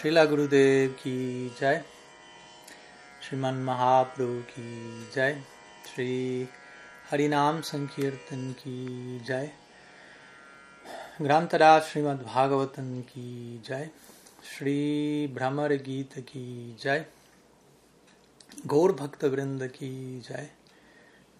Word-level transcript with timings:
Srila 0.00 0.26
Gurudev 0.26 0.96
ki 0.96 1.50
jai, 1.60 1.82
Shriman 3.20 3.62
Mahaprabhu 3.62 4.46
ki 4.46 4.62
jai, 5.14 5.36
Shri 5.86 6.48
Harinam 7.10 7.62
Sankirtan 7.62 8.56
ki 8.56 9.20
jai, 9.26 9.52
Grantara 11.20 11.82
Srimad 11.82 12.24
Bhagavatam 12.24 13.06
ki 13.06 13.60
jai, 13.62 13.90
Shri 14.42 15.26
Brahmar 15.26 15.76
Gita 15.76 16.22
ki 16.22 16.76
jai, 16.80 17.04
Gaur 18.66 18.94
Bhakta 18.94 19.28
Vrinda 19.28 19.70
ki 19.70 20.22
jai, 20.26 20.48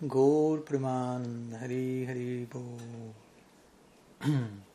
Gaur 0.07 0.59
Praman 0.59 1.59
Hari 1.59 2.05
Hari 2.05 2.47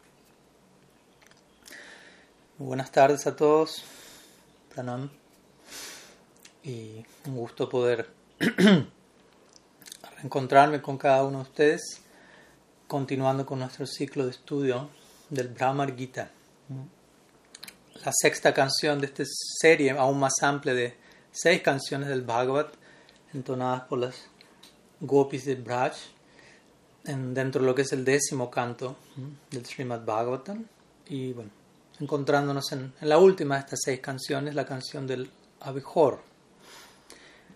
Bo. 2.57 2.65
Buenas 2.65 2.91
tardes 2.91 3.27
a 3.27 3.35
todos, 3.35 3.83
Pranam, 4.73 5.09
y 6.63 7.05
un 7.25 7.35
gusto 7.35 7.67
poder 7.67 8.09
reencontrarme 10.17 10.81
con 10.81 10.97
cada 10.97 11.23
uno 11.25 11.39
de 11.39 11.43
ustedes, 11.43 12.01
continuando 12.87 13.45
con 13.45 13.59
nuestro 13.59 13.85
ciclo 13.85 14.25
de 14.25 14.31
estudio 14.31 14.89
del 15.29 15.49
Brahmar 15.49 15.95
Gita, 15.95 16.31
la 18.05 18.11
sexta 18.13 18.53
canción 18.53 18.99
de 19.01 19.07
esta 19.07 19.23
serie 19.25 19.91
aún 19.91 20.19
más 20.19 20.41
amplia 20.41 20.73
de 20.73 20.95
seis 21.31 21.61
canciones 21.61 22.07
del 22.07 22.21
Bhagavad, 22.21 22.67
entonadas 23.33 23.81
por 23.83 23.99
las 23.99 24.15
gopis 25.01 25.45
de 25.45 25.55
Braj, 25.55 25.93
en, 27.05 27.33
dentro 27.33 27.61
de 27.61 27.67
lo 27.67 27.75
que 27.75 27.81
es 27.81 27.91
el 27.91 28.05
décimo 28.05 28.49
canto 28.49 28.95
del 29.51 29.65
Srimad 29.65 30.05
Bhagavatam, 30.05 30.65
y 31.07 31.33
bueno 31.33 31.64
encontrándonos 31.99 32.71
en, 32.71 32.93
la 33.01 33.17
última 33.17 33.55
de 33.55 33.61
estas 33.61 33.79
seis 33.83 33.99
canciones, 33.99 34.55
la 34.55 34.65
canción 34.65 35.07
del 35.07 35.29
Abejor, 35.61 36.21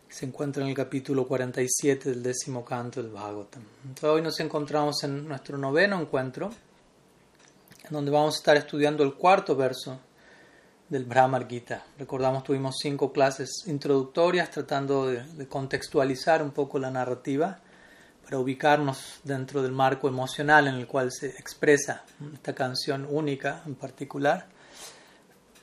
se 0.07 0.25
encuentra 0.25 0.63
en 0.63 0.69
el 0.69 0.75
capítulo 0.75 1.27
47 1.27 2.09
del 2.09 2.23
décimo 2.23 2.65
canto 2.65 3.01
del 3.01 3.11
Bhagavatam. 3.11 3.63
Entonces 3.83 4.09
hoy 4.09 4.21
nos 4.21 4.39
encontramos 4.39 5.03
en 5.03 5.27
nuestro 5.27 5.57
noveno 5.57 6.01
encuentro, 6.01 6.49
en 7.83 7.91
donde 7.91 8.11
vamos 8.11 8.35
a 8.35 8.37
estar 8.37 8.57
estudiando 8.57 9.03
el 9.03 9.13
cuarto 9.13 9.55
verso 9.55 9.99
del 10.89 11.05
Brahmar 11.05 11.47
Gita. 11.47 11.85
Recordamos, 11.99 12.43
tuvimos 12.43 12.77
cinco 12.81 13.13
clases 13.13 13.63
introductorias 13.67 14.49
tratando 14.49 15.05
de 15.07 15.47
contextualizar 15.47 16.41
un 16.41 16.51
poco 16.51 16.79
la 16.79 16.89
narrativa 16.89 17.61
para 18.29 18.41
ubicarnos 18.41 19.21
dentro 19.23 19.63
del 19.63 19.71
marco 19.71 20.07
emocional 20.07 20.67
en 20.67 20.75
el 20.75 20.85
cual 20.85 21.11
se 21.11 21.29
expresa 21.29 22.03
esta 22.31 22.53
canción 22.53 23.07
única 23.09 23.63
en 23.65 23.73
particular. 23.73 24.45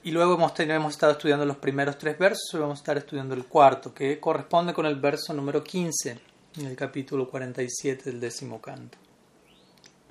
Y 0.03 0.11
luego 0.11 0.35
hemos, 0.35 0.53
tenido, 0.53 0.75
hemos 0.75 0.95
estado 0.95 1.13
estudiando 1.13 1.47
los 1.47 1.59
primeros 1.59 1.97
tres 1.97 2.19
versos 2.19 2.51
y 2.55 2.57
vamos 2.57 2.81
a 2.81 2.83
estar 2.83 2.99
estudiando 2.99 3.37
el 3.37 3.45
cuarto, 3.45 3.95
que 3.95 4.19
corresponde 4.19 4.75
con 4.75 4.85
el 4.85 4.97
verso 4.97 5.33
número 5.33 5.63
15 5.63 6.19
en 6.59 6.67
el 6.67 6.75
capítulo 6.75 7.31
47 7.31 8.11
del 8.11 8.19
décimo 8.19 8.61
canto. 8.61 8.99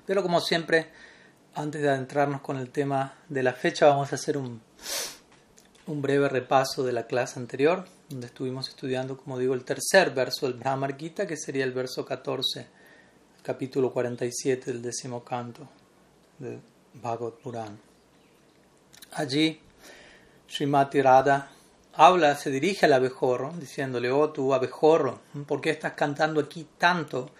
Pero 0.06 0.22
como 0.22 0.40
siempre, 0.40 0.92
antes 1.54 1.82
de 1.82 1.90
adentrarnos 1.90 2.40
con 2.40 2.56
el 2.56 2.70
tema 2.70 3.18
de 3.28 3.42
la 3.42 3.52
fecha, 3.52 3.86
vamos 3.86 4.12
a 4.12 4.14
hacer 4.14 4.38
un, 4.38 4.62
un 5.88 6.00
breve 6.00 6.30
repaso 6.30 6.84
de 6.84 6.92
la 6.94 7.06
clase 7.06 7.38
anterior, 7.38 7.84
donde 8.08 8.26
estuvimos 8.26 8.68
estudiando, 8.68 9.16
como 9.16 9.38
digo, 9.38 9.54
el 9.54 9.64
tercer 9.64 10.12
verso 10.12 10.46
del 10.46 10.58
Brahmar 10.58 10.96
Gita, 10.96 11.26
que 11.26 11.36
sería 11.36 11.64
el 11.64 11.72
verso 11.72 12.04
14, 12.04 12.66
capítulo 13.42 13.92
47 13.92 14.72
del 14.72 14.82
décimo 14.82 15.24
canto 15.24 15.68
del 16.38 16.60
Bhagavad 16.94 17.32
Puran. 17.32 17.78
Allí, 19.12 19.60
Srimati 20.48 21.02
Radha 21.02 21.50
habla, 21.94 22.36
se 22.36 22.50
dirige 22.50 22.86
al 22.86 22.92
abejorro, 22.92 23.52
diciéndole, 23.58 24.10
oh 24.10 24.30
tú 24.30 24.54
abejorro, 24.54 25.20
¿por 25.46 25.60
qué 25.60 25.70
estás 25.70 25.94
cantando 25.94 26.40
aquí 26.40 26.66
tanto 26.78 27.30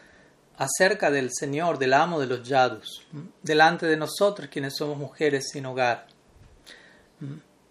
acerca 0.59 1.10
del 1.10 1.31
Señor, 1.32 1.78
del 1.78 1.93
amo 1.93 2.19
de 2.19 2.26
los 2.26 2.43
yadus, 2.49 3.03
delante 3.43 3.87
de 3.87 3.97
nosotros 3.97 4.49
quienes 4.50 4.75
somos 4.75 4.97
mujeres 4.97 5.50
sin 5.53 5.66
hogar? 5.66 6.06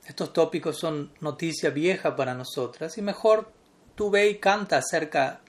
Estos 0.06 0.34
tópicos 0.34 0.78
son 0.78 1.12
noticia 1.20 1.72
vieja 1.72 2.16
para 2.16 2.34
nosotras 2.34 2.98
y 2.98 3.02
mejor 3.02 3.52
tú 3.96 4.12
ve 4.12 4.30
y 4.30 4.38
canta 4.38 4.78
acerca 4.78 5.42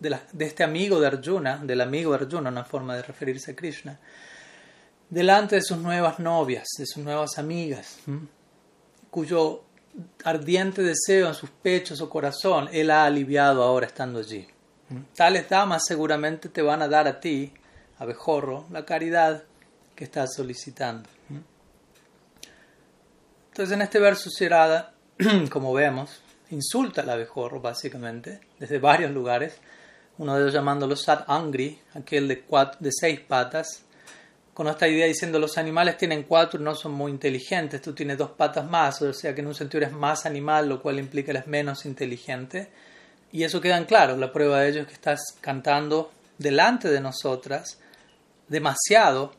de, 0.00 0.10
la, 0.10 0.22
de, 0.32 0.46
este 0.46 0.64
amigo 0.64 1.00
de 1.00 1.08
Arjuna, 1.08 1.58
del 1.58 1.80
amigo 1.80 2.14
Arjuna, 2.14 2.48
una 2.48 2.64
forma 2.64 2.96
de 2.96 3.02
referirse 3.02 3.52
a 3.52 3.56
Krishna, 3.56 3.98
delante 5.10 5.56
de 5.56 5.62
sus 5.62 5.78
nuevas 5.78 6.18
novias, 6.18 6.66
de 6.78 6.86
sus 6.86 7.02
nuevas 7.02 7.38
amigas, 7.38 7.98
cuyo 9.10 9.64
ardiente 10.24 10.82
deseo 10.82 11.28
en 11.28 11.34
sus 11.34 11.50
pechos 11.50 12.00
o 12.00 12.08
corazón 12.08 12.68
él 12.72 12.90
ha 12.90 13.04
aliviado 13.04 13.62
ahora 13.62 13.86
estando 13.86 14.20
allí. 14.20 14.46
Tales 15.14 15.48
damas 15.48 15.82
seguramente 15.86 16.48
te 16.48 16.62
van 16.62 16.80
a 16.80 16.88
dar 16.88 17.06
a 17.08 17.20
ti, 17.20 17.52
abejorro, 17.98 18.64
la 18.70 18.86
caridad 18.86 19.44
que 19.94 20.04
estás 20.04 20.34
solicitando. 20.34 21.08
Entonces 23.58 23.74
en 23.74 23.82
este 23.82 23.98
verso 23.98 24.30
Shirada, 24.30 24.92
como 25.50 25.72
vemos, 25.72 26.22
insulta 26.50 27.00
al 27.00 27.10
abejorro 27.10 27.60
básicamente, 27.60 28.38
desde 28.56 28.78
varios 28.78 29.10
lugares, 29.10 29.56
uno 30.18 30.36
de 30.36 30.42
ellos 30.42 30.54
llamándolo 30.54 30.94
Sat 30.94 31.24
Angri, 31.28 31.76
aquel 31.94 32.28
de, 32.28 32.92
seis 32.92 33.18
patas, 33.18 33.82
con 34.54 34.68
esta 34.68 34.86
idea 34.86 35.06
diciendo 35.06 35.40
los 35.40 35.58
animales 35.58 35.96
tienen 35.96 36.22
cuatro 36.22 36.60
y 36.60 36.62
no 36.62 36.76
son 36.76 36.92
muy 36.92 37.10
inteligentes, 37.10 37.82
tú 37.82 37.92
tienes 37.94 38.16
dos 38.16 38.30
patas 38.30 38.64
más, 38.64 39.02
o 39.02 39.12
sea 39.12 39.34
que 39.34 39.40
en 39.40 39.48
un 39.48 39.56
sentido 39.56 39.82
eres 39.82 39.92
más 39.92 40.24
animal, 40.24 40.68
lo 40.68 40.80
cual 40.80 41.00
implica 41.00 41.32
que 41.32 41.38
eres 41.38 41.48
menos 41.48 41.84
inteligente. 41.84 42.70
Y 43.32 43.42
eso 43.42 43.60
queda 43.60 43.84
claro, 43.86 44.16
la 44.16 44.32
prueba 44.32 44.60
de 44.60 44.68
ello 44.68 44.82
es 44.82 44.86
que 44.86 44.94
estás 44.94 45.18
cantando 45.40 46.12
delante 46.38 46.88
de 46.90 47.00
nosotras 47.00 47.80
demasiado 48.46 49.32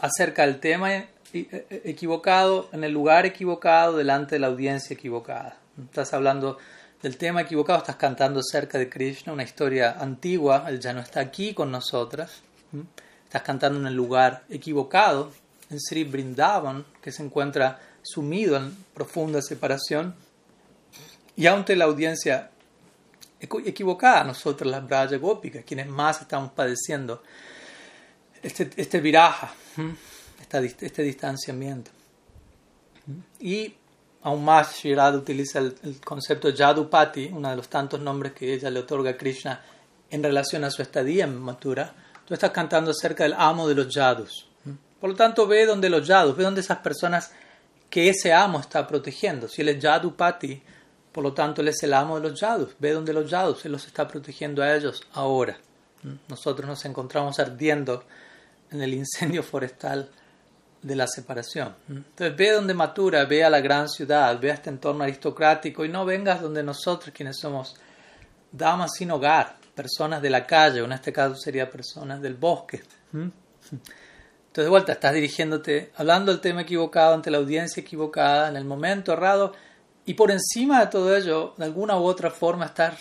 acerca 0.00 0.44
del 0.44 0.58
tema 0.58 0.92
equivocado, 1.32 2.68
en 2.72 2.84
el 2.84 2.92
lugar 2.92 3.26
equivocado, 3.26 3.96
delante 3.96 4.36
de 4.36 4.40
la 4.40 4.48
audiencia 4.48 4.94
equivocada. 4.94 5.56
Estás 5.82 6.12
hablando 6.12 6.58
del 7.02 7.16
tema 7.16 7.42
equivocado, 7.42 7.78
estás 7.78 7.96
cantando 7.96 8.40
acerca 8.40 8.78
de 8.78 8.88
Krishna, 8.88 9.32
una 9.32 9.42
historia 9.42 9.96
antigua, 9.98 10.66
él 10.68 10.80
ya 10.80 10.92
no 10.92 11.00
está 11.00 11.20
aquí 11.20 11.54
con 11.54 11.70
nosotras. 11.70 12.42
Estás 13.24 13.42
cantando 13.42 13.78
en 13.78 13.86
el 13.86 13.94
lugar 13.94 14.44
equivocado, 14.50 15.32
en 15.70 15.80
Sri 15.80 16.04
Brindavan, 16.04 16.84
que 17.00 17.12
se 17.12 17.22
encuentra 17.22 17.80
sumido 18.02 18.56
en 18.56 18.74
profunda 18.92 19.40
separación. 19.40 20.14
Y 21.36 21.46
ante 21.46 21.76
la 21.76 21.84
audiencia 21.84 22.50
equivocada, 23.40 24.24
nosotros 24.24 24.70
las 24.70 24.86
Braya 24.86 25.16
Gópicas, 25.16 25.64
quienes 25.64 25.86
más 25.86 26.20
estamos 26.20 26.52
padeciendo 26.52 27.22
este, 28.42 28.70
este 28.76 29.00
viraja 29.00 29.54
este 30.58 31.02
distanciamiento. 31.02 31.90
Y 33.40 33.74
aún 34.22 34.44
más 34.44 34.76
Shirada 34.76 35.16
utiliza 35.16 35.58
el, 35.58 35.74
el 35.82 36.00
concepto 36.00 36.50
Yadupati, 36.50 37.30
uno 37.32 37.50
de 37.50 37.56
los 37.56 37.68
tantos 37.68 38.00
nombres 38.00 38.32
que 38.32 38.52
ella 38.52 38.70
le 38.70 38.80
otorga 38.80 39.10
a 39.10 39.16
Krishna 39.16 39.62
en 40.10 40.22
relación 40.22 40.64
a 40.64 40.70
su 40.70 40.82
estadía 40.82 41.24
en 41.24 41.36
Mathura. 41.36 41.94
Tú 42.26 42.34
estás 42.34 42.50
cantando 42.50 42.90
acerca 42.90 43.24
del 43.24 43.34
amo 43.34 43.66
de 43.66 43.74
los 43.74 43.92
Yadus. 43.92 44.46
Por 45.00 45.10
lo 45.10 45.16
tanto, 45.16 45.46
ve 45.46 45.64
donde 45.64 45.88
los 45.88 46.06
Yadus, 46.06 46.36
ve 46.36 46.44
donde 46.44 46.60
esas 46.60 46.78
personas 46.78 47.32
que 47.88 48.08
ese 48.08 48.32
amo 48.32 48.60
está 48.60 48.86
protegiendo. 48.86 49.48
Si 49.48 49.62
él 49.62 49.70
es 49.70 49.82
Yadupati, 49.82 50.62
por 51.10 51.24
lo 51.24 51.32
tanto, 51.32 51.62
él 51.62 51.68
es 51.68 51.82
el 51.82 51.94
amo 51.94 52.20
de 52.20 52.28
los 52.28 52.38
Yadus. 52.38 52.76
Ve 52.78 52.92
donde 52.92 53.12
los 53.12 53.28
Yadus, 53.28 53.64
él 53.64 53.72
los 53.72 53.86
está 53.86 54.06
protegiendo 54.06 54.62
a 54.62 54.74
ellos 54.76 55.02
ahora. 55.12 55.58
Nosotros 56.28 56.68
nos 56.68 56.84
encontramos 56.84 57.38
ardiendo 57.38 58.04
en 58.70 58.82
el 58.82 58.94
incendio 58.94 59.42
forestal 59.42 60.08
de 60.82 60.96
la 60.96 61.06
separación. 61.06 61.74
Entonces 61.88 62.36
ve 62.36 62.52
donde 62.52 62.74
Matura, 62.74 63.24
ve 63.24 63.44
a 63.44 63.50
la 63.50 63.60
gran 63.60 63.88
ciudad, 63.88 64.38
ve 64.40 64.50
a 64.50 64.54
este 64.54 64.70
entorno 64.70 65.04
aristocrático 65.04 65.84
y 65.84 65.88
no 65.88 66.04
vengas 66.04 66.40
donde 66.40 66.62
nosotros, 66.62 67.14
quienes 67.14 67.38
somos 67.38 67.76
damas 68.50 68.92
sin 68.96 69.10
hogar, 69.10 69.56
personas 69.74 70.22
de 70.22 70.30
la 70.30 70.46
calle, 70.46 70.80
o 70.80 70.86
en 70.86 70.92
este 70.92 71.12
caso 71.12 71.36
sería 71.36 71.70
personas 71.70 72.20
del 72.22 72.34
bosque. 72.34 72.82
Entonces 73.12 74.64
de 74.64 74.68
vuelta 74.68 74.92
estás 74.92 75.14
dirigiéndote, 75.14 75.92
hablando 75.96 76.32
del 76.32 76.40
tema 76.40 76.62
equivocado 76.62 77.14
ante 77.14 77.30
la 77.30 77.38
audiencia 77.38 77.80
equivocada, 77.80 78.48
en 78.48 78.56
el 78.56 78.64
momento 78.64 79.12
errado, 79.12 79.52
y 80.06 80.14
por 80.14 80.30
encima 80.30 80.80
de 80.80 80.86
todo 80.86 81.14
ello, 81.14 81.54
de 81.56 81.66
alguna 81.66 81.96
u 81.98 82.04
otra 82.04 82.30
forma, 82.30 82.64
estar 82.64 82.96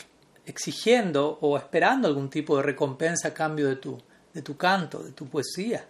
exigiendo 0.45 1.39
o 1.41 1.57
esperando 1.57 2.07
algún 2.07 2.29
tipo 2.29 2.57
de 2.57 2.63
recompensa 2.63 3.29
a 3.29 3.33
cambio 3.33 3.67
de 3.67 3.77
tu, 3.77 3.97
de 4.33 4.41
tu 4.41 4.57
canto, 4.57 5.01
de 5.01 5.11
tu 5.13 5.27
poesía 5.27 5.85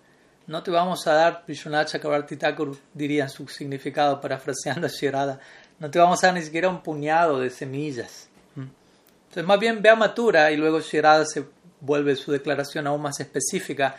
no 0.50 0.64
te 0.64 0.72
vamos 0.72 1.06
a 1.06 1.14
dar, 1.14 1.44
Vishwanath 1.48 1.90
Chakrabarti 1.90 2.36
Thakur 2.36 2.76
diría 2.92 3.30
su 3.30 3.48
significado, 3.48 4.20
parafraseando 4.20 4.88
a 4.88 4.90
Shirada, 4.90 5.40
no 5.78 5.92
te 5.92 6.00
vamos 6.00 6.24
a 6.24 6.28
dar 6.28 6.34
ni 6.34 6.42
siquiera 6.42 6.70
un 6.70 6.82
puñado 6.82 7.40
de 7.40 7.52
semillas. 7.52 8.28
Entonces, 8.56 9.46
más 9.46 9.60
bien 9.60 9.80
ve 9.80 9.90
a 9.90 9.96
Matura 9.96 10.52
y 10.52 10.58
luego 10.58 10.80
Shirada 10.80 11.24
se 11.24 11.46
vuelve 11.82 12.16
su 12.16 12.32
declaración 12.32 12.88
aún 12.88 13.04
más 13.04 13.20
específica. 13.20 13.96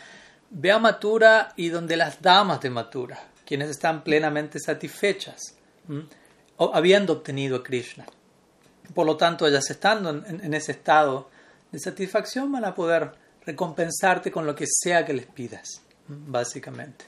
Ve 0.49 0.73
a 0.73 0.77
Matura 0.77 1.53
y 1.55 1.69
donde 1.69 1.95
las 1.95 2.21
damas 2.21 2.59
de 2.59 2.69
Matura, 2.69 3.17
quienes 3.45 3.69
están 3.69 4.03
plenamente 4.03 4.59
satisfechas, 4.59 5.55
habiendo 6.57 7.13
obtenido 7.13 7.55
a 7.55 7.63
Krishna. 7.63 8.05
Por 8.93 9.05
lo 9.05 9.15
tanto, 9.15 9.47
ellas 9.47 9.69
estando 9.69 10.09
en, 10.09 10.53
ese 10.53 10.73
estado 10.73 11.29
de 11.71 11.79
satisfacción 11.79 12.51
van 12.51 12.65
a 12.65 12.75
poder 12.75 13.13
recompensarte 13.45 14.33
con 14.33 14.45
lo 14.45 14.53
que 14.53 14.65
sea 14.67 15.05
que 15.05 15.13
les 15.13 15.27
pidas, 15.27 15.81
básicamente. 16.11 17.05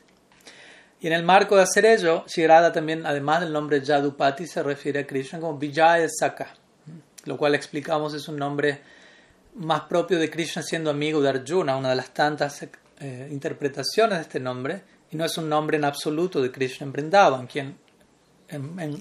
Y 1.02 1.08
en 1.08 1.14
el 1.14 1.24
marco 1.24 1.58
de 1.58 1.64
hacer 1.64 1.86
ello, 1.86 2.24
Shirada 2.28 2.72
también, 2.72 3.06
además 3.06 3.42
del 3.42 3.52
nombre 3.52 3.82
Yadupati, 3.82 4.48
se 4.48 4.64
refiere 4.64 5.02
a 5.02 5.08
Krishna 5.08 5.40
como 5.40 5.58
Vijaya 5.58 6.08
Saka, 6.08 6.54
lo 7.26 7.38
cual 7.38 7.56
explicamos 7.56 8.14
es 8.14 8.28
un 8.30 8.38
nombre 8.38 8.82
más 9.56 9.82
propio 9.82 10.18
de 10.18 10.30
Krishna 10.30 10.64
siendo 10.64 10.90
amigo 10.90 11.22
de 11.22 11.30
Arjuna, 11.30 11.76
una 11.76 11.90
de 11.90 11.96
las 11.96 12.14
tantas 12.14 12.64
eh, 13.00 13.28
interpretaciones 13.32 14.18
de 14.18 14.22
este 14.22 14.40
nombre, 14.40 14.82
y 15.12 15.18
no 15.18 15.26
es 15.26 15.38
un 15.38 15.50
nombre 15.50 15.78
en 15.78 15.84
absoluto 15.84 16.42
de 16.42 16.52
Krishna 16.52 16.86
en 16.86 16.94
Vrindavan, 16.94 17.48
quien 17.48 17.78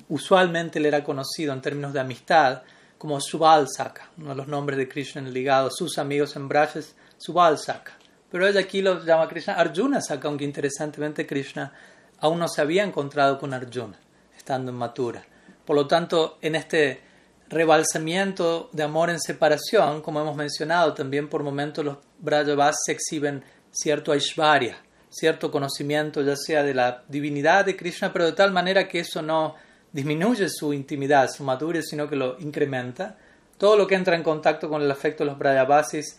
usualmente 0.09 0.81
le 0.81 0.89
era 0.89 1.05
conocido 1.05 1.53
en 1.53 1.61
términos 1.61 1.93
de 1.93 2.01
amistad 2.01 2.63
como 2.99 3.21
Subal 3.21 3.69
Saka, 3.69 4.11
uno 4.19 4.31
de 4.31 4.37
los 4.37 4.49
nombres 4.49 4.79
de 4.79 4.89
Krishna 4.89 5.23
ligado 5.23 5.69
a 5.69 5.71
sus 5.71 5.99
amigos 5.99 6.35
en 6.37 6.49
Braj 6.49 6.77
es 6.77 6.95
Subal 7.17 7.59
Saka. 7.59 7.93
Pero 8.33 8.49
ella 8.49 8.61
aquí 8.61 8.81
lo 8.81 9.05
llama 9.05 9.29
Krishna 9.29 9.55
Arjuna 9.55 10.01
Saka, 10.01 10.27
aunque 10.27 10.45
interesantemente 10.45 11.27
Krishna 11.27 11.71
aún 12.19 12.39
no 12.39 12.49
se 12.49 12.63
había 12.63 12.83
encontrado 12.83 13.39
con 13.39 13.53
Arjuna, 13.53 13.99
estando 14.35 14.73
en 14.73 14.79
Mathura. 14.79 15.23
Por 15.67 15.77
lo 15.77 15.87
tanto, 15.87 16.39
en 16.41 16.55
este 16.55 17.03
rebalsamiento 17.51 18.71
de 18.73 18.85
amor 18.85 19.11
en 19.11 19.21
separación, 19.21 20.01
como 20.01 20.23
hemos 20.23 20.35
mencionado, 20.35 20.95
también 20.95 21.29
por 21.29 21.43
momentos 21.43 21.85
los 21.85 21.99
Brajavas 22.21 22.77
se 22.87 22.93
exhiben 22.93 23.45
cierto 23.71 24.13
Aishvarya, 24.13 24.79
cierto 25.11 25.51
conocimiento, 25.51 26.23
ya 26.23 26.35
sea 26.35 26.63
de 26.63 26.73
la 26.73 27.05
divinidad 27.09 27.67
de 27.67 27.77
Krishna, 27.77 28.15
pero 28.15 28.25
de 28.25 28.33
tal 28.33 28.51
manera 28.51 28.89
que 28.89 29.01
eso 29.01 29.21
no 29.21 29.57
disminuye 29.93 30.49
su 30.49 30.73
intimidad, 30.73 31.31
su 31.31 31.45
madurez, 31.45 31.87
sino 31.91 32.09
que 32.09 32.17
lo 32.17 32.39
incrementa. 32.41 33.19
Todo 33.59 33.77
lo 33.77 33.87
que 33.87 33.95
entra 33.95 34.17
en 34.17 34.23
contacto 34.23 34.71
con 34.71 34.81
el 34.81 34.91
afecto 34.91 35.23
de 35.23 35.31
los 35.31 35.39
Brajavasis 35.39 36.19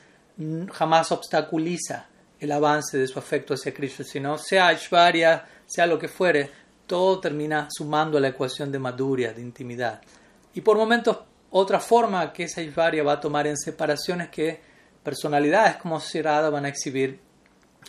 jamás 0.71 1.11
obstaculiza 1.11 2.07
el 2.39 2.51
avance 2.51 2.97
de 2.97 3.07
su 3.07 3.19
afecto 3.19 3.53
hacia 3.53 3.73
Krishna, 3.73 4.05
sino 4.05 4.37
sea 4.37 4.67
Aishvarya, 4.67 5.45
sea 5.65 5.85
lo 5.85 5.97
que 5.97 6.07
fuere, 6.07 6.49
todo 6.85 7.19
termina 7.19 7.67
sumando 7.71 8.17
a 8.17 8.21
la 8.21 8.29
ecuación 8.29 8.71
de 8.71 8.79
maduria, 8.79 9.33
de 9.33 9.41
intimidad. 9.41 10.01
Y 10.53 10.61
por 10.61 10.77
momentos, 10.77 11.19
otra 11.51 11.79
forma 11.79 12.33
que 12.33 12.43
esa 12.43 12.61
Aishvarya 12.61 13.03
va 13.03 13.13
a 13.13 13.19
tomar 13.19 13.47
en 13.47 13.57
separaciones 13.57 14.29
que 14.29 14.59
personalidades 15.03 15.77
como 15.77 15.99
Sirada 15.99 16.49
van 16.49 16.65
a 16.65 16.69
exhibir 16.69 17.19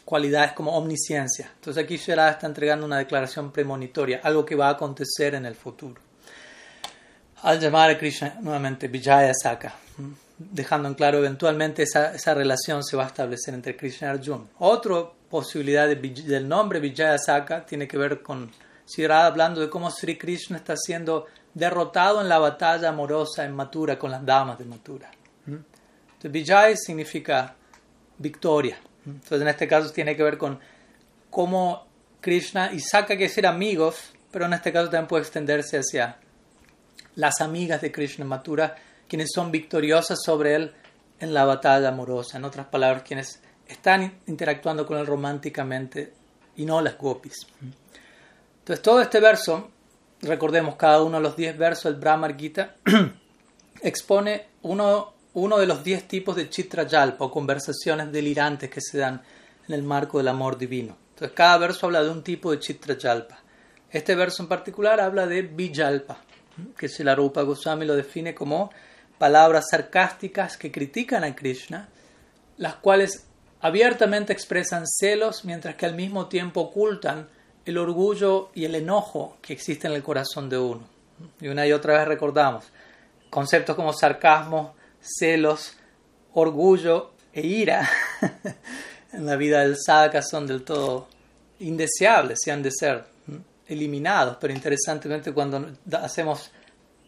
cualidades 0.05 0.53
como 0.53 0.77
omnisciencia. 0.77 1.51
Entonces 1.55 1.83
aquí 1.83 1.97
Shirada 1.97 2.33
está 2.33 2.47
entregando 2.47 2.87
una 2.87 2.99
declaración 2.99 3.51
premonitoria, 3.53 4.21
algo 4.23 4.45
que 4.45 4.55
va 4.55 4.69
a 4.69 4.73
acontecer 4.73 5.35
en 5.35 5.47
el 5.47 5.55
futuro. 5.55 6.01
Al 7.43 7.61
llamar 7.61 7.91
a 7.91 7.99
Krishna 7.99 8.37
nuevamente 8.41 8.89
Vijaya 8.89 9.33
Saka, 9.35 9.75
dejando 10.39 10.89
en 10.89 10.95
claro 10.95 11.19
eventualmente 11.19 11.83
esa, 11.83 12.15
esa 12.15 12.35
relación 12.35 12.83
se 12.83 12.97
va 12.97 13.05
a 13.05 13.09
establecer 13.09 13.55
entre 13.55 13.77
Krishna 13.77 14.09
y 14.09 14.11
Arjuna. 14.11 14.45
Otra 14.59 15.05
posibilidad 15.31 15.89
del 15.89 16.49
nombre 16.49 16.81
Vijaya 16.81 17.19
Saka 17.19 17.65
tiene 17.65 17.89
que 17.89 17.97
ver 17.97 18.23
con 18.23 18.51
Shirada 18.87 19.27
hablando 19.27 19.61
de 19.61 19.71
cómo 19.71 19.91
Sri 19.91 20.19
Krishna 20.19 20.59
está 20.59 20.77
siendo 20.77 21.27
derrotado 21.55 22.21
en 22.21 22.29
la 22.29 22.39
batalla 22.39 22.91
amorosa 22.91 23.45
en 23.45 23.55
Mathura 23.55 23.99
con 23.99 24.11
las 24.11 24.25
damas 24.25 24.59
de 24.59 24.65
Mathura. 24.65 25.11
Entonces, 25.47 26.31
Vijaya 26.31 26.77
significa 26.77 27.55
victoria. 28.19 28.79
Entonces, 29.07 29.41
en 29.41 29.49
este 29.49 29.69
caso 29.69 29.91
tiene 29.91 30.17
que 30.17 30.23
ver 30.23 30.39
con 30.39 30.59
cómo 31.31 31.87
Krishna 32.21 32.73
y 32.73 32.81
Saka 32.81 33.17
que 33.17 33.29
ser 33.29 33.47
amigos, 33.47 34.13
pero 34.31 34.47
en 34.47 34.55
este 34.55 34.73
caso 34.73 34.87
también 34.91 35.09
puede 35.09 35.23
extenderse 35.23 35.79
hacia 35.79 36.17
las 37.17 37.41
amigas 37.41 37.81
de 37.81 37.93
Krishna 37.93 38.25
Mathura, 38.25 38.77
quienes 39.09 39.31
son 39.35 39.51
victoriosas 39.51 40.19
sobre 40.23 40.55
él 40.55 40.73
en 41.21 41.35
la 41.35 41.45
batalla 41.45 41.89
amorosa. 41.89 42.39
En 42.39 42.45
otras 42.45 42.67
palabras, 42.67 43.03
quienes 43.03 43.41
están 43.67 44.21
interactuando 44.27 44.87
con 44.87 44.99
él 44.99 45.07
románticamente 45.07 46.13
y 46.57 46.65
no 46.65 46.81
las 46.81 46.99
gopis. 46.99 47.47
Entonces, 48.59 48.83
todo 48.83 49.01
este 49.01 49.21
verso, 49.21 49.71
recordemos 50.23 50.77
cada 50.77 51.03
uno 51.03 51.19
de 51.19 51.23
los 51.23 51.37
diez 51.37 51.57
versos 51.57 51.93
del 51.93 52.01
Brahma 52.01 52.33
Gita, 52.35 52.77
expone 53.83 54.47
uno 54.63 55.15
uno 55.35 55.59
de 55.59 55.67
los 55.67 55.83
diez 55.83 56.07
tipos 56.07 56.37
de 56.37 56.49
chitrayalpa 56.49 57.25
o 57.25 57.31
conversaciones 57.31 58.11
delirantes 58.11 58.71
que 58.71 58.81
se 58.81 58.99
dan 58.99 59.21
en 59.69 59.75
el 59.75 59.83
marco 59.83 60.19
del 60.19 60.29
amor 60.29 60.57
divino. 60.57 60.97
Entonces, 61.11 61.35
cada 61.35 61.59
verso 61.59 61.87
habla 61.87 62.03
de 62.03 62.11
un 62.11 62.23
tipo 62.23 62.53
de 62.53 62.61
chitrayalpa. 62.61 63.41
Este 63.91 64.15
verso 64.15 64.43
en 64.43 64.49
particular 64.49 65.01
habla 65.01 65.27
de 65.27 65.43
vijalpa, 65.43 66.19
que 66.77 66.89
si 66.89 67.03
la 67.03 67.15
Rupa 67.15 67.43
Goswami 67.43 67.85
lo 67.85 67.97
define 67.97 68.35
como 68.35 68.71
palabras 69.25 69.69
sarcásticas 69.71 70.59
que 70.59 70.71
critican 70.71 71.25
a 71.25 71.35
Krishna, 71.35 71.89
las 72.59 72.75
cuales 72.75 73.25
abiertamente 73.63 74.35
expresan 74.35 74.87
celos 74.87 75.47
mientras 75.47 75.77
que 75.77 75.87
al 75.87 75.95
mismo 75.95 76.27
tiempo 76.29 76.61
ocultan 76.61 77.27
el 77.65 77.79
orgullo 77.79 78.51
y 78.53 78.67
el 78.67 78.75
enojo 78.75 79.39
que 79.41 79.55
existen 79.55 79.93
en 79.93 79.97
el 79.97 80.03
corazón 80.03 80.51
de 80.51 80.59
uno. 80.59 80.83
Y 81.41 81.49
una 81.49 81.67
y 81.67 81.73
otra 81.73 81.95
vez 81.95 82.07
recordamos 82.07 82.67
conceptos 83.31 83.75
como 83.75 83.95
sarcasmo, 83.95 84.75
celos, 85.01 85.73
orgullo 86.35 87.13
e 87.33 87.47
ira 87.47 87.89
en 89.15 89.25
la 89.25 89.37
vida 89.37 89.61
del 89.61 89.77
sadhaka 89.79 90.21
son 90.21 90.47
del 90.47 90.65
todo 90.65 91.09
indeseables 91.61 92.41
y 92.47 92.51
han 92.51 92.63
de 92.63 92.73
ser 92.79 93.07
eliminados. 93.69 94.37
Pero 94.39 94.53
interesantemente 94.53 95.33
cuando 95.33 95.67
hacemos 95.93 96.51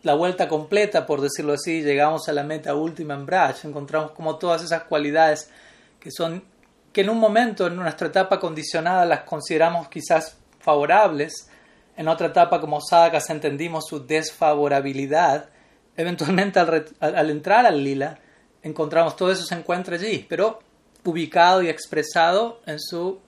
la 0.07 0.15
vuelta 0.15 0.47
completa, 0.47 1.05
por 1.05 1.21
decirlo 1.21 1.55
así, 1.55 1.83
llegamos 1.83 2.29
a 2.29 2.33
la 2.33 2.45
meta 2.45 2.75
última 2.77 3.15
en 3.15 3.27
Braj, 3.27 3.65
encontramos 3.65 4.13
como 4.13 4.37
todas 4.37 4.63
esas 4.63 4.85
cualidades 4.85 5.51
que 5.99 6.13
son 6.13 6.45
que 6.93 7.01
en 7.01 7.11
un 7.11 7.19
momento, 7.19 7.67
en 7.67 7.75
nuestra 7.75 8.07
etapa 8.07 8.39
condicionada, 8.39 9.05
las 9.05 9.25
consideramos 9.25 9.89
quizás 9.89 10.39
favorables, 10.61 11.51
en 11.97 12.07
otra 12.07 12.29
etapa 12.29 12.61
como 12.61 12.81
sadhakas 12.81 13.29
entendimos 13.31 13.87
su 13.87 14.07
desfavorabilidad, 14.07 15.51
Eventualmente 15.97 16.59
al, 16.61 17.31
entrar 17.31 17.65
al 17.65 17.83
lila, 17.83 18.19
encontramos 18.63 19.17
todo 19.17 19.33
eso 19.33 19.45
se 19.45 19.55
encuentra 19.55 19.97
allí, 19.97 20.27
pero 20.29 20.59
ubicado 21.05 21.63
y 21.63 21.71
expresado 21.71 22.61
en 22.67 22.79
su 22.79 23.19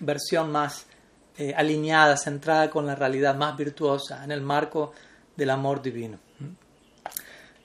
versión 0.00 0.50
más 0.50 0.86
eh, 1.38 1.54
alineada, 1.56 2.16
centrada 2.16 2.68
con 2.68 2.84
la 2.84 2.96
realidad 2.96 3.36
más 3.36 3.56
virtuosa, 3.56 4.24
en 4.24 4.32
el 4.32 4.40
marco 4.40 4.92
del 5.36 5.50
amor 5.50 5.80
divino. 5.80 6.25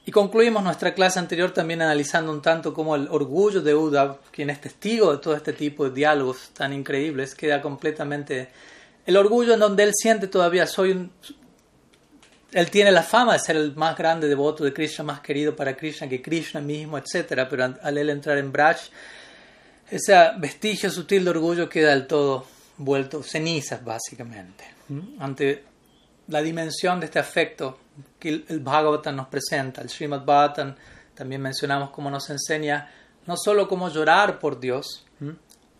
Y 0.05 0.11
concluimos 0.11 0.63
nuestra 0.63 0.93
clase 0.93 1.19
anterior 1.19 1.51
también 1.51 1.81
analizando 1.81 2.31
un 2.31 2.41
tanto 2.41 2.73
cómo 2.73 2.95
el 2.95 3.07
orgullo 3.09 3.61
de 3.61 3.75
Uddhav, 3.75 4.19
quien 4.31 4.49
es 4.49 4.59
testigo 4.59 5.11
de 5.11 5.19
todo 5.19 5.35
este 5.35 5.53
tipo 5.53 5.85
de 5.85 5.91
diálogos 5.91 6.49
tan 6.53 6.73
increíbles, 6.73 7.35
queda 7.35 7.61
completamente... 7.61 8.49
El 9.05 9.17
orgullo 9.17 9.53
en 9.53 9.59
donde 9.59 9.83
él 9.83 9.91
siente 9.95 10.27
todavía, 10.27 10.67
soy 10.67 10.91
un, 10.91 11.11
él 12.51 12.69
tiene 12.69 12.91
la 12.91 13.03
fama 13.03 13.33
de 13.33 13.39
ser 13.39 13.55
el 13.55 13.75
más 13.75 13.97
grande 13.97 14.27
devoto 14.27 14.63
de 14.63 14.73
Krishna, 14.73 15.03
más 15.05 15.21
querido 15.21 15.55
para 15.55 15.75
Krishna 15.75 16.09
que 16.09 16.21
Krishna 16.21 16.59
mismo, 16.59 16.97
etc. 16.97 17.47
Pero 17.49 17.75
al 17.81 17.97
él 17.97 18.09
entrar 18.09 18.37
en 18.37 18.51
Braj, 18.51 18.77
ese 19.89 20.15
vestigio 20.37 20.89
sutil 20.89 21.23
de 21.23 21.29
orgullo 21.29 21.69
queda 21.69 21.91
del 21.91 22.07
todo 22.07 22.45
vuelto 22.77 23.23
cenizas, 23.23 23.83
básicamente. 23.83 24.65
Ante 25.19 25.63
la 26.27 26.41
dimensión 26.41 26.99
de 26.99 27.05
este 27.05 27.19
afecto 27.19 27.79
que 28.19 28.45
el 28.47 28.59
Bhagavatam 28.59 29.15
nos 29.15 29.27
presenta, 29.27 29.81
el 29.81 29.89
Srimad 29.89 30.25
Bhagavatam 30.25 30.75
también 31.13 31.41
mencionamos 31.41 31.91
cómo 31.91 32.09
nos 32.09 32.29
enseña 32.29 32.89
no 33.27 33.37
solo 33.37 33.67
cómo 33.67 33.89
llorar 33.89 34.39
por 34.39 34.59
Dios, 34.59 35.05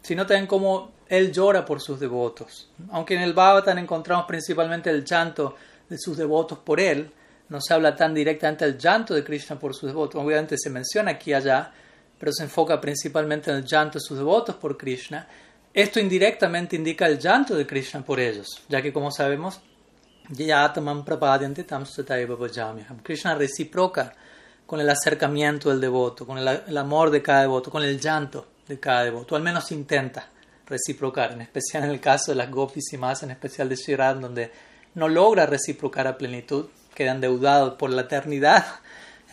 sino 0.02 0.26
también 0.26 0.48
cómo 0.48 0.92
Él 1.08 1.32
llora 1.32 1.66
por 1.66 1.82
sus 1.82 2.00
devotos. 2.00 2.70
Aunque 2.92 3.16
en 3.16 3.22
el 3.22 3.34
Bhagavatam 3.34 3.78
encontramos 3.80 4.26
principalmente 4.26 4.90
el 4.90 5.04
llanto 5.04 5.56
de 5.92 5.98
sus 6.00 6.18
devotos 6.18 6.58
por 6.60 6.80
él. 6.80 7.12
No 7.50 7.60
se 7.60 7.74
habla 7.74 7.96
tan 7.96 8.14
directamente 8.14 8.66
del 8.66 8.78
llanto 8.78 9.14
de 9.14 9.24
Krishna 9.24 9.60
por 9.60 9.76
sus 9.76 9.90
devotos. 9.90 10.24
Obviamente 10.24 10.56
se 10.58 10.70
menciona 10.70 11.12
aquí 11.12 11.32
y 11.32 11.34
allá, 11.34 11.72
pero 12.18 12.32
se 12.32 12.44
enfoca 12.44 12.80
principalmente 12.80 13.52
en 13.52 13.58
el 13.58 13.66
llanto 13.66 14.00
de 14.00 14.06
sus 14.06 14.18
devotos 14.18 14.56
por 14.56 14.78
Krishna. 14.78 15.28
Esto 15.74 16.00
indirectamente 16.00 16.78
indica 16.78 17.06
el 17.08 17.20
llanto 17.20 17.56
de 17.56 17.68
Krishna 17.68 18.04
por 18.06 18.22
ellos, 18.22 18.64
ya 18.70 18.82
que 18.82 18.94
como 18.94 19.12
sabemos, 19.12 19.62
Krishna 23.04 23.36
reciproca 23.36 24.14
con 24.66 24.80
el 24.80 24.90
acercamiento 24.90 25.70
del 25.70 25.82
devoto, 25.82 26.26
con 26.26 26.38
el, 26.38 26.78
amor 26.78 27.10
de 27.10 27.22
cada 27.22 27.42
devoto, 27.42 27.70
con 27.70 27.84
el 27.84 28.00
llanto 28.00 28.48
de 28.68 28.80
cada 28.80 29.04
devoto, 29.04 29.36
al 29.36 29.44
menos 29.44 29.72
intenta 29.72 30.30
reciprocar, 30.66 31.34
en 31.34 31.42
especial 31.42 31.84
en 31.84 31.90
el 31.90 32.00
caso 32.00 32.32
de 32.32 32.38
las 32.38 32.50
gopis 32.50 32.94
y 32.94 32.98
más, 32.98 33.22
en 33.24 33.32
especial 33.32 33.68
de 33.68 33.76
Shirad, 33.76 34.16
donde 34.16 34.52
no 34.96 35.10
logra 35.10 35.46
reciprocar 35.46 36.08
a 36.08 36.18
plenitud, 36.18 36.68
queda 36.96 37.12
endeudado 37.12 37.78
por 37.78 37.90
la 37.90 38.04
eternidad. 38.04 38.66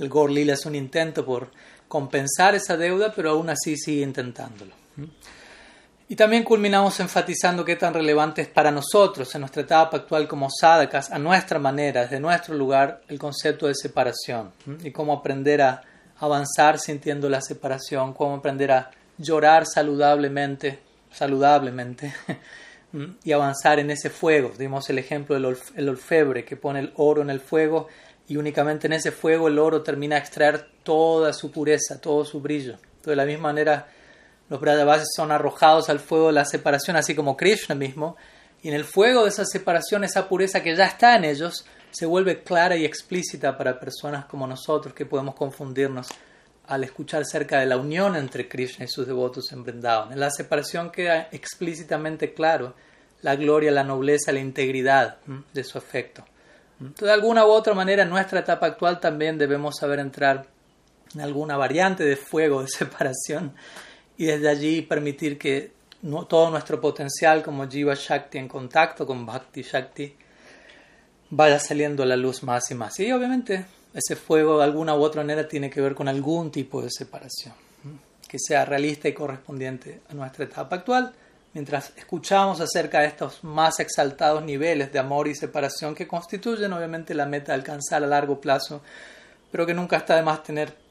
El 0.01 0.09
Gorlila 0.09 0.55
es 0.55 0.67
un 0.67 0.75
intento 0.75 1.25
por 1.25 1.51
compensar 1.87 2.55
esa 2.55 2.77
deuda, 2.77 3.13
pero 3.15 3.31
aún 3.31 3.51
así 3.51 3.77
sigue 3.77 4.03
intentándolo. 4.03 4.73
Y 6.11 6.17
también 6.17 6.43
culminamos 6.43 6.99
enfatizando 7.01 7.67
qué 7.67 7.77
tan 7.77 7.93
relevante 7.93 8.41
es 8.41 8.49
para 8.49 8.71
nosotros, 8.71 9.35
en 9.35 9.43
nuestra 9.43 9.61
etapa 9.61 9.99
actual 9.99 10.27
como 10.27 10.49
sadakas, 10.51 11.11
a 11.11 11.19
nuestra 11.19 11.59
manera, 11.59 12.03
desde 12.03 12.19
nuestro 12.19 12.55
lugar, 12.55 13.03
el 13.09 13.19
concepto 13.19 13.67
de 13.67 13.75
separación 13.75 14.51
y 14.83 14.91
cómo 14.91 15.13
aprender 15.13 15.61
a 15.61 15.83
avanzar 16.17 16.79
sintiendo 16.79 17.29
la 17.29 17.43
separación, 17.43 18.15
cómo 18.15 18.37
aprender 18.37 18.73
a 18.73 18.91
llorar 19.19 19.67
saludablemente, 19.67 20.79
saludablemente 21.13 22.15
y 23.23 23.33
avanzar 23.33 23.79
en 23.79 23.91
ese 23.91 24.09
fuego. 24.09 24.53
Dimos 24.59 24.89
el 24.89 24.99
ejemplo 24.99 25.35
del 25.35 25.89
orfebre 25.89 26.43
que 26.43 26.57
pone 26.57 26.81
el 26.81 26.93
oro 26.97 27.21
en 27.21 27.29
el 27.29 27.41
fuego 27.41 27.89
y 28.27 28.39
únicamente 28.39 28.87
en 28.87 28.95
ese 28.95 29.13
fuego 29.13 29.49
el 29.49 29.59
oro 29.59 29.83
termina 29.83 30.17
a 30.17 30.21
extraer 30.21 30.69
toda 30.83 31.35
su 31.35 31.51
pureza, 31.51 32.01
todo 32.01 32.25
su 32.25 32.41
brillo. 32.41 32.79
de 33.05 33.17
la 33.17 33.27
misma 33.27 33.49
manera, 33.49 33.89
los 34.49 34.61
Brajavasis 34.61 35.09
son 35.15 35.31
arrojados 35.31 35.89
al 35.89 36.01
fuego 36.01 36.29
de 36.29 36.33
la 36.35 36.45
separación, 36.45 36.97
así 36.97 37.15
como 37.15 37.37
Krishna 37.37 37.75
mismo, 37.75 38.17
y 38.63 38.69
en 38.69 38.75
el 38.75 38.85
fuego 38.85 39.23
de 39.23 39.29
esa 39.29 39.45
separación, 39.45 40.05
esa 40.05 40.29
pureza 40.29 40.63
que 40.63 40.75
ya 40.75 40.87
está 40.87 41.17
en 41.17 41.25
ellos, 41.25 41.65
se 41.91 42.07
vuelve 42.07 42.43
clara 42.43 42.77
y 42.77 42.85
explícita 42.85 43.57
para 43.57 43.79
personas 43.79 44.25
como 44.27 44.47
nosotros 44.47 44.95
que 44.95 45.07
podemos 45.07 45.35
confundirnos 45.35 46.09
al 46.67 46.85
escuchar 46.85 47.25
cerca 47.25 47.61
de 47.61 47.67
la 47.67 47.79
unión 47.79 48.15
entre 48.17 48.49
Krishna 48.49 48.85
y 48.85 48.89
sus 48.89 49.07
devotos 49.07 49.53
en 49.53 49.65
Vrindavan. 49.65 50.13
En 50.13 50.21
la 50.21 50.31
separación 50.31 50.91
queda 50.91 51.29
explícitamente 51.33 52.35
claro 52.35 52.75
la 53.23 53.37
gloria, 53.37 53.71
la 53.71 53.85
nobleza, 53.85 54.33
la 54.33 54.41
integridad 54.41 55.17
de 55.53 55.65
su 55.65 55.79
afecto. 55.79 56.25
Entonces, 56.79 57.07
de 57.07 57.13
alguna 57.13 57.47
u 57.47 57.51
otra 57.51 57.75
manera, 57.75 58.03
en 58.03 58.11
nuestra 58.11 58.41
etapa 58.41 58.67
actual 58.67 59.01
también 59.01 59.39
debemos 59.39 59.77
saber 59.79 59.99
entrar 59.99 60.47
en 61.15 61.21
alguna 61.23 61.57
variante 61.57 62.05
de 62.05 62.17
fuego 62.17 62.63
de 62.63 62.69
separación 62.69 63.55
y 64.19 64.27
desde 64.27 64.49
allí 64.49 64.83
permitir 64.83 65.39
que 65.39 65.73
todo 66.29 66.51
nuestro 66.51 66.81
potencial 66.81 67.43
como 67.43 67.69
Jiva 67.69 67.95
Shakti 67.95 68.39
en 68.39 68.49
contacto 68.49 69.07
con 69.07 69.25
Bhakti 69.25 69.63
Shakti 69.63 70.15
vaya 71.31 71.59
saliendo 71.59 72.03
a 72.03 72.07
la 72.07 72.17
luz 72.17 72.43
más 72.43 72.71
y 72.71 72.75
más. 72.75 72.99
Y 73.01 73.13
obviamente 73.13 73.65
ese 73.95 74.17
fuego 74.17 74.59
de 74.59 74.65
alguna 74.65 74.97
u 74.97 75.03
otra 75.03 75.23
manera 75.23 75.47
tiene 75.47 75.71
que 75.71 75.81
ver 75.81 75.95
con 75.95 76.09
algún 76.09 76.51
tipo 76.51 76.83
de 76.83 76.91
separación, 76.91 77.55
que 78.29 78.39
sea 78.39 78.65
realista 78.65 79.09
y 79.09 79.15
correspondiente 79.15 80.01
a 80.11 80.15
nuestra 80.15 80.45
etapa 80.45 80.77
actual, 80.77 81.15
mientras 81.55 81.93
escuchamos 81.97 82.61
acerca 82.61 83.01
de 83.01 83.07
estos 83.07 83.45
más 83.45 83.79
exaltados 83.79 84.43
niveles 84.43 84.93
de 84.93 84.99
amor 84.99 85.29
y 85.29 85.35
separación 85.35 85.95
que 85.95 86.09
constituyen 86.09 86.73
obviamente 86.73 87.15
la 87.15 87.27
meta 87.27 87.53
de 87.53 87.59
alcanzar 87.59 88.03
a 88.03 88.07
largo 88.07 88.41
plazo, 88.41 88.83
pero 89.51 89.65
que 89.65 89.75
nunca 89.75 89.97
está 89.97 90.17
de 90.17 90.23
más 90.23 90.43
tener 90.43 90.88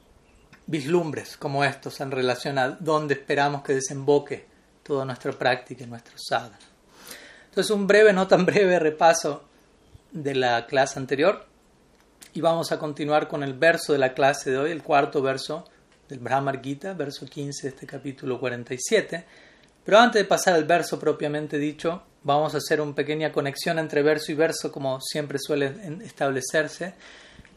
vislumbres 0.68 1.38
como 1.38 1.64
estos 1.64 2.00
en 2.02 2.12
relación 2.12 2.58
a 2.58 2.70
dónde 2.70 3.16
esperamos 3.16 3.64
que 3.64 3.74
desemboque 3.74 4.46
toda 4.84 5.06
nuestra 5.06 5.32
práctica 5.32 5.84
y 5.84 5.88
nuestro 5.88 6.16
sadhana. 6.18 6.60
Entonces 7.50 7.72
un 7.72 7.88
breve, 7.88 8.14
no 8.14 8.28
tan 8.28 8.46
breve 8.46 8.78
repaso 8.78 9.44
de 10.12 10.36
la 10.36 10.66
clase 10.68 11.00
anterior 11.00 11.46
y 12.34 12.42
vamos 12.42 12.72
a 12.72 12.78
continuar 12.78 13.28
con 13.28 13.44
el 13.44 13.54
verso 13.54 13.94
de 13.94 14.00
la 14.00 14.14
clase 14.14 14.52
de 14.52 14.58
hoy, 14.58 14.72
el 14.72 14.84
cuarto 14.84 15.22
verso 15.22 15.66
del 16.08 16.20
Brahmar 16.20 16.62
Gita, 16.62 16.94
verso 16.94 17.26
15 17.26 17.64
de 17.64 17.70
este 17.70 17.88
capítulo 17.88 18.40
47. 18.40 19.26
Pero 19.84 20.00
antes 20.00 20.22
de 20.22 20.28
pasar 20.28 20.54
al 20.54 20.66
verso 20.66 21.00
propiamente 21.00 21.58
dicho, 21.58 22.04
vamos 22.24 22.54
a 22.54 22.58
hacer 22.58 22.82
una 22.82 22.94
pequeña 22.94 23.32
conexión 23.32 23.80
entre 23.80 24.04
verso 24.04 24.32
y 24.32 24.36
verso, 24.36 24.72
como 24.72 25.00
siempre 25.02 25.40
suele 25.40 25.74
establecerse, 26.04 26.94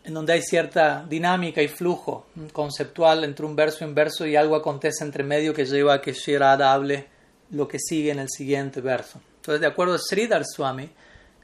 en 0.04 0.14
donde 0.14 0.32
hay 0.32 0.42
cierta 0.42 1.04
dinámica 1.08 1.62
y 1.62 1.68
flujo 1.68 2.26
conceptual 2.52 3.24
entre 3.24 3.44
un 3.44 3.54
verso 3.54 3.84
y 3.84 3.88
un 3.88 3.94
verso 3.94 4.26
y 4.26 4.36
algo 4.36 4.56
acontece 4.56 5.04
entre 5.04 5.22
medio 5.22 5.52
que 5.52 5.66
lleva 5.66 5.94
a 5.94 6.00
que 6.00 6.12
Shirada 6.12 6.72
hable 6.72 7.06
lo 7.50 7.68
que 7.68 7.78
sigue 7.78 8.10
en 8.10 8.20
el 8.20 8.28
siguiente 8.28 8.80
verso. 8.80 9.20
Entonces, 9.36 9.60
de 9.60 9.66
acuerdo 9.66 9.94
a 9.94 9.98
Sridhar 9.98 10.44
Swami, 10.44 10.88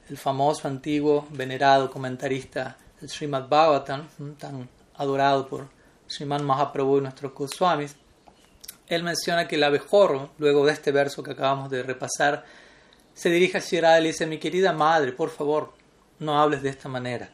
el 0.09 0.17
famoso, 0.17 0.67
antiguo, 0.67 1.27
venerado 1.31 1.91
comentarista 1.91 2.77
del 2.99 3.09
Srimad 3.09 3.47
Bhagavatam, 3.47 4.07
tan 4.37 4.69
adorado 4.95 5.47
por 5.47 5.67
Sriman 6.07 6.45
Mahaprabhu 6.45 6.97
y 6.97 7.01
nuestros 7.01 7.33
Goswamis, 7.33 7.95
él 8.87 9.03
menciona 9.03 9.47
que 9.47 9.55
el 9.55 9.63
abejorro, 9.63 10.29
luego 10.37 10.65
de 10.65 10.71
este 10.71 10.91
verso 10.91 11.21
que 11.21 11.31
acabamos 11.31 11.69
de 11.69 11.83
repasar, 11.83 12.45
se 13.13 13.29
dirige 13.29 13.57
a 13.57 13.61
Shirada 13.61 13.99
y 13.99 14.03
le 14.03 14.07
dice, 14.09 14.25
mi 14.25 14.37
querida 14.37 14.71
madre, 14.71 15.11
por 15.11 15.29
favor, 15.29 15.73
no 16.19 16.39
hables 16.39 16.63
de 16.63 16.69
esta 16.69 16.87
manera. 16.87 17.29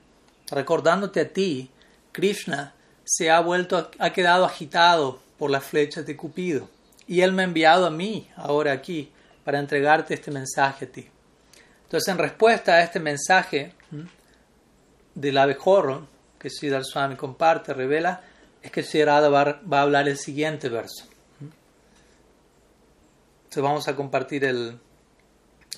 Recordándote 0.54 1.22
a 1.22 1.30
ti, 1.30 1.72
Krishna 2.12 2.74
se 3.04 3.32
ha 3.32 3.40
vuelto, 3.40 3.90
ha 3.98 4.10
quedado 4.12 4.46
agitado 4.46 5.20
por 5.38 5.50
las 5.50 5.64
flechas 5.64 6.06
de 6.06 6.16
Cupido, 6.16 6.70
y 7.08 7.22
él 7.22 7.34
me 7.34 7.42
ha 7.42 7.46
enviado 7.46 7.86
a 7.86 7.90
mí, 7.90 8.30
ahora 8.36 8.72
aquí, 8.72 9.12
para 9.44 9.60
entregarte 9.60 10.14
este 10.14 10.32
mensaje 10.32 10.86
a 10.86 10.88
ti. 10.90 11.08
Entonces, 11.84 12.08
en 12.08 12.18
respuesta 12.18 12.74
a 12.74 12.84
este 12.84 13.00
mensaje 13.00 13.74
del 15.16 15.38
abejorro 15.38 16.08
que 16.40 16.50
Siddhar 16.50 16.84
Swami 16.86 17.16
comparte, 17.16 17.74
revela, 17.74 18.22
es 18.62 18.72
que 18.72 18.84
Sirada 18.84 19.30
va, 19.30 19.60
a 19.78 19.82
hablar 19.82 20.08
el 20.08 20.18
siguiente 20.18 20.70
verso. 20.70 21.06
Entonces 23.44 23.64
vamos 23.64 23.88
a 23.88 23.96
compartir 23.96 24.46
el 24.46 24.80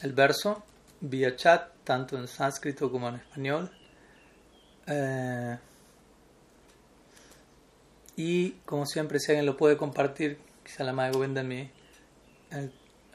verso 0.03 0.63
vía 1.01 1.36
chat, 1.36 1.70
tanto 1.84 2.17
en 2.17 2.27
sánscrito 2.27 2.91
como 2.91 3.10
en 3.10 3.15
español. 3.15 3.72
Eh, 4.88 5.58
y 8.18 8.51
como 8.65 8.86
siempre, 8.86 9.20
si 9.20 9.32
alguien 9.32 9.46
lo 9.46 9.58
puede 9.58 9.77
compartir, 9.77 10.38
quizá 10.63 10.84
la 10.84 10.94
madre 10.94 11.13
Govinda 11.13 11.42
en, 11.42 11.51
en, 11.51 11.72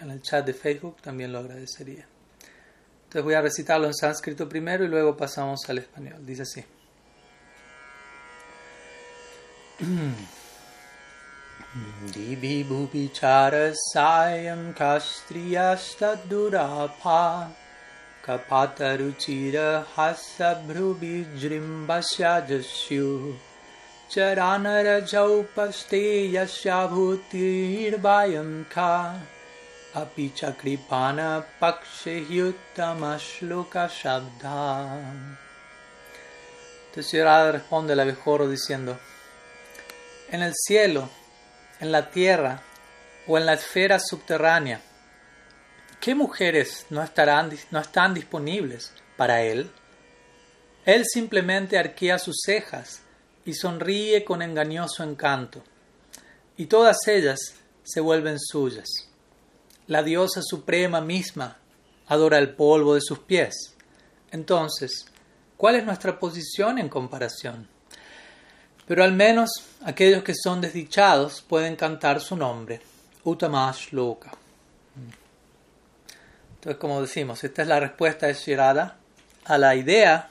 en 0.00 0.10
el 0.10 0.22
chat 0.22 0.44
de 0.44 0.54
Facebook, 0.54 0.96
también 1.00 1.32
lo 1.32 1.38
agradecería. 1.38 2.06
Entonces 3.04 3.24
voy 3.24 3.34
a 3.34 3.40
recitarlo 3.40 3.86
en 3.86 3.94
sánscrito 3.94 4.48
primero 4.48 4.84
y 4.84 4.88
luego 4.88 5.16
pasamos 5.16 5.60
al 5.68 5.78
español. 5.78 6.24
Dice 6.24 6.42
así. 6.42 6.64
Divi 12.14 12.64
bhubichara 12.64 13.72
sayam 13.94 14.74
kastriyastadurapa 14.74 17.48
kapataruchira 18.24 19.84
hasabhrubijrimbasya 19.96 22.32
jasyu 22.48 23.36
charanara 24.10 25.00
jaupaste 25.00 26.30
yashabhutirvayam 26.32 28.64
ka 28.68 29.14
api 29.94 30.32
chakripana 30.34 31.44
paksheyuttama 31.60 33.18
shloka 33.18 33.88
shabda. 33.88 34.98
Entonces 36.88 37.24
responde 37.52 37.92
el 37.92 38.00
abejorro 38.00 38.48
diciendo, 38.48 38.98
en 40.30 40.42
el 40.42 40.54
cielo, 40.54 41.08
en 41.80 41.92
la 41.92 42.10
tierra 42.10 42.62
o 43.26 43.38
en 43.38 43.46
la 43.46 43.54
esfera 43.54 43.98
subterránea, 44.00 44.80
¿qué 46.00 46.14
mujeres 46.14 46.86
no, 46.90 47.02
estarán, 47.02 47.50
no 47.70 47.80
están 47.80 48.14
disponibles 48.14 48.92
para 49.16 49.42
él? 49.42 49.70
Él 50.84 51.04
simplemente 51.06 51.78
arquea 51.78 52.18
sus 52.18 52.40
cejas 52.44 53.02
y 53.44 53.54
sonríe 53.54 54.24
con 54.24 54.42
engañoso 54.42 55.02
encanto, 55.02 55.62
y 56.56 56.66
todas 56.66 56.96
ellas 57.06 57.38
se 57.82 58.00
vuelven 58.00 58.38
suyas 58.38 59.10
la 59.90 60.04
diosa 60.04 60.40
suprema 60.40 61.00
misma 61.00 61.56
adora 62.06 62.38
el 62.38 62.54
polvo 62.54 62.94
de 62.94 63.00
sus 63.00 63.18
pies. 63.18 63.74
Entonces, 64.30 65.04
¿cuál 65.56 65.74
es 65.74 65.84
nuestra 65.84 66.16
posición 66.16 66.78
en 66.78 66.88
comparación? 66.88 67.66
Pero 68.86 69.02
al 69.02 69.12
menos 69.12 69.50
aquellos 69.82 70.22
que 70.22 70.34
son 70.40 70.60
desdichados 70.60 71.42
pueden 71.42 71.74
cantar 71.74 72.20
su 72.20 72.36
nombre, 72.36 72.80
Utamash 73.24 73.90
Loka. 73.90 74.30
Entonces, 76.60 76.78
como 76.78 77.00
decimos, 77.00 77.42
esta 77.42 77.62
es 77.62 77.68
la 77.68 77.80
respuesta 77.80 78.26
de 78.26 78.34
Shirada 78.34 78.98
a 79.46 79.56
la 79.56 79.74
idea, 79.74 80.28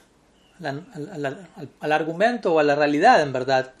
al, 0.62 1.92
argumento 1.92 2.54
o 2.54 2.60
a 2.60 2.62
la 2.62 2.76
realidad, 2.76 3.20
en 3.20 3.32
verdad, 3.32 3.72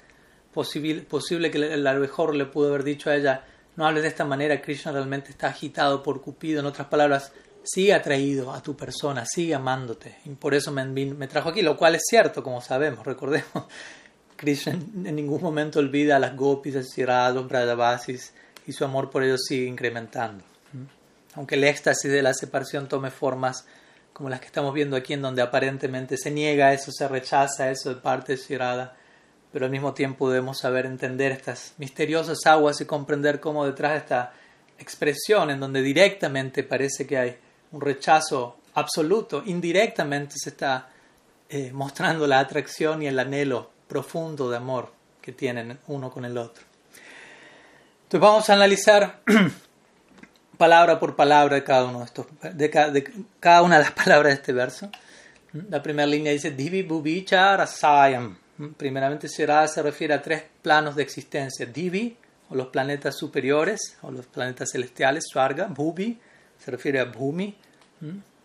posible, 0.52 1.02
posible 1.02 1.52
que 1.52 1.58
el 1.58 2.00
mejor 2.00 2.34
le 2.34 2.46
pudo 2.46 2.70
haber 2.70 2.82
dicho 2.82 3.08
a 3.08 3.14
ella, 3.14 3.44
no 3.76 3.86
hables 3.86 4.02
de 4.02 4.08
esta 4.08 4.24
manera, 4.24 4.60
Krishna 4.60 4.90
realmente 4.90 5.30
está 5.30 5.46
agitado 5.46 6.02
por 6.02 6.20
Cupido. 6.22 6.58
En 6.58 6.66
otras 6.66 6.88
palabras, 6.88 7.30
sigue 7.62 7.94
atraído 7.94 8.52
a 8.52 8.60
tu 8.60 8.76
persona, 8.76 9.24
sigue 9.24 9.54
amándote. 9.54 10.16
Y 10.24 10.30
por 10.30 10.52
eso 10.52 10.72
me, 10.72 11.28
trajo 11.28 11.50
aquí, 11.50 11.62
lo 11.62 11.76
cual 11.76 11.94
es 11.94 12.02
cierto, 12.04 12.42
como 12.42 12.60
sabemos, 12.60 13.06
recordemos. 13.06 13.46
Krishna 14.36 14.72
en 14.72 15.14
ningún 15.14 15.40
momento 15.40 15.78
olvida 15.78 16.16
a 16.16 16.18
las 16.18 16.34
gopis, 16.34 16.74
a 16.74 16.82
Sirados, 16.82 17.46
Brajavasis, 17.46 18.34
y 18.66 18.72
su 18.72 18.84
amor 18.84 19.08
por 19.08 19.22
ellos 19.22 19.44
sigue 19.46 19.66
incrementando. 19.66 20.49
Aunque 21.34 21.54
el 21.54 21.64
éxtasis 21.64 22.10
de 22.10 22.22
la 22.22 22.34
separación 22.34 22.88
tome 22.88 23.10
formas 23.10 23.64
como 24.12 24.28
las 24.28 24.40
que 24.40 24.46
estamos 24.46 24.74
viendo 24.74 24.96
aquí, 24.96 25.14
en 25.14 25.22
donde 25.22 25.42
aparentemente 25.42 26.16
se 26.16 26.30
niega 26.30 26.72
eso, 26.72 26.92
se 26.92 27.08
rechaza 27.08 27.70
eso 27.70 27.88
de 27.90 28.00
parte 28.00 28.36
de 28.36 28.88
pero 29.52 29.64
al 29.64 29.70
mismo 29.70 29.94
tiempo 29.94 30.28
debemos 30.28 30.58
saber 30.58 30.86
entender 30.86 31.32
estas 31.32 31.74
misteriosas 31.78 32.46
aguas 32.46 32.80
y 32.80 32.84
comprender 32.84 33.40
cómo 33.40 33.66
detrás 33.66 33.92
de 33.92 33.98
esta 33.98 34.32
expresión 34.78 35.50
en 35.50 35.60
donde 35.60 35.82
directamente 35.82 36.62
parece 36.62 37.06
que 37.06 37.18
hay 37.18 37.36
un 37.72 37.80
rechazo 37.80 38.58
absoluto, 38.74 39.42
indirectamente 39.44 40.34
se 40.36 40.50
está 40.50 40.88
eh, 41.48 41.70
mostrando 41.72 42.26
la 42.26 42.38
atracción 42.38 43.02
y 43.02 43.06
el 43.06 43.18
anhelo 43.18 43.70
profundo 43.88 44.50
de 44.50 44.56
amor 44.56 44.92
que 45.20 45.32
tienen 45.32 45.78
uno 45.88 46.10
con 46.10 46.24
el 46.24 46.38
otro. 46.38 46.64
Entonces 48.04 48.20
vamos 48.20 48.50
a 48.50 48.54
analizar 48.54 49.20
palabra 50.60 51.00
por 51.00 51.16
palabra 51.16 51.54
de 51.56 51.64
cada 51.64 51.86
uno 51.86 52.00
de 52.00 52.04
estos, 52.04 52.26
de, 52.52 52.70
cada 53.40 53.62
una 53.62 53.78
de 53.78 53.84
las 53.84 53.92
palabras 54.04 54.34
de 54.34 54.34
este 54.34 54.52
verso. 54.52 54.90
La 55.70 55.82
primera 55.82 56.06
línea 56.06 56.32
dice 56.32 56.50
Divi 56.50 56.82
Bhubicha 56.82 57.56
Rasayam. 57.56 58.36
Primeramente 58.76 59.26
se 59.26 59.82
refiere 59.82 60.12
a 60.12 60.20
tres 60.20 60.44
planos 60.60 60.94
de 60.96 61.02
existencia. 61.02 61.64
Divi, 61.64 62.14
o 62.50 62.54
los 62.54 62.66
planetas 62.66 63.16
superiores, 63.16 63.96
o 64.02 64.10
los 64.10 64.26
planetas 64.26 64.70
celestiales, 64.70 65.24
Swarga, 65.32 65.66
Bhubi, 65.66 66.20
se 66.62 66.70
refiere 66.70 67.00
a 67.00 67.04
Bhumi, 67.06 67.56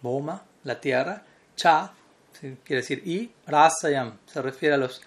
Boma, 0.01 0.41
la 0.63 0.79
tierra, 0.79 1.22
Cha, 1.53 1.91
quiere 2.39 2.81
decir 2.81 3.05
y, 3.05 3.29
Rasayam, 3.45 4.19
se 4.25 4.41
refiere 4.41 4.75
a 4.75 4.77
los... 4.77 5.01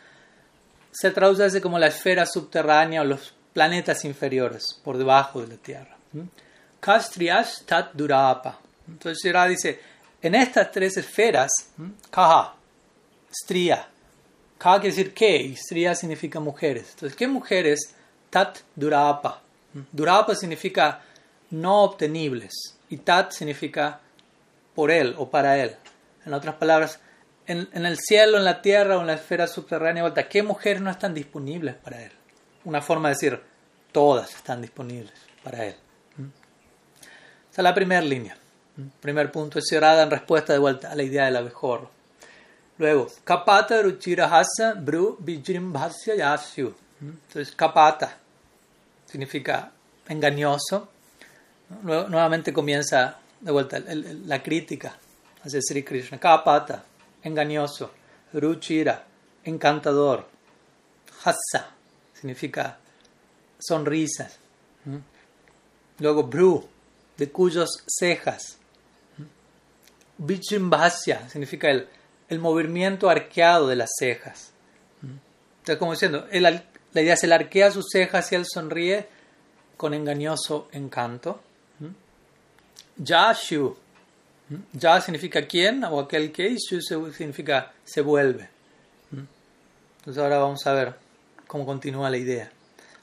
Se 0.92 1.10
traduce 1.10 1.62
como 1.62 1.78
la 1.78 1.86
esfera 1.86 2.26
subterránea 2.26 3.00
o 3.00 3.04
los 3.04 3.32
planetas 3.54 4.04
inferiores, 4.04 4.78
por 4.84 4.98
debajo 4.98 5.40
de 5.40 5.48
la 5.48 5.56
tierra. 5.56 5.96
Kastriyash 6.80 7.62
Tat 7.66 7.92
Durapa. 7.92 8.58
Entonces 8.86 9.22
Shira 9.22 9.46
dice, 9.46 9.80
en 10.22 10.34
estas 10.34 10.70
tres 10.72 10.96
esferas, 10.96 11.50
Kaha, 12.10 12.54
Stria, 13.30 13.88
Kaha 14.58 14.80
quiere 14.80 14.96
decir 14.96 15.14
qué, 15.14 15.36
y 15.36 15.56
Stria 15.56 15.94
significa 15.94 16.40
mujeres. 16.40 16.90
Entonces, 16.94 17.16
¿qué 17.16 17.28
mujeres? 17.28 17.94
Tat 18.30 18.58
Durapa. 18.74 19.40
Durapa 19.92 20.34
significa 20.34 21.00
no 21.50 21.82
obtenibles, 21.84 22.52
y 22.90 22.98
Tat 22.98 23.32
significa 23.32 24.00
por 24.74 24.90
él 24.90 25.14
o 25.16 25.30
para 25.30 25.58
él. 25.58 25.76
En 26.26 26.34
otras 26.34 26.56
palabras, 26.56 27.00
en, 27.46 27.68
en, 27.72 27.86
el 27.86 27.96
cielo, 27.98 28.36
en 28.36 28.44
la 28.44 28.60
tierra 28.60 28.98
o 28.98 29.00
en 29.00 29.06
la 29.06 29.14
esfera 29.14 29.46
subterránea, 29.46 30.12
¿qué 30.28 30.42
mujeres 30.42 30.82
no 30.82 30.90
están 30.90 31.14
disponibles 31.14 31.74
para 31.76 32.02
él? 32.02 32.12
Una 32.64 32.82
forma 32.82 33.08
de 33.08 33.14
decir, 33.14 33.40
todas 33.92 34.34
están 34.34 34.60
disponibles 34.60 35.14
para 35.42 35.64
él. 35.66 35.76
Es 37.58 37.64
la 37.64 37.74
primera 37.74 38.00
línea. 38.00 38.36
Primer 39.00 39.32
punto 39.32 39.58
es 39.58 39.64
cerrada 39.68 40.04
en 40.04 40.12
respuesta 40.12 40.52
de 40.52 40.60
vuelta 40.60 40.92
a 40.92 40.94
la 40.94 41.02
idea 41.02 41.24
del 41.24 41.34
abejorro. 41.34 41.90
Luego, 42.78 43.08
kapata 43.24 43.82
ruchira 43.82 44.26
hasa 44.26 44.74
bru 44.74 45.16
bijrim 45.18 45.72
bhasya 45.72 46.14
yasyu. 46.14 46.72
Entonces, 47.00 47.52
kapata 47.56 48.16
significa 49.06 49.72
engañoso. 50.08 50.88
Nuevamente 51.82 52.52
comienza 52.52 53.18
de 53.40 53.50
vuelta 53.50 53.80
la 53.80 54.40
crítica 54.40 54.96
hacia 55.42 55.60
Sri 55.60 55.82
Krishna. 55.82 56.20
Kapata, 56.20 56.84
engañoso. 57.24 57.90
Ruchira, 58.34 59.04
encantador. 59.42 60.28
Hasa 61.24 61.70
significa 62.14 62.78
sonrisas. 63.58 64.38
Luego, 65.98 66.22
bru, 66.22 66.68
de 67.18 67.30
cuyos 67.30 67.84
cejas. 67.86 68.58
Bichimbasya 70.16 71.28
significa 71.28 71.70
el, 71.70 71.88
el 72.28 72.38
movimiento 72.38 73.10
arqueado 73.10 73.68
de 73.68 73.76
las 73.76 73.90
cejas. 73.98 74.52
Entonces, 75.02 75.78
como 75.78 75.92
diciendo, 75.92 76.26
la 76.30 77.02
idea 77.02 77.14
es 77.14 77.24
él 77.24 77.32
arquea 77.32 77.70
sus 77.70 77.86
cejas 77.92 78.32
y 78.32 78.36
él 78.36 78.46
sonríe 78.46 79.06
con 79.76 79.92
engañoso 79.94 80.68
encanto. 80.72 81.40
Yashu. 82.96 83.76
Ya 84.72 85.00
significa 85.00 85.46
quién 85.46 85.84
o 85.84 86.00
aquel 86.00 86.32
que, 86.32 86.48
y 86.48 86.56
Shu 86.56 86.80
significa 87.12 87.72
se 87.84 88.00
vuelve. 88.00 88.48
Entonces 89.98 90.22
ahora 90.22 90.38
vamos 90.38 90.66
a 90.66 90.72
ver 90.72 90.94
cómo 91.46 91.66
continúa 91.66 92.08
la 92.08 92.16
idea. 92.16 92.50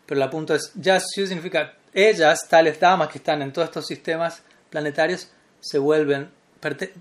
Pero 0.07 0.23
el 0.23 0.29
punto 0.29 0.55
es, 0.55 0.71
Yashu 0.73 1.27
significa 1.27 1.75
ellas, 1.95 2.41
tales 2.49 2.77
damas 2.77 3.07
que 3.07 3.19
están 3.19 3.41
en 3.41 3.53
todos 3.53 3.69
estos 3.69 3.87
sistemas 3.87 4.43
planetarios, 4.69 5.29
se 5.61 5.79
vuelven, 5.79 6.29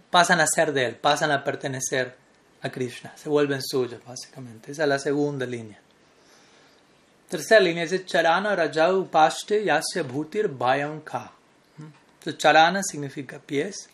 pasan 0.09 0.40
a 0.40 0.46
ser 0.46 0.72
de 0.72 0.87
él, 0.87 0.94
pasan 0.94 1.33
a 1.33 1.42
pertenecer 1.42 2.14
a 2.62 2.70
Krishna, 2.70 3.12
se 3.16 3.28
vuelven 3.28 3.61
suyos, 3.61 4.00
básicamente. 4.07 4.70
Esa 4.70 4.85
es 4.85 4.88
la 4.88 4.98
segunda 5.00 5.44
línea. 5.44 5.80
Tercera 7.28 7.61
línea 7.61 7.83
dice 7.83 8.07
Charana 8.07 8.54
Raja 8.54 8.94
Upaste 8.94 9.64
Yasya 9.64 10.04
Bhutir 10.04 10.46
Bhayam 10.46 11.00
Ka. 11.00 11.33
Entonces, 11.78 12.38
charana 12.38 12.83
significa 12.83 13.38
pies, 13.38 13.90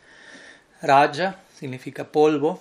Raja 0.83 1.41
significa 1.59 2.05
polvo, 2.05 2.61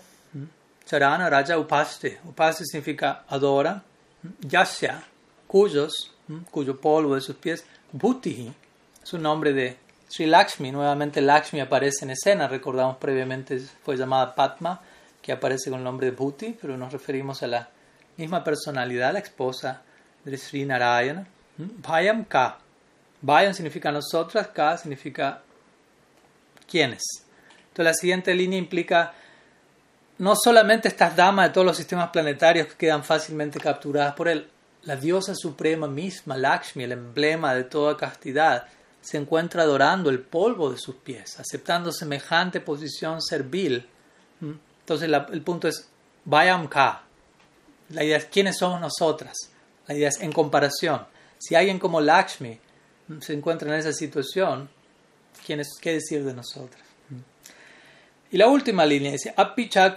Charana 0.86 1.30
Raja 1.30 1.60
Upaste. 1.60 2.19
Upaste 2.23 2.63
significa 2.65 3.25
adora, 3.28 3.84
Yasya, 4.39 5.04
cuyos, 5.45 6.13
cuyo 6.49 6.80
polvo 6.80 7.15
de 7.15 7.21
sus 7.21 7.36
pies, 7.36 7.65
Bhutihi, 7.91 8.52
es 9.04 9.13
un 9.13 9.21
nombre 9.23 9.54
de 9.54 9.78
Sri 10.08 10.25
Lakshmi. 10.25 10.71
Nuevamente 10.71 11.21
Lakshmi 11.21 11.62
aparece 11.62 12.06
en 12.06 12.12
escena, 12.12 12.47
recordamos 12.47 12.97
previamente 12.97 13.60
fue 13.84 13.95
llamada 13.97 14.36
Padma, 14.36 14.82
que 15.21 15.32
aparece 15.32 15.69
con 15.69 15.80
el 15.80 15.84
nombre 15.84 16.10
de 16.10 16.15
Bhuti, 16.15 16.58
pero 16.60 16.78
nos 16.78 16.91
referimos 16.91 17.43
a 17.43 17.47
la 17.47 17.69
misma 18.17 18.43
personalidad, 18.43 19.13
la 19.13 19.19
esposa 19.19 19.82
de 20.23 20.38
Sri 20.38 20.65
Narayana. 20.65 21.28
Bhayam 21.58 22.25
Ka. 22.25 22.60
Bhayam 23.21 23.54
significa 23.54 23.91
nosotras, 23.91 24.47
Ka 24.47 24.78
significa 24.78 25.41
quiénes. 26.69 27.04
Entonces 27.69 27.86
la 27.86 27.93
siguiente 27.93 28.34
línea 28.34 28.58
implica 28.58 29.13
no 30.17 30.36
solamente 30.36 30.88
estas 30.88 31.15
damas 31.15 31.47
de 31.47 31.54
todos 31.54 31.65
los 31.65 31.78
sistemas 31.78 32.10
planetarios 32.10 32.67
que 32.67 32.75
quedan 32.75 33.04
fácilmente 33.04 33.60
capturadas 33.60 34.13
por 34.15 34.28
él, 34.28 34.49
la 34.89 34.95
diosa 34.95 35.36
suprema 35.36 35.88
misma, 35.88 36.36
Lakshmi, 36.36 36.84
el 36.84 36.93
emblema 36.93 37.54
de 37.54 37.63
toda 37.63 37.95
castidad, 37.95 38.65
se 38.99 39.17
encuentra 39.17 39.62
adorando 39.62 40.10
el 40.10 40.19
polvo 40.19 40.71
de 40.71 40.80
sus 40.80 40.95
pies, 40.95 41.39
aceptando 41.39 41.91
semejante 41.91 42.60
posición 42.60 43.21
servil. 43.21 43.88
¿Mm? 44.39 44.54
Entonces 44.80 45.08
el 45.32 45.41
punto 45.43 45.67
es 45.67 45.88
Vayam 46.25 46.67
Ka. 46.67 47.04
La 47.89 48.04
idea 48.04 48.17
es 48.17 48.25
quiénes 48.25 48.58
somos 48.58 48.82
nosotras. 48.82 49.38
La 49.86 49.93
idea 49.93 50.10
es 50.10 50.19
en 50.21 50.32
comparación. 50.32 51.06
Si 51.38 51.54
alguien 51.54 51.78
como 51.78 52.02
Lakshmi 52.02 52.60
se 53.19 53.34
encuentra 53.34 53.71
en 53.71 53.80
esa 53.80 53.93
situación, 53.93 54.71
¿quién 55.45 55.60
es, 55.60 55.78
¿qué 55.80 55.93
decir 55.93 56.23
de 56.23 56.34
nosotras? 56.34 56.82
¿Mm? 57.10 57.19
Y 58.32 58.38
la 58.39 58.47
última 58.47 58.88
línea 58.88 59.12
dice 59.12 59.36
Apicha 59.38 59.93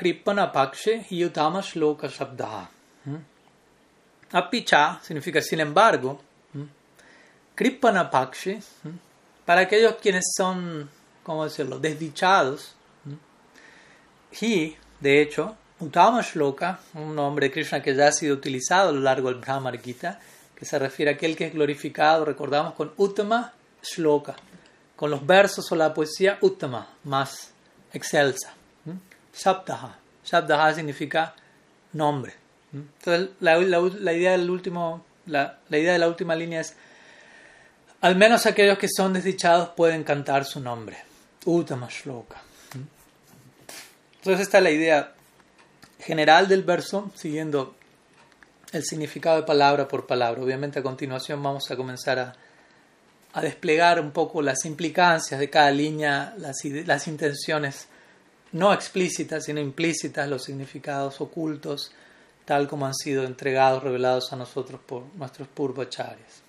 Pakshe 0.52 1.06
Yutama 1.08 1.62
Shloka. 1.62 2.10
Apicha 4.32 5.00
significa 5.02 5.40
sin 5.40 5.60
embargo. 5.60 6.20
Kripana 7.54 8.10
Pakshi, 8.10 8.58
para 9.44 9.62
aquellos 9.62 9.96
quienes 9.96 10.32
son, 10.36 10.88
¿cómo 11.22 11.44
decirlo?, 11.44 11.78
desdichados. 11.78 12.74
Y, 14.40 14.74
de 15.00 15.20
hecho, 15.20 15.54
Uttama 15.78 16.22
Shloka, 16.22 16.80
un 16.94 17.14
nombre 17.14 17.48
de 17.48 17.52
Krishna 17.52 17.82
que 17.82 17.94
ya 17.94 18.08
ha 18.08 18.12
sido 18.12 18.34
utilizado 18.34 18.88
a 18.88 18.92
lo 18.92 19.00
largo 19.00 19.28
del 19.28 19.40
Brahma 19.40 19.70
Gita, 19.72 20.18
que 20.56 20.64
se 20.64 20.78
refiere 20.78 21.10
a 21.10 21.14
aquel 21.14 21.36
que 21.36 21.46
es 21.46 21.52
glorificado, 21.52 22.24
recordamos, 22.24 22.72
con 22.74 22.94
Uttama 22.96 23.52
Shloka, 23.82 24.34
con 24.96 25.10
los 25.10 25.26
versos 25.26 25.70
o 25.70 25.76
la 25.76 25.92
poesía 25.92 26.38
Uttama, 26.40 26.88
más 27.04 27.52
excelsa. 27.92 28.54
Shabdaha. 29.34 29.98
Shabdaha 30.24 30.74
significa 30.74 31.34
nombre. 31.92 32.41
Entonces, 32.72 33.30
la, 33.40 33.58
idea 33.58 34.32
del 34.32 34.48
último, 34.48 35.04
la, 35.26 35.58
idea 35.70 35.92
de 35.92 35.98
la 35.98 36.08
última 36.08 36.34
línea 36.34 36.60
es, 36.60 36.74
al 38.00 38.16
menos 38.16 38.46
aquellos 38.46 38.78
que 38.78 38.88
son 38.88 39.12
desdichados 39.12 39.70
pueden 39.70 40.04
cantar 40.04 40.44
su 40.44 40.60
nombre. 40.60 40.96
Uttama 41.44 41.88
Shloka. 41.90 42.40
Entonces, 44.16 44.46
esta 44.46 44.58
es 44.58 44.64
la 44.64 44.70
idea 44.70 45.12
general 45.98 46.48
del 46.48 46.62
verso, 46.62 47.10
siguiendo 47.14 47.74
el 48.72 48.84
significado 48.84 49.36
de 49.36 49.42
palabra 49.42 49.86
por 49.86 50.06
palabra. 50.06 50.42
Obviamente, 50.42 50.78
a 50.78 50.82
continuación 50.82 51.42
vamos 51.42 51.70
a 51.70 51.76
comenzar 51.76 52.18
a, 52.18 52.36
desplegar 53.40 53.98
un 53.98 54.10
poco 54.10 54.42
las 54.42 54.64
implicancias 54.64 55.40
de 55.40 55.48
cada 55.48 55.70
línea, 55.70 56.34
las, 56.38 56.64
las 56.64 57.08
intenciones 57.08 57.88
no 58.52 58.72
explícitas, 58.72 59.44
sino 59.44 59.58
implícitas, 59.60 60.28
los 60.28 60.44
significados 60.44 61.20
ocultos 61.20 61.92
tal 62.44 62.68
como 62.68 62.86
han 62.86 62.94
sido 62.94 63.24
entregados, 63.24 63.82
revelados 63.82 64.32
a 64.32 64.36
nosotros 64.36 64.80
por 64.84 65.04
nuestros 65.14 65.48
purvacharyas. 65.48 66.42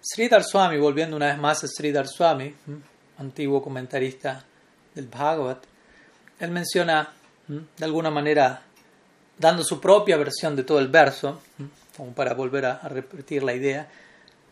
Sridhar 0.00 0.44
Swami, 0.44 0.78
volviendo 0.78 1.16
una 1.16 1.26
vez 1.26 1.38
más 1.38 1.64
a 1.64 1.66
Sridhar 1.66 2.06
Swami, 2.06 2.54
antiguo 3.18 3.62
comentarista 3.62 4.44
del 4.94 5.08
Bhagavad, 5.08 5.58
él 6.38 6.50
menciona, 6.50 7.12
de 7.48 7.84
alguna 7.84 8.10
manera, 8.10 8.62
dando 9.38 9.64
su 9.64 9.80
propia 9.80 10.16
versión 10.16 10.54
de 10.54 10.64
todo 10.64 10.78
el 10.78 10.88
verso, 10.88 11.40
como 11.96 12.12
para 12.12 12.34
volver 12.34 12.66
a, 12.66 12.88
repetir 12.88 13.42
la 13.42 13.54
idea, 13.54 13.88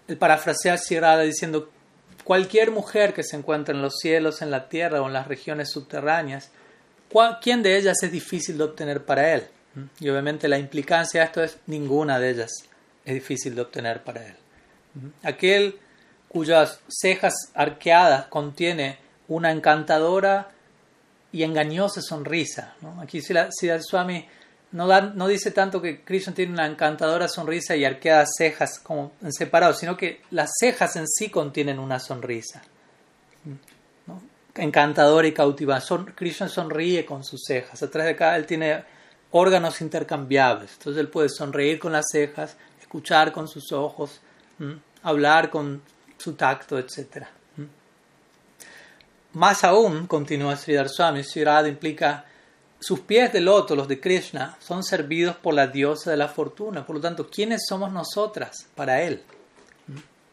el 0.08 0.16
parafrasear 0.16 0.78
Sirada 0.78 1.22
diciendo, 1.22 1.70
cualquier 2.24 2.70
mujer 2.70 3.14
que 3.14 3.22
se 3.22 3.36
encuentre 3.36 3.74
en 3.74 3.82
los 3.82 3.94
cielos, 4.00 4.42
en 4.42 4.50
la 4.50 4.68
tierra 4.68 5.02
o 5.02 5.06
en 5.06 5.12
las 5.12 5.28
regiones 5.28 5.70
subterráneas, 5.70 6.50
¿quién 7.40 7.62
de 7.62 7.76
ellas 7.76 8.02
es 8.02 8.10
difícil 8.10 8.58
de 8.58 8.64
obtener 8.64 9.04
para 9.04 9.34
él? 9.34 9.46
Y 10.00 10.08
obviamente 10.08 10.48
la 10.48 10.58
implicancia 10.58 11.20
de 11.20 11.26
esto 11.26 11.42
es 11.42 11.58
ninguna 11.66 12.18
de 12.18 12.30
ellas 12.30 12.68
es 13.04 13.14
difícil 13.14 13.54
de 13.54 13.62
obtener 13.62 14.02
para 14.02 14.26
él. 14.26 14.34
Aquel 15.22 15.78
cuyas 16.28 16.80
cejas 16.88 17.34
arqueadas 17.54 18.26
contiene 18.26 18.98
una 19.28 19.52
encantadora 19.52 20.50
y 21.32 21.42
engañosa 21.42 22.00
sonrisa. 22.00 22.74
Aquí 23.00 23.20
Siddhartha 23.20 23.82
Swami 23.82 24.26
no, 24.72 25.00
no 25.00 25.28
dice 25.28 25.50
tanto 25.50 25.80
que 25.80 26.02
Krishna 26.02 26.34
tiene 26.34 26.52
una 26.52 26.66
encantadora 26.66 27.28
sonrisa 27.28 27.76
y 27.76 27.84
arqueadas 27.84 28.30
cejas 28.36 28.78
como 28.80 29.12
en 29.22 29.32
separado, 29.32 29.74
sino 29.74 29.96
que 29.96 30.22
las 30.30 30.50
cejas 30.58 30.96
en 30.96 31.06
sí 31.06 31.28
contienen 31.28 31.78
una 31.78 32.00
sonrisa. 32.00 32.62
Encantadora 34.54 35.26
y 35.26 35.32
cautiva. 35.32 35.82
Krishna 36.14 36.48
sonríe 36.48 37.04
con 37.04 37.24
sus 37.24 37.42
cejas. 37.46 37.82
Atrás 37.82 38.06
de 38.06 38.12
acá 38.12 38.36
él 38.36 38.46
tiene 38.46 38.84
órganos 39.36 39.80
intercambiables. 39.80 40.74
Entonces 40.74 41.00
él 41.00 41.08
puede 41.08 41.28
sonreír 41.28 41.80
con 41.80 41.92
las 41.92 42.06
cejas, 42.10 42.56
escuchar 42.80 43.32
con 43.32 43.48
sus 43.48 43.72
ojos, 43.72 44.20
hablar 45.02 45.50
con 45.50 45.82
su 46.16 46.34
tacto, 46.34 46.78
etc. 46.78 47.26
Más 49.32 49.64
aún, 49.64 50.06
continúa 50.06 50.56
Sridhar 50.56 50.88
Swami, 50.88 51.24
Srirada 51.24 51.66
implica 51.66 52.24
sus 52.78 53.00
pies 53.00 53.32
de 53.32 53.40
loto, 53.40 53.74
los 53.74 53.88
de 53.88 53.98
Krishna, 53.98 54.56
son 54.60 54.84
servidos 54.84 55.34
por 55.36 55.52
la 55.52 55.66
diosa 55.66 56.12
de 56.12 56.16
la 56.16 56.28
fortuna. 56.28 56.86
Por 56.86 56.96
lo 56.96 57.02
tanto, 57.02 57.28
¿quiénes 57.28 57.62
somos 57.68 57.90
nosotras 57.90 58.68
para 58.76 59.02
él? 59.02 59.24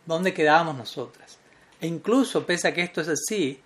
¿Dónde 0.05 0.31
quedamos 0.31 0.75
nosotras? 0.77 1.39
E 1.79 1.87
incluso, 1.87 2.45
pese 2.45 2.67
a 2.67 2.73
que 2.73 2.83
esto 2.83 3.01
es 3.01 3.07
así, 3.07 3.59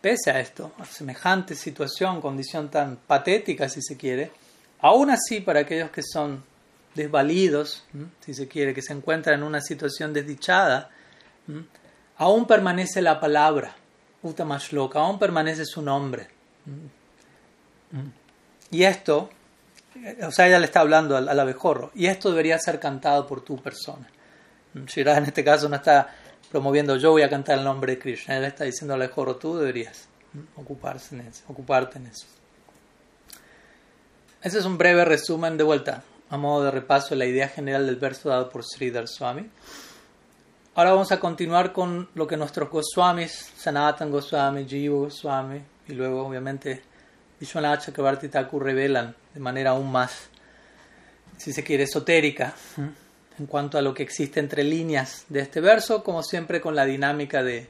pese 0.00 0.32
a 0.32 0.40
esto, 0.40 0.72
a 0.78 0.84
semejante 0.86 1.54
situación, 1.54 2.20
condición 2.20 2.68
tan 2.68 2.96
patética, 2.96 3.68
si 3.68 3.80
se 3.80 3.96
quiere, 3.96 4.32
aún 4.80 5.10
así, 5.10 5.40
para 5.40 5.60
aquellos 5.60 5.90
que 5.90 6.02
son 6.02 6.44
desvalidos, 6.94 7.84
si 8.20 8.34
se 8.34 8.48
quiere, 8.48 8.74
que 8.74 8.82
se 8.82 8.92
encuentran 8.92 9.40
en 9.40 9.46
una 9.46 9.60
situación 9.60 10.12
desdichada, 10.12 10.90
aún 12.16 12.46
permanece 12.46 13.02
la 13.02 13.20
palabra, 13.20 13.76
Uttamashloka, 14.22 14.98
aún 14.98 15.18
permanece 15.18 15.64
su 15.64 15.82
nombre. 15.82 16.28
Y 18.70 18.82
esto, 18.82 19.30
o 20.22 20.30
sea, 20.30 20.48
ella 20.48 20.58
le 20.58 20.66
está 20.66 20.80
hablando 20.80 21.16
al, 21.16 21.38
abejorro, 21.38 21.90
y 21.94 22.06
esto 22.06 22.30
debería 22.30 22.58
ser 22.58 22.80
cantado 22.80 23.26
por 23.26 23.42
tu 23.42 23.56
persona. 23.62 24.08
Shira 24.86 25.16
en 25.16 25.24
este 25.24 25.44
caso 25.44 25.68
no 25.68 25.76
está 25.76 26.14
promoviendo 26.50 26.96
yo 26.96 27.12
voy 27.12 27.22
a 27.22 27.30
cantar 27.30 27.58
el 27.58 27.64
nombre 27.64 27.92
de 27.92 27.98
Krishna, 27.98 28.36
él 28.36 28.44
está 28.44 28.64
diciendo 28.64 28.94
al 28.94 29.02
abejorro, 29.02 29.36
tú 29.36 29.56
deberías 29.56 30.08
ocuparse 30.56 31.14
en 31.14 31.22
eso, 31.22 31.44
ocuparte 31.48 31.98
en 31.98 32.06
eso. 32.06 32.26
Ese 34.46 34.60
es 34.60 34.64
un 34.64 34.78
breve 34.78 35.04
resumen 35.04 35.56
de 35.56 35.64
vuelta, 35.64 36.04
a 36.30 36.36
modo 36.36 36.66
de 36.66 36.70
repaso, 36.70 37.16
la 37.16 37.26
idea 37.26 37.48
general 37.48 37.84
del 37.84 37.96
verso 37.96 38.28
dado 38.28 38.48
por 38.48 38.62
Sridhar 38.62 39.08
Swami. 39.08 39.50
Ahora 40.76 40.92
vamos 40.92 41.10
a 41.10 41.18
continuar 41.18 41.72
con 41.72 42.08
lo 42.14 42.28
que 42.28 42.36
nuestros 42.36 42.70
Goswamis, 42.70 43.32
Sanatan 43.56 44.08
Goswami, 44.08 44.64
Jiva 44.64 44.98
Goswami, 44.98 45.60
y 45.88 45.94
luego 45.94 46.24
obviamente 46.24 46.80
Vishwanath 47.40 47.86
Chakrabarti 47.86 48.28
Thakur 48.28 48.62
revelan 48.62 49.16
de 49.34 49.40
manera 49.40 49.70
aún 49.70 49.90
más, 49.90 50.28
si 51.36 51.52
se 51.52 51.64
quiere, 51.64 51.82
esotérica, 51.82 52.54
en 53.40 53.46
cuanto 53.46 53.78
a 53.78 53.82
lo 53.82 53.92
que 53.92 54.04
existe 54.04 54.38
entre 54.38 54.62
líneas 54.62 55.24
de 55.28 55.40
este 55.40 55.60
verso, 55.60 56.04
como 56.04 56.22
siempre 56.22 56.60
con 56.60 56.76
la 56.76 56.84
dinámica 56.84 57.42
de, 57.42 57.68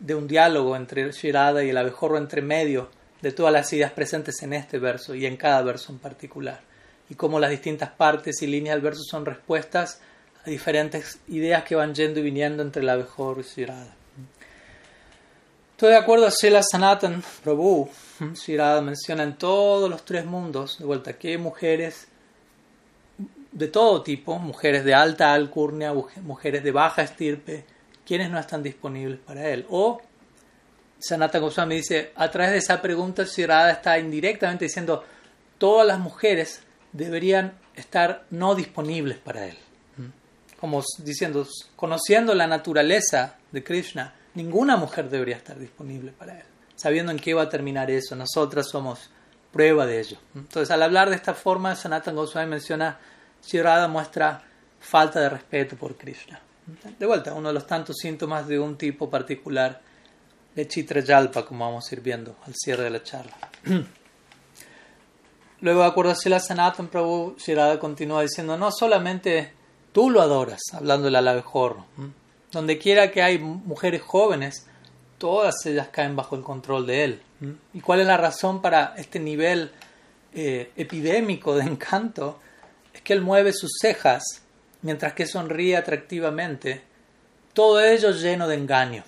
de 0.00 0.14
un 0.14 0.26
diálogo 0.26 0.74
entre 0.74 1.12
Shirada 1.12 1.62
y 1.62 1.68
el 1.68 1.76
abejorro 1.76 2.16
entre 2.16 2.40
medio 2.40 2.88
de 3.24 3.32
todas 3.32 3.54
las 3.54 3.72
ideas 3.72 3.90
presentes 3.90 4.42
en 4.42 4.52
este 4.52 4.78
verso 4.78 5.14
y 5.14 5.24
en 5.24 5.38
cada 5.38 5.62
verso 5.62 5.90
en 5.90 5.98
particular, 5.98 6.60
y 7.08 7.14
cómo 7.14 7.40
las 7.40 7.50
distintas 7.50 7.90
partes 7.90 8.42
y 8.42 8.46
líneas 8.46 8.76
del 8.76 8.82
verso 8.82 9.00
son 9.02 9.24
respuestas 9.24 9.98
a 10.44 10.50
diferentes 10.50 11.18
ideas 11.28 11.64
que 11.64 11.74
van 11.74 11.94
yendo 11.94 12.20
y 12.20 12.22
viniendo 12.22 12.62
entre 12.62 12.82
el 12.82 12.88
abejorro 12.90 13.40
y 13.40 13.44
Shirada. 13.44 13.96
Estoy 15.70 15.92
de 15.92 15.96
acuerdo 15.96 16.26
a 16.26 16.30
Sela 16.30 16.62
Sanatan 16.62 17.22
Prabhu, 17.42 17.88
Shirada 18.34 18.82
menciona 18.82 19.22
en 19.22 19.36
todos 19.38 19.88
los 19.88 20.04
tres 20.04 20.26
mundos, 20.26 20.78
de 20.78 20.84
vuelta, 20.84 21.14
que 21.14 21.38
mujeres 21.38 22.08
de 23.52 23.68
todo 23.68 24.02
tipo, 24.02 24.38
mujeres 24.38 24.84
de 24.84 24.92
alta 24.92 25.32
alcurnia, 25.32 25.94
mujeres 26.20 26.62
de 26.62 26.72
baja 26.72 27.00
estirpe, 27.00 27.64
quienes 28.04 28.30
no 28.30 28.38
están 28.38 28.62
disponibles 28.62 29.18
para 29.18 29.48
él. 29.48 29.64
O 29.70 30.02
Sanatan 31.06 31.42
Goswami 31.42 31.76
dice, 31.76 32.12
a 32.14 32.30
través 32.30 32.52
de 32.52 32.58
esa 32.58 32.80
pregunta, 32.80 33.24
Shirada 33.24 33.70
está 33.70 33.98
indirectamente 33.98 34.64
diciendo, 34.64 35.04
todas 35.58 35.86
las 35.86 35.98
mujeres 35.98 36.62
deberían 36.92 37.52
estar 37.74 38.24
no 38.30 38.54
disponibles 38.54 39.18
para 39.18 39.46
él. 39.46 39.58
Como 40.58 40.82
diciendo, 40.98 41.46
conociendo 41.76 42.34
la 42.34 42.46
naturaleza 42.46 43.36
de 43.52 43.62
Krishna, 43.62 44.14
ninguna 44.34 44.78
mujer 44.78 45.10
debería 45.10 45.36
estar 45.36 45.58
disponible 45.58 46.12
para 46.12 46.38
él, 46.38 46.46
sabiendo 46.74 47.12
en 47.12 47.18
qué 47.18 47.34
va 47.34 47.42
a 47.42 47.48
terminar 47.50 47.90
eso. 47.90 48.16
Nosotras 48.16 48.68
somos 48.70 49.10
prueba 49.52 49.84
de 49.84 50.00
ello. 50.00 50.16
Entonces, 50.34 50.70
al 50.70 50.82
hablar 50.82 51.10
de 51.10 51.16
esta 51.16 51.34
forma, 51.34 51.76
Sanatan 51.76 52.16
Goswami 52.16 52.48
menciona, 52.48 52.98
Shirada 53.46 53.88
muestra 53.88 54.42
falta 54.80 55.20
de 55.20 55.28
respeto 55.28 55.76
por 55.76 55.96
Krishna. 55.96 56.40
De 56.98 57.04
vuelta, 57.04 57.34
uno 57.34 57.48
de 57.48 57.54
los 57.54 57.66
tantos 57.66 57.96
síntomas 58.00 58.48
de 58.48 58.58
un 58.58 58.78
tipo 58.78 59.10
particular 59.10 59.82
de 60.54 60.68
Chitra 60.68 61.00
Yalpa, 61.00 61.44
como 61.44 61.64
vamos 61.64 61.90
a 61.90 61.94
ir 61.94 62.00
viendo 62.00 62.36
al 62.46 62.54
cierre 62.54 62.84
de 62.84 62.90
la 62.90 63.02
charla. 63.02 63.36
Luego, 65.60 65.80
de 65.80 65.86
acuerdo 65.86 66.12
a 66.12 66.14
Sila 66.14 66.40
Sanatan 66.40 66.88
Prabhu, 66.88 67.36
Shirada 67.38 67.78
continúa 67.78 68.22
diciendo, 68.22 68.56
no 68.58 68.70
solamente 68.70 69.52
tú 69.92 70.10
lo 70.10 70.20
adoras, 70.20 70.60
hablando 70.72 71.06
del 71.06 71.16
alabejorro, 71.16 71.86
donde 72.52 72.78
quiera 72.78 73.10
que 73.10 73.22
hay 73.22 73.38
mujeres 73.38 74.02
jóvenes, 74.02 74.66
todas 75.16 75.64
ellas 75.64 75.88
caen 75.88 76.16
bajo 76.16 76.36
el 76.36 76.42
control 76.42 76.86
de 76.86 77.04
él. 77.04 77.22
¿Y 77.72 77.80
cuál 77.80 78.00
es 78.00 78.06
la 78.06 78.16
razón 78.16 78.60
para 78.60 78.94
este 78.96 79.18
nivel 79.18 79.70
eh, 80.34 80.70
epidémico 80.76 81.54
de 81.56 81.64
encanto? 81.64 82.40
Es 82.92 83.00
que 83.00 83.12
él 83.12 83.22
mueve 83.22 83.52
sus 83.52 83.78
cejas 83.80 84.42
mientras 84.82 85.14
que 85.14 85.26
sonríe 85.26 85.78
atractivamente, 85.78 86.82
todo 87.54 87.82
ello 87.82 88.10
lleno 88.10 88.46
de 88.46 88.56
engaño, 88.56 89.02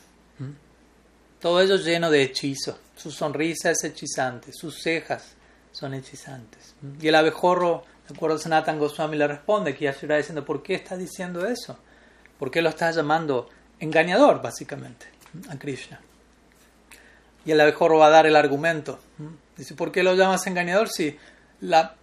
todo 1.41 1.61
ello 1.61 1.77
lleno 1.77 2.11
de 2.11 2.23
hechizo. 2.23 2.79
Su 2.97 3.11
sonrisa 3.11 3.71
es 3.71 3.85
hechizante, 3.85 4.53
sus 4.53 4.83
cejas 4.83 5.35
son 5.73 5.95
hechizantes. 5.95 6.75
Y 7.01 7.09
el 7.09 7.15
abejorro, 7.15 7.85
de 8.09 8.15
acuerdo 8.15 8.37
a 8.37 8.39
Sanatan 8.39 8.79
Goswami, 8.79 9.17
le 9.17 9.27
responde 9.27 9.75
que 9.75 9.85
Yashira 9.85 10.17
diciendo, 10.17 10.45
¿por 10.45 10.63
qué 10.63 10.75
estás 10.75 10.99
diciendo 10.99 11.47
eso? 11.47 11.79
¿Por 12.39 12.51
qué 12.51 12.63
lo 12.63 12.71
estás 12.71 12.97
llamando 12.97 13.49
engañador, 13.79 14.41
básicamente, 14.41 15.07
a 15.51 15.59
Krishna? 15.59 16.01
Y 17.45 17.53
el 17.53 17.61
abejorro 17.61 17.99
va 17.99 18.07
a 18.07 18.11
dar 18.11 18.27
el 18.27 18.37
argumento. 18.37 18.99
Dice, 19.57 19.75
¿por 19.75 19.93
qué 19.93 20.03
lo 20.03 20.15
llamas 20.15 20.47
engañador 20.47 20.89
si 20.89 21.17
la, 21.61 21.95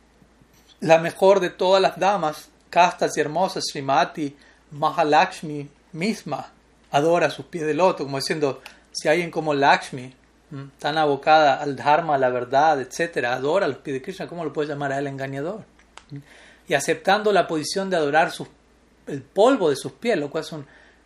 la 0.79 0.99
mejor 0.99 1.39
de 1.39 1.49
todas 1.49 1.81
las 1.81 1.99
damas, 1.99 2.49
castas 2.69 3.17
y 3.17 3.21
hermosas, 3.21 3.63
Srimati, 3.69 4.35
Mahalakshmi 4.71 5.69
misma, 5.93 6.51
adora 6.91 7.29
sus 7.29 7.45
pies 7.45 7.65
de 7.65 7.73
loto, 7.73 8.03
como 8.03 8.17
diciendo, 8.17 8.61
si 8.93 9.09
alguien 9.09 9.29
como 9.29 9.53
Lakshmi, 9.53 10.13
tan 10.79 10.97
abocada 10.97 11.55
al 11.55 11.75
Dharma, 11.75 12.15
a 12.15 12.17
la 12.19 12.29
verdad, 12.29 12.79
etcétera, 12.79 13.33
adora 13.33 13.67
los 13.67 13.77
pies 13.77 13.95
de 13.95 14.01
Krishna, 14.01 14.27
¿cómo 14.27 14.45
lo 14.45 14.53
puedes 14.53 14.69
llamar 14.69 14.91
a 14.93 14.99
él 14.99 15.07
engañador? 15.07 15.65
Y 16.67 16.75
aceptando 16.75 17.33
la 17.33 17.47
posición 17.47 17.89
de 17.89 17.97
adorar 17.97 18.31
sus 18.31 18.47
el 19.07 19.21
polvo 19.21 19.69
de 19.69 19.75
sus 19.75 19.93
pies, 19.93 20.17
lo 20.17 20.29
cual 20.29 20.43
es 20.43 20.51
un, 20.51 20.65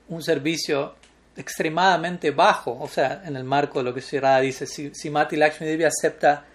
un 0.09 0.21
servicio 0.21 0.95
extremadamente 1.35 2.31
bajo, 2.31 2.77
o 2.79 2.87
sea, 2.87 3.23
en 3.25 3.35
el 3.35 3.43
marco 3.43 3.79
de 3.79 3.85
lo 3.85 3.93
que 3.93 4.01
Shirada 4.01 4.39
dice, 4.39 4.65
si, 4.65 4.93
si 4.93 5.09
Mati 5.09 5.35
Lakshmi 5.35 5.67
Devi 5.67 5.83
acepta 5.83 6.45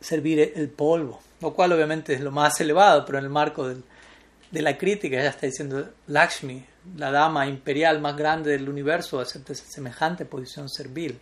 servir 0.00 0.52
el 0.54 0.68
polvo, 0.68 1.20
lo 1.40 1.52
cual 1.52 1.72
obviamente 1.72 2.14
es 2.14 2.20
lo 2.20 2.30
más 2.30 2.60
elevado, 2.60 3.04
pero 3.04 3.18
en 3.18 3.24
el 3.24 3.30
marco 3.30 3.68
del, 3.68 3.82
de 4.50 4.62
la 4.62 4.78
crítica 4.78 5.18
ella 5.18 5.30
está 5.30 5.46
diciendo 5.46 5.90
Lakshmi, 6.06 6.64
la 6.96 7.10
dama 7.10 7.46
imperial 7.46 8.00
más 8.00 8.16
grande 8.16 8.52
del 8.52 8.68
universo, 8.68 9.20
acepta 9.20 9.54
semejante 9.54 10.24
posición 10.24 10.68
servil. 10.68 11.20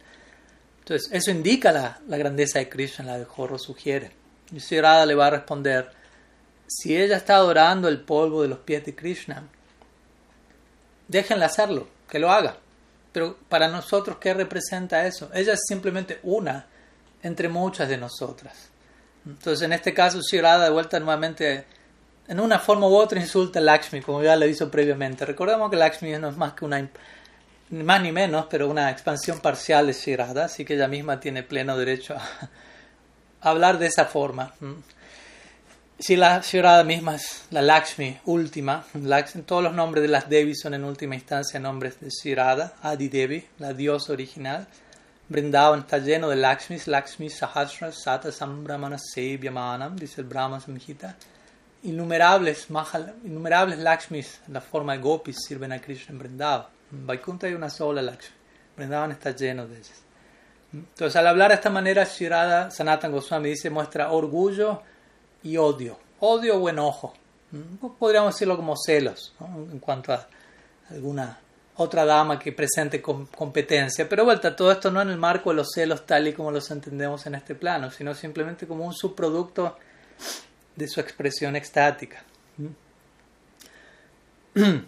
Entonces, 0.80 1.10
eso 1.12 1.30
indica 1.30 1.72
la, 1.72 2.16
grandeza 2.16 2.58
de 2.58 2.68
Krishna, 2.68 3.04
la 3.04 3.18
de 3.18 3.24
Jorro 3.24 3.58
sugiere. 3.58 4.12
Y 4.52 4.58
Shirada 4.58 5.04
le 5.04 5.14
va 5.14 5.26
a 5.26 5.30
responder, 5.30 5.90
si 6.66 6.96
ella 6.96 7.16
está 7.16 7.36
adorando 7.36 7.88
el 7.88 8.00
polvo 8.00 8.42
de 8.42 8.48
los 8.48 8.60
pies 8.60 8.84
de 8.84 8.94
Krishna, 8.94 9.44
déjenla 11.06 11.46
hacerlo, 11.46 11.88
que 12.08 12.18
lo 12.18 12.30
haga. 12.30 12.56
Pero 13.12 13.36
para 13.48 13.68
nosotros, 13.68 14.18
¿qué 14.18 14.32
representa 14.32 15.06
eso? 15.06 15.30
Ella 15.34 15.54
es 15.54 15.60
simplemente 15.66 16.20
una 16.22 16.66
entre 17.22 17.48
muchas 17.48 17.88
de 17.88 17.98
nosotras. 17.98 18.70
Entonces, 19.26 19.62
en 19.62 19.72
este 19.72 19.92
caso, 19.92 20.20
Shirada 20.20 20.64
de 20.64 20.70
vuelta 20.70 20.98
nuevamente, 21.00 21.66
en 22.28 22.40
una 22.40 22.58
forma 22.58 22.86
u 22.86 22.94
otra, 22.94 23.18
insulta 23.18 23.58
a 23.58 23.62
Lakshmi, 23.62 24.02
como 24.02 24.22
ya 24.22 24.36
lo 24.36 24.46
hizo 24.46 24.70
previamente. 24.70 25.24
Recordemos 25.24 25.70
que 25.70 25.76
Lakshmi 25.76 26.12
no 26.18 26.28
es 26.28 26.36
más 26.36 26.52
que 26.52 26.64
una 26.64 26.88
más 27.70 28.00
ni 28.00 28.12
menos, 28.12 28.46
pero 28.48 28.68
una 28.68 28.90
expansión 28.90 29.40
parcial 29.40 29.86
de 29.86 29.92
Shirada, 29.92 30.46
así 30.46 30.64
que 30.64 30.74
ella 30.74 30.88
misma 30.88 31.20
tiene 31.20 31.42
pleno 31.42 31.76
derecho 31.76 32.14
a, 32.14 32.48
hablar 33.50 33.78
de 33.78 33.86
esa 33.86 34.06
forma. 34.06 34.54
Si 35.98 36.16
la 36.16 36.40
Shirada 36.40 36.84
misma 36.84 37.16
es 37.16 37.44
la 37.50 37.60
Lakshmi 37.60 38.18
última, 38.24 38.84
todos 39.44 39.62
los 39.62 39.74
nombres 39.74 40.02
de 40.02 40.08
las 40.08 40.28
Devi 40.28 40.54
son 40.54 40.74
en 40.74 40.84
última 40.84 41.14
instancia 41.14 41.58
nombres 41.60 42.00
de 42.00 42.08
Shirada, 42.08 42.74
Adi 42.82 43.08
Devi, 43.08 43.44
la 43.58 43.72
diosa 43.72 44.12
original. 44.12 44.66
Brindavan 45.28 45.80
está 45.80 45.98
lleno 45.98 46.30
de 46.30 46.36
Lakshmis, 46.36 46.86
Lakshmi 46.86 47.28
Sahasra 47.28 47.92
Sata 47.92 48.32
Sambramana 48.32 48.96
Sevyamanam, 48.98 49.96
dice 49.96 50.22
el 50.22 50.26
Brahma 50.26 50.58
Samhita. 50.58 51.16
Innumerables, 51.82 52.70
mahal, 52.70 53.14
innumerables 53.24 53.78
Lakshmis 53.78 54.40
en 54.46 54.54
la 54.54 54.60
forma 54.60 54.94
de 54.94 54.98
gopis 54.98 55.36
sirven 55.46 55.72
a 55.72 55.80
Krishna 55.80 56.12
en 56.12 56.18
Vrindavan. 56.18 56.66
En 56.92 57.06
Vaikuntha 57.06 57.46
hay 57.46 57.54
una 57.54 57.70
sola 57.70 58.02
Lakshmi. 58.02 58.34
Vrindavan 58.76 59.12
está 59.12 59.30
lleno 59.30 59.66
de 59.66 59.76
ellas. 59.76 60.02
Entonces, 60.72 61.16
al 61.16 61.26
hablar 61.26 61.48
de 61.50 61.54
esta 61.54 61.70
manera, 61.70 62.04
Shirada 62.04 62.70
Sanatan 62.70 63.12
Goswami 63.12 63.50
dice, 63.50 63.70
muestra 63.70 64.10
orgullo 64.10 64.82
y 65.42 65.56
odio. 65.56 65.98
Odio 66.20 66.56
o 66.56 66.68
enojo. 66.68 67.14
Podríamos 67.98 68.34
decirlo 68.34 68.56
como 68.56 68.76
celos, 68.76 69.32
en 69.40 69.78
cuanto 69.78 70.12
a 70.12 70.26
alguna 70.90 71.38
otra 71.76 72.04
dama 72.04 72.38
que 72.38 72.52
presente 72.52 73.00
competencia. 73.00 74.08
Pero 74.08 74.24
vuelta, 74.24 74.54
todo 74.54 74.70
esto 74.70 74.90
no 74.90 75.00
en 75.00 75.08
el 75.08 75.16
marco 75.16 75.50
de 75.50 75.56
los 75.56 75.68
celos 75.72 76.04
tal 76.04 76.28
y 76.28 76.32
como 76.32 76.50
los 76.50 76.70
entendemos 76.70 77.24
en 77.26 77.36
este 77.36 77.54
plano, 77.54 77.90
sino 77.90 78.14
simplemente 78.14 78.66
como 78.66 78.84
un 78.84 78.92
subproducto 78.92 79.78
de 80.78 80.86
su 80.88 81.00
expresión 81.00 81.56
extática. 81.56 82.22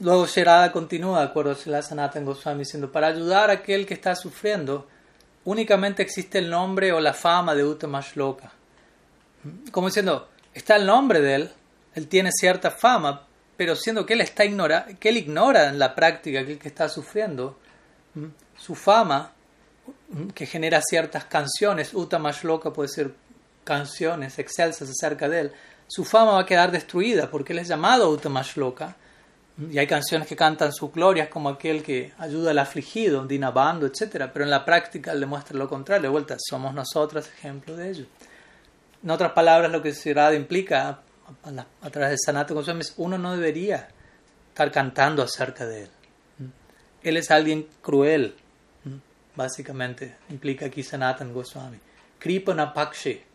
Luego 0.00 0.26
Sherada 0.26 0.72
continúa, 0.72 1.20
de 1.20 1.26
acuerdo 1.26 1.52
a 1.52 1.82
Sanatan 1.82 2.24
Goswami, 2.24 2.60
diciendo, 2.60 2.90
para 2.90 3.06
ayudar 3.06 3.48
a 3.48 3.54
aquel 3.54 3.86
que 3.86 3.94
está 3.94 4.16
sufriendo, 4.16 4.88
únicamente 5.44 6.02
existe 6.02 6.38
el 6.38 6.50
nombre 6.50 6.92
o 6.92 6.98
la 6.98 7.14
fama 7.14 7.54
de 7.54 7.64
Uttama 7.64 8.00
Shloka. 8.00 8.50
Como 9.70 9.86
diciendo, 9.86 10.28
está 10.52 10.74
el 10.76 10.84
nombre 10.84 11.20
de 11.20 11.34
él, 11.36 11.50
él 11.94 12.08
tiene 12.08 12.32
cierta 12.32 12.72
fama, 12.72 13.24
pero 13.56 13.76
siendo 13.76 14.04
que 14.04 14.14
él 14.14 14.20
está 14.20 14.44
ignora, 14.44 14.86
que 14.98 15.10
él 15.10 15.18
ignora 15.18 15.68
en 15.68 15.78
la 15.78 15.94
práctica 15.94 16.40
aquel 16.40 16.58
que 16.58 16.68
está 16.68 16.88
sufriendo, 16.88 17.60
su 18.56 18.74
fama, 18.74 19.32
que 20.34 20.46
genera 20.46 20.80
ciertas 20.82 21.26
canciones, 21.26 21.94
Uttama 21.94 22.32
Shloka 22.32 22.72
puede 22.72 22.88
ser 22.88 23.14
canciones 23.64 24.38
excelsas 24.38 24.88
acerca 24.88 25.28
de 25.28 25.40
él, 25.40 25.52
su 25.86 26.04
fama 26.04 26.32
va 26.32 26.40
a 26.40 26.46
quedar 26.46 26.70
destruida 26.70 27.30
porque 27.30 27.52
él 27.52 27.58
es 27.60 27.68
llamado 27.68 28.10
Uttama 28.10 28.42
Shloka 28.42 28.96
y 29.70 29.78
hay 29.78 29.86
canciones 29.86 30.26
que 30.26 30.34
cantan 30.34 30.72
sus 30.72 30.92
glorias 30.92 31.28
como 31.28 31.48
aquel 31.48 31.82
que 31.82 32.12
ayuda 32.18 32.50
al 32.50 32.58
afligido, 32.58 33.24
Dinabando, 33.24 33.86
etc. 33.86 34.28
Pero 34.32 34.44
en 34.44 34.50
la 34.50 34.64
práctica 34.64 35.12
él 35.12 35.20
demuestra 35.20 35.56
lo 35.56 35.68
contrario. 35.68 36.02
De 36.02 36.08
vuelta, 36.08 36.36
somos 36.38 36.74
nosotros 36.74 37.28
ejemplo 37.28 37.76
de 37.76 37.90
ello. 37.90 38.06
En 39.02 39.10
otras 39.10 39.32
palabras, 39.32 39.70
lo 39.70 39.80
que 39.80 39.94
Sirada 39.94 40.34
implica 40.34 41.00
a, 41.82 41.90
través 41.90 42.10
de 42.10 42.18
Sanatana 42.18 42.60
Goswami 42.60 42.80
es 42.80 42.94
uno 42.96 43.16
no 43.16 43.32
debería 43.32 43.88
estar 44.48 44.72
cantando 44.72 45.22
acerca 45.22 45.66
de 45.66 45.82
él. 45.82 45.90
Él 47.02 47.16
es 47.16 47.30
alguien 47.30 47.68
cruel, 47.82 48.34
básicamente, 49.36 50.16
implica 50.30 50.66
aquí 50.66 50.82
Sanatan 50.82 51.32
Goswami. 51.32 51.78
Kripanapakshe. 52.18 53.33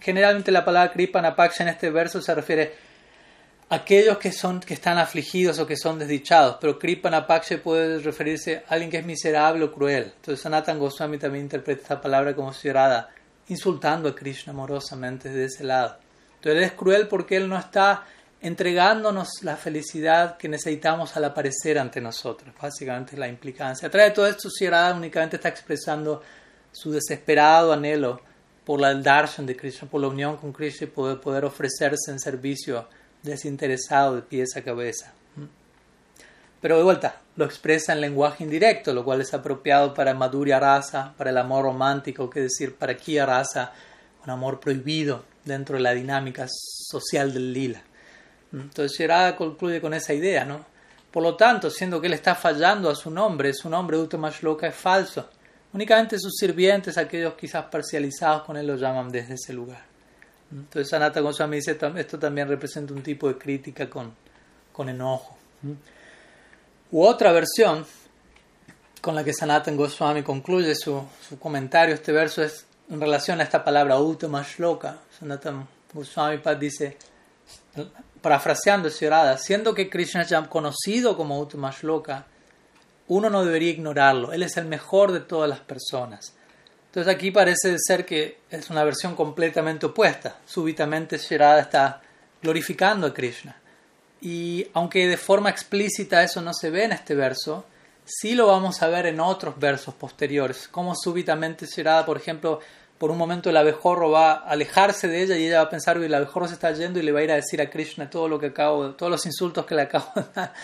Generalmente 0.00 0.50
la 0.50 0.64
palabra 0.64 0.92
Kripanapakshe 0.92 1.62
en 1.62 1.68
este 1.68 1.90
verso 1.90 2.20
se 2.20 2.34
refiere 2.34 2.74
aquellos 3.68 4.18
que, 4.18 4.32
son, 4.32 4.58
que 4.60 4.74
están 4.74 4.98
afligidos 4.98 5.58
o 5.60 5.66
que 5.66 5.76
son 5.76 5.98
desdichados, 5.98 6.56
pero 6.60 6.78
Kripanapakshe 6.78 7.58
puede 7.58 8.00
referirse 8.00 8.64
a 8.68 8.74
alguien 8.74 8.90
que 8.90 8.98
es 8.98 9.06
miserable 9.06 9.64
o 9.64 9.72
cruel. 9.72 10.12
Entonces 10.16 10.40
Sanatan 10.40 10.78
Goswami 10.78 11.18
también 11.18 11.44
interpreta 11.44 11.82
esta 11.82 12.00
palabra 12.00 12.34
como 12.34 12.52
si 12.52 12.68
insultando 13.48 14.08
a 14.08 14.14
Krishna 14.14 14.52
amorosamente 14.52 15.28
desde 15.28 15.44
ese 15.44 15.64
lado. 15.64 15.98
Entonces 16.36 16.58
él 16.58 16.64
es 16.64 16.72
cruel 16.72 17.06
porque 17.06 17.36
él 17.36 17.48
no 17.48 17.56
está 17.56 18.04
entregándonos 18.40 19.42
la 19.42 19.56
felicidad 19.56 20.36
que 20.36 20.48
necesitamos 20.48 21.16
al 21.16 21.26
aparecer 21.26 21.78
ante 21.78 22.00
nosotros. 22.00 22.52
Básicamente 22.60 23.12
es 23.12 23.18
la 23.18 23.28
implicancia. 23.28 23.86
A 23.86 23.90
través 23.90 24.10
de 24.10 24.14
todo 24.14 24.26
esto, 24.26 24.50
Sierra 24.50 24.92
únicamente 24.94 25.36
está 25.36 25.48
expresando 25.48 26.22
su 26.72 26.90
desesperado 26.90 27.72
anhelo 27.72 28.22
por 28.70 28.80
la 28.80 28.94
darshan 28.94 29.46
de 29.46 29.56
Krishna, 29.56 29.88
por 29.90 30.00
la 30.00 30.06
unión 30.06 30.36
con 30.36 30.52
Krishna 30.52 30.86
y 30.86 30.90
poder, 30.90 31.20
poder 31.20 31.44
ofrecerse 31.44 32.12
en 32.12 32.20
servicio 32.20 32.86
desinteresado 33.20 34.14
de 34.14 34.22
pies 34.22 34.56
a 34.56 34.62
cabeza. 34.62 35.12
Pero 36.60 36.76
de 36.76 36.84
vuelta, 36.84 37.16
lo 37.34 37.46
expresa 37.46 37.92
en 37.92 38.00
lenguaje 38.00 38.44
indirecto, 38.44 38.94
lo 38.94 39.02
cual 39.04 39.22
es 39.22 39.34
apropiado 39.34 39.92
para 39.92 40.14
Madhurya 40.14 40.60
Rasa, 40.60 41.14
para 41.18 41.30
el 41.30 41.38
amor 41.38 41.64
romántico, 41.64 42.30
que 42.30 42.42
decir 42.42 42.76
para 42.76 42.96
Kiya 42.96 43.26
Rasa, 43.26 43.72
un 44.22 44.30
amor 44.30 44.60
prohibido 44.60 45.24
dentro 45.44 45.74
de 45.74 45.82
la 45.82 45.90
dinámica 45.90 46.46
social 46.48 47.34
del 47.34 47.52
lila. 47.52 47.82
Entonces 48.52 48.96
Shirada 48.96 49.34
concluye 49.34 49.80
con 49.80 49.94
esa 49.94 50.14
idea, 50.14 50.44
¿no? 50.44 50.64
Por 51.10 51.24
lo 51.24 51.34
tanto, 51.34 51.70
siendo 51.70 52.00
que 52.00 52.06
él 52.06 52.12
está 52.12 52.36
fallando 52.36 52.88
a 52.88 52.94
su 52.94 53.10
nombre, 53.10 53.52
su 53.52 53.68
nombre 53.68 53.98
Uttama 53.98 54.30
Shloka 54.30 54.68
es 54.68 54.76
falso. 54.76 55.28
Únicamente 55.72 56.18
sus 56.18 56.34
sirvientes, 56.36 56.98
aquellos 56.98 57.34
quizás 57.34 57.66
parcializados 57.66 58.42
con 58.42 58.56
él, 58.56 58.66
lo 58.66 58.76
llaman 58.76 59.10
desde 59.10 59.34
ese 59.34 59.52
lugar. 59.52 59.82
Entonces 60.50 60.88
Sanata 60.88 61.20
Goswami 61.20 61.56
dice 61.56 61.78
esto 61.96 62.18
también 62.18 62.48
representa 62.48 62.92
un 62.92 63.02
tipo 63.02 63.28
de 63.28 63.38
crítica 63.38 63.88
con, 63.88 64.12
con 64.72 64.88
enojo. 64.88 65.36
U 66.90 67.04
otra 67.04 67.30
versión 67.30 67.86
con 69.00 69.14
la 69.14 69.22
que 69.22 69.32
Sanatan 69.32 69.76
Goswami 69.76 70.22
concluye 70.22 70.74
su, 70.74 71.02
su 71.26 71.38
comentario, 71.38 71.94
este 71.94 72.12
verso 72.12 72.42
es 72.42 72.66
en 72.90 73.00
relación 73.00 73.40
a 73.40 73.44
esta 73.44 73.62
palabra 73.62 73.98
Uttama 74.00 74.42
Shloka. 74.42 74.98
Sanatan 75.18 75.66
Goswami 75.94 76.40
dice, 76.58 76.96
parafraseando 78.20 78.88
Shirada, 78.88 79.38
siendo 79.38 79.72
que 79.72 79.88
Krishna 79.88 80.24
ya 80.24 80.42
conocido 80.48 81.16
como 81.16 81.38
Uttama 81.38 81.70
Shloka, 81.70 82.26
uno 83.10 83.28
no 83.28 83.44
debería 83.44 83.70
ignorarlo. 83.70 84.32
Él 84.32 84.44
es 84.44 84.56
el 84.56 84.66
mejor 84.66 85.10
de 85.10 85.18
todas 85.18 85.50
las 85.50 85.58
personas. 85.58 86.32
Entonces 86.86 87.12
aquí 87.12 87.32
parece 87.32 87.76
ser 87.78 88.06
que 88.06 88.38
es 88.48 88.70
una 88.70 88.84
versión 88.84 89.16
completamente 89.16 89.86
opuesta. 89.86 90.38
Súbitamente 90.46 91.18
Shirada 91.18 91.60
está 91.60 92.02
glorificando 92.40 93.08
a 93.08 93.12
Krishna. 93.12 93.56
Y 94.20 94.68
aunque 94.74 95.08
de 95.08 95.16
forma 95.16 95.50
explícita 95.50 96.22
eso 96.22 96.40
no 96.40 96.54
se 96.54 96.70
ve 96.70 96.84
en 96.84 96.92
este 96.92 97.16
verso, 97.16 97.64
sí 98.04 98.36
lo 98.36 98.46
vamos 98.46 98.80
a 98.80 98.86
ver 98.86 99.06
en 99.06 99.18
otros 99.18 99.58
versos 99.58 99.94
posteriores. 99.94 100.68
Como 100.68 100.94
súbitamente 100.94 101.66
Shirada, 101.66 102.06
por 102.06 102.16
ejemplo, 102.16 102.60
por 102.96 103.10
un 103.10 103.18
momento 103.18 103.50
el 103.50 103.56
abejorro 103.56 104.12
va 104.12 104.34
a 104.34 104.50
alejarse 104.50 105.08
de 105.08 105.22
ella 105.22 105.36
y 105.36 105.48
ella 105.48 105.58
va 105.58 105.64
a 105.64 105.70
pensar 105.70 105.98
que 105.98 106.06
el 106.06 106.14
abejorro 106.14 106.46
se 106.46 106.54
está 106.54 106.70
yendo 106.70 107.00
y 107.00 107.02
le 107.02 107.10
va 107.10 107.18
a 107.18 107.24
ir 107.24 107.32
a 107.32 107.36
decir 107.36 107.60
a 107.60 107.70
Krishna 107.70 108.08
todo 108.08 108.28
lo 108.28 108.38
que 108.38 108.46
acabo, 108.46 108.92
todos 108.92 109.10
los 109.10 109.26
insultos 109.26 109.66
que 109.66 109.74
le 109.74 109.82
acabo 109.82 110.12
de 110.14 110.26
dar. 110.32 110.54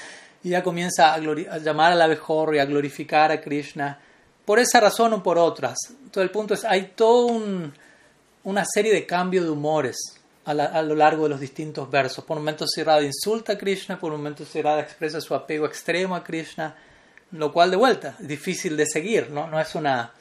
Y 0.46 0.50
ella 0.50 0.62
comienza 0.62 1.12
a, 1.12 1.14
a 1.14 1.58
llamar 1.58 1.90
al 1.90 2.00
abejorro 2.00 2.54
y 2.54 2.60
a 2.60 2.64
glorificar 2.64 3.32
a 3.32 3.40
Krishna 3.40 3.98
por 4.44 4.60
esa 4.60 4.78
razón 4.78 5.12
o 5.14 5.20
por 5.20 5.38
otras. 5.38 5.76
Todo 6.12 6.22
el 6.22 6.30
punto 6.30 6.54
es, 6.54 6.64
hay 6.64 6.92
toda 6.94 7.36
una 8.44 8.64
serie 8.64 8.92
de 8.92 9.04
cambios 9.04 9.44
de 9.44 9.50
humores 9.50 9.96
a, 10.44 10.82
lo 10.82 10.94
largo 10.94 11.24
de 11.24 11.30
los 11.30 11.40
distintos 11.40 11.90
versos. 11.90 12.24
Por 12.24 12.36
momentos 12.36 12.70
Sirada 12.72 13.02
insulta 13.02 13.54
a 13.54 13.58
Krishna, 13.58 13.98
por 13.98 14.12
momentos 14.12 14.46
Sirada 14.46 14.82
expresa 14.82 15.20
su 15.20 15.34
apego 15.34 15.66
extremo 15.66 16.14
a 16.14 16.22
Krishna, 16.22 16.76
lo 17.32 17.52
cual 17.52 17.72
de 17.72 17.76
vuelta 17.78 18.14
es 18.20 18.28
difícil 18.28 18.76
de 18.76 18.86
seguir, 18.86 19.30
no, 19.30 19.48
no 19.48 19.58
es 19.58 19.74
una, 19.74 20.12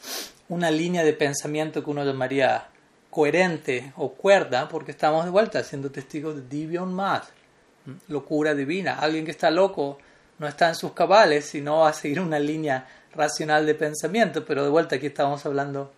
una 0.50 0.72
línea 0.72 1.04
de 1.04 1.14
pensamiento 1.14 1.84
que 1.84 1.92
uno 1.92 2.04
llamaría 2.04 2.66
coherente 3.12 3.94
o 3.98 4.14
cuerda, 4.14 4.68
porque 4.70 4.90
estamos 4.90 5.24
de 5.24 5.30
vuelta 5.30 5.64
siendo 5.64 5.92
testigos 5.92 6.36
de 6.36 6.42
Divion 6.50 6.92
Mad, 6.96 7.22
locura 8.08 8.56
divina. 8.56 8.98
Alguien 8.98 9.24
que 9.24 9.30
está 9.30 9.52
loco 9.52 10.00
no 10.38 10.48
está 10.48 10.70
en 10.70 10.76
sus 10.76 10.94
cabales, 10.94 11.46
sino 11.46 11.86
a 11.86 11.94
seguir 11.94 12.20
una 12.20 12.40
línea 12.40 12.88
racional 13.14 13.66
de 13.66 13.76
pensamiento, 13.76 14.46
pero 14.46 14.64
de 14.64 14.70
vuelta 14.70 14.96
aquí 14.98 15.08
estamos 15.08 15.46
hablando 15.46 15.92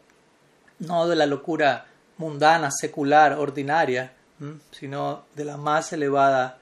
no 0.79 1.07
de 1.07 1.15
la 1.15 1.25
locura 1.25 1.85
mundana, 2.17 2.69
secular, 2.71 3.33
ordinaria, 3.33 4.13
sino 4.71 5.25
de 5.35 5.45
la 5.45 5.57
más 5.57 5.91
elevada 5.93 6.59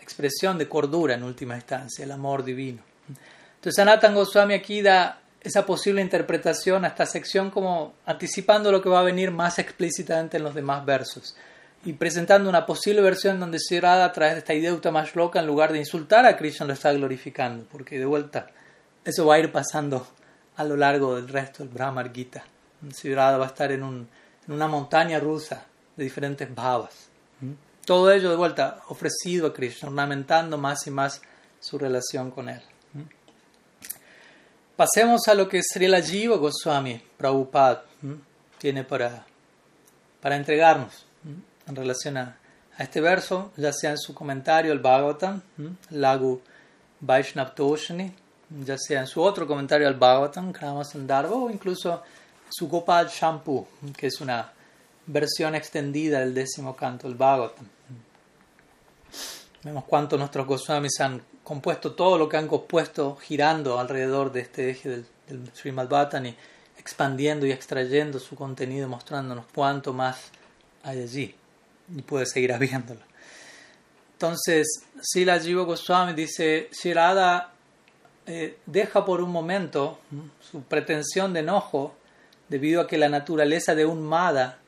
expresión 0.00 0.56
de 0.56 0.68
cordura 0.68 1.14
en 1.14 1.22
última 1.22 1.56
instancia, 1.56 2.04
el 2.04 2.12
amor 2.12 2.42
divino. 2.42 2.82
Entonces 3.56 3.78
Anatan 3.78 4.14
Goswami 4.14 4.54
aquí 4.54 4.80
da 4.80 5.20
esa 5.40 5.66
posible 5.66 6.00
interpretación 6.00 6.84
a 6.84 6.88
esta 6.88 7.04
sección 7.04 7.50
como 7.50 7.94
anticipando 8.06 8.72
lo 8.72 8.80
que 8.80 8.88
va 8.88 9.00
a 9.00 9.04
venir 9.04 9.30
más 9.30 9.58
explícitamente 9.58 10.38
en 10.38 10.44
los 10.44 10.54
demás 10.54 10.84
versos 10.84 11.36
y 11.84 11.92
presentando 11.92 12.48
una 12.48 12.66
posible 12.66 13.00
versión 13.00 13.38
donde 13.38 13.58
Sirada 13.58 14.04
a 14.04 14.12
través 14.12 14.34
de 14.34 14.38
esta 14.40 14.54
idea 14.54 14.76
más 14.90 15.14
loca 15.14 15.40
en 15.40 15.46
lugar 15.46 15.72
de 15.72 15.78
insultar 15.78 16.26
a 16.26 16.36
Krishna 16.36 16.66
lo 16.66 16.72
está 16.72 16.92
glorificando, 16.92 17.64
porque 17.70 17.98
de 17.98 18.04
vuelta 18.04 18.48
eso 19.04 19.26
va 19.26 19.36
a 19.36 19.38
ir 19.38 19.52
pasando 19.52 20.06
a 20.56 20.64
lo 20.64 20.76
largo 20.76 21.16
del 21.16 21.28
resto 21.28 21.62
del 21.62 21.72
Brahmar 21.72 22.12
Gita. 22.12 22.44
Siddhartha 22.92 23.38
va 23.38 23.44
a 23.44 23.48
estar 23.48 23.72
en, 23.72 23.82
un, 23.82 24.08
en, 24.46 24.52
una 24.52 24.66
montaña 24.66 25.20
rusa 25.20 25.64
de 25.96 26.04
diferentes 26.04 26.52
bhavas. 26.52 27.08
Todo 27.84 28.10
ello 28.12 28.28
de 28.28 28.36
vuelta 28.36 28.82
ofrecido 28.88 29.46
a 29.46 29.54
Krishna, 29.54 29.88
ornamentando 29.88 30.58
más 30.58 30.86
y 30.86 30.90
más 30.90 31.22
su 31.60 31.78
relación 31.78 32.30
con 32.30 32.48
él. 32.48 32.60
pasemos 34.76 35.26
a 35.26 35.34
lo 35.34 35.48
que 35.48 35.62
sería 35.62 35.88
la 35.88 36.02
Jiva 36.02 36.36
Goswami 36.36 37.02
Prabhupada 37.16 37.84
tiene 38.58 38.84
para, 38.84 39.24
para 40.20 40.36
entregarnos 40.36 41.07
en 41.68 41.76
relación 41.76 42.16
a, 42.16 42.36
este 42.78 43.00
verso, 43.00 43.50
ya 43.56 43.72
sea 43.72 43.90
en 43.90 43.98
su 43.98 44.14
comentario 44.14 44.70
al 44.70 44.78
Bhagavatam, 44.78 45.42
Lagu 45.90 46.40
Vaishnav 47.00 47.52
Toshani, 47.52 48.14
ya 48.64 48.78
sea 48.78 49.00
en 49.00 49.08
su 49.08 49.20
otro 49.20 49.48
comentario 49.48 49.88
al 49.88 49.94
Bhagavatam, 49.94 50.52
Krama 50.52 50.82
o 50.82 51.50
incluso 51.50 52.02
su 52.48 52.68
Gopal 52.68 53.08
Shampoo, 53.08 53.66
que 53.96 54.06
es 54.06 54.20
una 54.20 54.52
versión 55.06 55.56
extendida 55.56 56.20
del 56.20 56.32
décimo 56.32 56.76
canto 56.76 57.08
del 57.08 57.16
Bhagavatam. 57.16 57.66
Vemos 59.64 59.84
cuánto 59.84 60.16
nuestros 60.16 60.46
Goswamis 60.46 61.00
han 61.00 61.20
compuesto 61.42 61.96
todo 61.96 62.16
lo 62.16 62.28
que 62.28 62.36
han 62.36 62.46
compuesto 62.46 63.16
girando 63.16 63.80
alrededor 63.80 64.30
de 64.30 64.40
este 64.40 64.70
eje 64.70 64.88
del, 64.88 65.06
del 65.26 65.50
Srimad 65.52 65.88
Bhattan 65.88 66.32
expandiendo 66.78 67.44
y 67.44 67.50
extrayendo 67.50 68.20
su 68.20 68.36
contenido, 68.36 68.88
mostrándonos 68.88 69.46
cuánto 69.52 69.92
más 69.92 70.30
hay 70.84 71.02
allí 71.02 71.34
y 71.94 72.02
puede 72.02 72.26
seguir 72.26 72.52
habiéndolo. 72.54 73.00
Entonces, 74.14 74.66
Sila 75.00 75.38
Jiva 75.38 75.62
Goswami 75.62 76.12
dice, 76.12 76.70
Shirada 76.72 77.52
eh, 78.26 78.58
deja 78.66 79.04
por 79.04 79.20
un 79.20 79.30
momento 79.30 80.00
su 80.40 80.62
pretensión 80.62 81.32
de 81.32 81.40
enojo 81.40 81.94
debido 82.48 82.80
a 82.80 82.86
que 82.86 82.98
la 82.98 83.08
naturaleza 83.08 83.74
de 83.74 83.86
un 83.86 84.02
mada, 84.02 84.58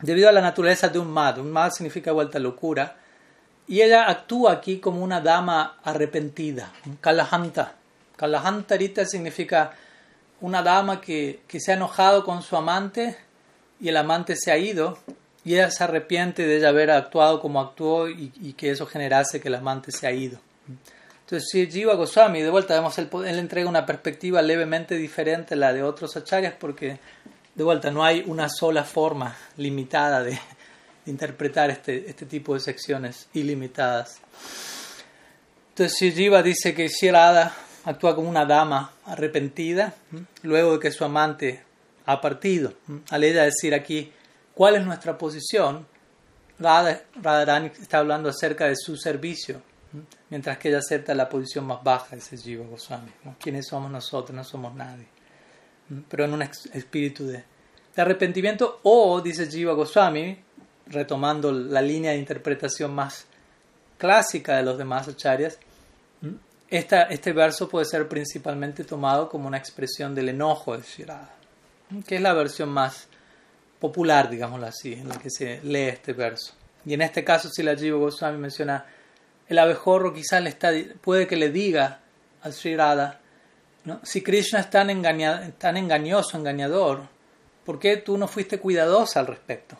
debido 0.00 0.28
a 0.28 0.32
la 0.32 0.40
naturaleza 0.40 0.88
de 0.88 0.98
un 0.98 1.10
mad, 1.10 1.38
un 1.38 1.52
mad 1.52 1.70
significa 1.70 2.10
vuelta 2.10 2.38
locura, 2.38 2.96
y 3.68 3.80
ella 3.82 4.08
actúa 4.08 4.52
aquí 4.52 4.78
como 4.78 5.02
una 5.02 5.20
dama 5.20 5.78
arrepentida, 5.84 6.72
kalahanta. 7.00 7.76
Kalahantarita 8.16 9.06
significa 9.06 9.72
una 10.40 10.62
dama 10.62 11.00
que, 11.00 11.42
que 11.46 11.60
se 11.60 11.72
ha 11.72 11.76
enojado 11.76 12.24
con 12.24 12.42
su 12.42 12.56
amante 12.56 13.16
y 13.80 13.88
el 13.88 13.96
amante 13.96 14.34
se 14.36 14.50
ha 14.50 14.58
ido 14.58 14.98
y 15.44 15.54
ella 15.54 15.70
se 15.70 15.84
arrepiente 15.84 16.46
de 16.46 16.58
ella 16.58 16.68
haber 16.68 16.90
actuado 16.90 17.40
como 17.40 17.60
actuó 17.60 18.08
y, 18.08 18.54
que 18.56 18.70
eso 18.70 18.86
generase 18.86 19.40
que 19.40 19.48
el 19.48 19.56
amante 19.56 19.90
se 19.90 20.06
ha 20.06 20.12
ido. 20.12 20.38
Entonces, 21.24 21.48
si 21.50 21.66
Jiva 21.66 21.94
Goswami, 21.94 22.42
de 22.42 22.50
vuelta 22.50 22.74
vemos, 22.74 22.96
él, 22.98 23.08
él 23.26 23.38
entrega 23.38 23.68
una 23.68 23.86
perspectiva 23.86 24.42
levemente 24.42 24.96
diferente 24.96 25.54
a 25.54 25.56
la 25.56 25.72
de 25.72 25.82
otros 25.82 26.16
acharyas 26.16 26.54
porque, 26.58 26.98
de 27.54 27.64
vuelta, 27.64 27.90
no 27.90 28.04
hay 28.04 28.22
una 28.26 28.48
sola 28.48 28.84
forma 28.84 29.36
limitada 29.56 30.22
de, 30.22 30.38
interpretar 31.06 31.70
este, 31.70 32.08
este 32.08 32.26
tipo 32.26 32.54
de 32.54 32.60
secciones 32.60 33.28
ilimitadas. 33.34 34.20
Entonces, 35.70 35.98
si 35.98 36.12
Jiva 36.12 36.42
dice 36.42 36.74
que 36.74 36.88
Shirada 36.88 37.54
actúa 37.84 38.14
como 38.14 38.28
una 38.28 38.44
dama 38.44 38.92
arrepentida 39.06 39.94
luego 40.42 40.74
de 40.74 40.78
que 40.78 40.90
su 40.90 41.04
amante 41.04 41.62
ha 42.06 42.20
partido. 42.20 42.74
Al 43.10 43.24
ella 43.24 43.42
decir 43.42 43.74
aquí, 43.74 44.12
¿Cuál 44.54 44.76
es 44.76 44.84
nuestra 44.84 45.16
posición? 45.16 45.86
Radharani 46.58 47.68
está 47.80 47.98
hablando 47.98 48.28
acerca 48.28 48.66
de 48.66 48.76
su 48.76 48.96
servicio, 48.96 49.62
mientras 50.30 50.58
que 50.58 50.68
ella 50.68 50.78
acepta 50.78 51.14
la 51.14 51.28
posición 51.28 51.66
más 51.66 51.82
baja, 51.82 52.16
ese 52.16 52.36
Jiva 52.36 52.66
Goswami. 52.66 53.10
¿Quiénes 53.40 53.66
somos 53.66 53.90
nosotros? 53.90 54.34
No 54.34 54.44
somos 54.44 54.74
nadie. 54.74 55.06
Pero 56.08 56.24
en 56.24 56.34
un 56.34 56.42
espíritu 56.42 57.26
de, 57.26 57.44
arrepentimiento, 57.96 58.80
o, 58.82 59.20
dice 59.20 59.46
Jiva 59.46 59.72
Goswami, 59.72 60.38
retomando 60.86 61.50
la 61.50 61.82
línea 61.82 62.12
de 62.12 62.18
interpretación 62.18 62.94
más 62.94 63.26
clásica 63.98 64.56
de 64.56 64.62
los 64.62 64.78
demás 64.78 65.08
acharyas, 65.08 65.58
esta, 66.68 67.02
este 67.04 67.32
verso 67.32 67.68
puede 67.68 67.84
ser 67.84 68.08
principalmente 68.08 68.84
tomado 68.84 69.28
como 69.28 69.48
una 69.48 69.58
expresión 69.58 70.14
del 70.14 70.30
enojo 70.30 70.76
de 70.76 70.82
Shirada, 70.82 71.34
que 72.06 72.16
es 72.16 72.22
la 72.22 72.32
versión 72.32 72.70
más 72.70 73.08
popular, 73.82 74.30
digámoslo 74.30 74.64
así, 74.64 74.92
en 74.92 75.08
la 75.08 75.18
que 75.18 75.28
se 75.28 75.60
lee 75.64 75.88
este 75.88 76.12
verso. 76.12 76.54
Y 76.86 76.94
en 76.94 77.02
este 77.02 77.24
caso, 77.24 77.48
si 77.50 77.64
la 77.64 77.74
Jiva 77.74 77.98
Goswami 77.98 78.38
menciona 78.38 78.86
el 79.48 79.58
abejorro, 79.58 80.14
quizás 80.14 80.40
le 80.40 80.50
está, 80.50 80.70
puede 81.00 81.26
que 81.26 81.34
le 81.34 81.50
diga 81.50 82.00
al 82.42 82.52
Sri 82.52 82.76
Radha, 82.76 83.18
si 84.04 84.22
Krishna 84.22 84.60
es 84.60 84.70
tan, 84.70 84.86
tan 85.58 85.76
engañoso, 85.76 86.38
engañador, 86.38 87.08
¿por 87.64 87.80
qué 87.80 87.96
tú 87.96 88.16
no 88.16 88.28
fuiste 88.28 88.60
cuidadosa 88.60 89.18
al 89.18 89.26
respecto? 89.26 89.76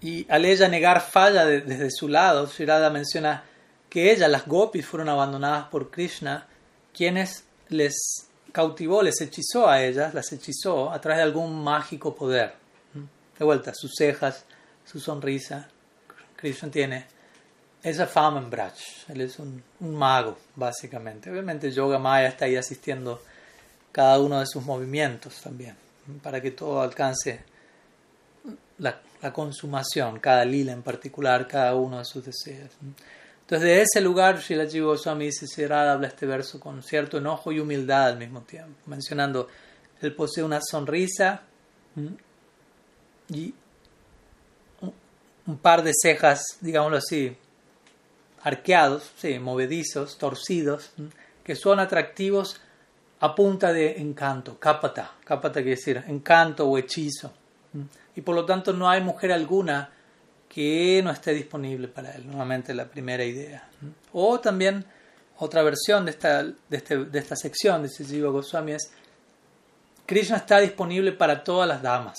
Y 0.00 0.24
al 0.30 0.44
ella 0.44 0.68
negar 0.68 1.00
falla 1.00 1.44
desde 1.44 1.90
su 1.90 2.06
lado, 2.06 2.46
Sri 2.46 2.66
Radha 2.66 2.88
menciona 2.88 3.42
que 3.90 4.12
ella, 4.12 4.28
las 4.28 4.46
gopis, 4.46 4.86
fueron 4.86 5.08
abandonadas 5.08 5.66
por 5.70 5.90
Krishna, 5.90 6.46
quienes 6.92 7.42
les 7.68 8.27
cautivó, 8.58 9.02
les 9.02 9.20
hechizó 9.20 9.68
a 9.68 9.84
ellas, 9.84 10.12
las 10.14 10.32
hechizó 10.32 10.90
a 10.90 11.00
través 11.00 11.18
de 11.18 11.22
algún 11.22 11.62
mágico 11.62 12.12
poder. 12.12 12.54
De 13.38 13.44
vuelta, 13.44 13.72
sus 13.72 13.92
cejas, 13.96 14.44
su 14.84 14.98
sonrisa. 14.98 15.68
Krishna 16.34 16.68
tiene 16.68 17.06
esa 17.80 18.08
fama 18.08 18.40
en 18.40 18.50
Braj. 18.50 18.74
Él 19.10 19.20
es 19.20 19.38
un, 19.38 19.62
mago, 19.78 20.36
básicamente. 20.56 21.30
Obviamente 21.30 21.70
Yoga 21.70 22.00
Maya 22.00 22.26
está 22.26 22.46
ahí 22.46 22.56
asistiendo 22.56 23.22
cada 23.92 24.18
uno 24.18 24.40
de 24.40 24.46
sus 24.46 24.64
movimientos 24.64 25.40
también, 25.40 25.76
para 26.20 26.40
que 26.40 26.50
todo 26.50 26.82
alcance 26.82 27.44
la 28.78 29.32
consumación, 29.32 30.18
cada 30.18 30.44
lila 30.44 30.72
en 30.72 30.82
particular, 30.82 31.46
cada 31.46 31.76
uno 31.76 31.98
de 31.98 32.04
sus 32.04 32.24
deseos. 32.24 32.72
Entonces, 33.48 33.66
de 33.66 33.80
ese 33.80 34.02
lugar, 34.02 34.40
Shilaji 34.40 34.80
Goswami 34.80 35.24
dice, 35.24 35.64
habla 35.72 36.06
este 36.06 36.26
verso 36.26 36.60
con 36.60 36.82
cierto 36.82 37.16
enojo 37.16 37.50
y 37.50 37.58
humildad 37.58 38.08
al 38.08 38.18
mismo 38.18 38.42
tiempo, 38.42 38.78
mencionando, 38.84 39.48
él 40.02 40.14
posee 40.14 40.44
una 40.44 40.60
sonrisa 40.60 41.40
y 43.30 43.54
un 45.46 45.56
par 45.62 45.82
de 45.82 45.92
cejas, 45.98 46.58
digámoslo 46.60 46.98
así, 46.98 47.34
arqueados, 48.42 49.10
sí, 49.16 49.38
movedizos, 49.38 50.18
torcidos, 50.18 50.90
que 51.42 51.56
son 51.56 51.80
atractivos 51.80 52.60
a 53.20 53.34
punta 53.34 53.72
de 53.72 53.98
encanto, 53.98 54.58
kapata, 54.58 55.12
kapata 55.24 55.60
quiere 55.60 55.76
decir 55.76 56.04
encanto 56.06 56.68
o 56.68 56.76
hechizo. 56.76 57.32
Y 58.14 58.20
por 58.20 58.34
lo 58.34 58.44
tanto 58.44 58.74
no 58.74 58.90
hay 58.90 59.00
mujer 59.00 59.32
alguna 59.32 59.90
que 60.58 61.00
no 61.04 61.12
esté 61.12 61.34
disponible 61.34 61.86
para 61.86 62.16
él. 62.16 62.26
Nuevamente 62.26 62.74
la 62.74 62.86
primera 62.86 63.24
idea. 63.24 63.68
O 64.12 64.40
también 64.40 64.84
otra 65.36 65.62
versión 65.62 66.04
de 66.04 66.10
esta, 66.10 66.42
de, 66.42 66.56
este, 66.68 67.04
de 67.04 67.16
esta 67.16 67.36
sección 67.36 67.80
de 67.84 67.88
Jiva 67.88 68.28
Goswami 68.30 68.72
es 68.72 68.90
Krishna 70.04 70.38
está 70.38 70.58
disponible 70.58 71.12
para 71.12 71.44
todas 71.44 71.68
las 71.68 71.80
damas, 71.80 72.18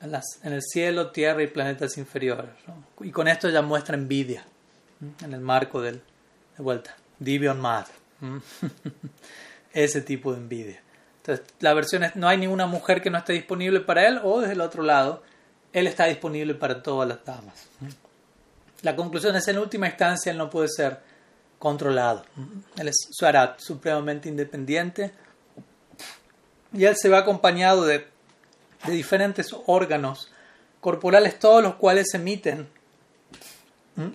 en, 0.00 0.12
las, 0.12 0.24
en 0.44 0.52
el 0.52 0.62
cielo, 0.62 1.10
tierra 1.10 1.42
y 1.42 1.48
planetas 1.48 1.98
inferiores. 1.98 2.52
Y 3.00 3.10
con 3.10 3.26
esto 3.26 3.48
ya 3.48 3.60
muestra 3.60 3.96
envidia 3.96 4.44
en 5.24 5.32
el 5.32 5.40
marco 5.40 5.82
del, 5.82 5.96
de 5.96 6.62
vuelta, 6.62 6.94
Divion 7.18 7.60
Mad. 7.60 7.86
Ese 9.72 10.00
tipo 10.00 10.32
de 10.32 10.38
envidia. 10.38 10.80
Entonces, 11.16 11.44
la 11.58 11.74
versión 11.74 12.04
es, 12.04 12.14
no 12.14 12.28
hay 12.28 12.38
ninguna 12.38 12.66
mujer 12.66 13.02
que 13.02 13.10
no 13.10 13.18
esté 13.18 13.32
disponible 13.32 13.80
para 13.80 14.06
él, 14.06 14.20
o 14.22 14.40
desde 14.40 14.52
el 14.52 14.60
otro 14.60 14.84
lado, 14.84 15.24
él 15.72 15.86
está 15.86 16.06
disponible 16.06 16.54
para 16.54 16.82
todas 16.82 17.08
las 17.08 17.24
damas. 17.24 17.66
La 18.82 18.96
conclusión 18.96 19.36
es, 19.36 19.46
en 19.48 19.58
última 19.58 19.86
instancia, 19.86 20.32
Él 20.32 20.38
no 20.38 20.50
puede 20.50 20.68
ser 20.68 21.00
controlado. 21.58 22.24
Él 22.78 22.88
es 22.88 23.08
Swarat, 23.10 23.60
supremamente 23.60 24.28
independiente. 24.28 25.12
Y 26.72 26.84
Él 26.84 26.96
se 26.96 27.08
va 27.08 27.18
acompañado 27.18 27.84
de, 27.84 28.06
de 28.86 28.92
diferentes 28.92 29.54
órganos 29.66 30.32
corporales, 30.80 31.38
todos 31.38 31.62
los 31.62 31.74
cuales 31.74 32.14
emiten 32.14 32.68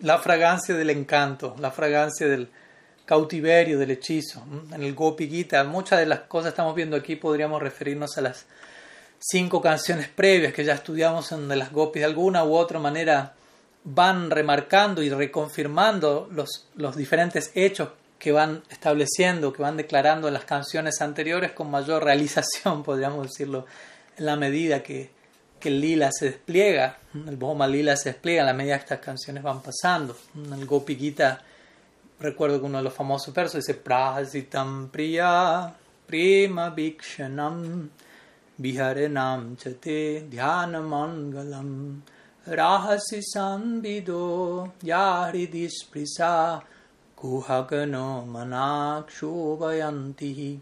la 0.01 0.17
fragancia 0.17 0.75
del 0.75 0.89
encanto, 0.89 1.55
la 1.59 1.69
fragancia 1.69 2.27
del 2.27 2.49
cautiverio, 3.05 3.77
del 3.77 3.91
hechizo. 3.91 4.43
En 4.71 4.81
el 4.81 4.95
Gopi 4.95 5.29
Gita, 5.29 5.63
muchas 5.63 5.99
de 5.99 6.07
las 6.07 6.21
cosas 6.21 6.45
que 6.45 6.49
estamos 6.49 6.73
viendo 6.73 6.97
aquí 6.97 7.15
podríamos 7.15 7.61
referirnos 7.61 8.17
a 8.17 8.21
las 8.21 8.45
cinco 9.19 9.61
canciones 9.61 10.07
previas 10.07 10.53
que 10.53 10.63
ya 10.63 10.73
estudiamos 10.73 11.31
en 11.31 11.47
las 11.47 11.71
gopis 11.71 12.01
de 12.01 12.05
alguna 12.05 12.43
u 12.43 12.55
otra 12.55 12.79
manera 12.79 13.33
van 13.85 14.31
remarcando 14.31 15.03
y 15.03 15.09
reconfirmando 15.09 16.27
los, 16.31 16.67
los 16.75 16.95
diferentes 16.95 17.51
hechos 17.53 17.89
que 18.17 18.31
van 18.31 18.63
estableciendo, 18.69 19.53
que 19.53 19.61
van 19.61 19.77
declarando 19.77 20.27
en 20.27 20.33
las 20.33 20.45
canciones 20.45 21.01
anteriores 21.01 21.51
con 21.51 21.69
mayor 21.69 22.03
realización, 22.03 22.83
podríamos 22.83 23.27
decirlo, 23.27 23.65
en 24.17 24.25
la 24.25 24.35
medida 24.35 24.81
que, 24.81 25.11
que 25.59 25.69
el 25.69 25.81
lila 25.81 26.11
se 26.11 26.25
despliega, 26.25 26.97
el 27.13 27.35
Bhoma 27.35 27.67
lila 27.67 27.95
se 27.95 28.09
despliega 28.09 28.41
en 28.41 28.47
la 28.47 28.53
medida 28.53 28.77
que 28.77 28.83
estas 28.83 28.99
canciones 28.99 29.43
van 29.43 29.61
pasando. 29.61 30.17
El 30.35 30.65
Gopi 30.65 30.95
Gita, 30.95 31.41
recuerdo 32.19 32.59
que 32.59 32.65
uno 32.65 32.79
de 32.79 32.83
los 32.83 32.93
famosos 32.93 33.33
versos 33.33 33.63
dice 33.65 33.75
Prasitam 33.75 34.89
Priya 34.89 35.73
Prima 36.07 36.69
Vikshanam 36.69 37.89
विहरणं 38.64 39.54
च 39.60 39.62
ते 39.84 39.98
ध्यानमङ्गलं 40.30 41.70
राहसि 42.58 43.20
संविदो 43.34 44.26
या 44.84 45.06
हृदि 45.30 45.66
स्पृशा 45.78 46.34
kuhakano 47.20 48.24
manakshubayanti. 48.24 50.60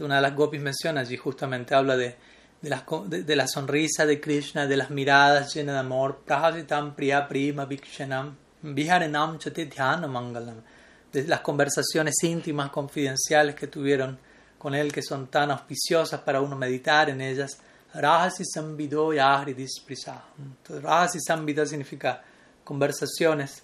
Una 0.00 0.16
de 0.16 0.22
las 0.22 0.34
gopis 0.34 0.60
menciona 0.60 1.00
allí 1.00 1.16
justamente 1.16 1.74
habla 1.74 1.96
de, 1.96 2.14
de, 2.62 2.70
las, 2.70 2.84
de, 3.08 3.36
la 3.36 3.48
sonrisa 3.48 4.06
de 4.06 4.20
Krishna, 4.20 4.66
de 4.66 4.76
las 4.76 4.90
miradas 4.90 5.54
llenas 5.54 5.74
de 5.74 5.80
amor, 5.80 6.20
prahasitam 6.24 6.94
priya 6.94 7.28
prima 7.28 7.66
vikshanam, 7.66 8.36
viharenam 8.62 9.38
chate 9.38 9.66
dhyana 9.66 10.06
mangalam, 10.06 10.62
de 11.12 11.24
las 11.24 11.40
conversaciones 11.40 12.14
íntimas, 12.22 12.70
confidenciales 12.70 13.56
que 13.56 13.66
tuvieron 13.66 14.18
con 14.63 14.73
él, 14.73 14.93
que 14.93 15.01
son 15.03 15.27
tan 15.27 15.51
auspiciosas 15.51 16.21
para 16.21 16.39
uno 16.39 16.55
meditar 16.55 17.09
en 17.09 17.19
ellas. 17.19 17.59
Rahasi 17.93 18.45
sambido 18.45 19.11
yahri 19.11 19.53
disprisa. 19.53 20.23
Rahasi 20.69 21.19
sambida 21.19 21.65
significa 21.65 22.23
conversaciones 22.63 23.61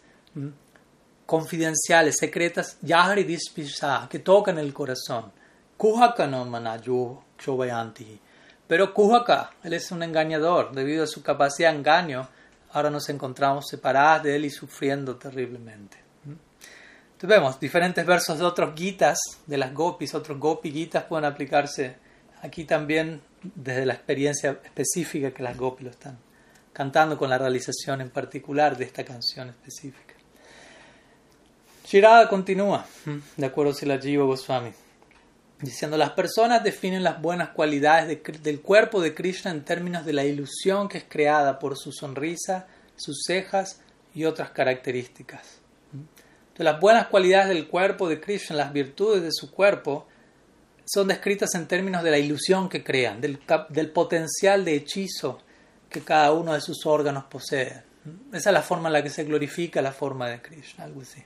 confidenciales, 1.25 2.17
secretas, 2.19 2.77
yahri 2.81 3.23
disprisa, 3.23 4.07
que 4.09 4.19
tocan 4.19 4.59
el 4.59 4.73
corazón. 4.73 5.31
Kuhaka 5.77 6.27
no 6.27 6.43
manayu 6.43 7.17
chobayanti. 7.37 8.19
Pero 8.67 8.93
Kuhaka, 8.93 9.51
él 9.63 9.73
es 9.73 9.89
un 9.91 10.03
engañador, 10.03 10.73
debido 10.73 11.05
a 11.05 11.07
su 11.07 11.23
capacidad 11.23 11.71
de 11.71 11.77
engaño, 11.77 12.27
ahora 12.73 12.89
nos 12.89 13.07
encontramos 13.07 13.67
separadas 13.69 14.23
de 14.23 14.35
él 14.35 14.43
y 14.43 14.49
sufriendo 14.49 15.15
terriblemente. 15.15 16.08
Entonces 17.19 17.37
vemos 17.37 17.59
diferentes 17.59 18.05
versos 18.05 18.39
de 18.39 18.45
otros 18.45 18.73
gitas, 18.77 19.19
de 19.45 19.57
las 19.57 19.73
gopis, 19.73 20.15
otros 20.15 20.39
gopi 20.39 20.71
gitas 20.71 21.03
pueden 21.03 21.25
aplicarse 21.25 21.97
aquí 22.41 22.63
también 22.63 23.19
desde 23.43 23.85
la 23.85 23.95
experiencia 23.95 24.57
específica 24.63 25.31
que 25.31 25.43
las 25.43 25.57
gopis 25.57 25.83
lo 25.83 25.91
están 25.91 26.17
cantando 26.71 27.17
con 27.17 27.29
la 27.29 27.37
realización 27.37 27.99
en 27.99 28.09
particular 28.09 28.77
de 28.77 28.85
esta 28.85 29.03
canción 29.03 29.49
específica. 29.49 30.13
Shirada 31.85 32.29
continúa, 32.29 32.85
de 33.35 33.45
acuerdo 33.45 33.73
a 33.81 33.85
la 33.85 33.99
Jiva 33.99 34.23
Goswami 34.23 34.71
diciendo 35.61 35.97
las 35.97 36.11
personas 36.11 36.63
definen 36.63 37.03
las 37.03 37.21
buenas 37.21 37.49
cualidades 37.49 38.21
del 38.41 38.61
cuerpo 38.61 39.01
de 39.01 39.13
Krishna 39.13 39.51
en 39.51 39.65
términos 39.65 40.05
de 40.05 40.13
la 40.13 40.23
ilusión 40.23 40.87
que 40.87 40.99
es 40.99 41.03
creada 41.03 41.59
por 41.59 41.77
su 41.77 41.91
sonrisa, 41.91 42.67
sus 42.95 43.23
cejas 43.27 43.81
y 44.15 44.23
otras 44.23 44.51
características. 44.51 45.58
Las 46.59 46.77
buenas 46.77 47.07
cualidades 47.07 47.47
del 47.47 47.69
cuerpo 47.69 48.09
de 48.09 48.19
Krishna, 48.19 48.53
las 48.53 48.73
virtudes 48.73 49.23
de 49.23 49.31
su 49.31 49.49
cuerpo, 49.49 50.07
son 50.85 51.07
descritas 51.07 51.55
en 51.55 51.67
términos 51.67 52.03
de 52.03 52.11
la 52.11 52.17
ilusión 52.17 52.67
que 52.67 52.83
crean, 52.83 53.21
del, 53.21 53.39
del 53.69 53.91
potencial 53.91 54.65
de 54.65 54.75
hechizo 54.75 55.39
que 55.89 56.01
cada 56.01 56.33
uno 56.33 56.53
de 56.53 56.59
sus 56.59 56.85
órganos 56.85 57.23
posee. 57.25 57.83
Esa 58.33 58.49
es 58.49 58.53
la 58.53 58.61
forma 58.61 58.89
en 58.89 58.93
la 58.93 59.01
que 59.01 59.09
se 59.09 59.23
glorifica 59.23 59.81
la 59.81 59.93
forma 59.93 60.27
de 60.27 60.41
Krishna, 60.41 60.83
algo 60.83 61.01
así. 61.01 61.23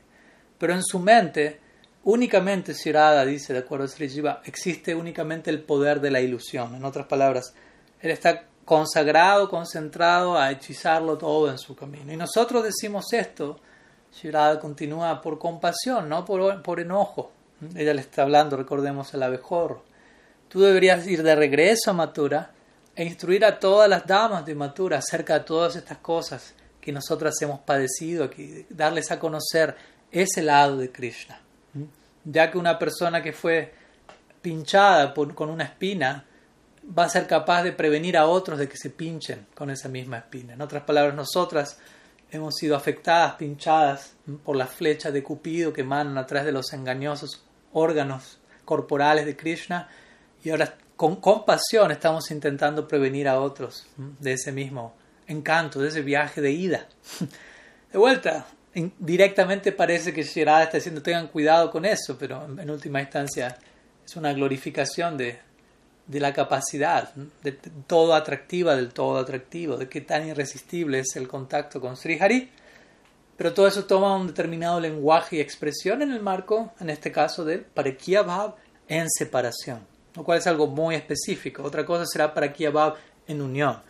Pero 0.59 0.75
en 0.75 0.84
su 0.84 0.99
mente, 0.99 1.59
únicamente 2.03 2.73
Shirada 2.73 3.25
dice, 3.25 3.53
de 3.53 3.59
acuerdo 3.59 3.86
a 3.86 3.88
Sri 3.88 4.09
Jiva, 4.09 4.43
existe 4.45 4.93
únicamente 4.93 5.49
el 5.49 5.63
poder 5.63 5.99
de 5.99 6.11
la 6.11 6.21
ilusión. 6.21 6.75
En 6.75 6.86
otras 6.86 7.07
palabras, 7.07 7.55
él 8.01 8.11
está 8.11 8.43
consagrado, 8.65 9.49
concentrado 9.49 10.38
a 10.38 10.51
hechizarlo 10.51 11.17
todo 11.17 11.49
en 11.49 11.57
su 11.57 11.75
camino. 11.75 12.13
Y 12.13 12.17
nosotros 12.17 12.63
decimos 12.63 13.11
esto, 13.13 13.59
Shirada 14.14 14.59
continúa 14.59 15.22
por 15.22 15.39
compasión, 15.39 16.07
no 16.07 16.24
por, 16.24 16.61
por 16.61 16.80
enojo. 16.80 17.32
Ella 17.76 17.93
le 17.93 18.01
está 18.01 18.24
hablando, 18.24 18.57
recordemos, 18.57 19.14
al 19.14 19.24
abejorro. 19.24 19.84
Tú 20.49 20.61
deberías 20.61 21.07
ir 21.07 21.24
de 21.24 21.36
regreso 21.36 21.91
a 21.91 21.93
Matura 21.93 22.51
e 22.95 23.03
instruir 23.03 23.43
a 23.43 23.59
todas 23.59 23.89
las 23.89 24.05
damas 24.05 24.45
de 24.45 24.53
Matura 24.53 24.97
acerca 24.99 25.39
de 25.39 25.45
todas 25.45 25.76
estas 25.76 25.97
cosas 25.97 26.53
que 26.80 26.91
nosotras 26.91 27.41
hemos 27.41 27.61
padecido 27.61 28.26
aquí, 28.26 28.66
darles 28.70 29.09
a 29.11 29.20
conocer 29.20 29.76
ese 30.11 30.41
lado 30.41 30.78
de 30.78 30.91
Krishna 30.91 31.39
ya 32.24 32.51
que 32.51 32.57
una 32.57 32.80
persona 32.80 33.22
que 33.22 33.34
fue 33.34 33.74
pinchada 34.41 35.14
con 35.14 35.49
una 35.49 35.66
espina 35.66 36.26
va 36.97 37.05
a 37.05 37.09
ser 37.09 37.28
capaz 37.28 37.64
de 37.64 37.72
prevenir 37.72 38.18
a 38.18 38.28
otros 38.28 38.59
de 38.59 38.68
que 38.68 38.78
se 38.78 38.89
pinchen 38.89 39.47
con 39.55 39.70
esa 39.70 39.88
misma 39.88 40.18
espina. 40.18 40.53
En 40.53 40.61
otras 40.61 40.84
palabras, 40.84 41.16
nosotras 41.16 41.80
hemos 42.34 42.55
sido 42.55 42.75
afectadas, 42.75 43.36
pinchadas 43.36 44.13
por 44.43 44.55
las 44.55 44.69
flechas 44.69 45.13
de 45.13 45.23
Cupido 45.23 45.71
que 45.71 45.81
emanan 45.81 46.17
a 46.17 46.25
través 46.25 46.45
de 46.45 46.51
los 46.51 46.73
engañosos 46.73 47.43
órganos 47.71 48.39
corporales 48.65 49.25
de 49.25 49.36
Krishna 49.36 49.88
y 50.43 50.49
ahora 50.49 50.75
con 50.95 51.17
compasión 51.17 51.91
estamos 51.91 52.31
intentando 52.31 52.88
prevenir 52.88 53.27
a 53.27 53.39
otros 53.39 53.86
de 53.97 54.34
ese 54.34 54.51
mismo 54.51 54.95
encanto, 55.27 55.79
de 55.79 55.89
ese 55.89 56.01
viaje 56.01 56.41
de 56.41 56.51
ida. 56.51 56.88
De 57.91 57.99
vuelta, 57.99 58.47
directamente 58.97 59.71
parece 59.71 60.11
que 60.11 60.23
Shirada 60.23 60.63
está 60.63 60.77
diciendo 60.77 61.03
tengan 61.03 61.27
cuidado 61.27 61.69
con 61.69 61.86
eso, 61.86 62.17
pero 62.17 62.43
en, 62.43 62.67
última 62.71 62.99
instancia 62.99 63.55
es 64.03 64.15
una 64.15 64.34
glorificación 64.34 65.15
de, 65.15 65.39
de 66.08 66.20
la 66.20 66.34
capacidad, 66.34 67.14
de, 67.43 67.54
todo 67.88 68.14
atractiva, 68.14 68.76
del 68.76 68.93
todo 68.93 69.18
atractivo, 69.18 69.78
de 69.78 69.88
qué 69.88 70.01
tan 70.01 70.28
irresistible 70.28 70.99
es 70.99 71.16
el 71.16 71.28
contacto 71.28 71.80
con 71.80 71.95
Sri 71.95 72.20
Hari. 72.20 72.51
Pero 73.38 73.54
todo 73.54 73.68
eso 73.68 73.86
toma 73.86 74.16
un 74.16 74.28
determinado 74.28 74.80
lenguaje 74.80 75.38
y 75.38 75.39
expresión 75.39 76.01
en 76.01 76.12
el 76.12 76.22
marco, 76.22 76.72
en 76.80 76.89
este 76.89 77.12
caso, 77.12 77.43
de 77.43 77.58
Parekya 77.58 78.22
Bhav 78.22 78.56
en 78.88 79.10
separación, 79.10 79.80
lo 80.16 80.24
cual 80.24 80.38
es 80.38 80.47
algo 80.47 80.68
muy 80.68 80.95
específico. 80.95 81.64
Otra 81.64 81.86
cosa 81.86 82.06
será 82.06 82.34
Parekya 82.34 82.70
Bhav 82.70 82.95
en 83.28 83.41
unión. 83.41 83.82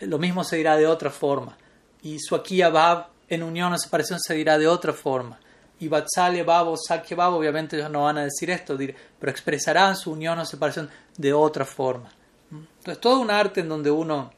Lo 0.00 0.18
mismo 0.18 0.42
se 0.42 0.56
dirá 0.56 0.76
de 0.76 0.86
otra 0.86 1.10
forma. 1.10 1.58
Y 2.02 2.18
Swakya 2.18 2.70
Bhav 2.70 3.08
en 3.28 3.42
unión 3.42 3.72
o 3.72 3.78
separación 3.78 4.18
se 4.20 4.34
dirá 4.34 4.58
de 4.58 4.68
otra 4.68 4.92
forma. 4.92 5.38
Y 5.82 5.88
Vatsalya 5.88 6.44
Babo, 6.44 6.76
Sakya 6.76 7.16
Babo, 7.16 7.38
obviamente 7.38 7.74
ellos 7.76 7.90
no 7.90 8.04
van 8.04 8.16
a 8.18 8.22
decir 8.22 8.48
esto, 8.50 8.76
pero 8.76 9.32
expresarán 9.32 9.96
su 9.96 10.12
unión 10.12 10.38
o 10.38 10.44
separación 10.44 10.88
de 11.16 11.32
otra 11.32 11.64
forma. 11.64 12.08
Entonces, 12.52 13.00
todo 13.00 13.18
un 13.18 13.32
arte 13.32 13.62
en 13.62 13.68
donde 13.68 13.90
uno 13.90 14.30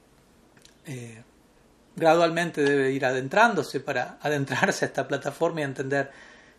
eh, 0.86 1.22
gradualmente 1.94 2.62
debe 2.62 2.92
ir 2.92 3.04
adentrándose 3.04 3.80
para 3.80 4.16
adentrarse 4.22 4.86
a 4.86 4.88
esta 4.88 5.06
plataforma 5.06 5.60
y 5.60 5.64
entender 5.64 6.10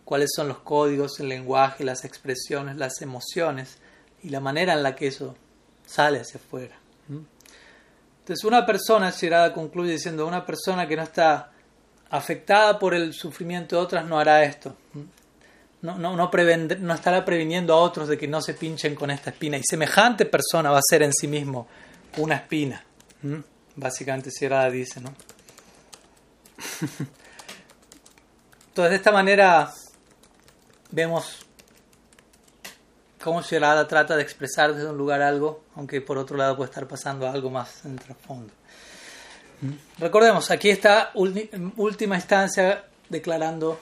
cuáles 0.04 0.30
son 0.36 0.50
los 0.50 0.60
códigos, 0.60 1.20
el 1.20 1.30
lenguaje, 1.30 1.84
las 1.84 2.06
expresiones, 2.06 2.76
las 2.76 3.02
emociones 3.02 3.80
y 4.22 4.30
la 4.30 4.40
manera 4.40 4.74
en 4.74 4.84
la 4.84 4.96
que 4.96 5.08
eso 5.08 5.36
sale 5.84 6.20
hacia 6.20 6.40
afuera. 6.40 6.76
Entonces, 7.10 8.46
una 8.46 8.64
persona, 8.68 9.10
Shirada 9.10 9.52
concluye 9.52 9.94
diciendo, 9.94 10.28
una 10.28 10.46
persona 10.46 10.88
que 10.88 10.96
no 10.96 11.02
está 11.02 11.54
afectada 12.18 12.80
por 12.80 12.94
el 12.94 13.14
sufrimiento 13.14 13.76
de 13.76 13.82
otras 13.82 14.06
no 14.06 14.20
hará 14.20 14.44
esto. 14.44 14.76
No, 15.82 16.94
estará 16.94 17.24
previniendo 17.24 17.74
a 17.74 17.78
otros 17.78 18.08
de 18.08 18.18
que 18.18 18.28
no 18.28 18.42
se 18.42 18.56
pinchen 18.56 18.96
con 18.96 19.12
esta 19.12 19.30
espina. 19.30 19.58
Y 19.58 19.64
semejante 19.64 20.26
persona 20.26 20.72
va 20.72 20.80
a 20.80 20.84
ser 20.88 21.04
en 21.04 21.14
sí 21.14 21.28
mismo 21.28 21.68
una 22.18 22.36
espina. 22.36 22.84
¿Mm? 23.22 23.40
Básicamente 23.76 24.32
Sierra 24.32 24.70
dice, 24.70 25.02
¿no? 25.02 25.14
Entonces, 28.70 28.90
de 28.90 28.96
esta 28.96 29.12
manera 29.12 29.72
vemos 30.92 31.46
cómo 33.24 33.44
Sierra 33.44 33.88
trata 33.88 34.16
de 34.16 34.24
expresar 34.24 34.74
desde 34.74 34.90
un 34.90 34.98
lugar 34.98 35.22
algo, 35.22 35.64
aunque 35.76 36.02
por 36.02 36.18
otro 36.18 36.36
lado 36.38 36.56
puede 36.56 36.70
estar 36.70 36.88
pasando 36.88 37.28
algo 37.28 37.50
más 37.50 37.86
en 37.86 37.98
trasfondo. 37.98 38.54
Recordemos, 39.98 40.52
aquí 40.52 40.70
está 40.70 41.12
última 41.14 42.16
instancia 42.16 42.86
declarando 43.10 43.80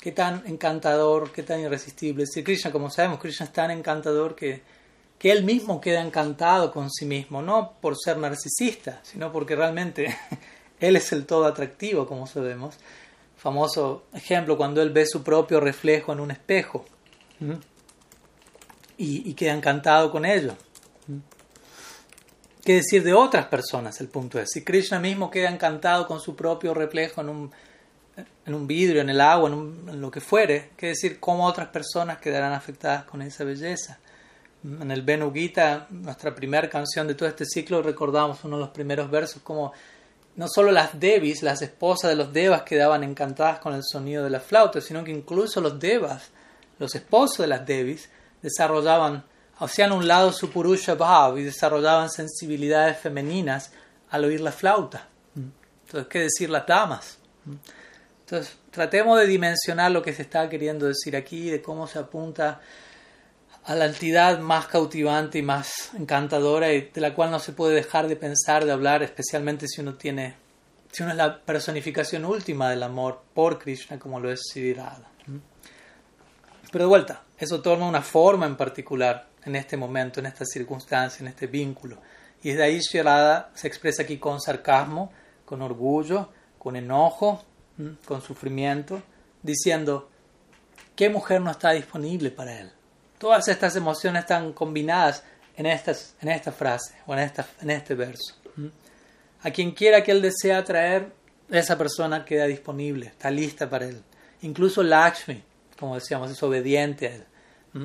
qué 0.00 0.12
tan 0.12 0.42
encantador, 0.46 1.32
qué 1.32 1.42
tan 1.42 1.60
irresistible 1.60 2.24
es 2.24 2.44
Krishna. 2.44 2.70
Como 2.70 2.90
sabemos, 2.90 3.18
Krishna 3.18 3.46
es 3.46 3.52
tan 3.52 3.70
encantador 3.70 4.34
que, 4.34 4.62
que 5.18 5.32
él 5.32 5.44
mismo 5.44 5.80
queda 5.80 6.02
encantado 6.02 6.70
con 6.70 6.90
sí 6.90 7.06
mismo, 7.06 7.42
no 7.42 7.72
por 7.80 7.96
ser 7.96 8.18
narcisista, 8.18 9.00
sino 9.02 9.32
porque 9.32 9.56
realmente 9.56 10.14
él 10.80 10.96
es 10.96 11.12
el 11.12 11.26
todo 11.26 11.46
atractivo, 11.46 12.06
como 12.06 12.26
sabemos. 12.26 12.76
Famoso 13.36 14.04
ejemplo, 14.14 14.56
cuando 14.56 14.80
él 14.82 14.90
ve 14.90 15.06
su 15.06 15.22
propio 15.22 15.60
reflejo 15.60 16.12
en 16.12 16.20
un 16.20 16.30
espejo 16.30 16.84
y, 18.96 19.28
y 19.28 19.34
queda 19.34 19.52
encantado 19.52 20.10
con 20.10 20.24
ello 20.24 20.54
qué 22.64 22.74
decir 22.74 23.02
de 23.02 23.12
otras 23.12 23.46
personas, 23.46 24.00
el 24.00 24.08
punto 24.08 24.40
es. 24.40 24.50
Si 24.52 24.64
Krishna 24.64 24.98
mismo 24.98 25.30
queda 25.30 25.50
encantado 25.50 26.06
con 26.06 26.20
su 26.20 26.34
propio 26.34 26.74
reflejo 26.74 27.20
en 27.20 27.28
un, 27.28 27.52
en 28.46 28.54
un 28.54 28.66
vidrio, 28.66 29.00
en 29.00 29.10
el 29.10 29.20
agua, 29.20 29.50
en, 29.50 30.00
lo 30.00 30.10
que 30.10 30.20
fuere, 30.20 30.70
qué 30.76 30.88
decir 30.88 31.20
cómo 31.20 31.46
otras 31.46 31.68
personas 31.68 32.18
quedarán 32.18 32.52
afectadas 32.52 33.04
con 33.04 33.22
esa 33.22 33.44
belleza. 33.44 33.98
En 34.64 34.90
el 34.90 35.02
Benu 35.02 35.32
Gita, 35.32 35.86
nuestra 35.90 36.34
primera 36.34 36.70
canción 36.70 37.06
de 37.06 37.14
todo 37.14 37.28
este 37.28 37.44
ciclo, 37.44 37.82
recordamos 37.82 38.42
uno 38.44 38.56
de 38.56 38.62
los 38.62 38.70
primeros 38.70 39.10
versos 39.10 39.42
como 39.42 39.72
no 40.36 40.48
solo 40.48 40.72
las 40.72 40.98
Devis, 40.98 41.42
las 41.42 41.62
esposas 41.62 42.10
de 42.10 42.16
los 42.16 42.32
Devas, 42.32 42.62
quedaban 42.62 43.04
encantadas 43.04 43.58
con 43.58 43.74
el 43.74 43.82
sonido 43.84 44.24
de 44.24 44.30
la 44.30 44.40
flauta, 44.40 44.80
sino 44.80 45.04
que 45.04 45.12
incluso 45.12 45.60
los 45.60 45.78
Devas, 45.78 46.30
los 46.78 46.94
esposos 46.94 47.38
de 47.38 47.46
las 47.46 47.64
Devis, 47.66 48.08
desarrollaban 48.42 49.24
hacían 49.58 49.92
un 49.92 50.06
lado 50.08 50.32
su 50.32 50.50
purusha 50.50 50.94
bhav 50.94 51.38
y 51.38 51.44
desarrollaban 51.44 52.10
sensibilidades 52.10 52.98
femeninas 52.98 53.72
al 54.10 54.24
oír 54.24 54.40
la 54.40 54.52
flauta. 54.52 55.08
Entonces, 55.34 56.08
¿qué 56.08 56.20
decir 56.20 56.50
las 56.50 56.66
damas? 56.66 57.18
Entonces, 58.20 58.56
tratemos 58.70 59.18
de 59.20 59.26
dimensionar 59.26 59.90
lo 59.90 60.02
que 60.02 60.12
se 60.12 60.22
está 60.22 60.48
queriendo 60.48 60.86
decir 60.86 61.16
aquí, 61.16 61.50
de 61.50 61.60
cómo 61.60 61.86
se 61.86 61.98
apunta 61.98 62.60
a 63.64 63.74
la 63.74 63.86
entidad 63.86 64.40
más 64.40 64.66
cautivante 64.66 65.38
y 65.38 65.42
más 65.42 65.94
encantadora 65.94 66.72
y 66.72 66.90
de 66.92 67.00
la 67.00 67.14
cual 67.14 67.30
no 67.30 67.38
se 67.38 67.52
puede 67.52 67.74
dejar 67.74 68.08
de 68.08 68.16
pensar, 68.16 68.64
de 68.64 68.72
hablar, 68.72 69.02
especialmente 69.02 69.68
si 69.68 69.80
uno 69.80 69.94
tiene, 69.94 70.36
si 70.92 71.02
uno 71.02 71.12
es 71.12 71.18
la 71.18 71.40
personificación 71.40 72.24
última 72.24 72.68
del 72.70 72.82
amor 72.82 73.22
por 73.32 73.58
Krishna, 73.58 73.98
como 73.98 74.20
lo 74.20 74.30
es 74.30 74.42
Siddhartha. 74.52 75.08
Pero 76.70 76.84
de 76.84 76.88
vuelta, 76.88 77.22
eso 77.38 77.62
toma 77.62 77.86
una 77.86 78.02
forma 78.02 78.46
en 78.46 78.56
particular 78.56 79.28
en 79.44 79.56
este 79.56 79.76
momento, 79.76 80.20
en 80.20 80.26
esta 80.26 80.44
circunstancia, 80.44 81.22
en 81.22 81.28
este 81.28 81.46
vínculo. 81.46 81.98
Y 82.42 82.50
desde 82.50 82.62
ahí 82.62 82.78
Shirada 82.80 83.50
se 83.54 83.68
expresa 83.68 84.02
aquí 84.02 84.18
con 84.18 84.40
sarcasmo, 84.40 85.12
con 85.44 85.62
orgullo, 85.62 86.30
con 86.58 86.76
enojo, 86.76 87.44
con 88.04 88.22
sufrimiento, 88.22 89.02
diciendo, 89.42 90.10
¿qué 90.94 91.08
mujer 91.08 91.40
no 91.40 91.50
está 91.50 91.72
disponible 91.72 92.30
para 92.30 92.60
él? 92.60 92.72
Todas 93.18 93.48
estas 93.48 93.76
emociones 93.76 94.22
están 94.22 94.52
combinadas 94.52 95.24
en, 95.56 95.66
estas, 95.66 96.14
en 96.20 96.28
esta 96.28 96.52
frase 96.52 96.94
o 97.06 97.14
en, 97.14 97.20
esta, 97.20 97.46
en 97.60 97.70
este 97.70 97.94
verso. 97.94 98.34
A 99.42 99.50
quien 99.50 99.72
quiera 99.72 100.02
que 100.02 100.12
él 100.12 100.22
desea 100.22 100.58
atraer, 100.58 101.12
esa 101.50 101.76
persona 101.76 102.24
queda 102.24 102.46
disponible, 102.46 103.06
está 103.06 103.30
lista 103.30 103.68
para 103.68 103.86
él. 103.86 104.02
Incluso 104.42 104.82
Lakshmi, 104.82 105.42
como 105.78 105.94
decíamos, 105.94 106.30
es 106.30 106.42
obediente 106.42 107.06
a 107.08 107.14
él. 107.14 107.24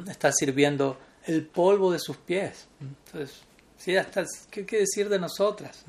Está 0.07 0.32
sirviendo 0.32 0.97
el 1.30 1.46
polvo 1.46 1.92
de 1.92 2.00
sus 2.00 2.18
pies. 2.18 2.68
Entonces, 2.82 3.42
si 3.78 3.96
está, 3.96 4.26
¿qué, 4.50 4.66
¿qué, 4.66 4.80
decir 4.80 5.10
de 5.10 5.20
nosotras? 5.20 5.86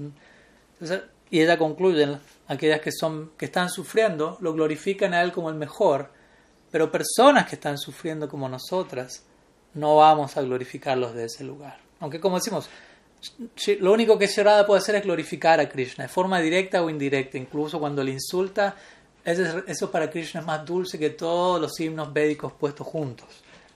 y 1.30 1.41
ella 1.41 1.59
concluye, 1.59 2.18
aquellas 2.49 2.80
que, 2.80 2.91
son, 2.91 3.32
que 3.36 3.47
están 3.47 3.68
sufriendo, 3.68 4.38
lo 4.41 4.53
glorifican 4.53 5.14
a 5.14 5.22
él 5.22 5.32
como 5.32 5.49
el 5.49 5.57
mejor, 5.57 6.11
pero 6.70 6.91
personas 6.91 7.49
que 7.49 7.57
están 7.57 7.78
sufriendo 7.78 8.28
como 8.28 8.49
nosotras, 8.49 9.24
no 9.74 9.97
vamos 9.97 10.36
a 10.36 10.43
glorificarlos 10.43 11.14
de 11.14 11.26
ese 11.26 11.45
lugar. 11.45 11.78
Aunque 12.01 12.18
como 12.18 12.36
decimos, 12.36 12.68
lo 13.80 13.93
único 13.93 14.18
que 14.18 14.26
Sharada 14.26 14.66
puede 14.66 14.80
hacer 14.80 14.95
es 14.97 15.05
glorificar 15.05 15.61
a 15.61 15.68
Krishna, 15.68 16.05
de 16.05 16.09
forma 16.09 16.41
directa 16.41 16.82
o 16.82 16.91
indirecta, 16.91 17.38
incluso 17.38 17.78
cuando 17.78 18.03
le 18.03 18.12
insulta, 18.12 18.74
eso 19.24 19.91
para 19.91 20.11
Krishna 20.11 20.41
es 20.41 20.47
más 20.47 20.64
dulce 20.64 20.99
que 20.99 21.11
todos 21.11 21.61
los 21.61 21.78
himnos 21.78 22.12
védicos 22.12 22.53
puestos 22.53 22.86
juntos. 22.86 23.28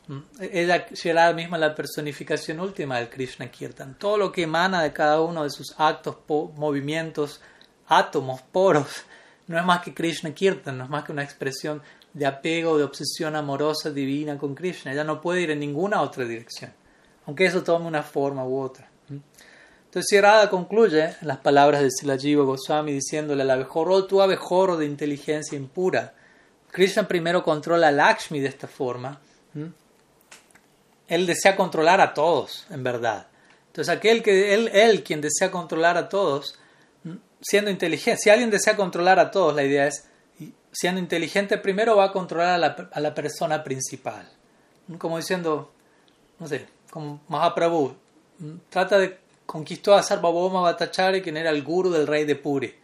¿Mm? 0.06 0.18
Ella, 0.40 0.86
Sharada 0.92 1.32
misma, 1.32 1.56
la 1.56 1.74
personificación 1.74 2.60
última 2.60 2.98
del 2.98 3.08
Krishna 3.08 3.50
Kirtan. 3.50 3.96
Todo 3.98 4.18
lo 4.18 4.32
que 4.32 4.42
emana 4.42 4.82
de 4.82 4.92
cada 4.92 5.20
uno 5.20 5.44
de 5.44 5.50
sus 5.50 5.74
actos, 5.78 6.16
movimientos, 6.56 7.40
átomos, 7.88 8.42
poros, 8.42 9.04
no 9.46 9.58
es 9.58 9.64
más 9.64 9.82
que 9.82 9.94
Krishna 9.94 10.34
Kirtan, 10.34 10.78
no 10.78 10.84
es 10.84 10.90
más 10.90 11.04
que 11.04 11.12
una 11.12 11.22
expresión 11.22 11.82
de 12.12 12.26
apego, 12.26 12.78
de 12.78 12.84
obsesión 12.84 13.34
amorosa 13.34 13.90
divina 13.90 14.38
con 14.38 14.54
Krishna. 14.54 14.92
Ella 14.92 15.04
no 15.04 15.20
puede 15.20 15.42
ir 15.42 15.50
en 15.50 15.60
ninguna 15.60 16.00
otra 16.00 16.24
dirección, 16.24 16.72
aunque 17.26 17.46
eso 17.46 17.62
tome 17.62 17.86
una 17.86 18.02
forma 18.02 18.44
u 18.44 18.60
otra. 18.60 18.88
Entonces, 19.94 20.20
Radha 20.20 20.50
concluye 20.50 21.14
las 21.22 21.38
palabras 21.38 21.80
de 21.80 21.88
Silajiva 21.88 22.42
Goswami 22.42 22.92
diciéndole 22.92 23.42
al 23.42 23.50
abejorro, 23.50 24.06
tú 24.06 24.20
abejorro 24.20 24.76
de 24.76 24.86
inteligencia 24.86 25.56
impura. 25.56 26.14
Krishna 26.72 27.06
primero 27.06 27.44
controla 27.44 27.88
a 27.88 27.92
Lakshmi 27.92 28.40
de 28.40 28.48
esta 28.48 28.66
forma. 28.66 29.20
Él 31.08 31.26
desea 31.26 31.56
controlar 31.56 32.00
a 32.00 32.14
todos, 32.14 32.66
en 32.70 32.82
verdad. 32.82 33.26
Entonces, 33.66 33.94
aquel 33.94 34.22
que 34.22 34.54
él, 34.54 34.70
él 34.72 35.02
quien 35.02 35.20
desea 35.20 35.50
controlar 35.50 35.96
a 35.96 36.08
todos, 36.08 36.58
siendo 37.40 37.70
inteligente, 37.70 38.20
si 38.22 38.30
alguien 38.30 38.50
desea 38.50 38.76
controlar 38.76 39.18
a 39.18 39.30
todos, 39.30 39.54
la 39.54 39.64
idea 39.64 39.86
es 39.86 40.08
siendo 40.72 41.00
inteligente, 41.00 41.58
primero 41.58 41.96
va 41.96 42.04
a 42.06 42.12
controlar 42.12 42.54
a 42.54 42.58
la, 42.58 42.88
a 42.92 43.00
la 43.00 43.14
persona 43.14 43.62
principal. 43.62 44.28
Como 44.98 45.16
diciendo, 45.16 45.72
no 46.38 46.48
sé, 46.48 46.66
como 46.90 47.20
Mahaprabhu, 47.28 47.94
trata 48.68 48.98
de 48.98 49.18
conquistar 49.46 49.98
a 49.98 50.02
Sarvabhauma 50.02 50.60
Bhattacharya, 50.62 51.22
quien 51.22 51.36
era 51.36 51.50
el 51.50 51.62
guru 51.62 51.90
del 51.90 52.06
rey 52.06 52.24
de 52.24 52.36
Puri. 52.36 52.74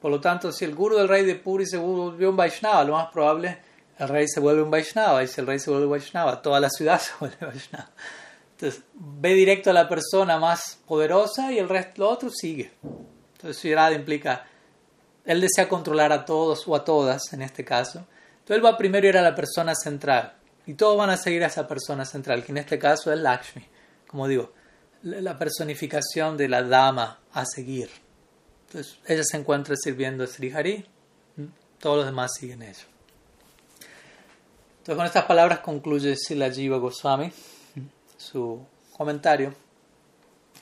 Por 0.00 0.10
lo 0.10 0.20
tanto, 0.20 0.52
si 0.52 0.64
el 0.64 0.74
guru 0.74 0.96
del 0.96 1.08
rey 1.08 1.24
de 1.24 1.34
Puri 1.34 1.66
se 1.66 1.76
volvió 1.76 2.30
un 2.30 2.36
Vaishnava, 2.36 2.84
lo 2.84 2.92
más 2.92 3.10
probable 3.10 3.58
el 4.00 4.08
rey 4.08 4.26
se 4.28 4.40
vuelve 4.40 4.62
un 4.62 4.70
Vaishnava. 4.70 5.22
Y 5.22 5.28
si 5.28 5.40
el 5.40 5.46
rey 5.46 5.58
se 5.58 5.70
vuelve 5.70 5.86
Vaishnava, 5.86 6.42
toda 6.42 6.60
la 6.60 6.70
ciudad 6.70 7.00
se 7.00 7.12
vuelve 7.20 7.36
Vaishnava. 7.40 7.90
Entonces, 8.52 8.82
ve 8.94 9.34
directo 9.34 9.70
a 9.70 9.72
la 9.72 9.88
persona 9.88 10.38
más 10.38 10.78
poderosa 10.86 11.52
y 11.52 11.58
el 11.58 11.68
resto, 11.68 12.02
lo 12.02 12.10
otro 12.10 12.30
sigue. 12.30 12.72
Entonces, 13.32 13.62
Shirada 13.62 13.92
implica 13.92 14.44
él 15.24 15.40
desea 15.40 15.68
controlar 15.68 16.12
a 16.12 16.24
todos 16.24 16.66
o 16.66 16.74
a 16.74 16.84
todas 16.84 17.32
en 17.32 17.42
este 17.42 17.64
caso. 17.64 18.06
Entonces 18.40 18.56
él 18.56 18.64
va 18.64 18.76
primero 18.76 19.06
a 19.06 19.10
ir 19.10 19.16
a 19.16 19.22
la 19.22 19.34
persona 19.34 19.74
central 19.74 20.34
y 20.66 20.74
todos 20.74 20.96
van 20.96 21.10
a 21.10 21.16
seguir 21.16 21.44
a 21.44 21.46
esa 21.46 21.66
persona 21.66 22.04
central, 22.04 22.44
que 22.44 22.52
en 22.52 22.58
este 22.58 22.78
caso 22.78 23.12
es 23.12 23.18
Lakshmi, 23.20 23.64
como 24.06 24.26
digo, 24.26 24.52
la 25.02 25.38
personificación 25.38 26.36
de 26.36 26.48
la 26.48 26.62
dama 26.62 27.20
a 27.32 27.44
seguir. 27.46 27.90
Entonces 28.66 28.98
ella 29.06 29.24
se 29.24 29.36
encuentra 29.36 29.74
sirviendo 29.76 30.24
a 30.24 30.26
Sri 30.26 30.50
Hari, 30.52 30.86
todos 31.78 31.98
los 31.98 32.06
demás 32.06 32.32
siguen 32.38 32.62
ella. 32.62 32.84
Entonces 34.80 34.96
con 34.96 35.04
estas 35.04 35.26
palabras 35.26 35.58
concluye 35.58 36.16
Sila 36.16 36.50
Jiva 36.50 36.78
Goswami 36.78 37.30
su 38.16 38.64
comentario 38.96 39.54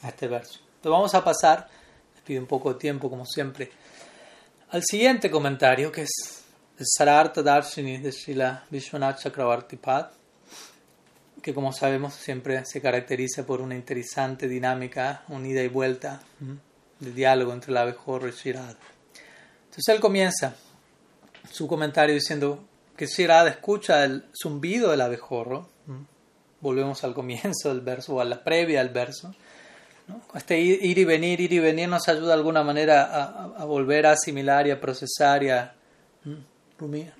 a 0.02 0.08
este 0.08 0.26
verso. 0.26 0.58
Entonces 0.58 0.90
vamos 0.90 1.14
a 1.14 1.22
pasar, 1.22 1.68
les 2.16 2.24
pido 2.24 2.40
un 2.40 2.48
poco 2.48 2.72
de 2.72 2.80
tiempo 2.80 3.08
como 3.08 3.24
siempre, 3.24 3.70
al 4.70 4.82
siguiente 4.82 5.30
comentario, 5.30 5.92
que 5.92 6.02
es 6.02 6.42
el 6.78 6.84
Sarartha 6.84 7.42
Darshini 7.42 7.98
de 7.98 8.10
Srila 8.10 8.64
Vishwanath 8.68 9.20
Chakravarti 9.20 9.76
Pad, 9.76 10.08
que 11.40 11.54
como 11.54 11.72
sabemos 11.72 12.14
siempre 12.14 12.64
se 12.64 12.82
caracteriza 12.82 13.46
por 13.46 13.60
una 13.60 13.76
interesante 13.76 14.48
dinámica, 14.48 15.22
unida 15.28 15.62
y 15.62 15.68
vuelta 15.68 16.20
de 16.98 17.12
diálogo 17.12 17.52
entre 17.52 17.70
el 17.70 17.76
abejorro 17.76 18.26
y 18.26 18.32
Shirada. 18.32 18.76
Entonces 19.66 19.94
él 19.94 20.00
comienza 20.00 20.56
su 21.52 21.68
comentario 21.68 22.16
diciendo 22.16 22.64
que 22.98 23.06
Shirada 23.06 23.48
escucha 23.48 24.04
el 24.04 24.24
zumbido 24.34 24.90
del 24.90 25.00
abejorro, 25.00 25.68
volvemos 26.60 27.04
al 27.04 27.14
comienzo 27.14 27.68
del 27.68 27.80
verso 27.80 28.16
o 28.16 28.20
a 28.20 28.24
la 28.24 28.42
previa 28.42 28.80
del 28.80 28.92
verso, 28.92 29.32
este 30.34 30.58
ir 30.58 30.98
y 30.98 31.04
venir, 31.04 31.40
ir 31.40 31.52
y 31.52 31.58
venir 31.60 31.88
nos 31.88 32.08
ayuda 32.08 32.28
de 32.28 32.32
alguna 32.32 32.64
manera 32.64 33.04
a, 33.56 33.64
volver 33.66 34.06
a 34.06 34.12
asimilar 34.12 34.66
y 34.66 34.72
a 34.72 34.80
procesar 34.80 35.44
y 35.44 35.50
a 35.50 35.74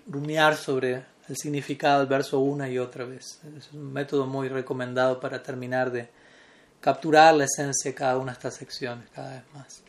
rumiar 0.06 0.56
sobre 0.56 1.04
el 1.28 1.36
significado 1.36 2.00
del 2.00 2.08
verso 2.08 2.40
una 2.40 2.68
y 2.68 2.78
otra 2.78 3.04
vez. 3.04 3.40
Es 3.56 3.70
un 3.72 3.92
método 3.92 4.26
muy 4.26 4.48
recomendado 4.48 5.20
para 5.20 5.40
terminar 5.42 5.92
de 5.92 6.08
capturar 6.80 7.34
la 7.34 7.44
esencia 7.44 7.92
de 7.92 7.94
cada 7.94 8.16
una 8.16 8.32
de 8.32 8.38
estas 8.38 8.54
secciones 8.54 9.08
cada 9.14 9.34
vez 9.34 9.42
más. 9.54 9.82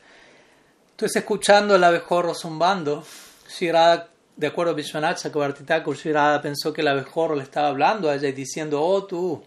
Entonces, 0.92 1.16
escuchando 1.16 1.76
el 1.76 1.84
abejorro 1.84 2.36
zumbando, 2.36 3.04
Shirada, 3.48 4.10
de 4.40 4.48
acuerdo 4.48 4.72
a 4.72 4.76
Vishwanath 4.76 5.18
Chakrabarti 5.18 5.66
Shirada 6.02 6.42
pensó 6.42 6.72
que 6.72 6.80
el 6.80 6.88
abejorro 6.88 7.36
le 7.36 7.44
estaba 7.44 7.68
hablando 7.68 8.10
a 8.10 8.16
ella 8.16 8.30
y 8.30 8.32
diciendo, 8.32 8.82
oh 8.82 9.04
tú, 9.04 9.44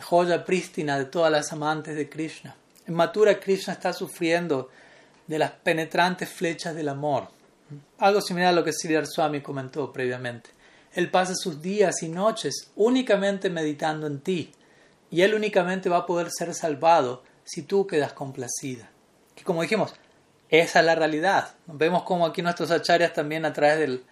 joya 0.00 0.44
prístina 0.44 0.96
de 0.96 1.06
todas 1.06 1.32
las 1.32 1.52
amantes 1.52 1.96
de 1.96 2.08
Krishna. 2.08 2.54
En 2.86 2.94
Matura 2.94 3.40
Krishna 3.40 3.72
está 3.72 3.92
sufriendo 3.92 4.70
de 5.26 5.40
las 5.40 5.50
penetrantes 5.50 6.28
flechas 6.28 6.72
del 6.76 6.88
amor. 6.88 7.26
Algo 7.98 8.20
similar 8.20 8.50
a 8.50 8.52
lo 8.52 8.62
que 8.62 8.72
Sridhar 8.72 9.08
Swami 9.08 9.40
comentó 9.40 9.92
previamente. 9.92 10.50
Él 10.92 11.10
pasa 11.10 11.34
sus 11.34 11.60
días 11.60 12.00
y 12.04 12.08
noches 12.08 12.70
únicamente 12.76 13.50
meditando 13.50 14.06
en 14.06 14.20
ti 14.20 14.52
y 15.10 15.22
él 15.22 15.34
únicamente 15.34 15.88
va 15.88 15.96
a 15.96 16.06
poder 16.06 16.28
ser 16.30 16.54
salvado 16.54 17.24
si 17.42 17.62
tú 17.62 17.88
quedas 17.88 18.12
complacida. 18.12 18.88
Que 19.34 19.42
como 19.42 19.62
dijimos, 19.62 19.96
esa 20.48 20.78
es 20.78 20.86
la 20.86 20.94
realidad. 20.94 21.54
Vemos 21.66 22.04
como 22.04 22.24
aquí 22.24 22.40
nuestros 22.40 22.70
acharyas 22.70 23.12
también 23.12 23.44
a 23.44 23.52
través 23.52 23.80
del, 23.80 24.04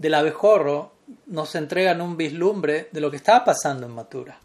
del 0.00 0.14
abejorro 0.14 0.92
nos 1.26 1.54
entregan 1.54 2.00
un 2.00 2.16
vislumbre 2.16 2.88
de 2.90 3.02
lo 3.02 3.10
que 3.10 3.18
está 3.18 3.44
pasando 3.44 3.86
en 3.86 3.92
Matura, 3.92 4.40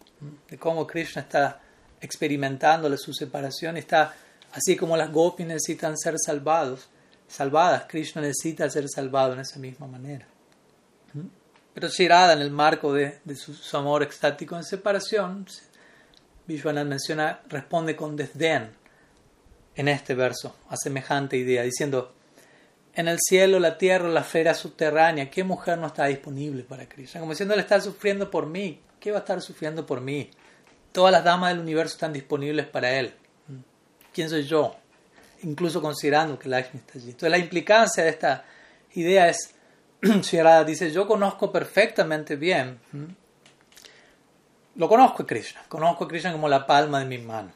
de 0.49 0.58
cómo 0.58 0.86
Krishna 0.86 1.22
está 1.22 1.62
experimentándole 2.01 2.97
su 2.97 3.14
separación, 3.14 3.78
está 3.78 4.14
así 4.51 4.76
como 4.76 4.97
las 4.97 5.10
gopis 5.14 5.47
necesitan 5.47 5.97
ser 5.97 6.16
salvados, 6.20 6.89
salvadas, 7.30 7.86
Krishna 7.88 8.22
necesita 8.22 8.70
ser 8.70 8.89
salvado 8.89 9.32
en 9.32 9.39
esa 9.39 9.58
misma 9.58 9.88
manera. 9.88 10.28
Pero 11.74 11.88
Shirada, 11.88 12.34
en 12.34 12.41
el 12.41 12.51
marco 12.51 12.91
de, 12.93 13.22
su, 13.38 13.78
amor 13.78 14.03
extático 14.03 14.58
en 14.58 14.66
separación, 14.66 15.45
Vishwanath 16.47 16.86
menciona, 16.86 17.39
responde 17.47 17.95
con 17.95 18.18
desdén 18.18 18.72
en 19.74 19.88
este 19.88 20.16
verso 20.16 20.58
a 20.70 20.76
semejante 20.76 21.38
idea, 21.38 21.64
diciendo, 21.64 22.14
en 22.96 23.08
el 23.08 23.20
cielo, 23.20 23.60
la 23.60 23.78
tierra, 23.78 24.08
la 24.08 24.22
esfera 24.22 24.54
subterránea, 24.54 25.30
¿qué 25.30 25.43
mujer 25.43 25.78
no 25.78 25.88
está 25.88 26.06
disponible 26.06 26.64
para 26.64 26.88
Krishna? 26.88 27.20
Como 27.20 27.34
diciendo, 27.34 27.54
él 27.54 27.60
está 27.60 27.80
sufriendo 27.82 28.32
por 28.32 28.46
mí, 28.48 28.82
¿qué 29.00 29.12
va 29.12 29.18
a 29.18 29.20
estar 29.20 29.41
sufriendo 29.41 29.86
por 29.86 30.00
mí? 30.02 30.32
Todas 30.93 31.12
las 31.12 31.24
damas 31.24 31.52
del 31.52 31.60
universo 31.60 31.96
están 31.96 32.14
disponibles 32.14 32.66
para 32.68 32.91
él. 32.91 33.14
¿Quién 34.14 34.30
soy 34.30 34.43
yo? 34.43 34.78
Incluso 35.43 35.82
considerando 35.82 36.39
que 36.39 36.48
Lakshmi 36.48 36.80
está 36.80 36.93
allí. 36.98 37.08
Entonces 37.08 37.32
la 37.32 37.38
implicancia 37.38 38.04
de 38.04 38.10
esta 38.10 38.46
idea 38.93 39.28
es 39.28 39.54
Shirada 40.22 40.64
dice, 40.64 40.91
yo 40.91 41.06
conozco 41.06 41.52
perfectamente 41.52 42.38
bien, 42.38 42.80
lo 44.76 44.88
conozco 44.88 45.24
a 45.24 45.28
Krishna, 45.28 45.64
conozco 45.68 46.06
a 46.06 46.08
Krishna 46.08 46.32
como 46.32 46.48
la 46.48 46.66
palma 46.66 47.00
de 47.00 47.06
mis 47.06 47.24
manos. 47.24 47.54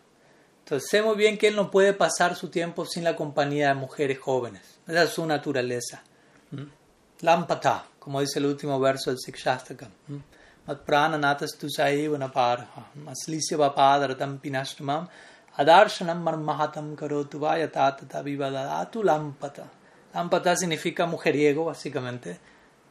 Entonces 0.69 0.87
sé 0.87 1.01
muy 1.01 1.15
bien 1.15 1.39
que 1.39 1.47
él 1.47 1.55
no 1.55 1.71
puede 1.71 1.93
pasar 1.93 2.35
su 2.35 2.49
tiempo 2.49 2.85
sin 2.85 3.03
la 3.03 3.15
compañía 3.15 3.69
de 3.69 3.73
mujeres 3.73 4.19
jóvenes. 4.19 4.61
Esa 4.87 5.01
es 5.01 5.09
su 5.09 5.25
naturaleza. 5.25 6.03
Lampata, 7.21 7.85
como 7.97 8.21
dice 8.21 8.37
el 8.37 8.45
último 8.45 8.79
verso 8.79 9.09
del 9.09 9.17
Sikshastakam. 9.17 9.89
Mat 10.67 10.81
prana 10.81 11.17
natas 11.17 11.57
tu 11.57 11.71
saiva 11.71 12.19
maslisya 13.03 13.57
vapadaratam 13.57 14.37
pinashtamam 14.37 15.09
adarshanam 15.57 16.21
marmahatam 16.21 16.95
karotu 16.95 17.39
vayatata 17.39 18.21
vivadatu 18.21 19.01
lampata. 19.01 19.65
Lampata 20.13 20.55
significa 20.55 21.07
mujeriego, 21.07 21.65
básicamente, 21.65 22.39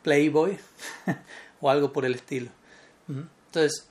playboy 0.02 0.58
o 1.60 1.70
algo 1.70 1.92
por 1.92 2.04
el 2.04 2.16
estilo. 2.16 2.50
Entonces, 3.06 3.87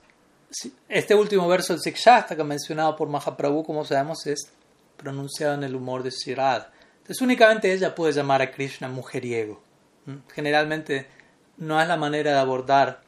este 0.88 1.14
último 1.14 1.46
verso 1.48 1.72
del 1.72 1.82
Sikshastaka 1.82 2.42
mencionado 2.44 2.96
por 2.96 3.08
Mahaprabhu, 3.08 3.64
como 3.64 3.84
sabemos, 3.84 4.26
es 4.26 4.50
pronunciado 4.96 5.54
en 5.54 5.64
el 5.64 5.74
humor 5.74 6.02
de 6.02 6.10
Shirada. 6.10 6.72
Entonces, 6.98 7.20
únicamente 7.20 7.72
ella 7.72 7.94
puede 7.94 8.12
llamar 8.12 8.42
a 8.42 8.50
Krishna 8.50 8.88
mujeriego. 8.88 9.60
Generalmente 10.34 11.06
no 11.58 11.80
es 11.80 11.88
la 11.88 11.96
manera 11.96 12.32
de 12.32 12.38
abordar 12.38 13.02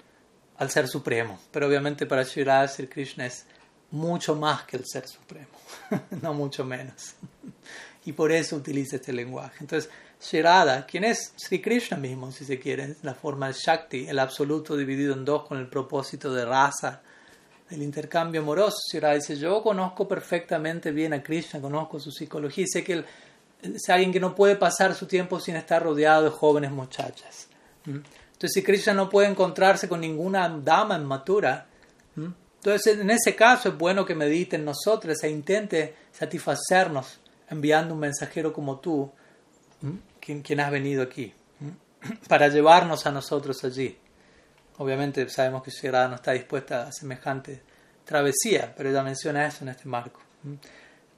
al 0.59 0.70
Ser 0.70 0.88
Supremo, 0.88 1.41
pero 1.51 1.66
obviamente 1.66 2.07
para 2.07 2.22
Shirada 2.22 2.68
Sri 2.68 2.86
Krishna 2.86 3.26
es 3.26 3.47
mucho 3.91 4.36
más 4.36 4.64
que 4.64 4.76
el 4.76 4.84
Ser 4.86 5.09
Supremo, 5.09 5.49
no 6.22 6.34
mucho 6.34 6.64
menos. 6.64 7.14
y 8.05 8.12
por 8.12 8.32
eso 8.32 8.57
utiliza 8.57 8.97
este 8.97 9.12
lenguaje. 9.12 9.57
Entonces, 9.61 9.91
Shirada, 10.20 10.84
quien 10.84 11.05
es 11.05 11.32
Sri 11.36 11.62
Krishna 11.62 11.97
mismo, 11.97 12.30
si 12.30 12.45
se 12.45 12.59
quiere, 12.59 12.97
la 13.03 13.14
forma 13.14 13.47
del 13.47 13.55
Shakti, 13.55 14.07
el 14.07 14.18
absoluto 14.18 14.76
dividido 14.76 15.14
en 15.14 15.24
dos 15.24 15.47
con 15.47 15.59
el 15.59 15.66
propósito 15.66 16.32
de 16.34 16.45
raza, 16.45 17.01
el 17.70 17.82
intercambio 17.82 18.40
amoroso. 18.40 18.78
Shirada 18.92 19.14
dice, 19.14 19.36
yo 19.36 19.62
conozco 19.62 20.06
perfectamente 20.06 20.90
bien 20.90 21.12
a 21.12 21.22
Krishna, 21.22 21.60
conozco 21.60 21.98
su 22.00 22.10
psicología, 22.10 22.66
sé 22.68 22.84
que 22.84 23.04
es 23.62 23.88
alguien 23.88 24.12
que 24.12 24.20
no 24.20 24.34
puede 24.34 24.56
pasar 24.56 24.94
su 24.94 25.06
tiempo 25.06 25.38
sin 25.40 25.56
estar 25.56 25.82
rodeado 25.82 26.24
de 26.24 26.30
jóvenes 26.30 26.70
muchachas. 26.70 27.48
Entonces, 27.86 28.52
si 28.52 28.62
Krishna 28.62 28.94
no 28.94 29.08
puede 29.08 29.28
encontrarse 29.28 29.88
con 29.88 30.00
ninguna 30.00 30.48
dama 30.48 30.96
inmatura, 30.96 31.66
entonces 32.16 32.98
en 32.98 33.10
ese 33.10 33.34
caso 33.34 33.70
es 33.70 33.78
bueno 33.78 34.04
que 34.04 34.14
medite 34.14 34.56
en 34.56 34.64
nosotros 34.64 35.22
e 35.22 35.30
intente 35.30 35.94
satisfacernos 36.12 37.20
enviando 37.48 37.94
un 37.94 38.00
mensajero 38.00 38.52
como 38.52 38.78
tú, 38.78 39.10
quien, 40.20 40.42
quien 40.42 40.60
has 40.60 40.70
venido 40.70 41.02
aquí, 41.02 41.32
para 42.28 42.48
llevarnos 42.48 43.06
a 43.06 43.12
nosotros 43.12 43.64
allí. 43.64 43.96
Obviamente 44.80 45.28
sabemos 45.28 45.62
que 45.62 45.70
Shirada 45.70 46.08
no 46.08 46.14
está 46.14 46.32
dispuesta 46.32 46.88
a 46.88 46.92
semejante 46.92 47.60
travesía, 48.02 48.72
pero 48.74 48.88
ella 48.88 49.02
menciona 49.02 49.46
eso 49.46 49.62
en 49.62 49.68
este 49.68 49.86
marco. 49.86 50.22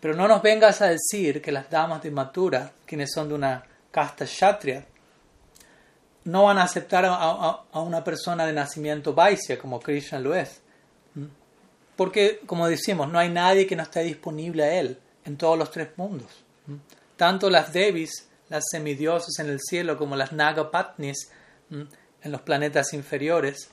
Pero 0.01 0.17
no 0.17 0.27
nos 0.27 0.43
vengas 0.43 0.83
a 0.83 0.89
decir 0.89 1.41
que 1.41 1.53
las 1.53 1.71
damas 1.71 2.03
de 2.03 2.11
Matura, 2.11 2.73
quienes 2.85 3.13
son 3.15 3.29
de 3.29 3.35
una 3.35 3.63
casta 3.93 4.25
kshatriya, 4.25 4.85
no 6.25 6.43
van 6.43 6.59
a 6.59 6.65
aceptar 6.65 7.05
a, 7.07 7.63
una 7.75 8.03
persona 8.03 8.47
de 8.47 8.53
nacimiento 8.53 9.15
Vaisya 9.15 9.57
como 9.61 9.79
Krishna 9.79 10.19
lo 10.19 10.35
es. 10.35 10.61
Porque, 11.95 12.41
como 12.45 12.67
decimos, 12.67 13.13
no 13.13 13.21
hay 13.21 13.29
nadie 13.29 13.69
que 13.69 13.77
no 13.77 13.85
esté 13.85 14.03
disponible 14.03 14.65
a 14.65 14.75
él 14.81 14.99
en 15.25 15.37
todos 15.37 15.57
los 15.57 15.71
tres 15.71 15.91
mundos. 15.97 16.33
Tanto 17.17 17.49
las 17.49 17.73
Devis, 17.73 18.29
las 18.49 18.65
semidiosas 18.73 19.39
en 19.39 19.51
el 19.51 19.61
cielo, 19.61 19.97
como 19.97 20.17
las 20.17 20.33
Nagapatnis 20.33 21.31
en 22.23 22.33
los 22.33 22.43
planetas 22.43 22.93
inferiores, 22.93 23.71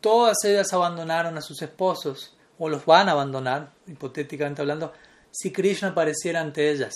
todas 0.00 0.36
ellas 0.44 0.72
abandonaron 0.72 1.36
a 1.38 1.42
sus 1.42 1.62
esposos 1.62 2.36
o 2.58 2.68
los 2.68 2.84
van 2.84 3.08
a 3.08 3.12
abandonar, 3.12 3.72
hipotéticamente 3.86 4.62
hablando, 4.62 4.92
si 5.30 5.50
Krishna 5.50 5.88
apareciera 5.88 6.40
ante 6.40 6.70
ellas 6.70 6.94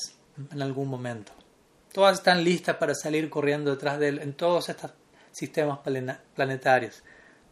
en 0.51 0.63
algún 0.63 0.89
momento. 0.89 1.33
Todas 1.93 2.19
están 2.19 2.45
listas 2.45 2.77
para 2.77 2.95
salir 2.95 3.31
corriendo 3.31 3.71
detrás 3.71 3.99
de 3.99 4.09
él 4.09 4.19
en 4.21 4.35
todos 4.35 4.69
estos 4.69 4.93
sistemas 5.33 5.81
planetarios. 6.35 7.03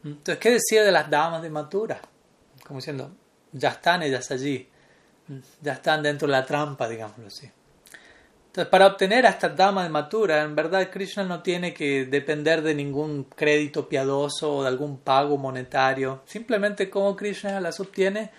Entonces, 0.05 0.39
¿qué 0.39 0.51
decir 0.51 0.83
de 0.83 0.93
las 0.93 1.09
damas 1.09 1.43
de 1.43 1.49
Matura? 1.49 2.01
Como 2.67 2.79
diciendo, 2.79 3.11
ya 3.53 3.71
están 3.71 4.03
ellas 4.03 4.31
allí, 4.31 4.69
ya 5.63 5.73
están 5.73 6.03
dentro 6.03 6.29
de 6.29 6.33
la 6.33 6.45
trampa, 6.45 6.89
digámoslo 6.89 7.29
así. 7.29 7.51
Entonces, 8.55 8.71
para 8.71 8.87
obtener 8.87 9.27
a 9.27 9.31
estas 9.31 9.57
damas 9.57 9.83
de 9.83 9.91
Matura, 9.91 10.43
en 10.43 10.55
verdad 10.55 10.89
Krishna 10.89 11.25
no 11.25 11.43
tiene 11.43 11.75
que 11.75 12.05
depender 12.05 12.63
de 12.63 12.73
ningún 12.73 13.25
crédito 13.25 13.89
piadoso 13.89 14.59
o 14.59 14.63
de 14.63 14.69
algún 14.69 14.99
pago 14.99 15.37
monetario. 15.37 16.23
Simplemente 16.25 16.89
como 16.89 17.17
Krishna 17.17 17.61
las 17.61 17.81
obtiene, 17.81 18.31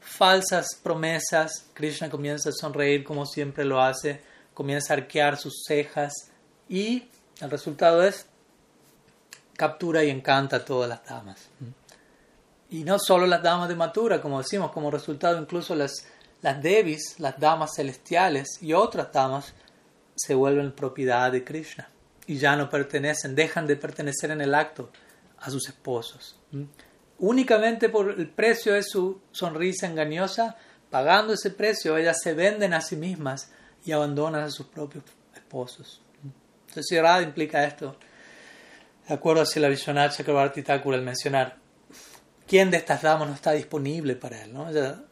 falsas 0.00 0.68
promesas. 0.82 1.66
Krishna 1.74 2.08
comienza 2.08 2.48
a 2.48 2.52
sonreír 2.52 3.04
como 3.04 3.26
siempre 3.26 3.66
lo 3.66 3.78
hace, 3.82 4.22
comienza 4.54 4.94
a 4.94 4.96
arquear 4.96 5.36
sus 5.36 5.62
cejas 5.66 6.14
y 6.66 7.06
el 7.38 7.50
resultado 7.50 8.02
es 8.02 8.24
captura 9.54 10.02
y 10.02 10.08
encanta 10.08 10.56
a 10.56 10.64
todas 10.64 10.88
las 10.88 11.04
damas. 11.04 11.46
Y 12.70 12.84
no 12.84 12.98
solo 12.98 13.26
las 13.26 13.42
damas 13.42 13.68
de 13.68 13.76
Matura, 13.76 14.22
como 14.22 14.38
decimos, 14.38 14.72
como 14.72 14.90
resultado 14.90 15.38
incluso 15.38 15.74
las, 15.74 16.06
las 16.42 16.62
Devis, 16.62 17.18
las 17.18 17.38
damas 17.38 17.74
celestiales 17.74 18.62
y 18.62 18.72
otras 18.72 19.12
damas 19.12 19.54
se 20.14 20.34
vuelven 20.34 20.72
propiedad 20.72 21.30
de 21.30 21.44
Krishna 21.44 21.88
y 22.26 22.36
ya 22.38 22.56
no 22.56 22.68
pertenecen, 22.68 23.34
dejan 23.34 23.66
de 23.66 23.76
pertenecer 23.76 24.30
en 24.30 24.40
el 24.40 24.54
acto 24.54 24.90
a 25.38 25.50
sus 25.50 25.68
esposos 25.68 26.38
únicamente 27.18 27.88
por 27.88 28.10
el 28.10 28.28
precio 28.28 28.74
de 28.74 28.82
su 28.82 29.20
sonrisa 29.32 29.86
engañosa, 29.86 30.56
pagando 30.90 31.32
ese 31.32 31.50
precio, 31.50 31.96
ellas 31.96 32.18
se 32.22 32.34
venden 32.34 32.74
a 32.74 32.80
sí 32.80 32.96
mismas 32.96 33.50
y 33.84 33.92
abandonan 33.92 34.44
a 34.44 34.50
sus 34.50 34.66
propios 34.66 35.04
esposos. 35.34 36.00
Entonces, 36.22 36.86
si 36.88 36.98
Radha 37.00 37.22
implica 37.22 37.64
esto, 37.64 37.96
de 39.06 39.14
acuerdo 39.14 39.42
a 39.42 39.60
la 39.60 39.68
Vishwanath 39.68 40.16
Chakrabarti 40.16 40.62
Thakur, 40.62 40.94
al 40.94 41.02
mencionar 41.02 41.56
quién 42.48 42.70
de 42.70 42.78
estas 42.78 43.02
damas 43.02 43.28
no 43.28 43.34
está 43.34 43.52
disponible 43.52 44.16
para 44.16 44.42
él. 44.42 44.52
¿no? 44.52 44.66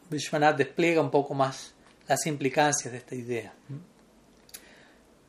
Vishwanath 0.09 0.57
despliega 0.57 0.99
un 0.99 1.11
poco 1.11 1.33
más 1.33 1.73
las 2.07 2.25
implicancias 2.25 2.91
de 2.91 2.97
esta 2.97 3.15
idea. 3.15 3.53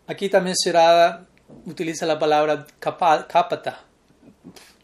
Aquí 0.06 0.28
también 0.28 0.56
Shirada 0.56 1.26
utiliza 1.66 2.06
la 2.06 2.18
palabra 2.18 2.66
kapata, 2.80 3.84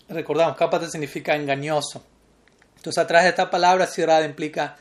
recordamos, 0.08 0.56
kapata 0.56 0.88
significa 0.88 1.34
engañoso. 1.34 2.04
Entonces, 2.76 3.02
atrás 3.02 3.22
de 3.22 3.30
esta 3.30 3.50
palabra, 3.50 3.86
Sirada 3.86 4.26
implica 4.26 4.76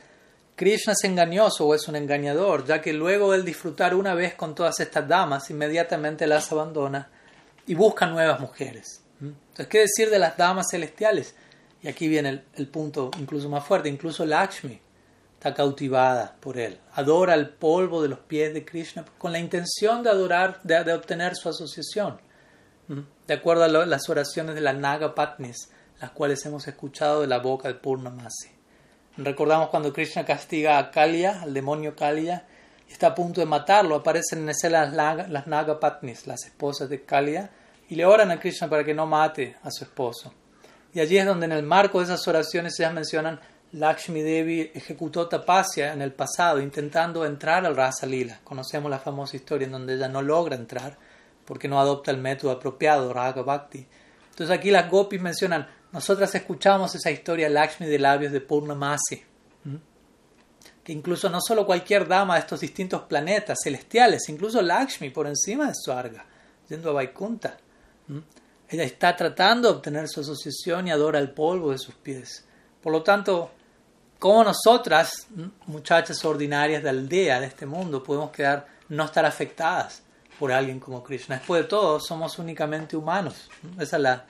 Krishna 0.54 0.92
es 0.92 1.02
engañoso 1.04 1.66
o 1.66 1.74
es 1.74 1.88
un 1.88 1.96
engañador, 1.96 2.66
ya 2.66 2.80
que 2.82 2.92
luego 2.92 3.32
de 3.32 3.42
disfrutar 3.42 3.94
una 3.94 4.14
vez 4.14 4.34
con 4.34 4.54
todas 4.54 4.78
estas 4.80 5.08
damas, 5.08 5.48
inmediatamente 5.50 6.26
las 6.26 6.52
abandona 6.52 7.08
y 7.66 7.74
busca 7.74 8.06
nuevas 8.06 8.38
mujeres. 8.38 9.00
Entonces, 9.20 9.66
¿qué 9.68 9.78
decir 9.80 10.10
de 10.10 10.18
las 10.18 10.36
damas 10.36 10.66
celestiales? 10.70 11.34
Y 11.84 11.88
aquí 11.88 12.08
viene 12.08 12.44
el, 12.54 12.66
punto 12.68 13.10
incluso 13.20 13.50
más 13.50 13.62
fuerte, 13.62 13.90
incluso 13.90 14.24
Lakshmi 14.24 14.80
está 15.34 15.52
cautivada 15.52 16.34
por 16.40 16.56
él, 16.56 16.80
adora 16.94 17.34
el 17.34 17.50
polvo 17.50 18.00
de 18.00 18.08
los 18.08 18.20
pies 18.20 18.54
de 18.54 18.64
Krishna 18.64 19.04
con 19.18 19.32
la 19.32 19.38
intención 19.38 20.02
de 20.02 20.08
adorar, 20.08 20.62
de 20.62 20.92
obtener 20.94 21.36
su 21.36 21.50
asociación. 21.50 22.18
De 23.26 23.34
acuerdo 23.34 23.64
a 23.64 23.68
las 23.68 24.08
oraciones 24.08 24.54
de 24.54 24.62
la 24.62 24.72
Naga 24.72 25.14
Patnis, 25.14 25.68
las 26.00 26.10
cuales 26.12 26.44
hemos 26.46 26.66
escuchado 26.66 27.20
de 27.20 27.26
la 27.26 27.38
boca 27.38 27.68
de 27.68 27.74
Purnamasi. 27.74 28.48
Recordamos 29.18 29.68
cuando 29.68 29.92
Krishna 29.92 30.24
castiga 30.24 30.78
a 30.78 30.90
Kaliya, 30.90 31.42
al 31.42 31.52
demonio 31.52 31.94
Kaliya, 31.94 32.46
y 32.88 32.92
está 32.92 33.08
a 33.08 33.14
punto 33.14 33.42
de 33.42 33.46
matarlo, 33.46 33.96
aparecen 33.96 34.40
en 34.40 34.48
escena 34.48 34.86
las, 34.86 35.28
las 35.28 35.46
Naga 35.46 35.78
Patnis, 35.78 36.26
las 36.26 36.46
esposas 36.46 36.88
de 36.88 37.04
Kaliya, 37.04 37.50
y 37.90 37.94
le 37.94 38.06
oran 38.06 38.30
a 38.30 38.40
Krishna 38.40 38.70
para 38.70 38.84
que 38.84 38.94
no 38.94 39.04
mate 39.04 39.56
a 39.62 39.70
su 39.70 39.84
esposo. 39.84 40.32
Y 40.94 41.00
allí 41.00 41.18
es 41.18 41.26
donde 41.26 41.46
en 41.46 41.52
el 41.52 41.64
marco 41.64 41.98
de 41.98 42.04
esas 42.04 42.26
oraciones 42.28 42.78
ellas 42.78 42.94
mencionan 42.94 43.40
Lakshmi 43.72 44.22
Devi 44.22 44.70
ejecutó 44.72 45.28
tapasya 45.28 45.92
en 45.92 46.00
el 46.00 46.12
pasado 46.12 46.60
intentando 46.60 47.26
entrar 47.26 47.66
al 47.66 47.74
Rasa 47.74 48.06
Lila. 48.06 48.40
Conocemos 48.44 48.88
la 48.88 49.00
famosa 49.00 49.36
historia 49.36 49.66
en 49.66 49.72
donde 49.72 49.94
ella 49.94 50.08
no 50.08 50.22
logra 50.22 50.54
entrar 50.54 50.96
porque 51.44 51.66
no 51.66 51.80
adopta 51.80 52.12
el 52.12 52.18
método 52.18 52.52
apropiado, 52.52 53.12
Raga 53.12 53.42
Bhakti. 53.42 53.84
Entonces 54.30 54.56
aquí 54.56 54.70
las 54.70 54.88
gopis 54.88 55.20
mencionan, 55.20 55.68
nosotras 55.92 56.32
escuchamos 56.34 56.94
esa 56.94 57.10
historia 57.10 57.48
Lakshmi 57.48 57.86
de 57.86 57.98
labios 57.98 58.32
de 58.32 58.40
Purnamasi, 58.40 59.22
que 60.82 60.92
incluso 60.92 61.28
no 61.28 61.40
solo 61.40 61.66
cualquier 61.66 62.06
dama 62.06 62.34
de 62.34 62.40
estos 62.40 62.60
distintos 62.60 63.02
planetas 63.02 63.58
celestiales, 63.62 64.28
incluso 64.28 64.62
Lakshmi 64.62 65.10
por 65.10 65.26
encima 65.26 65.66
de 65.66 65.72
Swarga, 65.74 66.24
yendo 66.68 66.90
a 66.90 66.94
Vaikunta, 66.94 67.56
está 68.80 69.14
tratando 69.16 69.68
de 69.68 69.76
obtener 69.76 70.08
su 70.08 70.20
asociación 70.20 70.88
y 70.88 70.90
adora 70.90 71.18
el 71.18 71.30
polvo 71.30 71.70
de 71.70 71.78
sus 71.78 71.94
pies. 71.94 72.44
Por 72.82 72.92
lo 72.92 73.02
tanto, 73.02 73.50
como 74.18 74.44
nosotras, 74.44 75.26
muchachas 75.66 76.24
ordinarias 76.24 76.82
de 76.82 76.88
aldea 76.88 77.40
de 77.40 77.46
este 77.46 77.66
mundo, 77.66 78.02
podemos 78.02 78.30
quedar, 78.30 78.66
no 78.88 79.04
estar 79.04 79.24
afectadas 79.24 80.02
por 80.38 80.52
alguien 80.52 80.80
como 80.80 81.02
Krishna. 81.02 81.36
Después 81.36 81.62
de 81.62 81.68
todo, 81.68 82.00
somos 82.00 82.38
únicamente 82.38 82.96
humanos. 82.96 83.50
Esa 83.78 83.96
es 83.96 84.02
la, 84.02 84.24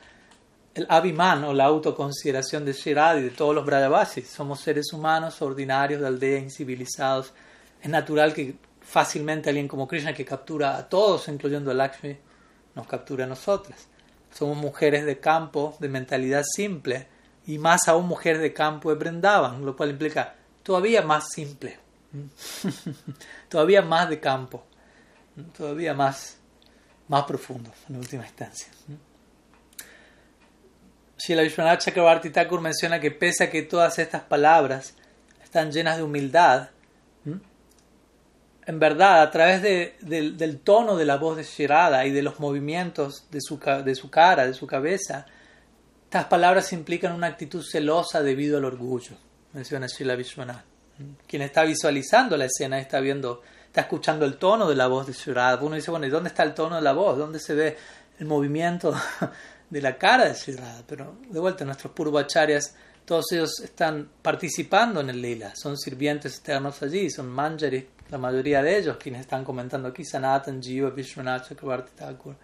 el 0.74 0.86
abhiman 0.88 1.44
o 1.44 1.52
la 1.52 1.64
autoconsideración 1.64 2.64
de 2.64 2.72
Shiradi, 2.72 3.22
de 3.22 3.30
todos 3.30 3.54
los 3.54 3.64
Brajavasis. 3.64 4.28
Somos 4.28 4.60
seres 4.60 4.92
humanos 4.92 5.40
ordinarios 5.40 6.00
de 6.00 6.06
aldea, 6.08 6.38
incivilizados. 6.38 7.32
Es 7.80 7.88
natural 7.88 8.34
que 8.34 8.56
fácilmente 8.80 9.48
alguien 9.48 9.68
como 9.68 9.86
Krishna, 9.86 10.12
que 10.12 10.24
captura 10.24 10.76
a 10.76 10.88
todos, 10.88 11.28
incluyendo 11.28 11.70
a 11.70 11.74
Lakshmi, 11.74 12.16
nos 12.74 12.86
captura 12.86 13.24
a 13.24 13.28
nosotras. 13.28 13.88
Somos 14.34 14.56
mujeres 14.56 15.06
de 15.06 15.20
campo, 15.20 15.76
de 15.78 15.88
mentalidad 15.88 16.42
simple, 16.44 17.06
y 17.46 17.58
más 17.58 17.88
aún 17.88 18.06
mujeres 18.06 18.40
de 18.40 18.52
campo 18.52 18.90
de 18.90 18.96
Brindavan, 18.96 19.64
lo 19.64 19.76
cual 19.76 19.90
implica 19.90 20.34
todavía 20.62 21.02
más 21.02 21.28
simple, 21.30 21.78
todavía 23.48 23.82
más 23.82 24.08
de 24.08 24.18
campo, 24.18 24.64
todavía 25.56 25.94
más, 25.94 26.36
más 27.06 27.24
profundo 27.24 27.70
en 27.88 27.96
última 27.96 28.24
instancia. 28.24 28.68
Shila 31.16 31.42
Vishwanath 31.42 31.80
Chakrabarti 31.80 32.30
Thakur 32.30 32.60
menciona 32.60 32.98
que 32.98 33.10
pese 33.10 33.44
a 33.44 33.50
que 33.50 33.62
todas 33.62 33.98
estas 33.98 34.22
palabras 34.22 34.94
están 35.42 35.70
llenas 35.70 35.96
de 35.96 36.02
humildad, 36.02 36.70
en 38.66 38.78
verdad, 38.78 39.22
a 39.22 39.30
través 39.30 39.62
del 39.62 40.60
tono 40.60 40.96
de 40.96 41.04
la 41.04 41.16
voz 41.16 41.36
de 41.36 41.44
Shirada 41.44 42.06
y 42.06 42.10
de 42.10 42.22
los 42.22 42.40
movimientos 42.40 43.26
de 43.30 43.40
su, 43.40 43.58
de 43.58 43.94
su 43.94 44.10
cara, 44.10 44.46
de 44.46 44.54
su 44.54 44.66
cabeza, 44.66 45.26
estas 46.04 46.24
palabras 46.26 46.72
implican 46.72 47.12
una 47.12 47.26
actitud 47.26 47.62
celosa 47.62 48.22
debido 48.22 48.58
al 48.58 48.64
orgullo, 48.64 49.16
menciona 49.52 49.86
Shila 49.86 50.14
Vishwanath. 50.14 50.64
Quien 51.26 51.42
está 51.42 51.64
visualizando 51.64 52.36
la 52.36 52.44
escena 52.44 52.78
está 52.78 53.00
viendo, 53.00 53.42
está 53.66 53.82
escuchando 53.82 54.24
el 54.24 54.36
tono 54.36 54.68
de 54.68 54.76
la 54.76 54.86
voz 54.86 55.08
de 55.08 55.12
Shirada. 55.12 55.58
Uno 55.60 55.74
dice, 55.74 55.90
bueno, 55.90 56.06
¿y 56.06 56.10
dónde 56.10 56.28
está 56.28 56.44
el 56.44 56.54
tono 56.54 56.76
de 56.76 56.82
la 56.82 56.92
voz? 56.92 57.18
¿Dónde 57.18 57.40
se 57.40 57.54
ve 57.54 57.76
el 58.20 58.26
movimiento 58.26 58.94
de 59.70 59.82
la 59.82 59.98
cara 59.98 60.26
de 60.26 60.34
Shirada? 60.34 60.84
Pero 60.86 61.16
de 61.28 61.40
vuelta, 61.40 61.64
nuestros 61.64 61.92
purvacharyas, 61.92 62.76
todos 63.04 63.32
ellos 63.32 63.60
están 63.60 64.08
participando 64.22 65.00
en 65.00 65.10
el 65.10 65.20
lila, 65.20 65.54
son 65.56 65.76
sirvientes 65.76 66.34
externos 66.36 66.80
allí, 66.82 67.10
son 67.10 67.28
manjari, 67.28 67.88
la 68.10 68.18
mayoría 68.18 68.62
de 68.62 68.78
ellos, 68.78 68.96
quienes 68.96 69.22
están 69.22 69.44
comentando 69.44 69.88
aquí, 69.88 70.04
Sanatan, 70.04 70.62
Jiva, 70.62 70.90
Vishwanath, 70.90 71.48
Chakrabarti 71.48 71.92
Thakur. 71.96 72.34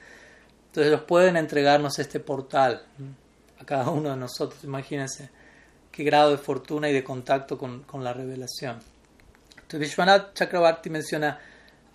Entonces 0.67 0.93
ellos 0.93 1.03
pueden 1.03 1.37
entregarnos 1.37 1.99
este 1.99 2.21
portal 2.21 2.83
a 3.59 3.65
cada 3.65 3.91
uno 3.91 4.11
de 4.11 4.17
nosotros, 4.17 4.63
imagínense 4.65 5.29
qué 5.91 6.05
grado 6.05 6.31
de 6.31 6.39
fortuna 6.39 6.89
y 6.89 6.93
de 6.93 7.05
contacto 7.05 7.59
con, 7.59 7.83
con 7.83 8.03
la 8.03 8.13
revelación. 8.13 8.79
Entonces 9.55 9.81
Vishwanath 9.81 10.35
Chakrabarti 10.35 10.91
menciona, 10.91 11.39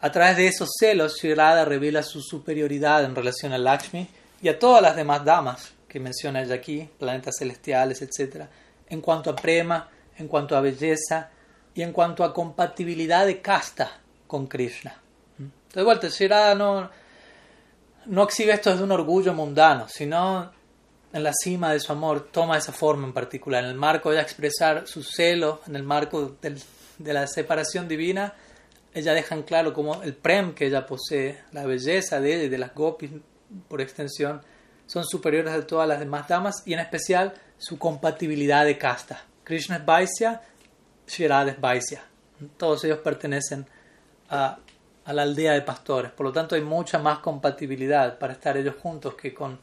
a 0.01 0.11
través 0.11 0.37
de 0.37 0.47
esos 0.47 0.69
celos, 0.77 1.17
Sri 1.17 1.33
revela 1.33 2.03
su 2.03 2.21
superioridad 2.21 3.03
en 3.03 3.15
relación 3.15 3.53
a 3.53 3.57
Lakshmi 3.57 4.07
y 4.41 4.49
a 4.49 4.59
todas 4.59 4.81
las 4.81 4.95
demás 4.95 5.25
damas 5.25 5.73
que 5.87 5.99
menciona 5.99 6.43
ella 6.43 6.55
aquí, 6.55 6.89
planetas 6.99 7.35
celestiales, 7.39 8.01
etc., 8.01 8.45
en 8.89 9.01
cuanto 9.01 9.31
a 9.31 9.35
prema, 9.35 9.89
en 10.17 10.27
cuanto 10.27 10.55
a 10.55 10.61
belleza 10.61 11.31
y 11.75 11.81
en 11.81 11.91
cuanto 11.91 12.23
a 12.23 12.33
compatibilidad 12.33 13.25
de 13.25 13.41
casta 13.41 13.91
con 14.25 14.47
Krishna. 14.47 14.95
Entonces, 15.37 15.75
de 15.75 15.83
vuelta, 15.83 16.09
Sri 16.09 16.29
no, 16.29 16.89
no 18.05 18.23
exhibe 18.23 18.53
esto 18.53 18.71
desde 18.71 18.83
un 18.83 18.91
orgullo 18.91 19.33
mundano, 19.33 19.87
sino 19.89 20.51
en 21.11 21.23
la 21.23 21.33
cima 21.33 21.73
de 21.73 21.79
su 21.79 21.91
amor 21.91 22.29
toma 22.31 22.57
esa 22.57 22.71
forma 22.71 23.05
en 23.05 23.13
particular, 23.13 23.63
en 23.63 23.69
el 23.69 23.75
marco 23.75 24.11
de 24.11 24.21
expresar 24.21 24.87
su 24.87 25.03
celo, 25.03 25.61
en 25.67 25.75
el 25.75 25.83
marco 25.83 26.37
de 26.41 27.13
la 27.13 27.27
separación 27.27 27.87
divina, 27.87 28.33
ella 28.93 29.13
deja 29.13 29.35
claro 29.43 29.73
como 29.73 30.01
el 30.03 30.13
prem 30.13 30.55
que 30.55 30.67
ella 30.67 30.85
posee, 30.85 31.41
la 31.51 31.65
belleza 31.65 32.21
de 32.21 32.33
ella 32.33 32.43
y 32.45 32.49
de 32.49 32.57
las 32.57 32.73
gopis 32.73 33.11
por 33.67 33.81
extensión, 33.81 34.41
son 34.87 35.03
superiores 35.03 35.53
a 35.53 35.67
todas 35.67 35.87
las 35.87 35.99
demás 35.99 36.29
damas 36.29 36.63
y 36.65 36.73
en 36.73 36.79
especial 36.79 37.33
su 37.57 37.77
compatibilidad 37.77 38.63
de 38.63 38.77
casta. 38.77 39.25
Krishna 39.43 39.77
es 39.77 39.85
Vaisya, 39.85 40.41
Shirada 41.07 41.51
es 41.51 41.59
Vaisya. 41.59 42.03
Todos 42.57 42.83
ellos 42.83 42.99
pertenecen 42.99 43.65
a, 44.29 44.57
a 45.05 45.13
la 45.13 45.21
aldea 45.21 45.53
de 45.53 45.61
pastores, 45.61 46.11
por 46.11 46.25
lo 46.25 46.31
tanto 46.31 46.55
hay 46.55 46.61
mucha 46.61 46.99
más 46.99 47.19
compatibilidad 47.19 48.17
para 48.17 48.33
estar 48.33 48.57
ellos 48.57 48.75
juntos 48.81 49.15
que 49.15 49.33
con 49.33 49.59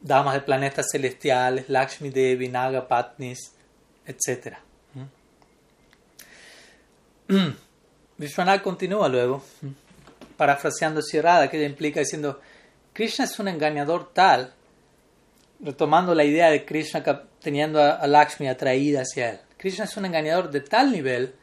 damas 0.00 0.34
de 0.34 0.40
planetas 0.40 0.86
celestiales, 0.90 1.68
Lakshmi 1.68 2.10
Devi, 2.10 2.48
Naga 2.48 2.86
Patnis, 2.86 3.52
etc. 4.06 4.56
¿Mm? 7.28 7.48
Vishwanath 8.18 8.62
continúa 8.62 9.08
luego, 9.08 9.44
parafraseando 10.36 11.00
Sierrada, 11.02 11.48
que 11.48 11.56
ella 11.56 11.66
implica 11.66 12.00
diciendo, 12.00 12.40
Krishna 12.92 13.26
es 13.26 13.38
un 13.38 13.46
engañador 13.46 14.12
tal, 14.12 14.52
retomando 15.60 16.14
la 16.14 16.24
idea 16.24 16.50
de 16.50 16.64
Krishna 16.64 17.04
teniendo 17.40 17.80
a, 17.80 18.04
Lakshmi 18.08 18.48
atraída 18.48 19.02
hacia 19.02 19.30
él. 19.30 19.40
Krishna 19.58 19.84
es 19.84 19.96
un 19.96 20.06
engañador 20.06 20.50
de 20.50 20.60
tal 20.60 20.92
nivel 20.92 21.34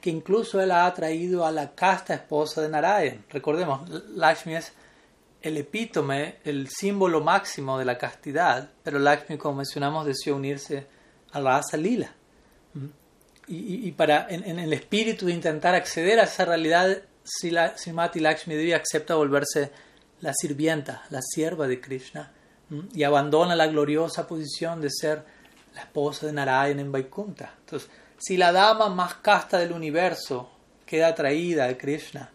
que 0.00 0.10
incluso 0.10 0.60
él 0.60 0.70
ha 0.70 0.86
atraído 0.86 1.46
a 1.46 1.52
la 1.52 1.74
casta 1.74 2.14
esposa 2.14 2.60
de 2.60 2.68
Narayan. 2.68 3.24
Recordemos, 3.30 3.88
Lakshmi 4.10 4.56
es 4.56 4.72
el 5.40 5.56
epítome, 5.56 6.36
el 6.44 6.68
símbolo 6.68 7.20
máximo 7.20 7.78
de 7.78 7.84
la 7.84 7.98
castidad, 7.98 8.68
pero 8.82 8.98
Lakshmi, 8.98 9.38
como 9.38 9.56
mencionamos, 9.56 10.04
decidió 10.04 10.36
unirse 10.36 10.86
a 11.32 11.40
la 11.40 11.56
Asa 11.56 11.76
Lila. 11.76 12.12
Y, 13.48 13.90
para, 13.92 14.28
en, 14.30 14.58
el 14.58 14.72
espíritu 14.72 15.26
de 15.26 15.32
intentar 15.32 15.74
acceder 15.74 16.20
a 16.20 16.24
esa 16.24 16.44
realidad, 16.44 17.02
Srimati 17.24 18.20
Lakshmi 18.20 18.54
Devi 18.54 18.72
acepta 18.72 19.14
volverse 19.14 19.70
la 20.20 20.32
sirvienta, 20.32 21.02
la 21.10 21.20
sierva 21.20 21.66
de 21.66 21.80
Krishna, 21.80 22.32
y 22.94 23.02
abandona 23.02 23.54
la 23.54 23.66
gloriosa 23.66 24.26
posición 24.26 24.80
de 24.80 24.90
ser 24.90 25.24
la 25.74 25.82
esposa 25.82 26.26
de 26.26 26.32
Narayan 26.32 26.80
en 26.80 26.92
Vaikunta. 26.92 27.54
Entonces, 27.60 27.88
si 28.18 28.36
la 28.36 28.52
dama 28.52 28.88
más 28.88 29.14
casta 29.14 29.58
del 29.58 29.72
universo 29.72 30.50
queda 30.86 31.08
atraída 31.08 31.66
de 31.66 31.76
Krishna, 31.76 32.30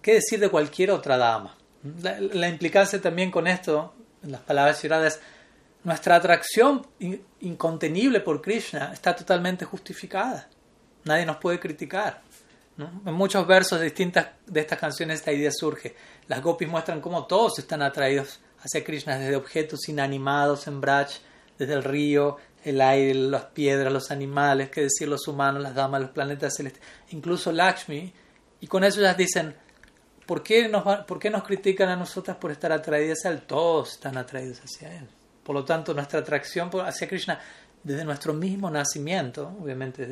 ¿qué 0.00 0.14
decir 0.14 0.38
de 0.38 0.48
cualquier 0.48 0.90
otra 0.90 1.16
dama? 1.16 1.56
La, 2.02 2.48
implicancia 2.48 3.00
también 3.00 3.30
con 3.30 3.46
esto, 3.48 3.94
en 4.22 4.30
las 4.30 4.42
palabras 4.42 4.80
citadas, 4.80 5.20
nuestra 5.82 6.14
atracción 6.14 6.86
incontenible 7.40 8.20
por 8.20 8.40
Krishna 8.40 8.92
está 8.92 9.16
totalmente 9.16 9.64
justificada. 9.64 10.48
Nadie 11.04 11.26
nos 11.26 11.38
puede 11.38 11.58
criticar. 11.58 12.22
En 12.78 13.14
muchos 13.14 13.46
versos 13.46 13.80
distintas 13.80 14.28
de 14.46 14.60
estas 14.60 14.78
canciones 14.78 15.18
esta 15.18 15.32
idea 15.32 15.50
surge. 15.50 15.96
Las 16.28 16.40
gopis 16.40 16.68
muestran 16.68 17.00
cómo 17.00 17.26
todos 17.26 17.58
están 17.58 17.82
atraídos 17.82 18.40
hacia 18.60 18.84
Krishna 18.84 19.18
desde 19.18 19.36
objetos 19.36 19.88
inanimados 19.88 20.66
en 20.68 20.80
Braj, 20.80 21.08
desde 21.58 21.74
el 21.74 21.84
río, 21.84 22.36
el 22.64 22.80
aire, 22.80 23.14
las 23.14 23.44
piedras, 23.46 23.92
los 23.92 24.10
animales, 24.10 24.70
qué 24.70 24.82
decir 24.82 25.08
los 25.08 25.26
humanos, 25.26 25.62
las 25.62 25.74
damas, 25.74 26.00
los 26.00 26.10
planetas 26.10 26.54
celestes, 26.56 26.82
incluso 27.10 27.52
Lakshmi. 27.52 28.12
Y 28.60 28.66
con 28.66 28.84
eso 28.84 29.00
ellas 29.00 29.16
dicen, 29.16 29.54
¿por 30.26 30.42
qué, 30.42 30.68
nos, 30.68 30.84
¿por 31.04 31.18
qué 31.18 31.30
nos 31.30 31.42
critican 31.42 31.88
a 31.88 31.96
nosotras 31.96 32.36
por 32.36 32.50
estar 32.50 32.72
atraídas 32.72 33.24
a 33.24 33.30
Él? 33.30 33.42
Todos 33.42 33.92
están 33.92 34.16
atraídos 34.16 34.60
hacia 34.60 34.96
Él. 34.96 35.08
Por 35.42 35.56
lo 35.56 35.64
tanto, 35.64 35.92
nuestra 35.92 36.20
atracción 36.20 36.70
hacia 36.84 37.08
Krishna 37.08 37.40
desde 37.82 38.04
nuestro 38.04 38.32
mismo 38.32 38.70
nacimiento, 38.70 39.56
obviamente 39.60 40.06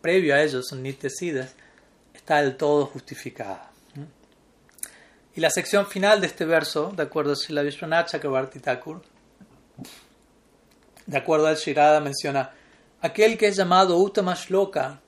previo 0.00 0.34
a 0.34 0.42
ellos, 0.42 0.66
son 0.68 0.82
nitecidas, 0.82 1.54
está 2.12 2.42
del 2.42 2.56
todo 2.56 2.86
justificada. 2.86 3.70
Y 5.36 5.40
la 5.40 5.50
sección 5.50 5.86
final 5.86 6.20
de 6.20 6.28
este 6.28 6.44
verso, 6.44 6.92
de 6.96 7.02
acuerdo 7.02 7.32
a 7.32 7.36
Srila 7.36 7.62
Vishwanath 7.62 8.10
Chakrabarti 8.10 8.60
Thakur, 8.60 9.02
de 11.06 11.16
acuerdo 11.16 11.46
al 11.46 11.56
Shirada, 11.56 12.00
menciona 12.00 12.50
aquel 13.00 13.36
que 13.36 13.48
es 13.48 13.56
llamado 13.56 13.98
Uttama 13.98 14.34
Shloka. 14.34 15.00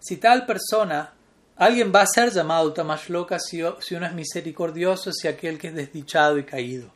Si 0.00 0.16
tal 0.16 0.46
persona 0.46 1.12
Alguien 1.58 1.90
va 1.92 2.02
a 2.02 2.06
ser 2.06 2.30
llamado 2.30 2.72
Tamashloka 2.72 3.40
si, 3.40 3.62
si 3.80 3.96
uno 3.96 4.06
es 4.06 4.14
misericordioso, 4.14 5.12
si 5.12 5.26
aquel 5.26 5.58
que 5.58 5.68
es 5.68 5.74
desdichado 5.74 6.38
y 6.38 6.44
caído. 6.44 6.92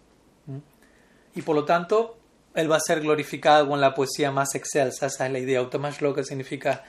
Y 1.34 1.42
por 1.42 1.56
lo 1.56 1.64
tanto, 1.64 2.16
él 2.54 2.70
va 2.70 2.76
a 2.76 2.80
ser 2.80 3.00
glorificado 3.00 3.68
con 3.68 3.80
la 3.80 3.92
poesía 3.92 4.30
más 4.30 4.54
excelsa. 4.54 5.06
Esa 5.06 5.26
es 5.26 5.32
la 5.32 5.40
idea. 5.40 5.62
Utamashloka 5.62 6.22
significa 6.22 6.84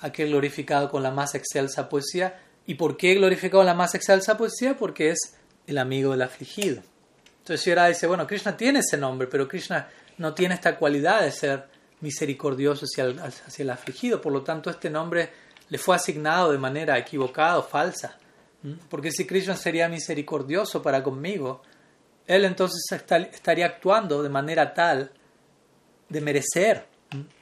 aquel 0.00 0.28
glorificado 0.28 0.88
con 0.88 1.02
la 1.02 1.10
más 1.10 1.34
excelsa 1.34 1.88
poesía. 1.88 2.38
¿Y 2.66 2.74
por 2.74 2.96
qué 2.96 3.14
glorificado 3.14 3.62
con 3.62 3.66
la 3.66 3.74
más 3.74 3.96
excelsa 3.96 4.36
poesía? 4.36 4.76
Porque 4.76 5.10
es 5.10 5.34
el 5.66 5.78
amigo 5.78 6.12
del 6.12 6.22
afligido. 6.22 6.82
Entonces 7.38 7.66
Shira 7.66 7.86
dice, 7.88 8.06
bueno, 8.06 8.28
Krishna 8.28 8.56
tiene 8.56 8.78
ese 8.78 8.96
nombre, 8.96 9.26
pero 9.26 9.48
Krishna 9.48 9.88
no 10.18 10.34
tiene 10.34 10.54
esta 10.54 10.76
cualidad 10.76 11.22
de 11.22 11.32
ser 11.32 11.68
misericordioso 12.00 12.86
hacia 12.86 13.62
el, 13.62 13.70
afligido. 13.70 14.20
Por 14.20 14.32
lo 14.32 14.42
tanto, 14.42 14.70
este 14.70 14.90
nombre 14.90 15.30
le 15.68 15.78
fue 15.78 15.96
asignado 15.96 16.52
de 16.52 16.58
manera 16.58 16.98
equivocada 16.98 17.58
o 17.58 17.62
falsa. 17.62 18.18
Porque 18.90 19.12
si 19.12 19.26
Krishna 19.26 19.56
sería 19.56 19.88
misericordioso 19.88 20.82
para 20.82 21.02
conmigo, 21.02 21.62
él 22.26 22.44
entonces 22.44 22.82
estaría 22.90 23.66
actuando 23.66 24.22
de 24.22 24.28
manera 24.28 24.74
tal 24.74 25.12
de 26.08 26.20
merecer 26.20 26.86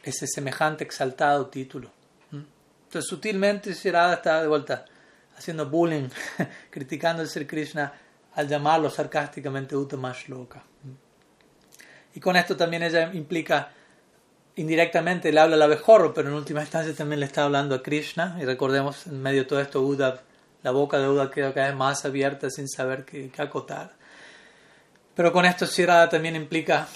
ese 0.03 0.27
semejante 0.27 0.85
exaltado 0.85 1.47
título. 1.47 1.91
Entonces 2.31 3.09
sutilmente 3.09 3.73
Shirada 3.73 4.15
está 4.15 4.43
de 4.43 4.49
vuelta 4.49 4.85
haciendo 5.37 5.69
bullying, 5.69 6.09
criticando 6.71 7.23
el 7.23 7.29
Sri 7.29 7.47
Krishna 7.47 7.93
al 8.35 8.47
llamarlo 8.47 8.91
sarcásticamente 8.91 9.75
Utamashloka. 9.75 10.63
Y 12.17 12.21
con 12.21 12.35
esto 12.35 12.57
también 12.57 12.83
ella 12.83 13.11
implica 13.13 13.73
indirectamente, 14.55 15.31
le 15.31 15.39
habla 15.39 15.57
al 15.57 15.63
abejorro, 15.63 16.15
pero 16.15 16.29
en 16.29 16.35
última 16.35 16.63
instancia 16.63 16.95
también 16.95 17.21
le 17.21 17.27
está 17.27 17.45
hablando 17.45 17.75
a 17.75 17.83
Krishna. 17.83 18.39
Y 18.41 18.47
recordemos, 18.47 19.07
en 19.07 19.21
medio 19.21 19.43
de 19.43 19.45
todo 19.45 19.61
esto, 19.61 19.83
Uda, 19.83 20.23
la 20.63 20.71
boca 20.71 20.99
de 20.99 21.09
Uda 21.09 21.31
queda 21.31 21.53
cada 21.53 21.67
vez 21.67 21.77
más 21.77 22.07
abierta 22.07 22.49
sin 22.49 22.69
saber 22.71 23.05
qué, 23.05 23.31
acotar. 23.37 23.93
Pero 25.15 25.31
con 25.31 25.45
esto 25.45 25.67
Shirada 25.67 26.09
también 26.09 26.37
implica, 26.37 26.89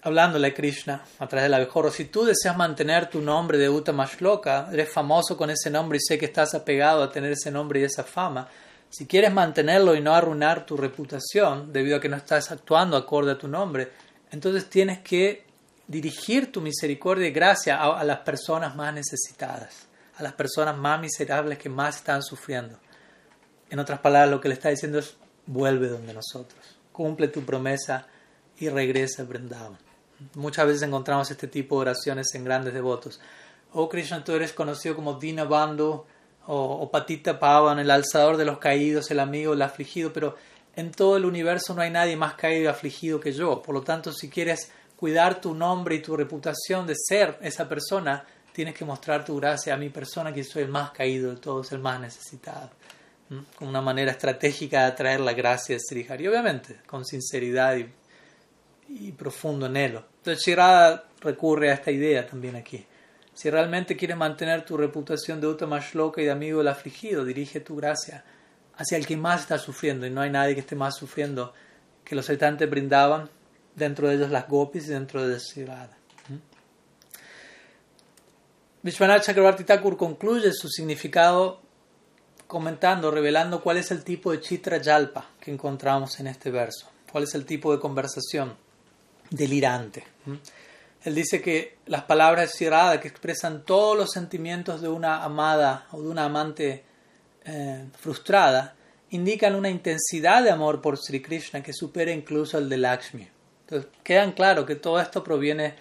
hablándole 0.00 0.48
a 0.48 0.54
Krishna 0.54 1.04
a 1.18 1.26
través 1.26 1.44
del 1.44 1.52
abejorro, 1.52 1.90
si 1.90 2.06
tú 2.06 2.24
deseas 2.24 2.56
mantener 2.56 3.10
tu 3.10 3.20
nombre 3.20 3.58
de 3.58 3.68
Utamashloka, 3.68 4.70
eres 4.72 4.90
famoso 4.90 5.36
con 5.36 5.50
ese 5.50 5.68
nombre 5.68 5.98
y 5.98 6.00
sé 6.00 6.16
que 6.16 6.24
estás 6.24 6.54
apegado 6.54 7.02
a 7.02 7.10
tener 7.12 7.32
ese 7.32 7.50
nombre 7.50 7.80
y 7.80 7.84
esa 7.84 8.02
fama, 8.02 8.48
si 8.88 9.06
quieres 9.06 9.30
mantenerlo 9.30 9.94
y 9.94 10.00
no 10.00 10.14
arruinar 10.14 10.64
tu 10.64 10.74
reputación 10.74 11.70
debido 11.70 11.98
a 11.98 12.00
que 12.00 12.08
no 12.08 12.16
estás 12.16 12.50
actuando 12.50 12.96
acorde 12.96 13.32
a 13.32 13.38
tu 13.38 13.46
nombre, 13.46 14.07
entonces 14.30 14.68
tienes 14.68 15.00
que 15.00 15.44
dirigir 15.86 16.52
tu 16.52 16.60
misericordia 16.60 17.26
y 17.26 17.32
gracia 17.32 17.82
a, 17.82 18.04
las 18.04 18.18
personas 18.18 18.76
más 18.76 18.92
necesitadas, 18.92 19.86
a 20.16 20.22
las 20.22 20.34
personas 20.34 20.76
más 20.76 21.00
miserables 21.00 21.58
que 21.58 21.68
más 21.68 21.96
están 21.96 22.22
sufriendo. 22.22 22.78
En 23.70 23.78
otras 23.78 24.00
palabras, 24.00 24.30
lo 24.30 24.40
que 24.40 24.48
le 24.48 24.54
está 24.54 24.68
diciendo 24.68 24.98
es, 24.98 25.16
vuelve 25.46 25.88
donde 25.88 26.12
nosotros, 26.12 26.60
cumple 26.92 27.28
tu 27.28 27.42
promesa 27.42 28.06
y 28.58 28.68
regresa 28.68 29.22
a. 29.22 29.78
Muchas 30.34 30.66
veces 30.66 30.82
encontramos 30.82 31.30
este 31.30 31.48
tipo 31.48 31.76
de 31.76 31.82
oraciones 31.82 32.34
en 32.34 32.44
grandes 32.44 32.74
devotos. 32.74 33.20
Oh 33.72 33.88
Krishna, 33.88 34.24
tú 34.24 34.32
eres 34.32 34.52
conocido 34.52 34.94
como 34.94 35.14
Dina 35.14 35.44
Bandhu 35.44 36.04
o, 36.46 36.90
Patita 36.90 37.38
Pavan, 37.38 37.78
el 37.78 37.90
alzador 37.90 38.38
de 38.38 38.46
los 38.46 38.58
caídos, 38.58 39.10
el 39.10 39.20
amigo 39.20 39.52
el 39.52 39.60
afligido, 39.60 40.12
pero 40.12 40.34
en 40.78 40.92
todo 40.92 41.16
el 41.16 41.24
universo 41.24 41.74
no 41.74 41.82
hay 41.82 41.90
nadie 41.90 42.14
más 42.14 42.34
caído 42.34 42.62
y 42.62 42.66
afligido 42.68 43.18
que 43.18 43.32
yo. 43.32 43.60
Por 43.60 43.74
lo 43.74 43.82
tanto, 43.82 44.12
si 44.12 44.30
quieres 44.30 44.70
cuidar 44.94 45.40
tu 45.40 45.52
nombre 45.52 45.96
y 45.96 46.00
tu 46.00 46.16
reputación 46.16 46.86
de 46.86 46.94
ser 46.94 47.36
esa 47.42 47.68
persona, 47.68 48.24
tienes 48.52 48.76
que 48.76 48.84
mostrar 48.84 49.24
tu 49.24 49.34
gracia 49.40 49.74
a 49.74 49.76
mi 49.76 49.88
persona, 49.88 50.32
que 50.32 50.44
soy 50.44 50.62
el 50.62 50.68
más 50.68 50.92
caído 50.92 51.34
de 51.34 51.40
todos, 51.40 51.72
el 51.72 51.80
más 51.80 52.00
necesitado. 52.00 52.70
Con 53.56 53.66
una 53.66 53.80
manera 53.80 54.12
estratégica 54.12 54.82
de 54.82 54.86
atraer 54.86 55.18
la 55.18 55.32
gracia 55.32 55.74
de 55.74 55.80
Sri 55.80 56.06
Hari, 56.08 56.28
obviamente, 56.28 56.76
con 56.86 57.04
sinceridad 57.04 57.76
y, 58.88 59.10
profundo 59.12 59.66
anhelo. 59.66 60.04
Entonces, 60.18 60.44
Shirada 60.46 61.08
recurre 61.20 61.72
a 61.72 61.74
esta 61.74 61.90
idea 61.90 62.24
también 62.24 62.54
aquí. 62.54 62.86
Si 63.34 63.50
realmente 63.50 63.96
quieres 63.96 64.16
mantener 64.16 64.64
tu 64.64 64.76
reputación 64.76 65.40
de 65.40 65.48
Utamashloka 65.48 66.22
y 66.22 66.26
de 66.26 66.30
amigo 66.30 66.58
del 66.58 66.68
afligido, 66.68 67.24
dirige 67.24 67.58
tu 67.58 67.74
gracia 67.74 68.22
hacia 68.78 68.96
el 68.96 69.06
que 69.06 69.16
más 69.16 69.42
está 69.42 69.58
sufriendo, 69.58 70.06
y 70.06 70.10
no 70.10 70.20
hay 70.20 70.30
nadie 70.30 70.54
que 70.54 70.60
esté 70.60 70.76
más 70.76 70.96
sufriendo 70.96 71.52
que 72.04 72.14
los 72.14 72.28
habitantes 72.28 72.70
brindaban, 72.70 73.28
dentro 73.74 74.08
de 74.08 74.14
ellos 74.14 74.30
las 74.30 74.48
gopis 74.48 74.86
y 74.86 74.90
dentro 74.90 75.26
de 75.26 75.38
Sirada. 75.38 75.96
Vishwanath 78.82 79.24
Chakrabarti 79.24 79.64
Thakur 79.64 79.96
concluye 79.96 80.52
su 80.52 80.68
significado 80.68 81.60
comentando, 82.46 83.10
revelando 83.10 83.60
cuál 83.60 83.76
es 83.76 83.90
el 83.90 84.04
tipo 84.04 84.32
de 84.32 84.40
chitra 84.40 84.78
yalpa 84.78 85.30
que 85.40 85.52
encontramos 85.52 86.18
en 86.20 86.28
este 86.28 86.50
verso, 86.50 86.88
cuál 87.10 87.24
es 87.24 87.34
el 87.34 87.44
tipo 87.44 87.72
de 87.72 87.80
conversación 87.80 88.56
delirante. 89.30 90.04
Él 91.02 91.14
dice 91.14 91.42
que 91.42 91.78
las 91.86 92.04
palabras 92.04 92.52
Sirada 92.52 93.00
que 93.00 93.08
expresan 93.08 93.64
todos 93.64 93.96
los 93.96 94.10
sentimientos 94.10 94.80
de 94.80 94.88
una 94.88 95.22
amada 95.24 95.86
o 95.92 96.00
de 96.00 96.08
una 96.08 96.24
amante 96.24 96.84
eh, 97.48 97.86
frustrada 97.98 98.74
indican 99.10 99.54
una 99.54 99.70
intensidad 99.70 100.42
de 100.42 100.50
amor 100.50 100.82
por 100.82 100.98
Sri 100.98 101.22
Krishna 101.22 101.62
que 101.62 101.72
supera 101.72 102.12
incluso 102.12 102.58
el 102.58 102.68
de 102.68 102.76
Lakshmi. 102.76 103.26
Entonces, 103.60 103.90
quedan 104.02 104.32
claro 104.32 104.66
que 104.66 104.76
todo 104.76 105.00
esto 105.00 105.24
proviene 105.24 105.74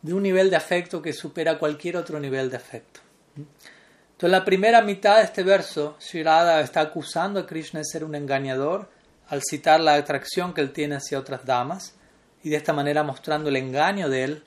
de 0.00 0.14
un 0.14 0.22
nivel 0.22 0.48
de 0.48 0.56
afecto 0.56 1.02
que 1.02 1.12
supera 1.12 1.58
cualquier 1.58 1.98
otro 1.98 2.18
nivel 2.18 2.50
de 2.50 2.56
afecto. 2.56 3.00
Entonces, 3.36 4.22
en 4.22 4.30
la 4.30 4.44
primera 4.44 4.80
mitad 4.80 5.18
de 5.18 5.24
este 5.24 5.42
verso, 5.42 5.96
Sri 5.98 6.22
Radha 6.22 6.60
está 6.62 6.80
acusando 6.80 7.40
a 7.40 7.46
Krishna 7.46 7.80
de 7.80 7.84
ser 7.84 8.02
un 8.02 8.14
engañador 8.14 8.88
al 9.28 9.42
citar 9.42 9.80
la 9.80 9.94
atracción 9.94 10.54
que 10.54 10.62
él 10.62 10.72
tiene 10.72 10.96
hacia 10.96 11.18
otras 11.18 11.44
damas 11.44 11.94
y 12.42 12.48
de 12.48 12.56
esta 12.56 12.72
manera 12.72 13.02
mostrando 13.02 13.50
el 13.50 13.56
engaño 13.56 14.08
de 14.08 14.24
él 14.24 14.44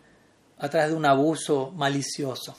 a 0.58 0.70
través 0.70 0.90
de 0.90 0.96
un 0.96 1.06
abuso 1.06 1.72
malicioso. 1.72 2.56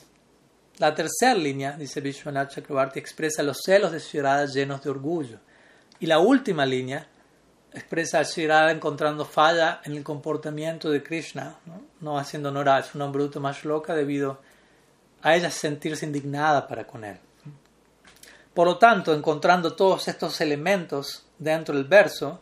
La 0.77 0.93
tercera 0.93 1.33
línea, 1.33 1.71
dice 1.77 2.01
Vishwanath 2.01 2.55
Chakrabarti, 2.55 2.99
expresa 2.99 3.41
los 3.41 3.61
celos 3.63 3.93
de 3.93 3.99
Shirada 3.99 4.45
llenos 4.45 4.83
de 4.83 4.89
orgullo. 4.89 5.39
Y 6.01 6.05
la 6.05 6.19
última 6.19 6.65
línea 6.65 7.07
expresa 7.73 8.19
a 8.19 8.23
Shirada 8.23 8.71
encontrando 8.71 9.23
falla 9.23 9.79
en 9.85 9.93
el 9.93 10.03
comportamiento 10.03 10.89
de 10.89 11.01
Krishna, 11.01 11.55
no, 12.01 12.19
haciendo 12.19 12.49
honor 12.49 12.67
a 12.69 12.83
su 12.83 12.97
nombre 12.97 13.29
loca 13.63 13.95
debido 13.95 14.41
a 15.21 15.35
ella 15.35 15.49
sentirse 15.49 16.05
indignada 16.05 16.67
para 16.67 16.85
con 16.85 17.05
él. 17.05 17.17
Por 18.53 18.67
lo 18.67 18.77
tanto, 18.77 19.13
encontrando 19.13 19.75
todos 19.75 20.09
estos 20.09 20.41
elementos 20.41 21.25
dentro 21.39 21.73
del 21.73 21.85
verso, 21.85 22.41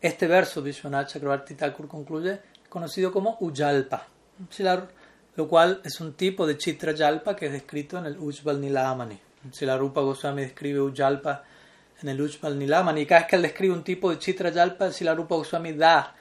este 0.00 0.26
verso, 0.26 0.62
Vishwanath 0.62 1.10
Chakrabarti 1.10 1.54
Thakur 1.54 1.86
concluye, 1.86 2.40
conocido 2.68 3.12
como 3.12 3.36
Ujalpa 3.40 4.08
lo 5.38 5.46
cual 5.46 5.80
es 5.84 6.00
un 6.00 6.14
tipo 6.14 6.48
de 6.48 6.58
Chitra 6.58 6.90
Yalpa 6.90 7.36
que 7.36 7.46
es 7.46 7.52
descrito 7.52 7.96
en 7.96 8.06
el 8.06 8.18
Ujjval 8.18 8.60
Nilamani. 8.60 9.16
Si 9.52 9.64
la 9.64 9.78
Rupa 9.78 10.00
Goswami 10.00 10.42
describe 10.42 10.80
Ujalpa 10.80 11.44
en 12.02 12.08
el 12.08 12.20
Ujjval 12.20 12.58
Nilamani, 12.58 13.06
cada 13.06 13.20
vez 13.20 13.30
que 13.30 13.36
él 13.36 13.42
describe 13.42 13.72
un 13.72 13.84
tipo 13.84 14.10
de 14.10 14.18
Chitra 14.18 14.50
Yalpa, 14.50 14.90
si 14.90 15.04
la 15.04 15.14
Rupa 15.14 15.36
Goswami 15.36 15.74
da 15.74 16.12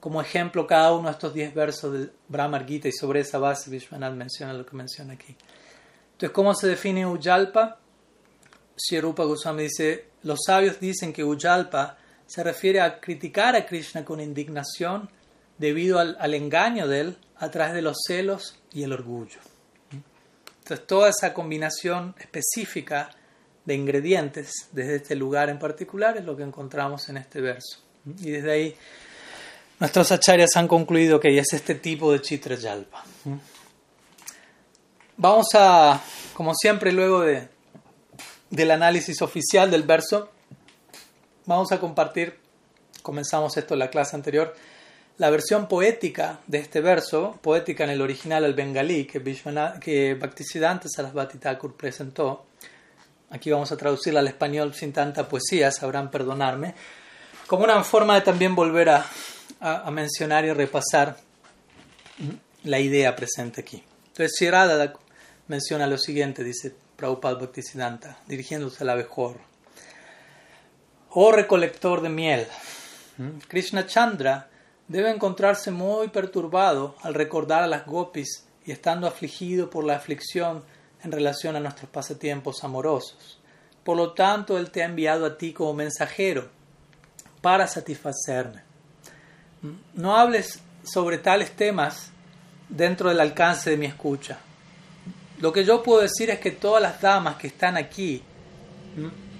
como 0.00 0.20
ejemplo 0.20 0.66
cada 0.66 0.92
uno 0.94 1.06
de 1.06 1.12
estos 1.12 1.32
diez 1.32 1.54
versos 1.54 1.92
del 1.92 2.12
Brahmar 2.26 2.66
Gita 2.66 2.88
y 2.88 2.92
sobre 2.92 3.20
esa 3.20 3.38
base 3.38 3.70
Vishwanath 3.70 4.14
menciona 4.14 4.52
lo 4.52 4.66
que 4.66 4.74
menciona 4.74 5.12
aquí. 5.12 5.36
Entonces, 6.14 6.30
¿cómo 6.34 6.52
se 6.52 6.66
define 6.66 7.06
Ujalpa? 7.06 7.78
Si 8.74 9.00
Rupa 9.00 9.22
Goswami 9.22 9.62
dice, 9.62 10.08
los 10.24 10.40
sabios 10.44 10.80
dicen 10.80 11.12
que 11.12 11.22
Ujalpa 11.22 11.98
se 12.26 12.42
refiere 12.42 12.80
a 12.80 12.98
criticar 12.98 13.54
a 13.54 13.64
Krishna 13.64 14.04
con 14.04 14.20
indignación 14.20 15.08
debido 15.58 15.98
al, 15.98 16.34
engaño 16.34 16.88
de 16.88 17.00
él 17.00 17.16
a 17.36 17.50
través 17.50 17.74
de 17.74 17.82
los 17.82 17.98
celos 18.06 18.58
y 18.72 18.82
el 18.82 18.92
orgullo. 18.92 19.38
Entonces, 20.58 20.86
toda 20.86 21.10
esa 21.10 21.32
combinación 21.32 22.14
específica 22.18 23.10
de 23.64 23.74
ingredientes 23.74 24.68
desde 24.72 24.96
este 24.96 25.16
lugar 25.16 25.48
en 25.48 25.58
particular 25.58 26.16
es 26.16 26.24
lo 26.24 26.36
que 26.36 26.42
encontramos 26.42 27.08
en 27.08 27.18
este 27.18 27.40
verso. 27.40 27.80
Y 28.20 28.30
desde 28.30 28.52
ahí 28.52 28.76
nuestros 29.78 30.10
acharyas 30.10 30.56
han 30.56 30.68
concluido 30.68 31.20
que 31.20 31.36
es 31.36 31.52
este 31.52 31.74
tipo 31.74 32.12
de 32.12 32.22
chitra 32.22 32.56
yalpa. 32.56 33.04
Vamos 35.18 35.48
a, 35.54 36.02
como 36.34 36.54
siempre, 36.54 36.92
luego 36.92 37.20
de, 37.22 37.48
del 38.50 38.70
análisis 38.70 39.20
oficial 39.22 39.70
del 39.70 39.82
verso, 39.82 40.30
vamos 41.44 41.72
a 41.72 41.80
compartir, 41.80 42.38
comenzamos 43.02 43.56
esto 43.56 43.74
en 43.74 43.80
la 43.80 43.90
clase 43.90 44.16
anterior, 44.16 44.54
la 45.18 45.30
versión 45.30 45.66
poética 45.66 46.40
de 46.46 46.58
este 46.58 46.80
verso, 46.80 47.38
poética 47.40 47.84
en 47.84 47.90
el 47.90 48.02
original 48.02 48.44
al 48.44 48.54
bengalí, 48.54 49.06
que, 49.06 49.22
que 49.80 50.14
Bhaktisiddhanta 50.14 50.88
Sarasvati 50.88 51.38
Thakur 51.38 51.74
presentó, 51.74 52.46
aquí 53.30 53.50
vamos 53.50 53.72
a 53.72 53.76
traducirla 53.76 54.20
al 54.20 54.28
español 54.28 54.74
sin 54.74 54.92
tanta 54.92 55.26
poesía, 55.26 55.70
sabrán 55.70 56.10
perdonarme, 56.10 56.74
como 57.46 57.64
una 57.64 57.82
forma 57.82 58.14
de 58.16 58.20
también 58.20 58.54
volver 58.54 58.90
a, 58.90 59.06
mencionar 59.90 60.44
y 60.44 60.52
repasar 60.52 61.16
la 62.64 62.78
idea 62.78 63.16
presente 63.16 63.62
aquí. 63.62 63.82
Entonces, 64.08 64.36
Shirada 64.38 64.92
menciona 65.48 65.86
lo 65.86 65.96
siguiente, 65.96 66.44
dice 66.44 66.74
Prabhupada 66.94 67.36
Bhaktisiddhanta, 67.36 68.18
dirigiéndose 68.26 68.84
al 68.84 68.90
abejorro. 68.90 69.40
Oh 71.10 71.32
recolector 71.32 72.02
de 72.02 72.10
miel, 72.10 72.46
Krishna 73.48 73.86
Chandra 73.86 74.50
debe 74.88 75.10
encontrarse 75.10 75.70
muy 75.70 76.08
perturbado 76.08 76.94
al 77.02 77.14
recordar 77.14 77.62
a 77.62 77.66
las 77.66 77.86
gopis 77.86 78.46
y 78.64 78.72
estando 78.72 79.06
afligido 79.06 79.70
por 79.70 79.84
la 79.84 79.96
aflicción 79.96 80.64
en 81.02 81.12
relación 81.12 81.56
a 81.56 81.60
nuestros 81.60 81.90
pasatiempos 81.90 82.64
amorosos. 82.64 83.40
Por 83.84 83.96
lo 83.96 84.12
tanto, 84.12 84.58
Él 84.58 84.70
te 84.70 84.82
ha 84.82 84.86
enviado 84.86 85.26
a 85.26 85.38
ti 85.38 85.52
como 85.52 85.74
mensajero 85.74 86.48
para 87.40 87.66
satisfacerme. 87.66 88.62
No 89.94 90.16
hables 90.16 90.60
sobre 90.82 91.18
tales 91.18 91.52
temas 91.52 92.10
dentro 92.68 93.08
del 93.08 93.20
alcance 93.20 93.70
de 93.70 93.76
mi 93.76 93.86
escucha. 93.86 94.38
Lo 95.38 95.52
que 95.52 95.64
yo 95.64 95.82
puedo 95.82 96.00
decir 96.00 96.30
es 96.30 96.40
que 96.40 96.50
todas 96.50 96.82
las 96.82 97.00
damas 97.00 97.36
que 97.36 97.48
están 97.48 97.76
aquí 97.76 98.22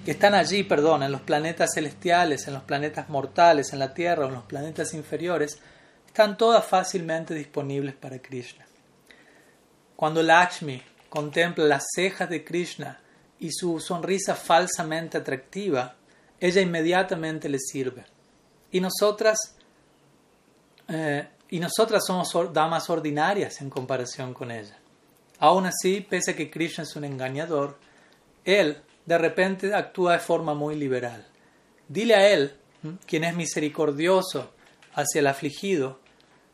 que 0.07 0.11
están 0.11 0.35
allí, 0.35 0.63
perdón, 0.63 1.03
en 1.03 1.11
los 1.11 1.19
planetas 1.19 1.71
celestiales, 1.73 2.47
en 2.47 2.53
los 2.53 2.63
planetas 2.63 3.09
mortales, 3.09 3.73
en 3.73 3.79
la 3.79 3.93
Tierra 3.93 4.23
o 4.23 4.29
en 4.29 4.35
los 4.35 4.45
planetas 4.45 4.93
inferiores, 4.93 5.59
están 6.05 6.37
todas 6.37 6.65
fácilmente 6.65 7.33
disponibles 7.33 7.93
para 7.93 8.17
Krishna. 8.19 8.65
Cuando 9.97 10.23
Lakshmi 10.23 10.81
contempla 11.09 11.65
las 11.65 11.87
cejas 11.93 12.29
de 12.29 12.45
Krishna 12.45 13.01
y 13.37 13.51
su 13.51 13.81
sonrisa 13.81 14.33
falsamente 14.33 15.17
atractiva, 15.17 15.95
ella 16.39 16.61
inmediatamente 16.61 17.49
le 17.49 17.59
sirve. 17.59 18.05
Y 18.71 18.79
nosotras, 18.79 19.57
eh, 20.87 21.27
y 21.49 21.59
nosotras 21.59 22.05
somos 22.07 22.31
damas 22.53 22.89
ordinarias 22.89 23.59
en 23.59 23.69
comparación 23.69 24.33
con 24.33 24.51
ella. 24.51 24.77
Aún 25.39 25.65
así, 25.65 25.99
pese 25.99 26.31
a 26.31 26.35
que 26.37 26.49
Krishna 26.49 26.85
es 26.85 26.95
un 26.95 27.03
engañador, 27.03 27.77
él 28.45 28.81
de 29.07 29.17
repente 29.17 29.73
actúa 29.73 30.13
de 30.13 30.19
forma 30.19 30.53
muy 30.53 30.75
liberal. 30.75 31.25
Dile 31.87 32.13
a 32.13 32.29
él, 32.29 32.53
quien 33.07 33.23
es 33.23 33.35
misericordioso 33.35 34.51
hacia 34.93 35.19
el 35.19 35.27
afligido, 35.27 35.99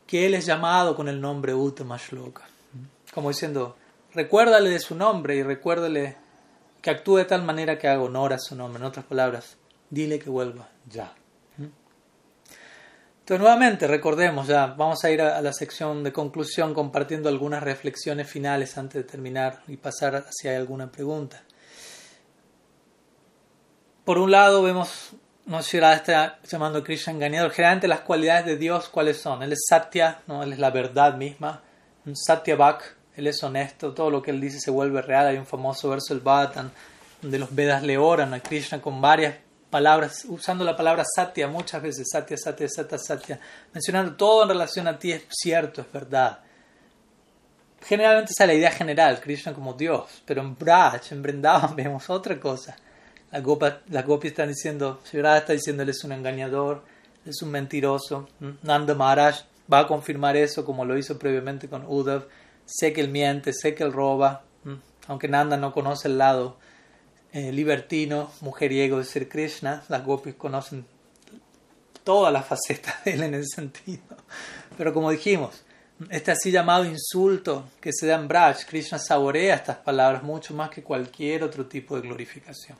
que 0.06 0.24
él 0.24 0.34
es 0.34 0.46
llamado 0.46 0.94
con 0.94 1.08
el 1.08 1.20
nombre 1.20 1.52
Uttama 1.52 1.98
Shloka. 1.98 2.44
Como 3.12 3.30
diciendo, 3.30 3.76
recuérdale 4.14 4.70
de 4.70 4.78
su 4.78 4.94
nombre 4.94 5.34
y 5.34 5.42
recuérdale 5.42 6.16
que 6.80 6.90
actúe 6.90 7.16
de 7.16 7.24
tal 7.24 7.42
manera 7.42 7.76
que 7.76 7.88
haga 7.88 8.02
honor 8.02 8.32
a 8.32 8.38
su 8.38 8.54
nombre. 8.54 8.80
En 8.80 8.86
otras 8.86 9.04
palabras, 9.04 9.56
dile 9.90 10.20
que 10.20 10.30
vuelva 10.30 10.68
ya. 10.88 11.12
Entonces, 11.58 13.40
nuevamente, 13.40 13.86
recordemos 13.88 14.46
ya, 14.46 14.66
vamos 14.66 15.02
a 15.02 15.10
ir 15.10 15.22
a, 15.22 15.40
la 15.40 15.52
sección 15.52 16.04
de 16.04 16.12
conclusión 16.12 16.74
compartiendo 16.74 17.30
algunas 17.30 17.62
reflexiones 17.62 18.28
finales 18.28 18.76
antes 18.76 19.02
de 19.02 19.10
terminar 19.10 19.62
y 19.66 19.78
pasar 19.78 20.26
hay 20.44 20.54
alguna 20.54 20.92
pregunta. 20.92 21.42
Por 24.04 24.18
un 24.18 24.30
lado, 24.30 24.62
vemos, 24.62 25.12
no 25.46 25.62
Shirada 25.62 25.94
está 25.94 26.38
llamando 26.46 26.80
a 26.80 26.84
Krishna 26.84 27.12
engañador. 27.14 27.52
Generalmente, 27.52 27.88
las 27.88 28.00
cualidades 28.00 28.44
de 28.44 28.56
Dios, 28.56 28.88
¿cuáles 28.90 29.18
son? 29.18 29.42
Él 29.42 29.52
es 29.52 29.64
Satya, 29.68 30.20
¿no? 30.26 30.42
él 30.42 30.52
es 30.52 30.58
la 30.58 30.70
verdad 30.70 31.14
misma. 31.16 31.62
Un 32.04 32.14
Satya 32.14 32.54
Bhak, 32.54 32.96
él 33.16 33.26
es 33.26 33.42
honesto, 33.42 33.94
todo 33.94 34.10
lo 34.10 34.20
que 34.20 34.30
él 34.30 34.40
dice 34.40 34.60
se 34.60 34.70
vuelve 34.70 35.00
real. 35.00 35.28
Hay 35.28 35.38
un 35.38 35.46
famoso 35.46 35.88
verso 35.88 36.12
del 36.12 36.22
Bhattan 36.22 36.70
donde 37.22 37.38
los 37.38 37.54
Vedas 37.54 37.82
le 37.82 37.96
oran 37.96 38.34
a 38.34 38.40
Krishna 38.40 38.82
con 38.82 39.00
varias 39.00 39.36
palabras, 39.70 40.26
usando 40.28 40.64
la 40.64 40.76
palabra 40.76 41.02
Satya 41.04 41.48
muchas 41.48 41.82
veces, 41.82 42.06
Satya, 42.12 42.36
Satya, 42.36 42.68
Satya, 42.68 42.98
Satya, 42.98 43.40
mencionando 43.72 44.14
todo 44.14 44.42
en 44.42 44.50
relación 44.50 44.86
a 44.86 44.98
ti 44.98 45.12
es 45.12 45.24
cierto, 45.30 45.80
es 45.80 45.90
verdad. 45.90 46.40
Generalmente 47.80 48.32
esa 48.32 48.44
es 48.44 48.48
la 48.48 48.54
idea 48.54 48.70
general, 48.70 49.18
Krishna 49.20 49.54
como 49.54 49.72
Dios, 49.72 50.22
pero 50.26 50.42
en 50.42 50.56
Braj, 50.56 51.10
en 51.10 51.22
Vrindavan 51.22 51.74
vemos 51.76 52.10
otra 52.10 52.38
cosa. 52.38 52.76
Las 53.30 53.42
gopis, 53.42 54.30
están 54.30 54.48
diciendo, 54.48 55.00
Shivrada 55.10 55.38
está 55.38 55.52
diciendo, 55.52 55.82
él 55.82 55.88
es 55.88 56.04
un 56.04 56.12
engañador, 56.12 56.82
es 57.26 57.42
un 57.42 57.50
mentiroso. 57.50 58.28
Nanda 58.62 58.94
Maharaj 58.94 59.40
va 59.72 59.80
a 59.80 59.86
confirmar 59.86 60.36
eso 60.36 60.64
como 60.64 60.84
lo 60.84 60.96
hizo 60.96 61.18
previamente 61.18 61.68
con 61.68 61.84
Uddhav 61.86 62.26
sé 62.66 62.92
que 62.92 63.00
él 63.00 63.08
miente, 63.08 63.52
sé 63.52 63.74
que 63.74 63.84
él 63.84 63.92
roba, 63.92 64.44
aunque 65.06 65.28
Nanda 65.28 65.56
no 65.56 65.72
conoce 65.72 66.08
el 66.08 66.18
lado 66.18 66.56
eh, 67.32 67.52
libertino, 67.52 68.30
mujeriego 68.40 68.98
de 68.98 69.04
Sri 69.04 69.26
Krishna, 69.26 69.82
las 69.88 70.04
gopis 70.04 70.34
conocen 70.34 70.86
todas 72.02 72.32
las 72.32 72.46
facetas 72.46 73.04
de 73.04 73.12
él 73.12 73.22
en 73.24 73.34
ese 73.34 73.56
sentido. 73.56 74.02
Pero 74.76 74.92
como 74.92 75.10
dijimos, 75.10 75.64
este 76.10 76.32
así 76.32 76.50
llamado 76.50 76.84
insulto 76.84 77.68
que 77.80 77.92
se 77.92 78.06
da 78.06 78.16
en 78.16 78.28
Braj, 78.28 78.64
Krishna 78.66 78.98
saborea 78.98 79.54
estas 79.54 79.76
palabras 79.78 80.22
mucho 80.22 80.54
más 80.54 80.70
que 80.70 80.82
cualquier 80.82 81.44
otro 81.44 81.66
tipo 81.66 81.96
de 81.96 82.02
glorificación. 82.02 82.78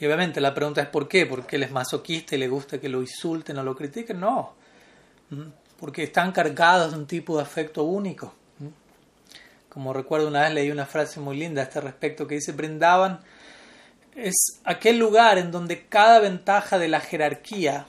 Y 0.00 0.06
obviamente 0.06 0.40
la 0.40 0.54
pregunta 0.54 0.80
es 0.80 0.88
¿por 0.88 1.06
qué? 1.06 1.26
¿Porque 1.26 1.56
él 1.56 1.62
es 1.62 1.70
masoquista 1.70 2.34
y 2.34 2.38
le 2.38 2.48
gusta 2.48 2.80
que 2.80 2.88
lo 2.88 3.02
insulten 3.02 3.58
o 3.58 3.62
lo 3.62 3.76
critiquen? 3.76 4.18
No, 4.18 4.54
porque 5.78 6.04
están 6.04 6.32
cargados 6.32 6.92
de 6.92 6.98
un 6.98 7.06
tipo 7.06 7.36
de 7.36 7.42
afecto 7.42 7.84
único. 7.84 8.34
Como 9.68 9.92
recuerdo 9.92 10.26
una 10.26 10.40
vez 10.42 10.54
leí 10.54 10.70
una 10.70 10.86
frase 10.86 11.20
muy 11.20 11.36
linda 11.36 11.60
a 11.60 11.64
este 11.64 11.80
respecto 11.82 12.26
que 12.26 12.36
dice, 12.36 12.52
Brindaban 12.52 13.20
es 14.16 14.60
aquel 14.64 14.98
lugar 14.98 15.38
en 15.38 15.52
donde 15.52 15.86
cada 15.86 16.18
ventaja 16.18 16.78
de 16.78 16.88
la 16.88 17.00
jerarquía 17.00 17.86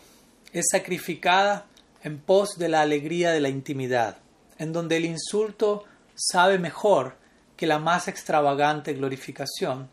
es 0.52 0.66
sacrificada 0.70 1.66
en 2.04 2.20
pos 2.20 2.58
de 2.58 2.68
la 2.68 2.82
alegría 2.82 3.32
de 3.32 3.40
la 3.40 3.50
intimidad, 3.50 4.18
en 4.58 4.74
donde 4.74 4.98
el 4.98 5.06
insulto 5.06 5.86
sabe 6.14 6.60
mejor 6.60 7.16
que 7.56 7.68
la 7.68 7.80
más 7.80 8.08
extravagante 8.08 8.94
glorificación, 8.94 9.90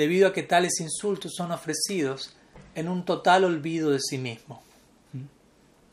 debido 0.00 0.28
a 0.28 0.32
que 0.32 0.42
tales 0.42 0.80
insultos 0.80 1.34
son 1.36 1.52
ofrecidos 1.52 2.34
en 2.74 2.88
un 2.88 3.04
total 3.04 3.44
olvido 3.44 3.90
de 3.90 4.00
sí 4.00 4.16
mismo, 4.16 4.62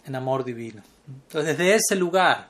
en 0.05 0.15
amor 0.15 0.45
divino. 0.45 0.81
Entonces, 1.05 1.57
desde 1.57 1.75
ese 1.75 1.95
lugar, 1.97 2.47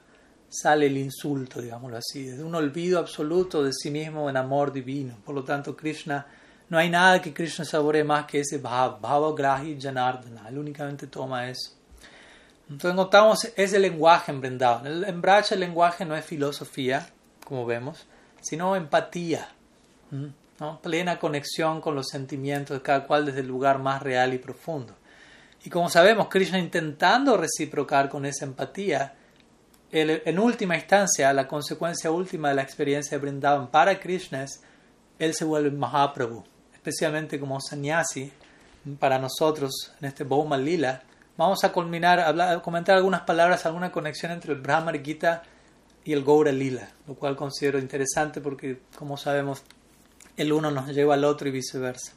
sale 0.49 0.85
el 0.85 0.97
insulto, 0.97 1.59
digámoslo 1.59 1.97
así, 1.97 2.25
desde 2.25 2.43
un 2.43 2.53
olvido 2.53 2.99
absoluto 2.99 3.63
de 3.63 3.73
sí 3.73 3.89
mismo 3.89 4.29
en 4.29 4.37
amor 4.37 4.71
divino. 4.71 5.17
Por 5.25 5.33
lo 5.33 5.43
tanto, 5.43 5.75
Krishna, 5.75 6.27
no 6.69 6.77
hay 6.77 6.91
nada 6.91 7.23
que 7.23 7.33
Krishna 7.33 7.65
saboree 7.65 8.03
más 8.03 8.27
que 8.27 8.41
ese 8.41 8.59
bhava, 8.59 8.99
bhava 8.99 9.33
grahi 9.33 9.81
janardana, 9.81 10.49
él 10.49 10.59
únicamente 10.59 11.07
toma 11.07 11.49
eso. 11.49 11.71
Entonces 12.69 12.95
notamos 12.95 13.51
ese 13.55 13.79
lenguaje 13.79 14.31
en 14.31 14.41
Vrindavan. 14.41 14.85
En 15.05 15.21
Bracha 15.21 15.55
el 15.55 15.61
lenguaje 15.61 16.05
no 16.05 16.15
es 16.15 16.23
filosofía, 16.23 17.09
como 17.43 17.65
vemos, 17.65 18.05
sino 18.41 18.75
empatía, 18.75 19.49
plena 20.81 21.19
conexión 21.19 21.81
con 21.81 21.95
los 21.95 22.07
sentimientos 22.07 22.77
de 22.77 22.83
cada 22.83 23.05
cual 23.05 23.25
desde 23.25 23.41
el 23.41 23.47
lugar 23.47 23.79
más 23.79 24.01
real 24.01 24.33
y 24.33 24.37
profundo. 24.37 24.95
Y 25.63 25.69
como 25.69 25.89
sabemos, 25.89 26.27
Krishna 26.29 26.59
intentando 26.59 27.37
reciprocar 27.37 28.09
con 28.09 28.25
esa 28.25 28.45
empatía, 28.45 29.15
en 29.91 30.39
última 30.39 30.75
instancia, 30.75 31.31
la 31.33 31.47
consecuencia 31.47 32.11
última 32.11 32.49
de 32.49 32.55
la 32.55 32.61
experiencia 32.61 33.17
de 33.17 33.21
Brindavan 33.21 33.67
para 33.67 33.99
Krishna 33.99 34.43
es 34.43 34.61
él 35.19 35.33
se 35.33 35.45
vuelve 35.45 35.71
Mahaprabhu, 35.71 36.43
especialmente 36.73 37.39
como 37.39 37.59
sannyasi 37.59 38.31
para 38.99 39.17
nosotros 39.17 39.93
en 39.99 40.07
este 40.07 40.23
Bhoma 40.23 40.57
Lila. 40.57 41.03
Vamos 41.37 41.63
a 41.63 41.71
culminar, 41.71 42.19
hablar, 42.19 42.61
comentar 42.61 42.95
algunas 42.97 43.21
palabras, 43.21 43.65
alguna 43.65 43.91
conexión 43.91 44.31
entre 44.31 44.53
el 44.53 44.61
Brahma 44.61 44.91
Gita 44.93 45.43
y 46.03 46.13
el 46.13 46.23
Gaura 46.23 46.51
Lila, 46.51 46.89
lo 47.07 47.15
cual 47.15 47.35
considero 47.35 47.79
interesante 47.79 48.41
porque, 48.41 48.81
como 48.95 49.17
sabemos, 49.17 49.63
el 50.37 50.53
uno 50.53 50.71
nos 50.71 50.87
lleva 50.89 51.15
al 51.15 51.25
otro 51.25 51.49
y 51.49 51.51
viceversa. 51.51 52.13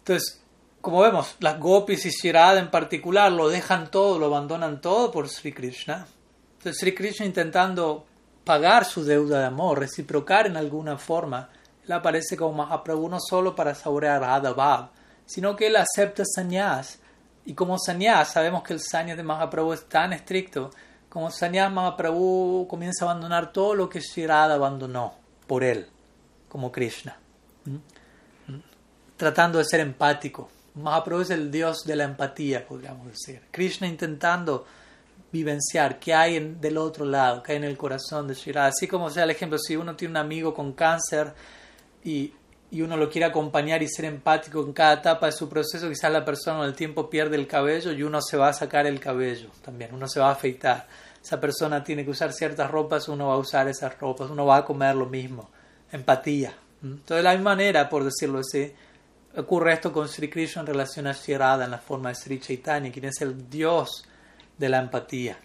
Entonces, 0.00 0.42
como 0.80 1.00
vemos, 1.00 1.36
las 1.40 1.58
gopis 1.58 2.04
y 2.06 2.10
Shirada 2.10 2.60
en 2.60 2.70
particular 2.70 3.32
lo 3.32 3.48
dejan 3.48 3.90
todo, 3.90 4.18
lo 4.18 4.26
abandonan 4.26 4.80
todo 4.80 5.10
por 5.10 5.28
Sri 5.28 5.52
Krishna 5.52 6.06
entonces 6.58 6.80
Sri 6.80 6.92
Krishna 6.92 7.24
intentando 7.24 8.04
pagar 8.42 8.84
su 8.84 9.04
deuda 9.04 9.38
de 9.38 9.46
amor, 9.46 9.78
reciprocar 9.78 10.46
en 10.46 10.56
alguna 10.56 10.98
forma, 10.98 11.50
él 11.84 11.92
aparece 11.92 12.36
como 12.36 12.64
Mahaprabhu 12.64 13.08
no 13.08 13.20
solo 13.20 13.54
para 13.54 13.76
saborear 13.76 14.20
Radha 14.20 14.90
sino 15.24 15.54
que 15.54 15.68
él 15.68 15.76
acepta 15.76 16.24
sannyas. 16.24 16.98
Y 17.44 17.54
como 17.54 17.78
sannyas, 17.78 18.32
sabemos 18.32 18.62
que 18.64 18.72
el 18.72 18.80
sannyas 18.80 19.16
de 19.16 19.22
Mahaprabhu 19.22 19.72
es 19.72 19.88
tan 19.88 20.12
estricto, 20.12 20.70
como 21.08 21.30
sannyas 21.30 21.72
Mahaprabhu 21.72 22.66
comienza 22.68 23.04
a 23.04 23.10
abandonar 23.10 23.52
todo 23.52 23.74
lo 23.74 23.88
que 23.88 24.00
Sri 24.00 24.24
abandonó 24.24 25.14
por 25.46 25.62
él, 25.62 25.88
como 26.48 26.72
Krishna. 26.72 27.16
Tratando 29.16 29.58
de 29.58 29.64
ser 29.64 29.80
empático. 29.80 30.50
Mahaprabhu 30.74 31.22
es 31.22 31.30
el 31.30 31.50
dios 31.50 31.84
de 31.84 31.96
la 31.96 32.04
empatía, 32.04 32.66
podríamos 32.66 33.08
decir. 33.08 33.42
Krishna 33.50 33.86
intentando 33.86 34.64
vivenciar 35.30 35.98
qué 35.98 36.14
hay 36.14 36.56
del 36.60 36.78
otro 36.78 37.04
lado, 37.04 37.42
qué 37.42 37.52
hay 37.52 37.58
en 37.58 37.64
el 37.64 37.76
corazón 37.76 38.28
de 38.28 38.34
Shira. 38.34 38.66
Así 38.66 38.86
como 38.86 39.10
sea 39.10 39.24
el 39.24 39.30
ejemplo, 39.30 39.58
si 39.58 39.76
uno 39.76 39.94
tiene 39.96 40.12
un 40.12 40.16
amigo 40.18 40.54
con 40.54 40.72
cáncer 40.72 41.32
y, 42.02 42.32
y, 42.70 42.80
uno 42.80 42.96
lo 42.96 43.10
quiere 43.10 43.26
acompañar 43.26 43.82
y 43.82 43.88
ser 43.88 44.06
empático 44.06 44.62
en 44.62 44.72
cada 44.72 44.94
etapa 44.94 45.26
de 45.26 45.32
su 45.32 45.48
proceso, 45.48 45.88
quizás 45.88 46.12
la 46.12 46.24
persona 46.24 46.58
con 46.58 46.66
el 46.66 46.74
tiempo 46.74 47.10
pierde 47.10 47.36
el 47.36 47.46
cabello 47.46 47.92
y 47.92 48.02
uno 48.02 48.22
se 48.22 48.36
va 48.36 48.48
a 48.48 48.52
sacar 48.52 48.86
el 48.86 49.00
cabello 49.00 49.50
también, 49.62 49.94
uno 49.94 50.08
se 50.08 50.20
va 50.20 50.28
a 50.28 50.32
afeitar. 50.32 50.86
Esa 51.22 51.40
persona 51.40 51.82
tiene 51.82 52.04
que 52.04 52.10
usar 52.10 52.32
ciertas 52.32 52.70
ropas, 52.70 53.08
uno 53.08 53.28
va 53.28 53.34
a 53.34 53.38
usar 53.38 53.68
esas 53.68 53.98
ropas, 53.98 54.30
uno 54.30 54.46
va 54.46 54.58
a 54.58 54.64
comer 54.64 54.94
lo 54.94 55.06
mismo. 55.06 55.50
Empatía. 55.92 56.54
Entonces, 56.82 57.16
de 57.16 57.22
la 57.22 57.32
misma 57.32 57.50
manera, 57.50 57.88
por 57.88 58.04
decirlo 58.04 58.40
así, 58.40 58.72
ocurre 59.36 59.72
esto 59.72 59.92
con 59.92 60.08
Sri 60.08 60.28
Krishna 60.28 60.60
en 60.60 60.66
relación 60.66 61.06
a 61.06 61.12
Shirada 61.12 61.64
en 61.64 61.70
la 61.70 61.78
forma 61.78 62.10
de 62.10 62.14
Sri 62.14 62.38
Chaitanya, 62.40 62.92
quien 62.92 63.06
es 63.06 63.20
el 63.20 63.48
Dios 63.48 64.04
de 64.56 64.68
la 64.68 64.78
empatía. 64.78 65.38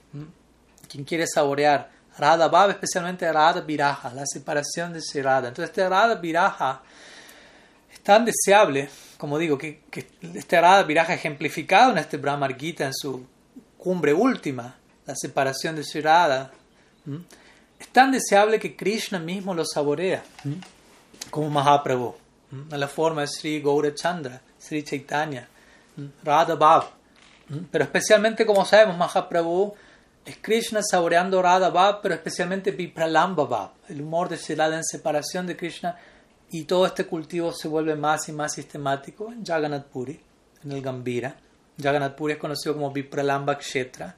Quien 0.87 1.03
quiere 1.03 1.25
saborear 1.27 1.89
Radha 2.17 2.47
Bhava, 2.47 2.71
especialmente 2.73 3.31
Radha 3.31 3.61
Viraja, 3.61 4.13
la 4.13 4.25
separación 4.25 4.93
de 4.93 4.99
ese 4.99 5.23
Radha. 5.23 5.47
Entonces, 5.47 5.69
este 5.69 5.87
Radha 5.87 6.15
Viraja 6.15 6.83
es 7.91 8.01
tan 8.01 8.25
deseable, 8.25 8.89
como 9.17 9.37
digo, 9.37 9.57
que, 9.57 9.81
que 9.89 10.07
este 10.35 10.61
Radha 10.61 10.83
Viraja 10.83 11.13
ejemplificado 11.13 11.91
en 11.91 11.97
este 11.97 12.17
Brahma 12.17 12.47
Gita 12.49 12.85
en 12.85 12.93
su 12.93 13.25
cumbre 13.77 14.13
última, 14.13 14.75
la 15.05 15.15
separación 15.15 15.75
de 15.75 16.01
Radha, 16.01 16.51
es 17.05 17.42
tan 17.93 18.11
deseable 18.11 18.59
que 18.59 18.75
Krishna 18.75 19.19
mismo 19.19 19.53
lo 19.53 19.63
saborea, 19.63 20.23
como 21.29 21.49
Mahaprabhu, 21.49 22.15
en 22.69 22.79
la 22.79 22.87
forma 22.89 23.21
de 23.21 23.27
Sri 23.27 23.61
Gaurachandra, 23.61 24.41
Sri 24.59 24.83
Chaitanya, 24.83 25.47
Radha 26.23 26.55
Bhava. 26.55 26.91
Pero 27.71 27.83
especialmente, 27.85 28.45
como 28.45 28.65
sabemos, 28.65 28.97
Mahaprabhu 28.97 29.73
es 30.25 30.37
Krishna 30.41 30.81
saboreando 30.81 31.41
Radha 31.41 31.69
Bhav, 31.69 32.01
pero 32.01 32.15
especialmente 32.15 32.71
Vipralamba 32.71 33.43
Bhav, 33.43 33.71
el 33.89 34.01
humor 34.01 34.29
de 34.29 34.37
en 34.37 34.83
separación 34.83 35.45
de 35.45 35.57
Krishna 35.57 35.97
y 36.49 36.63
todo 36.63 36.85
este 36.85 37.05
cultivo 37.05 37.51
se 37.51 37.67
vuelve 37.67 37.95
más 37.95 38.29
y 38.29 38.31
más 38.31 38.53
sistemático 38.53 39.31
en 39.31 39.45
Jagannath 39.45 39.85
Puri, 39.85 40.19
en 40.63 40.71
el 40.71 40.81
Gambira. 40.81 41.35
Jagannath 41.81 42.15
Puri 42.15 42.33
es 42.33 42.39
conocido 42.39 42.73
como 42.75 42.91
Vipralamba 42.91 43.57
Kshetra 43.57 44.15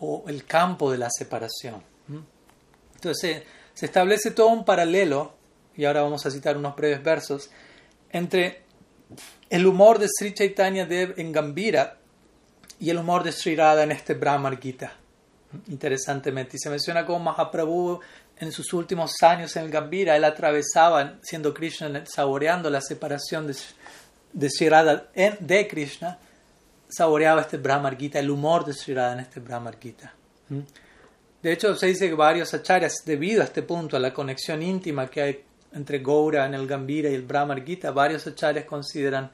o 0.00 0.24
el 0.26 0.44
campo 0.44 0.90
de 0.90 0.98
la 0.98 1.08
separación. 1.10 1.95
Entonces 2.96 3.44
se 3.72 3.86
establece 3.86 4.32
todo 4.32 4.48
un 4.48 4.64
paralelo, 4.64 5.34
y 5.76 5.84
ahora 5.84 6.02
vamos 6.02 6.24
a 6.26 6.30
citar 6.30 6.56
unos 6.56 6.74
breves 6.74 7.02
versos, 7.02 7.50
entre 8.10 8.62
el 9.50 9.66
humor 9.66 9.98
de 9.98 10.08
Sri 10.08 10.34
Chaitanya 10.34 10.86
Dev 10.86 11.14
en 11.18 11.30
Gambira 11.30 11.98
y 12.80 12.90
el 12.90 12.98
humor 12.98 13.22
de 13.22 13.32
Sri 13.32 13.54
Radha 13.54 13.84
en 13.84 13.92
este 13.92 14.14
Brahmar 14.14 14.58
Gita. 14.58 14.92
Interesantemente, 15.68 16.56
y 16.56 16.58
se 16.58 16.70
menciona 16.70 17.06
como 17.06 17.20
Mahaprabhu 17.20 18.00
en 18.38 18.52
sus 18.52 18.72
últimos 18.72 19.12
años 19.22 19.54
en 19.56 19.70
Gambira, 19.70 20.16
él 20.16 20.24
atravesaba, 20.24 21.18
siendo 21.22 21.54
Krishna, 21.54 22.04
saboreando 22.06 22.68
la 22.68 22.80
separación 22.80 23.46
de, 23.46 23.56
de 24.32 24.50
Sri 24.50 24.68
Radha 24.68 25.08
de 25.14 25.68
Krishna, 25.68 26.18
saboreaba 26.88 27.42
este 27.42 27.58
Brahmar 27.58 27.96
Gita, 27.96 28.18
el 28.18 28.30
humor 28.30 28.64
de 28.64 28.72
Sri 28.72 28.94
Radha 28.94 29.12
en 29.12 29.20
este 29.20 29.40
Brahmar 29.40 29.78
Gita. 29.78 30.12
De 31.42 31.52
hecho, 31.52 31.74
se 31.76 31.86
dice 31.86 32.08
que 32.08 32.14
varios 32.14 32.52
acharyas, 32.54 33.02
debido 33.04 33.42
a 33.42 33.44
este 33.44 33.62
punto, 33.62 33.96
a 33.96 34.00
la 34.00 34.12
conexión 34.12 34.62
íntima 34.62 35.06
que 35.08 35.22
hay 35.22 35.44
entre 35.72 35.98
Gaura 35.98 36.46
en 36.46 36.54
el 36.54 36.66
Gambira 36.66 37.10
y 37.10 37.14
el 37.14 37.22
Brahmar 37.22 37.64
Gita, 37.64 37.90
varios 37.90 38.26
acharyas 38.26 38.64
consideran 38.64 39.30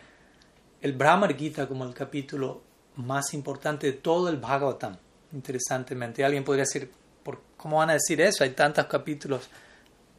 el 0.80 0.92
Brahmar 0.92 1.36
Gita 1.36 1.66
como 1.68 1.84
el 1.84 1.94
capítulo 1.94 2.62
más 2.96 3.32
importante 3.32 3.86
de 3.86 3.92
todo 3.94 4.28
el 4.28 4.36
Bhagavatam, 4.36 4.96
interesantemente. 5.32 6.24
Alguien 6.24 6.44
podría 6.44 6.64
decir, 6.64 6.90
¿por 7.22 7.40
¿cómo 7.56 7.78
van 7.78 7.90
a 7.90 7.94
decir 7.94 8.20
eso? 8.20 8.44
Hay 8.44 8.50
tantos 8.50 8.86
capítulos 8.86 9.48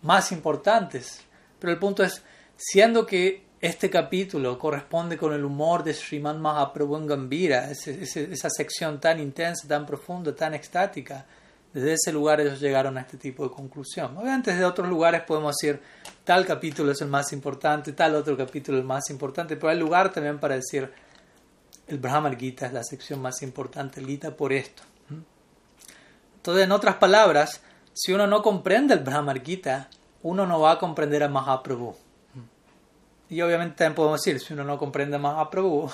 más 0.02 0.32
importantes. 0.32 1.22
Pero 1.60 1.74
el 1.74 1.80
punto 1.80 2.04
es, 2.04 2.24
siendo 2.56 3.06
que 3.06 3.44
este 3.60 3.90
capítulo 3.90 4.58
corresponde 4.58 5.18
con 5.18 5.34
el 5.34 5.46
humor 5.46 5.84
de 5.84 5.94
Sriman 5.94 6.42
Mahaprabhu 6.42 6.98
en 6.98 7.08
Gambira, 7.08 7.70
esa 7.72 8.50
sección 8.50 9.00
tan 9.00 9.20
intensa, 9.20 9.68
tan 9.68 9.86
profunda, 9.86 10.36
tan 10.36 10.54
extática, 10.54 11.26
desde 11.74 11.94
ese 11.94 12.14
lugar 12.14 12.40
ellos 12.40 12.60
llegaron 12.60 12.98
a 12.98 13.02
este 13.02 13.18
tipo 13.18 13.44
de 13.44 13.50
conclusión. 13.50 14.16
Obviamente 14.18 14.52
desde 14.52 14.66
otros 14.66 14.88
lugares 14.88 15.24
podemos 15.24 15.56
decir 15.60 15.82
tal 16.24 16.46
capítulo 16.46 16.92
es 16.92 17.02
el 17.02 17.08
más 17.08 17.34
importante, 17.34 17.94
tal 17.94 18.16
otro 18.16 18.38
capítulo 18.38 18.78
es 18.78 18.82
el 18.82 18.88
más 18.88 19.10
importante, 19.10 19.56
pero 19.56 19.70
hay 19.70 19.80
lugar 19.80 20.12
también 20.14 20.40
para 20.40 20.56
decir 20.56 20.92
el 21.88 21.98
Brahmar 21.98 22.38
Gita 22.38 22.68
es 22.68 22.74
la 22.74 22.84
sección 22.84 23.22
más 23.22 23.42
importante 23.42 24.00
del 24.00 24.10
Gita 24.10 24.36
por 24.36 24.54
esto. 24.54 24.84
Entonces, 26.36 26.66
en 26.66 26.72
otras 26.74 26.96
palabras, 26.96 27.62
si 27.94 28.12
uno 28.12 28.28
no 28.28 28.42
comprende 28.42 28.94
el 28.94 29.00
Brahmar 29.00 29.42
Gita, 29.42 29.90
uno 30.24 30.46
no 30.46 30.60
va 30.60 30.72
a 30.72 30.80
comprender 30.80 31.24
a 31.24 31.30
Mahaprabhu. 31.30 31.96
Y 33.30 33.42
obviamente 33.42 33.78
también 33.78 33.96
podemos 33.96 34.22
decir, 34.22 34.40
si 34.40 34.54
uno 34.54 34.64
no 34.64 34.78
comprende 34.78 35.16
a 35.16 35.20
Mahaprabhu, 35.20 35.90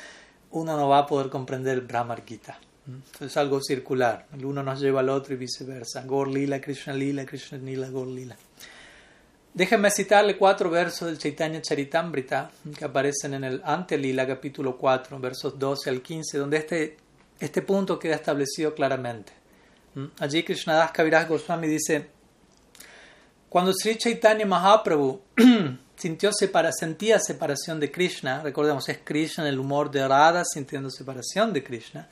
uno 0.50 0.76
no 0.76 0.88
va 0.88 0.98
a 0.98 1.06
poder 1.06 1.30
comprender 1.30 1.74
el 1.74 1.80
Brahmar 1.82 2.24
Gita. 2.24 2.58
Es 3.20 3.36
algo 3.36 3.62
circular. 3.62 4.26
El 4.34 4.44
uno 4.44 4.62
nos 4.62 4.80
lleva 4.80 5.00
al 5.00 5.08
otro 5.08 5.34
y 5.34 5.38
viceversa. 5.38 6.02
Gor 6.02 6.28
Lila, 6.28 6.60
Krishna 6.60 6.92
Lila, 6.92 7.24
Krishna 7.24 7.58
Lila, 7.58 7.88
Gor 7.88 8.08
Lila. 8.08 8.36
Déjenme 9.54 9.90
citarle 9.90 10.36
cuatro 10.36 10.68
versos 10.68 11.06
del 11.06 11.16
Chaitanya 11.16 11.62
Charitamrita 11.62 12.50
que 12.76 12.84
aparecen 12.84 13.34
en 13.34 13.44
el 13.44 13.62
Ante 13.64 13.96
Lila, 13.96 14.26
capítulo 14.26 14.76
4, 14.76 15.18
versos 15.20 15.58
12 15.58 15.90
al 15.90 16.02
15, 16.02 16.38
donde 16.38 16.56
este, 16.56 16.96
este 17.38 17.62
punto 17.62 17.98
queda 17.98 18.16
establecido 18.16 18.74
claramente. 18.74 19.32
Allí 20.18 20.42
Krishnadas 20.42 20.90
Kaviraj 20.90 21.28
Goswami 21.28 21.68
dice: 21.68 22.08
Cuando 23.48 23.72
Sri 23.72 23.96
Chaitanya 23.96 24.44
Mahaprabhu 24.44 25.22
sintió 25.96 26.32
separa, 26.32 26.72
sentía 26.72 27.20
separación 27.20 27.78
de 27.78 27.92
Krishna, 27.92 28.42
recordemos, 28.42 28.88
es 28.88 28.98
Krishna 29.04 29.48
el 29.48 29.60
humor 29.60 29.88
de 29.88 30.06
Radha 30.06 30.42
sintiendo 30.44 30.90
separación 30.90 31.52
de 31.52 31.62
Krishna 31.62 32.08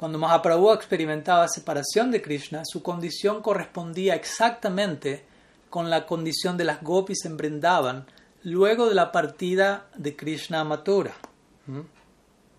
cuando 0.00 0.18
Mahaprabhu 0.18 0.72
experimentaba 0.72 1.46
separación 1.46 2.10
de 2.10 2.22
Krishna, 2.22 2.62
su 2.64 2.82
condición 2.82 3.42
correspondía 3.42 4.14
exactamente 4.14 5.26
con 5.68 5.90
la 5.90 6.06
condición 6.06 6.56
de 6.56 6.64
las 6.64 6.82
gopis 6.82 7.26
en 7.26 7.36
Brindavan 7.36 8.06
luego 8.44 8.88
de 8.88 8.94
la 8.94 9.12
partida 9.12 9.88
de 9.94 10.16
Krishna 10.16 10.64
a. 10.64 11.12
¿Mm? 11.66 11.80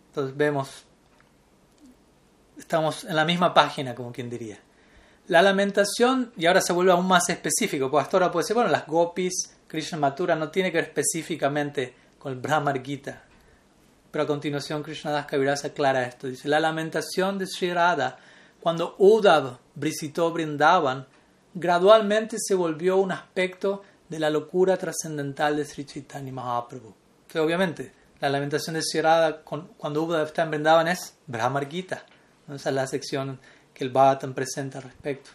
Entonces 0.10 0.38
vemos, 0.38 0.86
estamos 2.60 3.06
en 3.06 3.16
la 3.16 3.26
misma 3.26 3.56
página, 3.56 3.96
como 3.96 4.12
quien 4.12 4.30
diría. 4.30 4.60
La 5.28 5.42
lamentación, 5.42 6.32
y 6.38 6.46
ahora 6.46 6.62
se 6.62 6.74
vuelve 6.74 6.92
aún 6.92 7.08
más 7.08 7.28
específico, 7.30 7.90
pues 7.90 8.04
hasta 8.04 8.18
ahora 8.18 8.32
puede 8.32 8.46
ser, 8.46 8.54
bueno, 8.54 8.70
las 8.70 8.86
gopis, 8.86 9.58
Krishna 9.68 9.98
Mathura, 9.98 10.36
no 10.36 10.52
tiene 10.52 10.72
que 10.72 10.78
ver 10.78 10.90
específicamente 10.90 11.92
con 12.20 12.34
el 12.34 12.38
Brahmar 12.38 12.84
Gita, 12.84 13.24
pero 14.12 14.26
a 14.26 14.28
continuación 14.28 14.84
Krishnadas 14.84 15.26
Kaviraj 15.26 15.66
aclara 15.66 16.04
esto. 16.04 16.28
Dice, 16.28 16.48
la 16.48 16.60
lamentación 16.60 17.38
de 17.38 17.48
Sri 17.48 17.74
Radha 17.74 18.18
cuando 18.60 18.96
Uddhav 19.00 19.58
visitó 19.74 20.32
Brindavan 20.32 21.08
gradualmente 21.54 22.38
se 22.40 22.54
volvió 22.54 22.98
un 22.98 23.12
aspecto 23.12 23.82
de 24.08 24.20
la 24.20 24.30
locura 24.30 24.78
trascendental 24.78 25.56
de 25.56 25.66
Sri 25.66 25.86
Chaitanya 25.86 26.32
Mahaprabhu. 26.32 26.94
Entonces, 27.22 27.42
obviamente, 27.42 27.94
la 28.20 28.30
lamentación 28.30 28.76
de 28.76 28.84
Sri 28.84 29.02
Radha 29.02 29.42
cuando 29.42 30.04
Uddhav 30.04 30.28
está 30.28 30.44
en 30.44 30.52
Brindavan 30.52 30.88
es 30.90 31.16
Brahmar 31.26 31.68
Gita. 31.70 32.06
Esa 32.54 32.70
es 32.70 32.76
la 32.76 32.88
sección 32.88 33.40
que 33.74 33.86
el 33.86 33.90
Bhagavatam 33.90 34.34
presenta 34.34 34.80
al 34.80 34.84
respecto. 34.84 35.32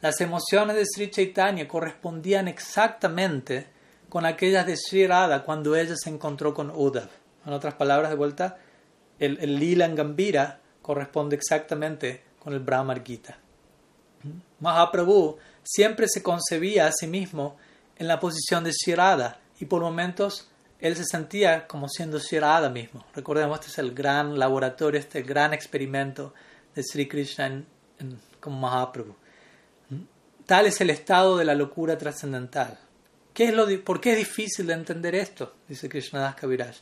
Las 0.00 0.20
emociones 0.20 0.76
de 0.76 0.84
Sri 0.86 1.10
Chaitanya 1.10 1.68
correspondían 1.68 2.48
exactamente 2.48 3.68
con 4.08 4.26
aquellas 4.26 4.66
de 4.66 4.76
Sri 4.76 5.06
Radha 5.06 5.44
cuando 5.44 5.76
ella 5.76 5.94
se 5.96 6.10
encontró 6.10 6.54
con 6.54 6.70
Uddhav. 6.70 7.08
En 7.46 7.52
otras 7.52 7.74
palabras, 7.74 8.10
de 8.10 8.16
vuelta, 8.16 8.58
el, 9.18 9.38
el 9.40 9.58
lila 9.58 9.84
en 9.84 9.94
Gambira 9.94 10.60
corresponde 10.82 11.36
exactamente 11.36 12.22
con 12.38 12.52
el 12.52 12.60
Brahmar 12.60 13.02
Gita. 13.04 13.38
Mahaprabhu 14.60 15.38
siempre 15.62 16.06
se 16.08 16.22
concebía 16.22 16.86
a 16.86 16.92
sí 16.92 17.06
mismo 17.06 17.56
en 17.96 18.08
la 18.08 18.20
posición 18.20 18.64
de 18.64 18.72
Shirada 18.72 19.38
y 19.60 19.66
por 19.66 19.82
momentos 19.82 20.50
él 20.80 20.96
se 20.96 21.04
sentía 21.04 21.66
como 21.66 21.88
siendo 21.88 22.18
Shirada 22.18 22.68
mismo. 22.68 23.04
Recordemos, 23.14 23.58
este 23.58 23.70
es 23.70 23.78
el 23.78 23.94
gran 23.94 24.38
laboratorio, 24.38 25.00
este 25.00 25.22
gran 25.22 25.54
experimento 25.54 26.34
de 26.74 26.82
Sri 26.82 27.08
Krishna 27.08 27.62
como 28.40 28.58
Mahaprabhu. 28.60 29.14
Tal 30.46 30.66
es 30.66 30.80
el 30.80 30.90
estado 30.90 31.38
de 31.38 31.46
la 31.46 31.54
locura 31.54 31.96
trascendental. 31.96 32.78
¿Qué 33.32 33.46
es 33.46 33.54
lo, 33.54 33.66
¿Por 33.82 34.00
qué 34.00 34.12
es 34.12 34.18
difícil 34.18 34.66
de 34.66 34.74
entender 34.74 35.14
esto? 35.14 35.54
Dice 35.66 35.88
Krishnadas 35.88 36.34
Kaviraj. 36.34 36.76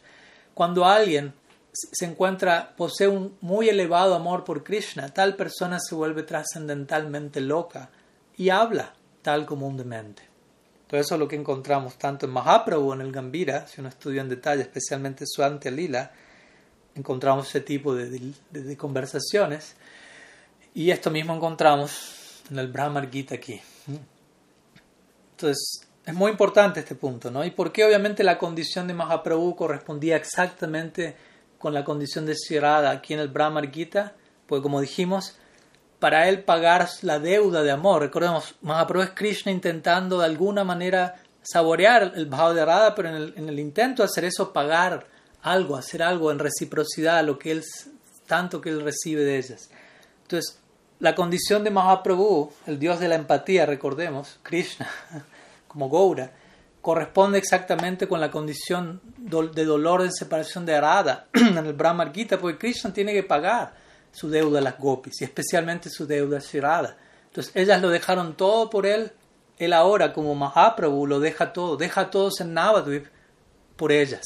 Cuando 0.54 0.84
alguien 0.84 1.32
se 1.72 2.04
encuentra, 2.04 2.74
posee 2.76 3.08
un 3.08 3.36
muy 3.40 3.68
elevado 3.68 4.14
amor 4.14 4.44
por 4.44 4.62
Krishna, 4.62 5.08
tal 5.08 5.36
persona 5.36 5.78
se 5.80 5.94
vuelve 5.94 6.22
trascendentalmente 6.22 7.40
loca 7.40 7.90
y 8.36 8.50
habla 8.50 8.94
tal 9.22 9.46
comúnmente. 9.46 10.22
Todo 10.86 11.00
eso 11.00 11.14
es 11.14 11.20
lo 11.20 11.26
que 11.28 11.36
encontramos 11.36 11.96
tanto 11.96 12.26
en 12.26 12.32
Mahaprabhu, 12.32 12.92
en 12.92 13.00
el 13.00 13.12
Gambira, 13.12 13.66
si 13.66 13.80
uno 13.80 13.88
estudia 13.88 14.20
en 14.20 14.28
detalle, 14.28 14.60
especialmente 14.60 15.24
su 15.26 15.42
Lila, 15.70 16.12
encontramos 16.94 17.48
ese 17.48 17.62
tipo 17.62 17.94
de, 17.94 18.34
de, 18.50 18.76
conversaciones. 18.76 19.74
Y 20.74 20.90
esto 20.90 21.10
mismo 21.10 21.34
encontramos 21.34 22.42
en 22.50 22.58
el 22.58 22.70
Brahmar 22.70 23.10
Gita 23.10 23.36
aquí. 23.36 23.58
Entonces, 25.30 25.88
es 26.04 26.14
muy 26.14 26.30
importante 26.30 26.80
este 26.80 26.94
punto, 26.94 27.30
¿no? 27.30 27.44
Y 27.44 27.50
porque 27.50 27.84
obviamente 27.84 28.24
la 28.24 28.38
condición 28.38 28.88
de 28.88 28.94
Mahaprabhu 28.94 29.54
correspondía 29.54 30.16
exactamente 30.16 31.16
con 31.58 31.72
la 31.72 31.84
condición 31.84 32.26
de 32.26 32.34
Sirada 32.34 32.90
aquí 32.90 33.14
en 33.14 33.20
el 33.20 33.28
Brahmar 33.28 33.70
Gita, 33.70 34.14
pues 34.46 34.62
como 34.62 34.80
dijimos, 34.80 35.36
para 36.00 36.28
él 36.28 36.42
pagar 36.42 36.88
la 37.02 37.20
deuda 37.20 37.62
de 37.62 37.70
amor. 37.70 38.02
Recordemos, 38.02 38.56
Mahaprabhu 38.62 39.04
es 39.04 39.10
Krishna 39.10 39.52
intentando 39.52 40.18
de 40.18 40.24
alguna 40.24 40.64
manera 40.64 41.22
saborear 41.42 42.12
el 42.16 42.26
Bhava 42.26 42.52
de 42.52 42.64
Radha, 42.64 42.94
pero 42.96 43.08
en 43.08 43.14
el, 43.14 43.34
en 43.36 43.48
el, 43.48 43.60
intento 43.60 44.02
de 44.02 44.06
hacer 44.06 44.24
eso, 44.24 44.52
pagar 44.52 45.06
algo, 45.42 45.76
hacer 45.76 46.02
algo 46.02 46.32
en 46.32 46.40
reciprocidad 46.40 47.18
a 47.18 47.22
lo 47.22 47.38
que 47.38 47.52
él, 47.52 47.62
tanto 48.26 48.60
que 48.60 48.70
él 48.70 48.80
recibe 48.80 49.22
de 49.22 49.38
ellas. 49.38 49.70
Entonces, 50.22 50.58
la 50.98 51.14
condición 51.14 51.62
de 51.62 51.70
Mahaprabhu, 51.70 52.52
el 52.66 52.78
dios 52.78 52.98
de 52.98 53.08
la 53.08 53.14
empatía, 53.14 53.66
recordemos, 53.66 54.38
Krishna, 54.42 54.88
como 55.72 55.88
Goura, 55.88 56.30
corresponde 56.82 57.38
exactamente 57.38 58.06
con 58.06 58.20
la 58.20 58.30
condición 58.30 59.00
de 59.16 59.64
dolor 59.64 60.02
de 60.02 60.10
separación 60.12 60.66
de 60.66 60.74
Arada 60.74 61.28
en 61.32 61.56
el 61.56 61.72
Brahmar 61.72 62.12
Gita, 62.12 62.38
porque 62.38 62.58
Krishna 62.58 62.92
tiene 62.92 63.14
que 63.14 63.22
pagar 63.22 63.72
su 64.10 64.28
deuda 64.28 64.58
a 64.58 64.62
las 64.62 64.78
gopis 64.78 65.22
y 65.22 65.24
especialmente 65.24 65.88
su 65.88 66.06
deuda 66.06 66.36
a 66.36 66.40
Shirada. 66.40 66.98
Entonces 67.26 67.56
ellas 67.56 67.80
lo 67.80 67.88
dejaron 67.88 68.36
todo 68.36 68.68
por 68.68 68.84
él, 68.84 69.10
él 69.58 69.72
ahora 69.72 70.12
como 70.12 70.34
Mahaprabhu 70.34 71.06
lo 71.06 71.20
deja 71.20 71.52
todo, 71.52 71.76
deja 71.76 72.10
todo 72.10 72.30
en 72.38 72.52
Navadvip 72.52 73.06
por 73.76 73.90
ellas. 73.90 74.22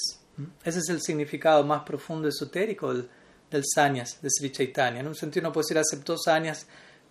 Ese 0.64 0.80
es 0.80 0.88
el 0.88 1.00
significado 1.00 1.62
más 1.62 1.82
profundo 1.82 2.26
esotérico 2.26 2.92
del, 2.92 3.08
del 3.50 3.62
sanyas 3.64 4.20
de 4.20 4.28
Sri 4.30 4.50
Chaitanya. 4.50 5.00
En 5.00 5.06
un 5.06 5.14
sentido 5.14 5.44
no 5.44 5.52
puede 5.52 5.64
decir 5.64 5.78
aceptó 5.78 6.18
sanyas 6.18 6.66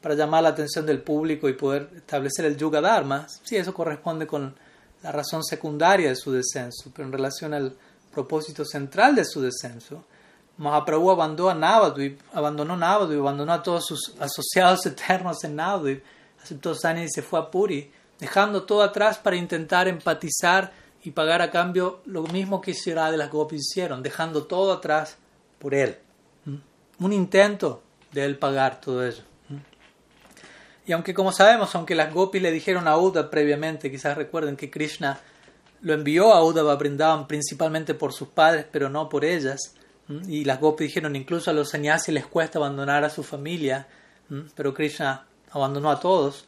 para 0.06 0.14
llamar 0.14 0.44
la 0.44 0.50
atención 0.50 0.86
del 0.86 1.02
público 1.02 1.50
y 1.50 1.54
poder 1.54 1.90
establecer 1.96 2.46
el 2.46 2.56
Yuga 2.56 2.80
Dharma, 2.80 3.26
sí, 3.42 3.58
eso 3.58 3.74
corresponde 3.74 4.28
con 4.28 4.54
la 5.02 5.12
razón 5.12 5.44
secundaria 5.44 6.10
de 6.10 6.16
su 6.16 6.32
descenso, 6.32 6.92
pero 6.94 7.08
en 7.08 7.12
relación 7.12 7.56
al 7.56 7.76
propósito 8.14 8.64
central 8.66 9.16
de 9.16 9.26
su 9.26 9.42
descenso, 9.42 10.04
Mahaprabhu 10.58 11.10
abandonó 11.10 11.50
a 11.50 11.56
Navadvip, 11.56 12.22
abandonó 12.34 12.78
Navadvip, 12.78 13.20
abandonó 13.20 13.52
a 13.52 13.64
todos 13.64 13.88
sus 13.88 14.14
asociados 14.20 14.86
eternos 14.86 15.44
en 15.44 15.56
Navadvip, 15.56 16.04
aceptó 16.40 16.76
Sanya 16.76 17.04
y 17.04 17.10
se 17.10 17.24
fue 17.24 17.40
a 17.40 17.50
Puri, 17.50 17.92
dejando 18.20 18.62
todo 18.62 18.84
atrás 18.84 19.18
para 19.18 19.38
intentar 19.38 19.88
empatizar 19.88 20.72
y 21.04 21.10
pagar 21.10 21.42
a 21.42 21.50
cambio 21.50 22.02
lo 22.06 22.22
mismo 22.22 22.62
que 22.62 22.74
Shirada 22.74 23.10
de 23.10 23.18
las 23.18 23.32
Gopis 23.32 23.62
hicieron, 23.72 24.04
dejando 24.04 24.44
todo 24.44 24.72
atrás 24.72 25.18
por 25.58 25.74
él. 25.74 25.98
¿Mm? 26.46 26.58
Un 27.04 27.12
intento 27.12 27.82
de 28.12 28.24
él 28.26 28.38
pagar 28.38 28.80
todo 28.80 29.04
eso. 29.04 29.24
Y 30.86 30.92
aunque 30.92 31.14
como 31.14 31.32
sabemos, 31.32 31.74
aunque 31.76 31.96
las 31.96 32.14
Gopis 32.14 32.42
le 32.42 32.52
dijeron 32.52 32.88
a 32.88 32.98
Uddhava 32.98 33.30
previamente, 33.30 33.90
quizás 33.90 34.16
recuerden 34.16 34.56
que 34.56 34.70
Krishna 34.70 35.20
lo 35.82 35.94
envió 35.94 36.34
a 36.34 36.44
Uddhava 36.44 36.76
Brindavan 36.76 37.28
principalmente 37.28 37.94
por 37.94 38.14
sus 38.14 38.28
padres, 38.28 38.66
pero 38.72 38.90
no 38.90 39.10
por 39.10 39.26
ellas, 39.26 39.76
y 40.28 40.46
las 40.46 40.60
Gopis 40.60 40.88
dijeron, 40.88 41.16
incluso 41.16 41.50
a 41.50 41.54
los 41.54 41.70
sannyasis 41.70 42.14
les 42.14 42.28
cuesta 42.28 42.60
abandonar 42.60 43.04
a 43.04 43.10
su 43.10 43.24
familia, 43.24 43.88
pero 44.56 44.74
Krishna 44.74 45.26
abandonó 45.52 45.90
a 45.90 46.00
todos. 46.00 46.46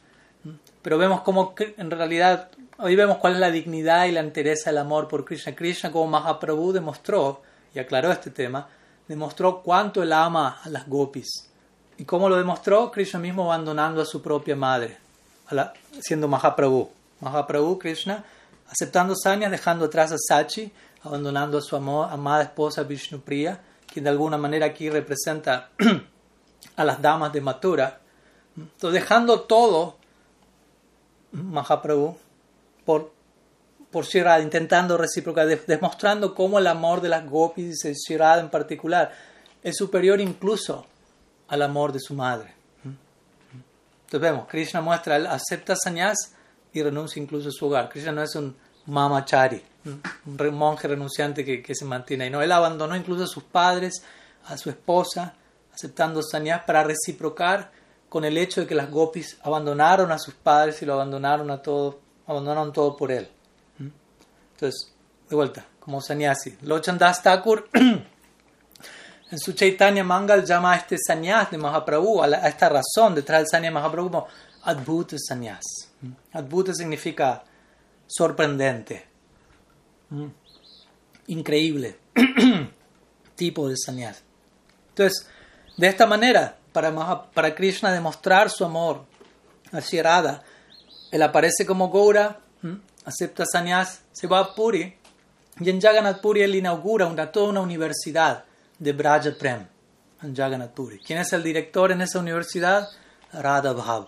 Pero 0.82 0.96
vemos 0.96 1.22
cómo 1.22 1.54
en 1.76 1.90
realidad, 1.90 2.50
hoy 2.78 2.94
vemos 2.94 3.18
cuál 3.18 3.34
es 3.34 3.40
la 3.40 3.50
dignidad 3.50 4.06
y 4.06 4.12
la 4.12 4.20
entereza 4.20 4.70
del 4.70 4.78
amor 4.78 5.08
por 5.08 5.24
Krishna. 5.24 5.56
Krishna 5.56 5.90
como 5.90 6.06
Mahaprabhu 6.06 6.72
demostró, 6.72 7.42
y 7.74 7.80
aclaró 7.80 8.12
este 8.12 8.30
tema, 8.30 8.68
demostró 9.08 9.60
cuánto 9.62 10.02
él 10.02 10.12
ama 10.12 10.60
a 10.62 10.68
las 10.68 10.86
Gopis. 10.86 11.47
¿Y 11.98 12.04
cómo 12.04 12.28
lo 12.28 12.36
demostró? 12.36 12.92
Krishna 12.92 13.18
mismo 13.18 13.52
abandonando 13.52 14.00
a 14.00 14.04
su 14.04 14.22
propia 14.22 14.54
madre, 14.54 14.96
siendo 16.00 16.28
Mahaprabhu. 16.28 16.88
Mahaprabhu, 17.20 17.76
Krishna, 17.76 18.24
aceptando 18.70 19.16
sanyas, 19.16 19.50
dejando 19.50 19.86
atrás 19.86 20.12
a 20.12 20.16
Sachi, 20.16 20.70
abandonando 21.02 21.58
a 21.58 21.60
su 21.60 21.74
amada 21.74 22.42
esposa 22.44 22.84
Vishnupriya, 22.84 23.60
quien 23.92 24.04
de 24.04 24.10
alguna 24.10 24.38
manera 24.38 24.66
aquí 24.66 24.88
representa 24.88 25.70
a 26.76 26.84
las 26.84 27.02
damas 27.02 27.32
de 27.32 27.40
Mathura. 27.40 27.98
Dejando 28.80 29.40
todo, 29.40 29.96
Mahaprabhu, 31.32 32.16
por, 32.84 33.10
por 33.90 34.04
Shirada, 34.04 34.40
intentando 34.40 34.96
reciprocar, 34.96 35.48
demostrando 35.66 36.32
cómo 36.32 36.60
el 36.60 36.68
amor 36.68 37.00
de 37.00 37.08
las 37.08 37.28
gopis 37.28 37.84
y 37.84 37.92
Shirada 37.94 38.40
en 38.40 38.50
particular 38.50 39.10
es 39.64 39.76
superior 39.76 40.20
incluso 40.20 40.86
al 41.48 41.62
amor 41.62 41.92
de 41.92 42.00
su 42.00 42.14
madre. 42.14 42.54
Entonces 42.84 44.20
vemos, 44.20 44.46
Krishna 44.48 44.80
muestra, 44.80 45.16
él 45.16 45.26
acepta 45.26 45.76
sannyas 45.76 46.34
y 46.72 46.82
renuncia 46.82 47.22
incluso 47.22 47.48
a 47.48 47.52
su 47.52 47.66
hogar. 47.66 47.88
Krishna 47.90 48.12
no 48.12 48.22
es 48.22 48.34
un 48.36 48.56
mamachari, 48.86 49.62
un 49.84 50.54
monje 50.54 50.88
renunciante 50.88 51.44
que, 51.44 51.74
se 51.74 51.84
mantiene 51.84 52.24
ahí. 52.24 52.30
No, 52.30 52.40
él 52.40 52.52
abandonó 52.52 52.96
incluso 52.96 53.24
a 53.24 53.26
sus 53.26 53.44
padres, 53.44 54.02
a 54.46 54.56
su 54.56 54.70
esposa, 54.70 55.34
aceptando 55.74 56.22
sannyas 56.22 56.62
para 56.64 56.84
reciprocar 56.84 57.70
con 58.08 58.24
el 58.24 58.38
hecho 58.38 58.62
de 58.62 58.66
que 58.66 58.74
las 58.74 58.90
gopis 58.90 59.36
abandonaron 59.42 60.10
a 60.10 60.18
sus 60.18 60.34
padres 60.34 60.80
y 60.80 60.86
lo 60.86 60.94
abandonaron 60.94 61.50
a 61.50 61.60
todo, 61.60 62.00
abandonaron 62.26 62.72
todo 62.72 62.96
por 62.96 63.12
él. 63.12 63.28
Entonces, 63.78 64.90
de 65.28 65.36
vuelta, 65.36 65.66
como 65.78 66.00
sannyasi. 66.00 66.56
Lochandas 66.62 67.22
Thakur 67.22 67.68
en 69.30 69.38
su 69.38 69.52
Chaitanya 69.52 70.04
Mangal 70.04 70.44
llama 70.44 70.72
a 70.72 70.76
este 70.76 70.96
sannyas 70.98 71.50
de 71.50 71.58
Mahaprabhu, 71.58 72.22
a, 72.22 72.48
esta 72.48 72.68
razón 72.68 73.14
detrás 73.14 73.40
del 73.40 73.48
sannyas 73.48 73.70
de 73.72 73.74
Mahaprabhu 73.74 74.10
como 74.10 74.26
Adbhuta 74.62 75.16
sannyas. 75.18 75.64
Adbhuta 76.32 76.74
significa 76.74 77.42
sorprendente, 78.06 79.06
increíble 81.26 81.98
tipo 83.36 83.68
de 83.68 83.76
sannyas. 83.76 84.22
Entonces, 84.90 85.28
de 85.76 85.86
esta 85.86 86.06
manera, 86.06 86.56
para, 86.72 87.30
para 87.32 87.54
Krishna 87.54 87.92
demostrar 87.92 88.50
su 88.50 88.64
amor 88.64 89.04
hacia 89.72 90.02
Radha, 90.02 90.42
él 91.10 91.22
aparece 91.22 91.66
como 91.66 91.90
Gaura, 91.90 92.40
acepta 93.04 93.44
sannyas, 93.46 94.02
se 94.12 94.26
va 94.26 94.40
a 94.40 94.54
Puri, 94.54 94.96
y 95.60 95.70
en 95.70 95.80
Jagannath 95.80 96.20
Puri 96.20 96.42
él 96.42 96.54
inaugura 96.54 97.06
una, 97.06 97.32
toda 97.32 97.48
una 97.48 97.60
universidad 97.60 98.44
de 98.78 98.92
Braja 98.92 99.32
Prem, 99.38 99.66
en 100.22 100.34
Jagannath 100.34 100.72
Puri. 100.72 100.98
¿Quién 101.00 101.18
es 101.18 101.32
el 101.32 101.42
director 101.42 101.90
en 101.92 102.00
esa 102.00 102.18
universidad? 102.18 102.88
Radha 103.32 103.72
Bhav, 103.72 104.06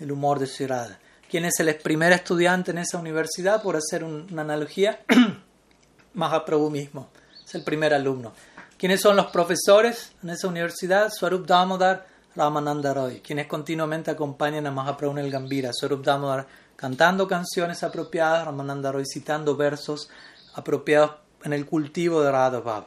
el 0.00 0.12
humor 0.12 0.38
de 0.38 0.46
Sri 0.46 0.66
Radha. 0.66 0.98
¿Quién 1.30 1.44
es 1.44 1.58
el 1.60 1.74
primer 1.76 2.12
estudiante 2.12 2.70
en 2.70 2.78
esa 2.78 2.98
universidad? 2.98 3.62
Por 3.62 3.76
hacer 3.76 4.04
una 4.04 4.42
analogía, 4.42 5.00
Mahaprabhu 6.14 6.70
mismo, 6.70 7.08
es 7.44 7.54
el 7.54 7.64
primer 7.64 7.92
alumno. 7.92 8.32
¿Quiénes 8.78 9.00
son 9.00 9.16
los 9.16 9.26
profesores 9.26 10.12
en 10.22 10.30
esa 10.30 10.48
universidad? 10.48 11.10
Swarup 11.10 11.46
Damodar, 11.46 12.06
Ramananda 12.34 12.92
Roy, 12.92 13.20
quienes 13.20 13.46
continuamente 13.46 14.10
acompañan 14.10 14.66
a 14.66 14.70
Mahaprabhu 14.70 15.18
en 15.18 15.24
el 15.24 15.30
Gambira. 15.30 15.72
Swarup 15.72 16.04
Damodar 16.04 16.46
cantando 16.76 17.26
canciones 17.26 17.82
apropiadas, 17.82 18.44
Ramananda 18.44 18.92
Roy 18.92 19.04
citando 19.06 19.56
versos 19.56 20.08
apropiados 20.54 21.12
en 21.42 21.52
el 21.52 21.66
cultivo 21.66 22.22
de 22.22 22.30
Radha 22.30 22.60
Bhav. 22.60 22.84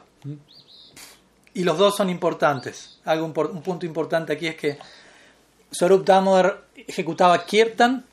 Y 1.54 1.64
los 1.64 1.78
dos 1.78 1.96
son 1.96 2.10
importantes. 2.10 3.00
Algo, 3.04 3.26
un 3.26 3.62
punto 3.62 3.86
importante 3.86 4.32
aquí 4.32 4.46
es 4.46 4.56
que 4.56 4.78
Swarup 5.70 6.04
Damodar 6.04 6.64
ejecutaba 6.74 7.44
kirtan 7.44 8.04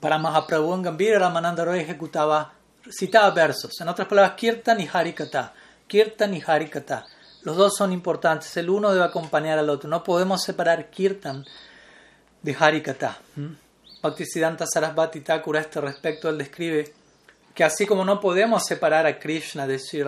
para 0.00 0.18
Mahaprabhu 0.18 0.74
en 0.74 0.82
Gambira, 0.82 1.18
Ramananda 1.18 1.64
Roy 1.64 1.80
ejecutaba, 1.80 2.52
citaba 2.90 3.30
versos. 3.30 3.80
En 3.80 3.88
otras 3.88 4.06
palabras, 4.06 4.34
Kirtan 4.36 4.78
y 4.80 4.88
Harikata. 4.92 5.54
Kirtan 5.86 6.34
y 6.34 6.42
Harikata. 6.46 7.06
Los 7.42 7.56
dos 7.56 7.74
son 7.74 7.90
importantes. 7.92 8.54
El 8.58 8.68
uno 8.68 8.92
debe 8.92 9.04
acompañar 9.04 9.58
al 9.58 9.70
otro. 9.70 9.88
No 9.88 10.04
podemos 10.04 10.42
separar 10.42 10.90
Kirtan 10.90 11.44
de 12.42 12.56
Harikata. 12.58 13.18
¿Mm? 13.36 13.54
Bhaktisiddhanta 14.02 14.66
Sarasvati 14.66 15.22
Thakur 15.22 15.56
a 15.56 15.60
este 15.60 15.80
respecto 15.80 16.28
él 16.28 16.36
describe 16.36 16.92
que 17.54 17.64
así 17.64 17.86
como 17.86 18.04
no 18.04 18.20
podemos 18.20 18.62
separar 18.66 19.06
a 19.06 19.18
Krishna 19.18 19.66
de 19.66 19.78
Sri 19.78 20.02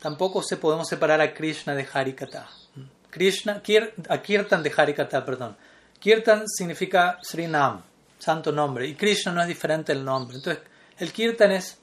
tampoco 0.00 0.42
se 0.42 0.56
podemos 0.56 0.88
separar 0.88 1.20
a 1.20 1.32
Krishna 1.32 1.74
de 1.74 1.86
Harikata. 1.92 2.48
Krishna, 3.10 3.62
a 4.08 4.18
Kirtan 4.18 4.62
de 4.62 4.72
Harikata, 4.76 5.24
perdón. 5.24 5.56
Kirtan 5.98 6.44
significa 6.48 7.18
Srinam, 7.22 7.82
santo 8.18 8.52
nombre. 8.52 8.86
Y 8.86 8.94
Krishna 8.94 9.32
no 9.32 9.42
es 9.42 9.48
diferente 9.48 9.92
el 9.92 10.04
nombre. 10.04 10.36
Entonces, 10.36 10.62
el 10.98 11.12
Kirtan 11.12 11.52
es 11.52 11.78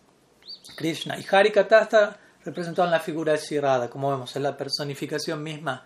Krishna. 0.76 1.18
Y 1.20 1.26
Harikata 1.30 1.82
está 1.82 2.18
representado 2.44 2.88
en 2.88 2.92
la 2.92 3.00
figura 3.00 3.34
de 3.34 3.40
Shirada, 3.40 3.90
como 3.90 4.10
vemos, 4.10 4.36
es 4.36 4.42
la 4.42 4.56
personificación 4.56 5.44
misma 5.44 5.84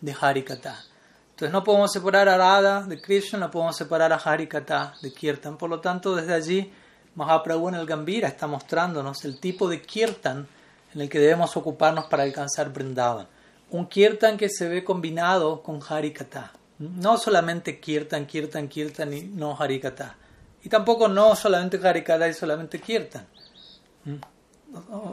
de 0.00 0.14
Harikata. 0.18 0.84
Entonces, 1.30 1.52
no 1.52 1.64
podemos 1.64 1.90
separar 1.90 2.28
a 2.28 2.36
Radha 2.36 2.82
de 2.82 3.00
Krishna, 3.00 3.38
no 3.38 3.50
podemos 3.50 3.76
separar 3.76 4.12
a 4.12 4.16
Harikata 4.16 4.94
de 5.00 5.12
Kirtan. 5.12 5.56
Por 5.56 5.70
lo 5.70 5.80
tanto, 5.80 6.14
desde 6.14 6.34
allí, 6.34 6.72
Mahaprabhu 7.14 7.70
en 7.70 7.76
el 7.76 7.86
Gambira 7.86 8.28
está 8.28 8.46
mostrándonos 8.46 9.24
el 9.24 9.40
tipo 9.40 9.68
de 9.68 9.80
Kirtan 9.82 10.46
en 10.94 11.00
el 11.00 11.08
que 11.08 11.18
debemos 11.18 11.56
ocuparnos 11.56 12.06
para 12.06 12.22
alcanzar 12.22 12.72
Vrindavan. 12.72 13.26
Un 13.70 13.86
Kirtan 13.86 14.36
que 14.36 14.48
se 14.48 14.68
ve 14.68 14.84
combinado 14.84 15.62
con 15.62 15.80
Harikata. 15.88 16.52
No 16.78 17.16
solamente 17.16 17.78
kirtan, 17.78 18.26
kirtan, 18.26 18.68
kirtan 18.68 19.12
y 19.12 19.22
no 19.22 19.56
harikata. 19.56 20.16
Y 20.64 20.68
tampoco 20.68 21.06
no 21.06 21.36
solamente 21.36 21.78
harikata 21.86 22.28
y 22.28 22.34
solamente 22.34 22.80
kirtan. 22.80 23.26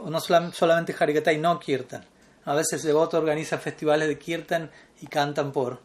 No 0.06 0.20
solamente 0.20 0.94
harikata 0.98 1.32
y 1.32 1.38
no 1.38 1.60
kirtan. 1.60 2.04
A 2.44 2.54
veces 2.54 2.82
Devoto 2.82 3.18
organiza 3.18 3.58
festivales 3.58 4.08
de 4.08 4.18
kirtan 4.18 4.70
y 5.00 5.06
cantan 5.06 5.52
por, 5.52 5.80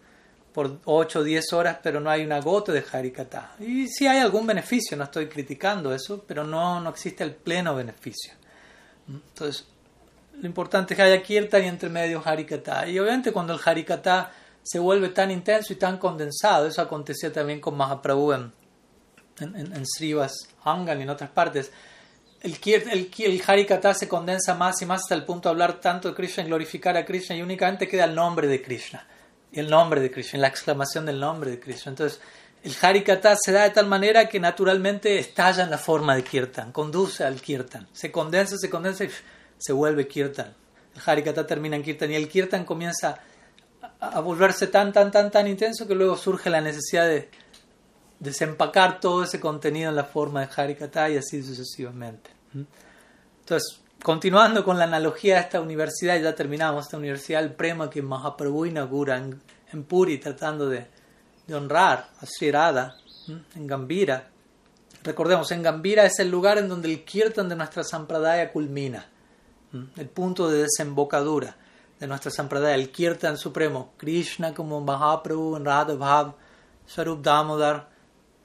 por 0.54 0.80
8 0.86 1.20
o 1.20 1.24
10 1.24 1.54
horas, 1.54 1.78
pero 1.84 2.00
no 2.00 2.10
hay 2.10 2.26
una 2.26 2.42
gota 2.42 2.72
de 2.72 2.84
harikata. 2.92 3.56
Y 3.60 3.88
sí 3.88 4.08
hay 4.08 4.20
algún 4.20 4.48
beneficio, 4.48 4.98
no 4.98 5.04
estoy 5.04 5.28
criticando 5.28 5.94
eso, 5.94 6.24
pero 6.26 6.44
no, 6.44 6.80
no 6.80 6.90
existe 6.90 7.24
el 7.24 7.36
pleno 7.36 7.76
beneficio. 7.76 8.34
Entonces, 9.08 9.68
lo 10.42 10.48
importante 10.48 10.94
es 10.94 10.98
que 10.98 11.04
haya 11.04 11.22
kirtan 11.22 11.64
y 11.64 11.68
entre 11.68 11.90
medio 11.90 12.22
harikata. 12.24 12.88
Y 12.88 13.00
obviamente 13.00 13.32
cuando 13.32 13.54
el 13.54 13.60
harikata 13.64 14.32
se 14.66 14.80
vuelve 14.80 15.10
tan 15.10 15.30
intenso 15.30 15.74
y 15.74 15.76
tan 15.76 16.00
condensado. 16.00 16.68
Eso 16.68 16.82
acontecía 16.82 17.32
también 17.32 17.62
con 17.62 17.78
Mahaprabhu 17.78 18.34
en, 18.34 18.52
en, 19.40 19.56
en, 19.56 19.86
Srivas 19.86 20.50
Angan 20.64 21.00
y 21.00 21.04
en 21.04 21.10
otras 21.12 21.30
partes. 21.30 21.72
El, 22.42 22.58
el, 22.64 23.12
el 23.18 23.44
Harikata 23.46 23.94
se 23.94 24.08
condensa 24.08 24.56
más 24.56 24.82
y 24.82 24.88
más 24.88 25.02
hasta 25.02 25.14
el 25.14 25.24
punto 25.24 25.50
de 25.50 25.54
hablar 25.54 25.80
tanto 25.80 26.10
de 26.10 26.16
Krishna 26.16 26.44
y 26.44 26.48
glorificar 26.48 26.98
a 26.98 27.06
Krishna 27.06 27.36
y 27.36 27.44
únicamente 27.44 27.88
queda 27.88 28.06
el 28.06 28.16
nombre 28.16 28.48
de 28.48 28.62
Krishna. 28.62 29.06
El 29.52 29.70
nombre 29.70 30.02
de 30.02 30.10
Krishna, 30.10 30.40
la 30.40 30.48
exclamación 30.48 31.06
del 31.06 31.20
nombre 31.20 31.52
de 31.52 31.60
Krishna. 31.60 31.92
Entonces, 31.92 32.20
el 32.64 32.76
Harikata 32.82 33.36
se 33.40 33.52
da 33.52 33.64
de 33.64 33.70
tal 33.70 33.86
manera 33.86 34.28
que 34.28 34.40
naturalmente 34.40 35.20
estalla 35.20 35.64
en 35.64 35.70
la 35.70 35.78
forma 35.78 36.16
de 36.16 36.24
Kirtan, 36.24 36.72
conduce 36.72 37.24
al 37.24 37.40
Kirtan. 37.40 37.88
Se 37.94 38.12
condensa, 38.12 38.58
se 38.58 38.70
condensa 38.72 39.04
y 39.04 39.10
se 39.58 39.74
vuelve 39.74 40.08
Kirtan. 40.08 40.54
El 40.96 41.02
Harikata 41.06 41.46
termina 41.46 41.76
en 41.76 41.84
Kirtan 41.84 42.12
y 42.12 42.16
el 42.16 42.28
Kirtan 42.28 42.66
comienza 42.66 43.20
a 44.00 44.20
volverse 44.20 44.68
tan, 44.68 44.94
tan, 44.94 45.12
tan, 45.12 45.32
tan 45.32 45.48
intenso 45.48 45.88
que 45.88 45.96
luego 45.96 46.18
surge 46.18 46.50
la 46.50 46.62
necesidad 46.62 47.08
de, 47.08 47.30
desempacar 48.20 49.00
todo 49.00 49.24
ese 49.24 49.40
contenido 49.40 49.90
en 49.90 49.96
la 49.96 50.04
forma 50.04 50.46
de 50.46 50.50
Harikata 50.56 51.10
y 51.10 51.18
así 51.18 51.44
sucesivamente. 51.44 52.30
Entonces, 53.40 53.82
continuando 54.02 54.64
con 54.64 54.78
la 54.78 54.86
analogía 54.86 55.36
de 55.36 55.42
esta 55.42 55.62
universidad, 55.62 56.20
ya 56.20 56.36
terminamos, 56.36 56.86
esta 56.86 56.98
universidad 56.98 57.44
el 57.44 57.54
Prema 57.54 57.90
que 57.90 58.02
Mahaprabhu 58.02 58.66
inaugura 58.66 59.18
en, 59.18 59.42
en 59.72 59.84
Puri, 59.84 60.18
tratando 60.18 60.70
de, 60.70 60.88
de 61.48 61.56
honrar 61.56 62.10
a 62.20 62.26
Sri 62.26 62.52
Radha, 62.52 62.96
en 63.56 63.68
Gambira. 63.68 64.30
Recordemos, 65.04 65.52
en 65.52 65.64
Gambira 65.64 66.06
es 66.06 66.20
el 66.20 66.30
lugar 66.30 66.58
en 66.58 66.70
donde 66.70 66.92
el 66.92 67.04
kirtan 67.04 67.50
de 67.50 67.56
nuestra 67.56 67.84
sampradaya 67.84 68.52
culmina, 68.52 69.06
el 69.98 70.10
punto 70.10 70.50
de 70.50 70.64
desembocadura 70.64 71.56
de 72.00 72.08
nuestra 72.08 72.32
sampradaya, 72.32 72.76
el 72.76 72.92
kirtan 72.92 73.38
supremo, 73.38 73.94
Krishna 73.98 74.54
como 74.54 74.82
Mahaprabhu 74.82 75.56
en 75.56 75.66
Radha 75.66 75.96
Bhav, 75.96 76.34
Sarup 76.86 77.24
Damodar 77.24 77.90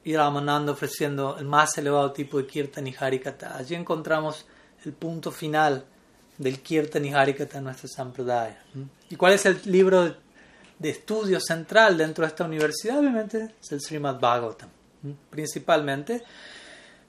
y 0.04 0.16
Ramananda 0.16 0.72
ofreciendo 0.72 1.36
el 1.38 1.44
más 1.44 1.76
elevado 1.76 2.12
tipo 2.12 2.38
de 2.38 2.46
kirtan 2.46 2.86
y 2.86 2.94
harikata. 2.98 3.56
Allí 3.56 3.74
encontramos 3.74 4.46
el 4.84 4.92
punto 4.92 5.30
final 5.30 5.84
del 6.38 6.60
kirtan 6.60 7.04
y 7.04 7.12
harikata 7.12 7.58
en 7.58 7.64
nuestra 7.64 7.88
sampradaya. 7.88 8.62
¿Y 9.10 9.16
cuál 9.16 9.34
es 9.34 9.44
el 9.46 9.60
libro 9.66 10.16
de 10.78 10.88
estudio 10.88 11.38
central 11.40 11.98
dentro 11.98 12.22
de 12.22 12.28
esta 12.28 12.44
universidad? 12.44 12.98
Obviamente 12.98 13.56
es 13.60 13.72
el 13.72 13.80
Srimad 13.80 14.18
Bhagavatam, 14.18 14.70
principalmente. 15.28 16.22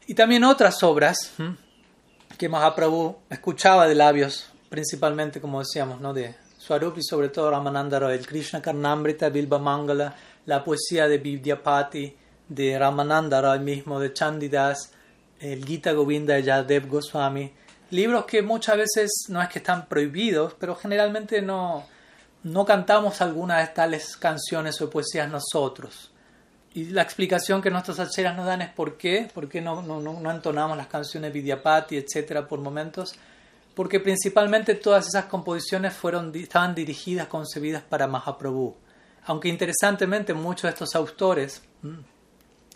Y 0.07 0.14
también 0.14 0.43
otras 0.43 0.84
obras 0.84 1.31
que 2.37 2.49
Mahaprabhu 2.49 3.17
escuchaba 3.29 3.87
de 3.87 3.95
labios, 3.95 4.49
principalmente, 4.69 5.41
como 5.41 5.59
decíamos, 5.59 6.01
¿no? 6.01 6.13
de 6.13 6.35
Swarup 6.57 6.97
y 6.97 7.03
sobre 7.03 7.29
todo 7.29 7.49
Ramananda 7.51 7.99
Roy, 7.99 8.13
el 8.15 8.27
Krishna 8.27 8.61
Karnamrita, 8.61 9.29
Bilba 9.29 9.59
Mangala, 9.59 10.15
la 10.45 10.63
poesía 10.63 11.07
de 11.07 11.17
Vidyapati, 11.17 12.15
de 12.47 12.77
Ramananda 12.77 13.41
Roy 13.41 13.59
mismo, 13.59 13.99
de 13.99 14.13
Chandidas, 14.13 14.91
el 15.39 15.65
Gita 15.65 15.91
Govinda 15.93 16.35
de 16.35 16.43
Yadev 16.43 16.87
Goswami, 16.87 17.51
libros 17.89 18.25
que 18.25 18.41
muchas 18.41 18.77
veces 18.77 19.11
no 19.29 19.41
es 19.41 19.49
que 19.49 19.59
están 19.59 19.87
prohibidos, 19.87 20.53
pero 20.59 20.75
generalmente 20.75 21.41
no, 21.41 21.85
no 22.43 22.65
cantamos 22.65 23.21
algunas 23.21 23.67
de 23.67 23.73
tales 23.73 24.15
canciones 24.17 24.81
o 24.81 24.89
poesías 24.89 25.29
nosotros. 25.29 26.10
Y 26.73 26.85
la 26.85 27.02
explicación 27.02 27.61
que 27.61 27.69
nuestros 27.69 27.99
acheras 27.99 28.35
nos 28.35 28.45
dan 28.45 28.61
es 28.61 28.69
por 28.69 28.98
qué, 28.98 29.30
por 29.34 29.49
qué 29.49 29.60
no, 29.60 29.81
no, 29.81 29.99
no 29.99 30.31
entonamos 30.31 30.77
las 30.77 30.88
canciones 30.88 31.34
Vidyapati, 31.34 31.98
etcétera, 31.98 32.48
por 32.48 32.61
momentos. 32.61 33.14
Porque 33.76 33.99
principalmente 33.99 34.76
todas 34.76 35.07
esas 35.07 35.26
composiciones 35.26 35.93
fueron, 35.93 36.34
estaban 36.35 36.73
dirigidas, 36.73 37.27
concebidas 37.27 37.84
para 37.84 38.07
Mahaprabhu. 38.07 38.76
Aunque 39.26 39.49
interesantemente 39.49 40.34
muchos 40.34 40.64
de 40.64 40.69
estos 40.69 40.95
autores, 40.95 41.61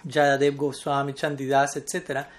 Jayadev 0.07 0.55
Goswami, 0.55 1.13
Chandidas, 1.13 1.77
etcétera, 1.77 2.29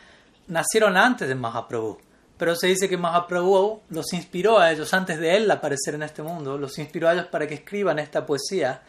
nacieron 0.48 0.96
antes 0.96 1.26
de 1.26 1.34
Mahaprabhu. 1.34 1.98
Pero 2.36 2.54
se 2.54 2.66
dice 2.66 2.88
que 2.88 2.98
Mahaprabhu 2.98 3.80
los 3.88 4.12
inspiró 4.12 4.58
a 4.58 4.70
ellos 4.70 4.92
antes 4.92 5.18
de 5.18 5.36
él 5.36 5.50
aparecer 5.50 5.94
en 5.94 6.02
este 6.02 6.22
mundo, 6.22 6.58
los 6.58 6.78
inspiró 6.78 7.08
a 7.08 7.14
ellos 7.14 7.26
para 7.26 7.46
que 7.46 7.54
escriban 7.54 7.98
esta 7.98 8.26
poesía, 8.26 8.82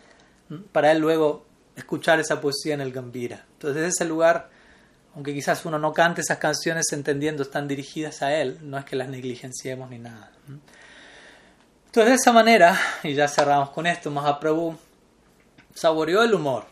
para 0.72 0.92
él 0.92 1.00
luego 1.00 1.47
escuchar 1.78 2.20
esa 2.20 2.42
poesía 2.42 2.74
en 2.74 2.82
el 2.82 2.92
Gambira. 2.92 3.46
Entonces, 3.54 3.76
desde 3.76 3.90
ese 3.90 4.06
lugar, 4.06 4.50
aunque 5.16 5.34
quizás 5.34 5.64
uno 5.66 5.78
no 5.80 5.94
cante 5.94 6.22
esas 6.22 6.40
canciones 6.40 6.88
entendiendo 6.92 7.44
están 7.44 7.68
dirigidas 7.68 8.22
a 8.22 8.34
él, 8.34 8.58
no 8.62 8.78
es 8.78 8.86
que 8.86 8.96
las 8.96 9.08
negligenciemos 9.08 9.90
ni 9.90 10.00
nada. 10.00 10.32
Entonces, 11.86 12.10
de 12.10 12.16
esa 12.16 12.34
manera, 12.34 12.78
y 13.04 13.14
ya 13.14 13.28
cerramos 13.28 13.70
con 13.70 13.86
esto, 13.86 14.10
Mahaprabhu 14.10 14.76
saboreó 15.74 16.24
el 16.24 16.34
humor 16.34 16.66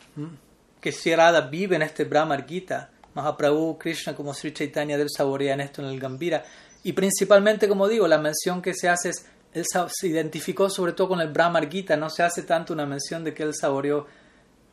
que 0.82 0.92
Sierada 0.92 1.42
vive 1.42 1.76
en 1.76 1.84
este 1.84 2.04
Brahma 2.04 2.42
Gita. 2.42 2.90
Mahaprabhu, 3.14 3.78
Krishna 3.78 4.16
como 4.16 4.34
Sri 4.34 4.54
Chaitanya 4.54 4.98
Dev 4.98 5.08
saborean 5.10 5.62
esto 5.62 5.82
en 5.82 5.88
el 5.88 6.00
Gambira. 6.00 6.44
Y 6.84 6.94
principalmente, 6.94 7.68
como 7.68 7.88
digo, 7.88 8.08
la 8.08 8.18
mención 8.18 8.62
que 8.62 8.74
se 8.74 8.90
hace 8.90 9.10
es, 9.10 9.26
él 9.54 9.66
se 9.88 10.08
identificó 10.08 10.70
sobre 10.70 10.94
todo 10.94 11.10
con 11.10 11.22
el 11.22 11.30
Brahma 11.30 11.62
Gita, 11.62 11.96
no 11.96 12.10
se 12.10 12.24
hace 12.24 12.44
tanto 12.44 12.74
una 12.74 12.86
mención 12.86 13.24
de 13.24 13.34
que 13.34 13.44
él 13.44 13.54
saboreó 13.56 14.06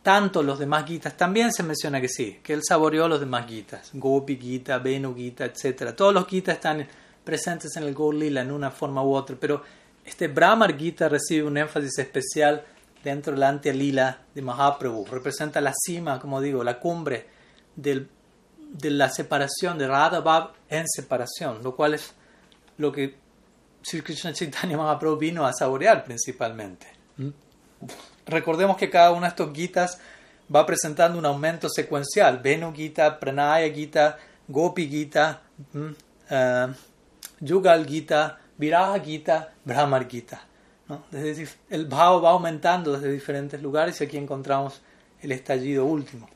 tanto 0.02 0.42
los 0.42 0.58
demás 0.58 0.84
Gitas. 0.86 1.16
También 1.16 1.52
se 1.52 1.62
menciona 1.62 2.00
que 2.00 2.08
sí, 2.08 2.40
que 2.42 2.52
él 2.52 2.62
saboreó 2.66 3.08
los 3.08 3.20
demás 3.20 3.46
Gitas, 3.46 3.90
Gopi 3.92 4.36
Gita, 4.36 4.78
Venu 4.78 5.14
Gita, 5.14 5.44
etc. 5.44 5.94
Todos 5.94 6.12
los 6.12 6.26
Gitas 6.26 6.56
están 6.56 6.86
presentes 7.24 7.76
en 7.76 7.84
el 7.84 7.94
Gaur 7.94 8.14
Lila 8.14 8.40
en 8.42 8.50
una 8.50 8.70
forma 8.70 9.02
u 9.02 9.14
otra, 9.14 9.36
pero 9.38 9.62
este 10.04 10.28
Brahma 10.28 10.66
Gita 10.68 11.08
recibe 11.08 11.46
un 11.46 11.56
énfasis 11.56 11.98
especial 11.98 12.64
dentro 13.04 13.32
de 13.32 13.38
la 13.38 13.48
Antya 13.48 13.72
Lila 13.72 14.18
de 14.34 14.42
Mahaprabhu. 14.42 15.06
Representa 15.06 15.60
la 15.60 15.72
cima, 15.74 16.18
como 16.18 16.40
digo, 16.40 16.64
la 16.64 16.78
cumbre 16.80 17.26
del 17.76 18.08
de 18.72 18.90
la 18.90 19.10
separación 19.10 19.78
de 19.78 19.86
Radha 19.86 20.20
Bhav 20.20 20.52
en 20.68 20.88
separación, 20.88 21.62
lo 21.62 21.76
cual 21.76 21.94
es 21.94 22.14
lo 22.78 22.90
que 22.90 23.16
Sri 23.82 24.00
Krishna 24.00 24.32
Chaitanya 24.32 24.76
Mahaprabhu 24.76 25.18
vino 25.18 25.44
a 25.44 25.52
saborear 25.52 26.04
principalmente. 26.04 26.86
Recordemos 28.26 28.76
que 28.76 28.90
cada 28.90 29.12
uno 29.12 29.22
de 29.22 29.28
estos 29.28 29.52
gitas 29.52 29.98
va 30.54 30.66
presentando 30.66 31.18
un 31.18 31.26
aumento 31.26 31.68
secuencial: 31.68 32.38
Venu 32.38 32.72
Gita, 32.72 33.18
Pranaya 33.18 33.72
Gita, 33.72 34.18
Gopi 34.48 34.88
Gita, 34.88 35.42
uh, 35.74 36.72
Yugal 37.40 37.86
Gita, 37.86 38.38
Viraha 38.56 39.00
Gita, 39.00 39.52
Brahmar 39.64 40.08
Gita. 40.08 40.42
¿no? 40.88 41.04
Desde, 41.10 41.48
el 41.70 41.86
bhava 41.86 42.20
va 42.20 42.30
aumentando 42.30 42.92
desde 42.92 43.10
diferentes 43.10 43.60
lugares 43.62 44.00
y 44.00 44.04
aquí 44.04 44.16
encontramos 44.16 44.80
el 45.20 45.32
estallido 45.32 45.84
último. 45.84 46.28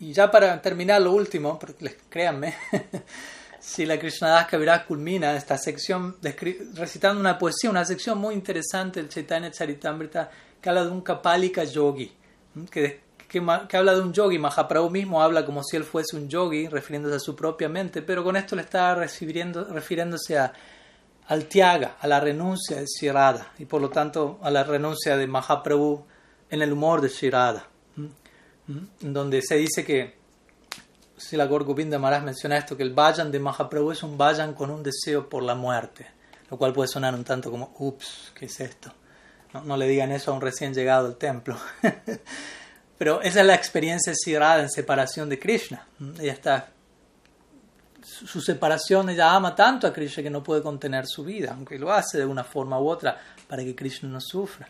Y 0.00 0.12
ya 0.12 0.30
para 0.30 0.60
terminar 0.60 1.02
lo 1.02 1.12
último, 1.12 1.58
créanme, 2.08 2.54
si 3.60 3.84
la 3.84 3.98
Krishnadas 3.98 4.46
Kaviraj 4.46 4.86
culmina 4.86 5.36
esta 5.36 5.58
sección 5.58 6.16
recitando 6.74 7.20
una 7.20 7.38
poesía, 7.38 7.70
una 7.70 7.84
sección 7.84 8.18
muy 8.18 8.34
interesante 8.34 9.00
del 9.00 9.08
Chaitanya 9.08 9.50
Charitamrita 9.50 10.30
que 10.60 10.68
habla 10.68 10.84
de 10.84 10.90
un 10.90 11.00
Kapalika 11.00 11.64
yogi, 11.64 12.12
que, 12.70 13.00
que, 13.28 13.42
que, 13.68 13.76
habla 13.76 13.94
de 13.94 14.00
un 14.00 14.12
yogi. 14.12 14.38
Mahaprabhu 14.38 14.90
mismo 14.90 15.22
habla 15.22 15.44
como 15.44 15.62
si 15.62 15.76
él 15.76 15.84
fuese 15.84 16.16
un 16.16 16.28
yogi, 16.28 16.68
refiriéndose 16.68 17.16
a 17.16 17.20
su 17.20 17.36
propia 17.36 17.68
mente, 17.68 18.02
pero 18.02 18.24
con 18.24 18.36
esto 18.36 18.56
le 18.56 18.62
está 18.62 18.94
refiriéndose 18.94 20.38
a, 20.38 20.52
al 21.26 21.44
Tiaga, 21.46 21.96
a 22.00 22.06
la 22.06 22.20
renuncia 22.20 22.78
de 22.78 22.86
Shirada 22.86 23.52
y 23.58 23.64
por 23.64 23.80
lo 23.80 23.90
tanto 23.90 24.38
a 24.42 24.50
la 24.50 24.64
renuncia 24.64 25.16
de 25.16 25.26
Mahaprabhu 25.26 26.04
en 26.50 26.62
el 26.62 26.72
humor 26.72 27.00
de 27.00 27.08
Shirada 27.08 27.68
donde 29.00 29.42
se 29.42 29.56
dice 29.56 29.84
que, 29.84 30.18
si 31.16 31.36
la 31.36 31.46
Govinda 31.46 31.98
Maharaj 31.98 32.22
menciona 32.22 32.58
esto, 32.58 32.76
que 32.76 32.82
el 32.82 32.94
vayan 32.94 33.32
de 33.32 33.40
Mahaprabhu 33.40 33.90
es 33.90 34.02
un 34.02 34.16
vayan 34.16 34.54
con 34.54 34.70
un 34.70 34.82
deseo 34.82 35.28
por 35.28 35.42
la 35.42 35.54
muerte, 35.54 36.06
lo 36.50 36.56
cual 36.56 36.72
puede 36.72 36.88
sonar 36.88 37.14
un 37.14 37.24
tanto 37.24 37.50
como, 37.50 37.74
ups, 37.78 38.32
¿qué 38.34 38.46
es 38.46 38.60
esto? 38.60 38.92
No, 39.64 39.76
le 39.76 39.86
digan 39.86 40.12
eso 40.12 40.32
a 40.32 40.34
un 40.34 40.40
recién 40.40 40.74
llegado 40.74 41.06
al 41.06 41.16
templo. 41.16 41.56
Pero 42.98 43.22
esa 43.22 43.40
es 43.40 43.46
la 43.46 43.54
experiencia 43.54 44.12
sirada 44.14 44.60
en 44.60 44.70
separación 44.70 45.28
de 45.28 45.38
Krishna. 45.38 45.86
Ella 46.18 46.32
está, 46.32 46.68
su 48.02 48.40
separación, 48.40 49.08
ella 49.10 49.34
ama 49.34 49.54
tanto 49.54 49.86
a 49.86 49.92
Krishna 49.92 50.22
que 50.22 50.30
no 50.30 50.42
puede 50.42 50.62
contener 50.62 51.06
su 51.06 51.24
vida, 51.24 51.52
aunque 51.54 51.78
lo 51.78 51.92
hace 51.92 52.18
de 52.18 52.26
una 52.26 52.42
forma 52.42 52.80
u 52.80 52.88
otra 52.88 53.16
para 53.46 53.62
que 53.62 53.76
Krishna 53.76 54.08
no 54.08 54.20
sufra. 54.20 54.68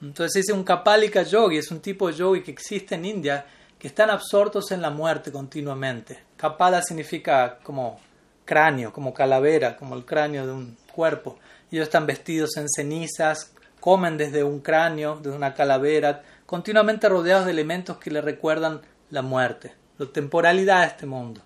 Entonces 0.00 0.44
es 0.44 0.54
un 0.54 0.62
Kapalika 0.64 1.22
yogi, 1.22 1.58
es 1.58 1.70
un 1.70 1.80
tipo 1.80 2.08
de 2.08 2.14
yogi 2.14 2.42
que 2.42 2.50
existe 2.50 2.94
en 2.94 3.04
India 3.04 3.44
que 3.78 3.88
están 3.88 4.10
absortos 4.10 4.70
en 4.70 4.80
la 4.80 4.90
muerte 4.90 5.30
continuamente. 5.30 6.18
Kapala 6.36 6.82
significa 6.82 7.58
como 7.62 8.00
cráneo, 8.44 8.92
como 8.92 9.12
calavera, 9.12 9.76
como 9.76 9.94
el 9.94 10.04
cráneo 10.04 10.46
de 10.46 10.52
un 10.52 10.76
cuerpo. 10.90 11.38
Ellos 11.70 11.84
están 11.84 12.06
vestidos 12.06 12.56
en 12.56 12.68
cenizas, 12.68 13.52
comen 13.84 14.16
desde 14.16 14.42
un 14.42 14.60
cráneo, 14.60 15.16
desde 15.16 15.36
una 15.36 15.52
calavera, 15.52 16.22
continuamente 16.46 17.06
rodeados 17.06 17.44
de 17.44 17.50
elementos 17.50 17.98
que 17.98 18.10
le 18.10 18.22
recuerdan 18.22 18.80
la 19.10 19.20
muerte, 19.20 19.74
la 19.98 20.06
temporalidad 20.06 20.80
de 20.80 20.86
este 20.86 21.04
mundo. 21.04 21.42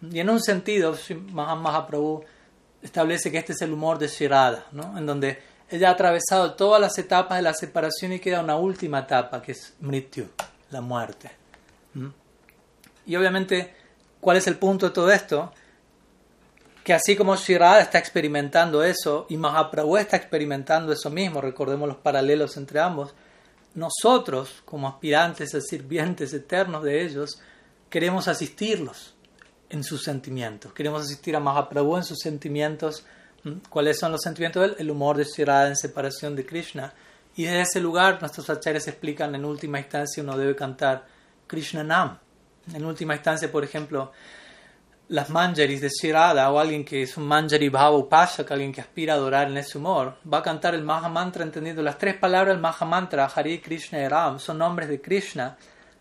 Y 0.00 0.20
en 0.20 0.30
un 0.30 0.40
sentido, 0.40 0.96
Mahaprabhu 1.32 2.22
establece 2.80 3.32
que 3.32 3.38
este 3.38 3.54
es 3.54 3.62
el 3.62 3.72
humor 3.72 3.98
de 3.98 4.06
Shirada, 4.06 4.64
¿no? 4.70 4.96
en 4.96 5.06
donde 5.06 5.42
ella 5.68 5.88
ha 5.88 5.92
atravesado 5.94 6.54
todas 6.54 6.80
las 6.80 6.96
etapas 6.98 7.38
de 7.38 7.42
la 7.42 7.52
separación 7.52 8.12
y 8.12 8.20
queda 8.20 8.42
una 8.42 8.54
última 8.54 9.00
etapa 9.00 9.42
que 9.42 9.50
es 9.50 9.74
Mrityu, 9.80 10.28
la 10.70 10.80
muerte. 10.80 11.32
Y 13.06 13.16
obviamente, 13.16 13.74
¿cuál 14.20 14.36
es 14.36 14.46
el 14.46 14.56
punto 14.56 14.86
de 14.86 14.92
todo 14.92 15.10
esto? 15.10 15.52
Que 16.84 16.92
así 16.92 17.14
como 17.14 17.36
Shirada 17.36 17.80
está 17.80 17.98
experimentando 17.98 18.82
eso 18.82 19.26
y 19.28 19.36
Mahaprabhu 19.36 19.96
está 19.96 20.16
experimentando 20.16 20.92
eso 20.92 21.10
mismo, 21.10 21.40
recordemos 21.40 21.88
los 21.88 21.98
paralelos 21.98 22.56
entre 22.56 22.80
ambos, 22.80 23.14
nosotros, 23.74 24.62
como 24.64 24.88
aspirantes 24.88 25.54
a 25.54 25.60
sirvientes 25.60 26.34
eternos 26.34 26.82
de 26.82 27.02
ellos, 27.02 27.40
queremos 27.88 28.28
asistirlos 28.28 29.14
en 29.70 29.82
sus 29.84 30.02
sentimientos, 30.02 30.72
queremos 30.72 31.02
asistir 31.02 31.36
a 31.36 31.40
Mahaprabhu 31.40 31.96
en 31.96 32.04
sus 32.04 32.18
sentimientos. 32.18 33.04
Cuáles 33.68 33.98
son 33.98 34.12
los 34.12 34.20
sentimientos 34.20 34.76
de 34.76 34.82
el 34.82 34.90
humor 34.90 35.16
de 35.16 35.24
Shirada 35.24 35.66
en 35.66 35.76
separación 35.76 36.36
de 36.36 36.46
Krishna. 36.46 36.92
Y 37.34 37.44
desde 37.44 37.62
ese 37.62 37.80
lugar 37.80 38.20
nuestros 38.20 38.48
acharyas 38.50 38.86
explican 38.86 39.34
en 39.34 39.44
última 39.44 39.80
instancia 39.80 40.22
uno 40.22 40.36
debe 40.36 40.54
cantar 40.54 41.06
Krishna 41.46 41.82
Nam, 41.82 42.18
En 42.72 42.84
última 42.84 43.14
instancia, 43.14 43.50
por 43.50 43.64
ejemplo, 43.64 44.12
las 45.08 45.30
manjaris 45.30 45.80
de 45.80 45.88
Shirada 45.88 46.50
o 46.50 46.58
alguien 46.58 46.84
que 46.84 47.02
es 47.02 47.16
un 47.16 47.26
manjari 47.26 47.68
bhava 47.68 47.96
upashak, 47.96 48.50
alguien 48.50 48.72
que 48.72 48.80
aspira 48.80 49.14
a 49.14 49.16
adorar 49.16 49.48
en 49.48 49.58
ese 49.58 49.78
humor, 49.78 50.16
va 50.30 50.38
a 50.38 50.42
cantar 50.42 50.74
el 50.74 50.82
Maha 50.82 51.08
Mantra 51.08 51.42
entendiendo 51.42 51.82
las 51.82 51.98
tres 51.98 52.16
palabras 52.16 52.54
del 52.54 52.62
Maha 52.62 52.86
Mantra, 52.86 53.26
Hari 53.26 53.60
Krishna 53.60 54.00
y 54.00 54.08
Ram, 54.08 54.38
son 54.38 54.58
nombres 54.58 54.88
de 54.88 55.00
Krishna. 55.00 55.56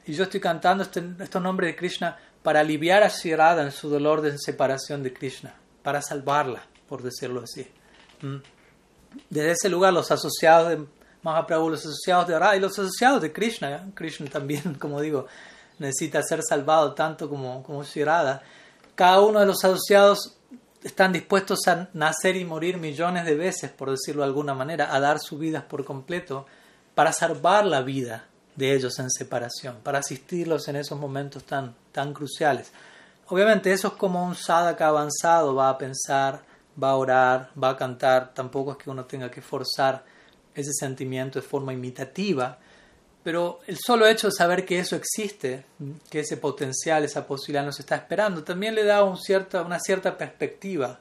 Y 0.05 0.13
yo 0.13 0.23
estoy 0.23 0.39
cantando 0.39 0.83
este, 0.83 1.03
estos 1.19 1.41
nombres 1.41 1.71
de 1.71 1.75
Krishna 1.75 2.17
para 2.41 2.61
aliviar 2.61 3.03
a 3.03 3.09
Shirada 3.09 3.63
en 3.63 3.71
su 3.71 3.89
dolor 3.89 4.21
de 4.21 4.37
separación 4.37 5.03
de 5.03 5.13
Krishna, 5.13 5.53
para 5.83 6.01
salvarla, 6.01 6.63
por 6.87 7.03
decirlo 7.03 7.41
así. 7.41 7.67
¿Mm? 8.21 8.37
Desde 9.29 9.51
ese 9.51 9.69
lugar, 9.69 9.93
los 9.93 10.09
asociados 10.09 10.69
de 10.69 10.85
Mahaprabhu, 11.23 11.69
los 11.69 11.81
asociados 11.81 12.27
de 12.27 12.39
Radha 12.39 12.55
y 12.55 12.59
los 12.59 12.77
asociados 12.79 13.21
de 13.21 13.31
Krishna, 13.31 13.91
Krishna 13.93 14.27
también, 14.29 14.75
como 14.79 15.01
digo, 15.01 15.27
necesita 15.79 16.21
ser 16.23 16.41
salvado 16.43 16.93
tanto 16.93 17.29
como, 17.29 17.61
como 17.63 17.83
Shirada. 17.83 18.41
Cada 19.01 19.19
uno 19.21 19.39
de 19.39 19.47
los 19.47 19.65
asociados 19.65 20.37
están 20.83 21.11
dispuestos 21.11 21.67
a 21.67 21.89
nacer 21.93 22.35
y 22.35 22.45
morir 22.45 22.77
millones 22.77 23.25
de 23.25 23.33
veces, 23.33 23.71
por 23.71 23.89
decirlo 23.89 24.21
de 24.21 24.27
alguna 24.27 24.53
manera, 24.53 24.93
a 24.93 24.99
dar 24.99 25.17
sus 25.17 25.39
vidas 25.39 25.63
por 25.63 25.83
completo 25.83 26.45
para 26.93 27.11
salvar 27.11 27.65
la 27.65 27.81
vida 27.81 28.27
de 28.55 28.75
ellos 28.75 28.99
en 28.99 29.09
separación, 29.09 29.77
para 29.81 29.97
asistirlos 29.97 30.67
en 30.67 30.75
esos 30.75 30.99
momentos 30.99 31.45
tan, 31.45 31.73
tan 31.91 32.13
cruciales. 32.13 32.73
Obviamente 33.25 33.73
eso 33.73 33.87
es 33.87 33.93
como 33.95 34.23
un 34.23 34.35
sadhaka 34.35 34.89
avanzado, 34.89 35.55
va 35.55 35.69
a 35.69 35.79
pensar, 35.79 36.43
va 36.77 36.91
a 36.91 36.95
orar, 36.95 37.49
va 37.57 37.69
a 37.69 37.77
cantar, 37.77 38.35
tampoco 38.35 38.73
es 38.73 38.77
que 38.77 38.91
uno 38.91 39.05
tenga 39.05 39.31
que 39.31 39.41
forzar 39.41 40.05
ese 40.53 40.73
sentimiento 40.73 41.41
de 41.41 41.47
forma 41.47 41.73
imitativa, 41.73 42.59
pero 43.23 43.61
el 43.67 43.77
solo 43.77 44.07
hecho 44.07 44.27
de 44.27 44.33
saber 44.33 44.65
que 44.65 44.79
eso 44.79 44.95
existe, 44.95 45.65
que 46.09 46.21
ese 46.21 46.37
potencial, 46.37 47.03
esa 47.03 47.25
posibilidad 47.25 47.65
nos 47.65 47.79
está 47.79 47.95
esperando, 47.95 48.43
también 48.43 48.75
le 48.75 48.83
da 48.83 49.03
una 49.03 49.79
cierta 49.79 50.17
perspectiva 50.17 50.99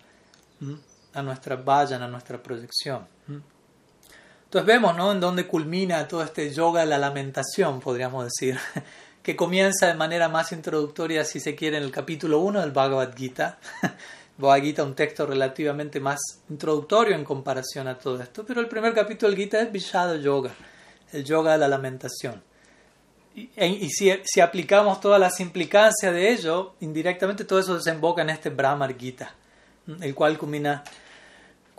a 1.14 1.22
nuestra 1.22 1.56
valla, 1.56 1.96
a 1.96 2.08
nuestra 2.08 2.42
proyección. 2.42 3.06
Entonces 4.44 4.66
vemos 4.66 4.96
¿no? 4.96 5.12
en 5.12 5.20
dónde 5.20 5.46
culmina 5.46 6.08
todo 6.08 6.22
este 6.22 6.52
yoga 6.52 6.80
de 6.80 6.86
la 6.86 6.98
lamentación, 6.98 7.80
podríamos 7.80 8.24
decir, 8.24 8.58
que 9.22 9.36
comienza 9.36 9.86
de 9.86 9.94
manera 9.94 10.28
más 10.28 10.52
introductoria, 10.52 11.24
si 11.24 11.40
se 11.40 11.54
quiere, 11.54 11.76
en 11.76 11.84
el 11.84 11.92
capítulo 11.92 12.40
1 12.40 12.60
del 12.60 12.72
Bhagavad 12.72 13.16
Gita. 13.16 13.58
Bhagavad 14.38 14.62
Gita, 14.62 14.82
un 14.82 14.94
texto 14.94 15.24
relativamente 15.26 16.00
más 16.00 16.18
introductorio 16.48 17.14
en 17.14 17.24
comparación 17.24 17.86
a 17.86 17.96
todo 17.96 18.20
esto, 18.20 18.44
pero 18.44 18.60
el 18.60 18.68
primer 18.68 18.92
capítulo 18.92 19.30
del 19.30 19.38
Gita 19.38 19.60
es 19.60 19.70
Vishada 19.70 20.16
Yoga, 20.16 20.50
el 21.12 21.24
yoga 21.24 21.52
de 21.52 21.58
la 21.58 21.68
lamentación. 21.68 22.42
Y, 23.34 23.50
e, 23.56 23.88
si, 24.24 24.40
aplicamos 24.40 25.00
todas 25.00 25.20
las 25.20 25.40
implicancias 25.40 26.12
de 26.12 26.32
ello, 26.32 26.74
indirectamente 26.80 27.44
todo 27.44 27.60
eso 27.60 27.74
desemboca 27.74 28.22
en 28.22 28.30
este 28.30 28.50
Brahmar 28.50 28.96
Gita, 28.98 29.34
el 30.00 30.14
cual 30.14 30.36
culmina 30.36 30.82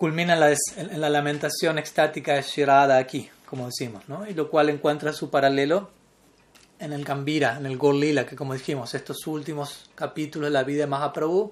culmina 0.02 0.34
en 0.34 1.00
la, 1.00 1.10
lamentación 1.12 1.78
extática 1.78 2.34
de 2.34 2.42
Shirada 2.42 2.98
aquí, 2.98 3.30
como 3.46 3.68
decimos, 3.68 4.02
¿no? 4.08 4.28
y 4.28 4.34
lo 4.34 4.50
cual 4.50 4.70
encuentra 4.70 5.14
su 5.14 5.30
paralelo 5.30 5.92
en 6.80 6.92
el 6.92 7.04
Gambira, 7.06 7.58
en 7.58 7.68
el 7.68 7.78
Gorlila, 7.78 8.26
que 8.26 8.36
como 8.36 8.56
dijimos, 8.56 8.96
estos 8.96 9.28
últimos 9.28 9.92
capítulos 9.94 10.48
de 10.48 10.54
la 10.54 10.64
vida 10.64 10.86
de 10.86 10.88
Mahaprabhu, 10.88 11.52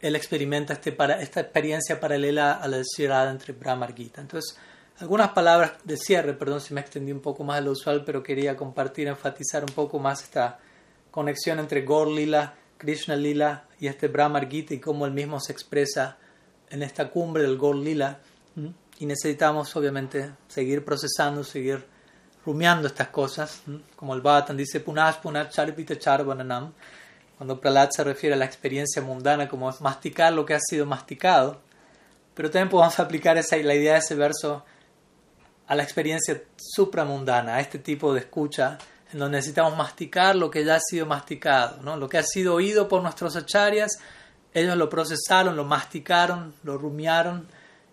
él 0.00 0.16
experimenta 0.16 0.72
este 0.72 0.90
para, 0.90 1.22
esta 1.22 1.42
experiencia 1.42 2.00
paralela 2.00 2.54
a 2.54 2.66
la 2.66 2.78
de 2.78 2.82
Shirada 2.82 3.30
entre 3.30 3.52
Brahma 3.52 3.86
y 3.88 4.02
Gita. 4.02 4.20
Entonces, 4.20 4.58
algunas 4.98 5.30
palabras 5.30 5.72
de 5.84 5.96
cierre, 5.96 6.34
perdón 6.34 6.60
si 6.60 6.72
me 6.72 6.80
extendí 6.80 7.12
un 7.12 7.20
poco 7.20 7.44
más 7.44 7.58
de 7.58 7.62
lo 7.64 7.72
usual, 7.72 8.04
pero 8.04 8.22
quería 8.22 8.56
compartir, 8.56 9.08
enfatizar 9.08 9.64
un 9.64 9.74
poco 9.74 9.98
más 9.98 10.22
esta 10.22 10.58
conexión 11.10 11.58
entre 11.58 11.82
Gorlila, 11.82 12.54
Krishna 12.78 13.16
Lila 13.16 13.64
y 13.80 13.86
este 13.86 14.08
Brahma 14.08 14.40
Gita 14.40 14.74
y 14.74 14.80
cómo 14.80 15.06
él 15.06 15.12
mismo 15.12 15.40
se 15.40 15.52
expresa 15.52 16.18
en 16.70 16.82
esta 16.82 17.10
cumbre 17.10 17.42
del 17.42 17.56
Gol 17.56 17.84
Lila. 17.84 18.20
Y 18.98 19.06
necesitamos 19.06 19.74
obviamente 19.74 20.30
seguir 20.48 20.84
procesando, 20.84 21.42
seguir 21.42 21.84
rumiando 22.44 22.86
estas 22.86 23.08
cosas, 23.08 23.62
como 23.96 24.14
el 24.14 24.20
Bhattan 24.20 24.56
dice 24.56 24.80
Punash 24.80 25.16
Punach 25.16 25.50
Charpita 25.50 25.98
Charvananam, 25.98 26.72
cuando 27.36 27.60
Pralat 27.60 27.90
se 27.92 28.04
refiere 28.04 28.34
a 28.34 28.38
la 28.38 28.44
experiencia 28.44 29.02
mundana 29.02 29.48
como 29.48 29.70
es 29.70 29.80
masticar 29.80 30.32
lo 30.32 30.44
que 30.44 30.54
ha 30.54 30.60
sido 30.60 30.86
masticado, 30.86 31.60
pero 32.34 32.50
también 32.50 32.68
podemos 32.68 32.98
aplicar 33.00 33.38
esa, 33.38 33.56
la 33.56 33.74
idea 33.74 33.94
de 33.94 33.98
ese 34.00 34.14
verso 34.14 34.64
a 35.66 35.74
la 35.74 35.82
experiencia 35.82 36.42
supramundana, 36.56 37.56
a 37.56 37.60
este 37.60 37.78
tipo 37.78 38.12
de 38.12 38.20
escucha, 38.20 38.78
en 39.12 39.18
donde 39.18 39.38
necesitamos 39.38 39.76
masticar 39.76 40.36
lo 40.36 40.50
que 40.50 40.64
ya 40.64 40.76
ha 40.76 40.80
sido 40.80 41.06
masticado, 41.06 41.82
¿no? 41.82 41.96
lo 41.96 42.08
que 42.08 42.18
ha 42.18 42.22
sido 42.22 42.54
oído 42.54 42.88
por 42.88 43.02
nuestros 43.02 43.36
acharyas, 43.36 43.98
ellos 44.54 44.76
lo 44.76 44.88
procesaron, 44.88 45.56
lo 45.56 45.64
masticaron, 45.64 46.54
lo 46.62 46.78
rumiaron 46.78 47.48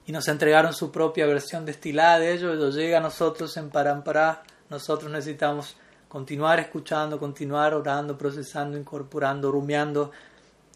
y 0.05 0.11
nos 0.11 0.27
entregaron 0.27 0.73
su 0.73 0.91
propia 0.91 1.25
versión 1.25 1.65
destilada 1.65 2.19
de 2.19 2.33
ello. 2.33 2.53
Ello 2.53 2.69
llega 2.69 2.99
a 2.99 3.01
nosotros 3.01 3.57
en 3.57 3.71
Parampara. 3.71 4.43
Nosotros 4.69 5.11
necesitamos 5.11 5.75
continuar 6.07 6.59
escuchando, 6.59 7.19
continuar 7.19 7.73
orando, 7.73 8.15
procesando, 8.15 8.77
incorporando, 8.77 9.51
rumiando 9.51 10.11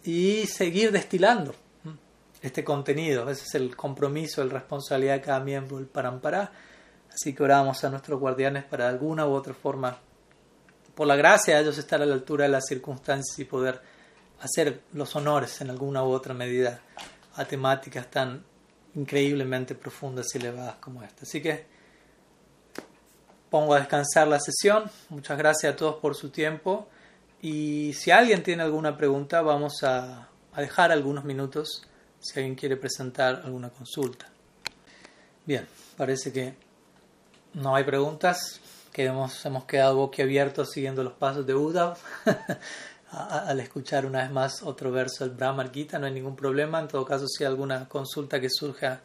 y 0.04 0.48
seguir 0.48 0.92
destilando 0.92 1.54
este 2.42 2.64
contenido. 2.64 3.30
Ese 3.30 3.44
es 3.44 3.56
el 3.56 3.76
compromiso, 3.76 4.44
la 4.44 4.54
responsabilidad 4.54 5.16
de 5.16 5.22
cada 5.22 5.40
miembro 5.40 5.78
del 5.78 5.86
Parampara. 5.86 6.52
Así 7.16 7.34
que 7.34 7.44
oramos 7.44 7.82
a 7.86 7.90
nuestros 7.90 8.20
guardianes 8.20 8.66
para 8.66 8.90
alguna 8.90 9.26
u 9.26 9.32
otra 9.32 9.54
forma, 9.54 9.98
por 10.94 11.08
la 11.08 11.16
gracia 11.16 11.56
de 11.56 11.62
ellos, 11.62 11.78
estar 11.78 12.02
a 12.02 12.06
la 12.06 12.14
altura 12.14 12.44
de 12.44 12.50
las 12.50 12.66
circunstancias 12.68 13.40
y 13.40 13.46
poder 13.46 13.82
hacer 14.42 14.82
los 14.92 15.16
honores 15.16 15.62
en 15.62 15.70
alguna 15.70 16.04
u 16.04 16.12
otra 16.12 16.34
medida 16.34 16.82
a 17.36 17.46
temáticas 17.46 18.12
tan 18.12 18.44
increíblemente 18.96 19.76
profundas 19.76 20.28
y 20.34 20.40
elevadas 20.40 20.76
como 20.76 21.04
esta. 21.04 21.24
Así 21.24 21.42
que 21.42 21.66
pongo 23.50 23.74
a 23.74 23.80
descansar 23.80 24.28
la 24.28 24.40
sesión. 24.42 24.92
Muchas 25.08 25.38
gracias 25.38 25.74
a 25.74 25.76
todos 25.78 25.96
por 25.96 26.16
su 26.16 26.32
tiempo. 26.32 26.90
Y 27.42 27.94
si 27.94 28.12
alguien 28.12 28.44
tiene 28.44 28.64
alguna 28.64 28.98
pregunta, 28.98 29.42
vamos 29.42 29.84
a, 29.84 30.30
dejar 30.58 30.92
algunos 30.92 31.24
minutos 31.24 31.88
si 32.20 32.40
alguien 32.40 32.56
quiere 32.56 32.76
presentar 32.76 33.42
alguna 33.46 33.70
consulta. 33.70 34.30
Bien, 35.46 35.66
parece 35.96 36.34
que 36.34 36.65
no 37.56 37.76
hay 37.76 37.84
preguntas, 37.84 38.60
que 38.94 39.06
hemos, 39.06 39.46
hemos 39.46 39.66
quedado 39.66 39.98
boquiabiertos 39.98 40.72
siguiendo 40.72 41.04
los 41.04 41.14
pasos 41.14 41.46
de 41.46 41.56
Uddhav. 41.56 41.98
al 43.12 43.60
escuchar 43.60 44.06
una 44.06 44.24
vez 44.24 44.32
más 44.32 44.62
otro 44.64 44.92
verso 44.92 45.26
del 45.26 45.36
Brahma 45.36 45.70
Gita, 45.70 45.98
no 46.00 46.06
hay 46.06 46.14
ningún 46.14 46.36
problema. 46.36 46.80
En 46.80 46.88
todo 46.88 47.06
caso, 47.06 47.28
si 47.28 47.44
hay 47.44 47.50
alguna 47.50 47.88
consulta 47.88 48.42
que 48.42 48.50
surja 48.50 49.02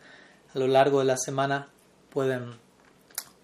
a 0.53 0.59
lo 0.59 0.67
largo 0.67 0.99
de 0.99 1.05
la 1.05 1.17
semana, 1.17 1.69
pueden, 2.11 2.51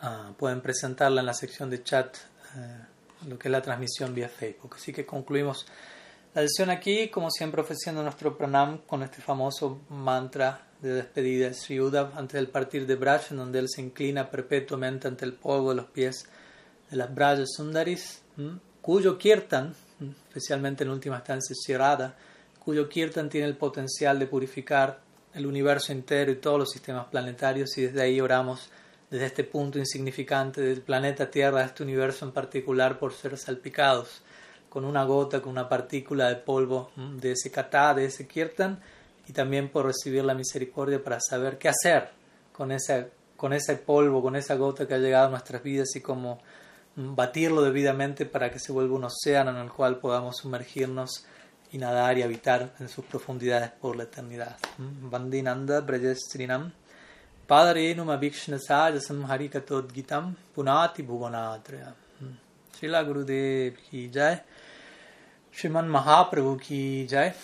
ah, 0.00 0.32
pueden 0.36 0.60
presentarla 0.60 1.20
en 1.20 1.26
la 1.26 1.34
sección 1.34 1.70
de 1.70 1.82
chat, 1.82 2.16
uh, 2.56 3.28
lo 3.28 3.38
que 3.38 3.48
es 3.48 3.52
la 3.52 3.62
transmisión 3.62 4.14
vía 4.14 4.28
Facebook. 4.28 4.74
Así 4.76 4.92
que 4.92 5.06
concluimos 5.06 5.66
la 6.34 6.42
sesión 6.42 6.70
aquí, 6.70 7.08
como 7.08 7.30
siempre 7.30 7.60
ofreciendo 7.60 8.02
nuestro 8.02 8.36
pranam 8.36 8.78
con 8.86 9.02
este 9.02 9.22
famoso 9.22 9.80
mantra 9.88 10.65
de 10.82 10.94
despedida. 10.94 11.48
De 11.48 11.54
Sri 11.54 11.80
Uddhav 11.80 12.16
antes 12.16 12.34
del 12.34 12.48
partir 12.48 12.86
de 12.86 12.96
Braj, 12.96 13.30
donde 13.30 13.58
él 13.58 13.68
se 13.68 13.82
inclina 13.82 14.30
perpetuamente 14.30 15.08
ante 15.08 15.24
el 15.24 15.32
polvo 15.34 15.70
de 15.70 15.76
los 15.76 15.86
pies 15.86 16.26
de 16.90 16.96
las 16.96 17.14
Brajas 17.14 17.54
Sundaris, 17.56 18.22
cuyo 18.80 19.18
kirtan 19.18 19.74
especialmente 20.28 20.84
en 20.84 20.90
última 20.90 21.16
instancia 21.16 21.56
Shirada, 21.56 22.16
cuyo 22.58 22.88
kirtan 22.88 23.28
tiene 23.28 23.46
el 23.46 23.56
potencial 23.56 24.18
de 24.18 24.26
purificar 24.26 25.00
el 25.34 25.46
universo 25.46 25.92
entero 25.92 26.32
y 26.32 26.36
todos 26.36 26.58
los 26.58 26.70
sistemas 26.70 27.06
planetarios 27.06 27.76
y 27.78 27.82
desde 27.82 28.02
ahí 28.02 28.20
oramos 28.20 28.70
desde 29.10 29.26
este 29.26 29.44
punto 29.44 29.78
insignificante 29.78 30.60
del 30.60 30.82
planeta 30.82 31.30
Tierra, 31.30 31.64
este 31.64 31.82
universo 31.82 32.24
en 32.24 32.32
particular, 32.32 32.98
por 32.98 33.12
ser 33.12 33.36
salpicados 33.38 34.22
con 34.68 34.84
una 34.84 35.04
gota, 35.04 35.40
con 35.40 35.52
una 35.52 35.68
partícula 35.68 36.28
de 36.28 36.36
polvo 36.36 36.90
de 36.96 37.32
ese 37.32 37.50
kata, 37.50 37.94
de 37.94 38.06
ese 38.06 38.26
kirtan, 38.26 38.80
y 39.28 39.32
también 39.32 39.68
por 39.68 39.86
recibir 39.86 40.24
la 40.24 40.34
misericordia 40.34 41.02
para 41.02 41.18
saber 41.20 41.58
qué 41.58 41.68
hacer 41.68 42.10
con, 42.52 42.72
esa, 42.72 43.06
con 43.36 43.52
ese 43.52 43.76
polvo, 43.76 44.22
con 44.22 44.36
esa 44.36 44.54
gota 44.54 44.86
que 44.86 44.94
ha 44.94 44.98
llegado 44.98 45.26
a 45.26 45.30
nuestras 45.30 45.62
vidas 45.62 45.94
y 45.96 46.00
cómo 46.00 46.40
batirlo 46.96 47.62
debidamente 47.62 48.24
para 48.24 48.50
que 48.50 48.58
se 48.58 48.72
vuelva 48.72 48.96
un 48.96 49.04
océano 49.04 49.50
en 49.50 49.56
el 49.56 49.70
cual 49.70 49.98
podamos 49.98 50.38
sumergirnos 50.38 51.26
y 51.72 51.78
nadar 51.78 52.16
y 52.16 52.22
habitar 52.22 52.74
en 52.78 52.88
sus 52.88 53.04
profundidades 53.04 53.70
por 53.70 53.96
la 53.96 54.04
eternidad. 54.04 54.56
Vandinanda 54.78 55.80
Brajestrinam 55.80 56.72
Padarenum 57.46 58.08
Abhikshnasajasam 58.10 59.24
Harikatodgitam 59.28 60.34
Punati 60.54 61.02
Bhuvanatraya 61.02 61.92
Srila 62.78 63.02
Gurudev 63.04 63.76
ki 63.90 64.10
jai. 64.12 64.42
Shriman 65.52 65.88
Mahaprabhu 65.88 66.58
ki 66.60 67.06
jai 67.08 67.34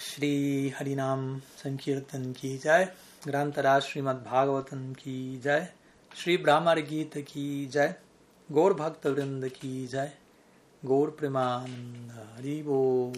श्री 0.00 0.68
हरिनाम 0.70 1.38
संकीर्तन 1.38 2.32
की 2.32 2.58
जय। 2.58 2.92
ग्रंथराज 3.26 3.82
श्रीमद् 3.82 4.24
भागवतन 4.24 4.92
की 4.92 5.38
जय। 5.38 5.72
श्री 6.16 6.36
ब्राह्मण 6.36 6.80
गीत 6.80 7.18
की 7.18 7.66
जय। 7.66 7.94
गौर 8.52 8.74
भक्त 8.74 9.06
वृंद 9.06 9.48
की 9.48 9.86
जय। 9.86 10.12
गौर 10.84 11.10
प्रेमानंद 11.10 12.36
हरिबो 12.36 13.12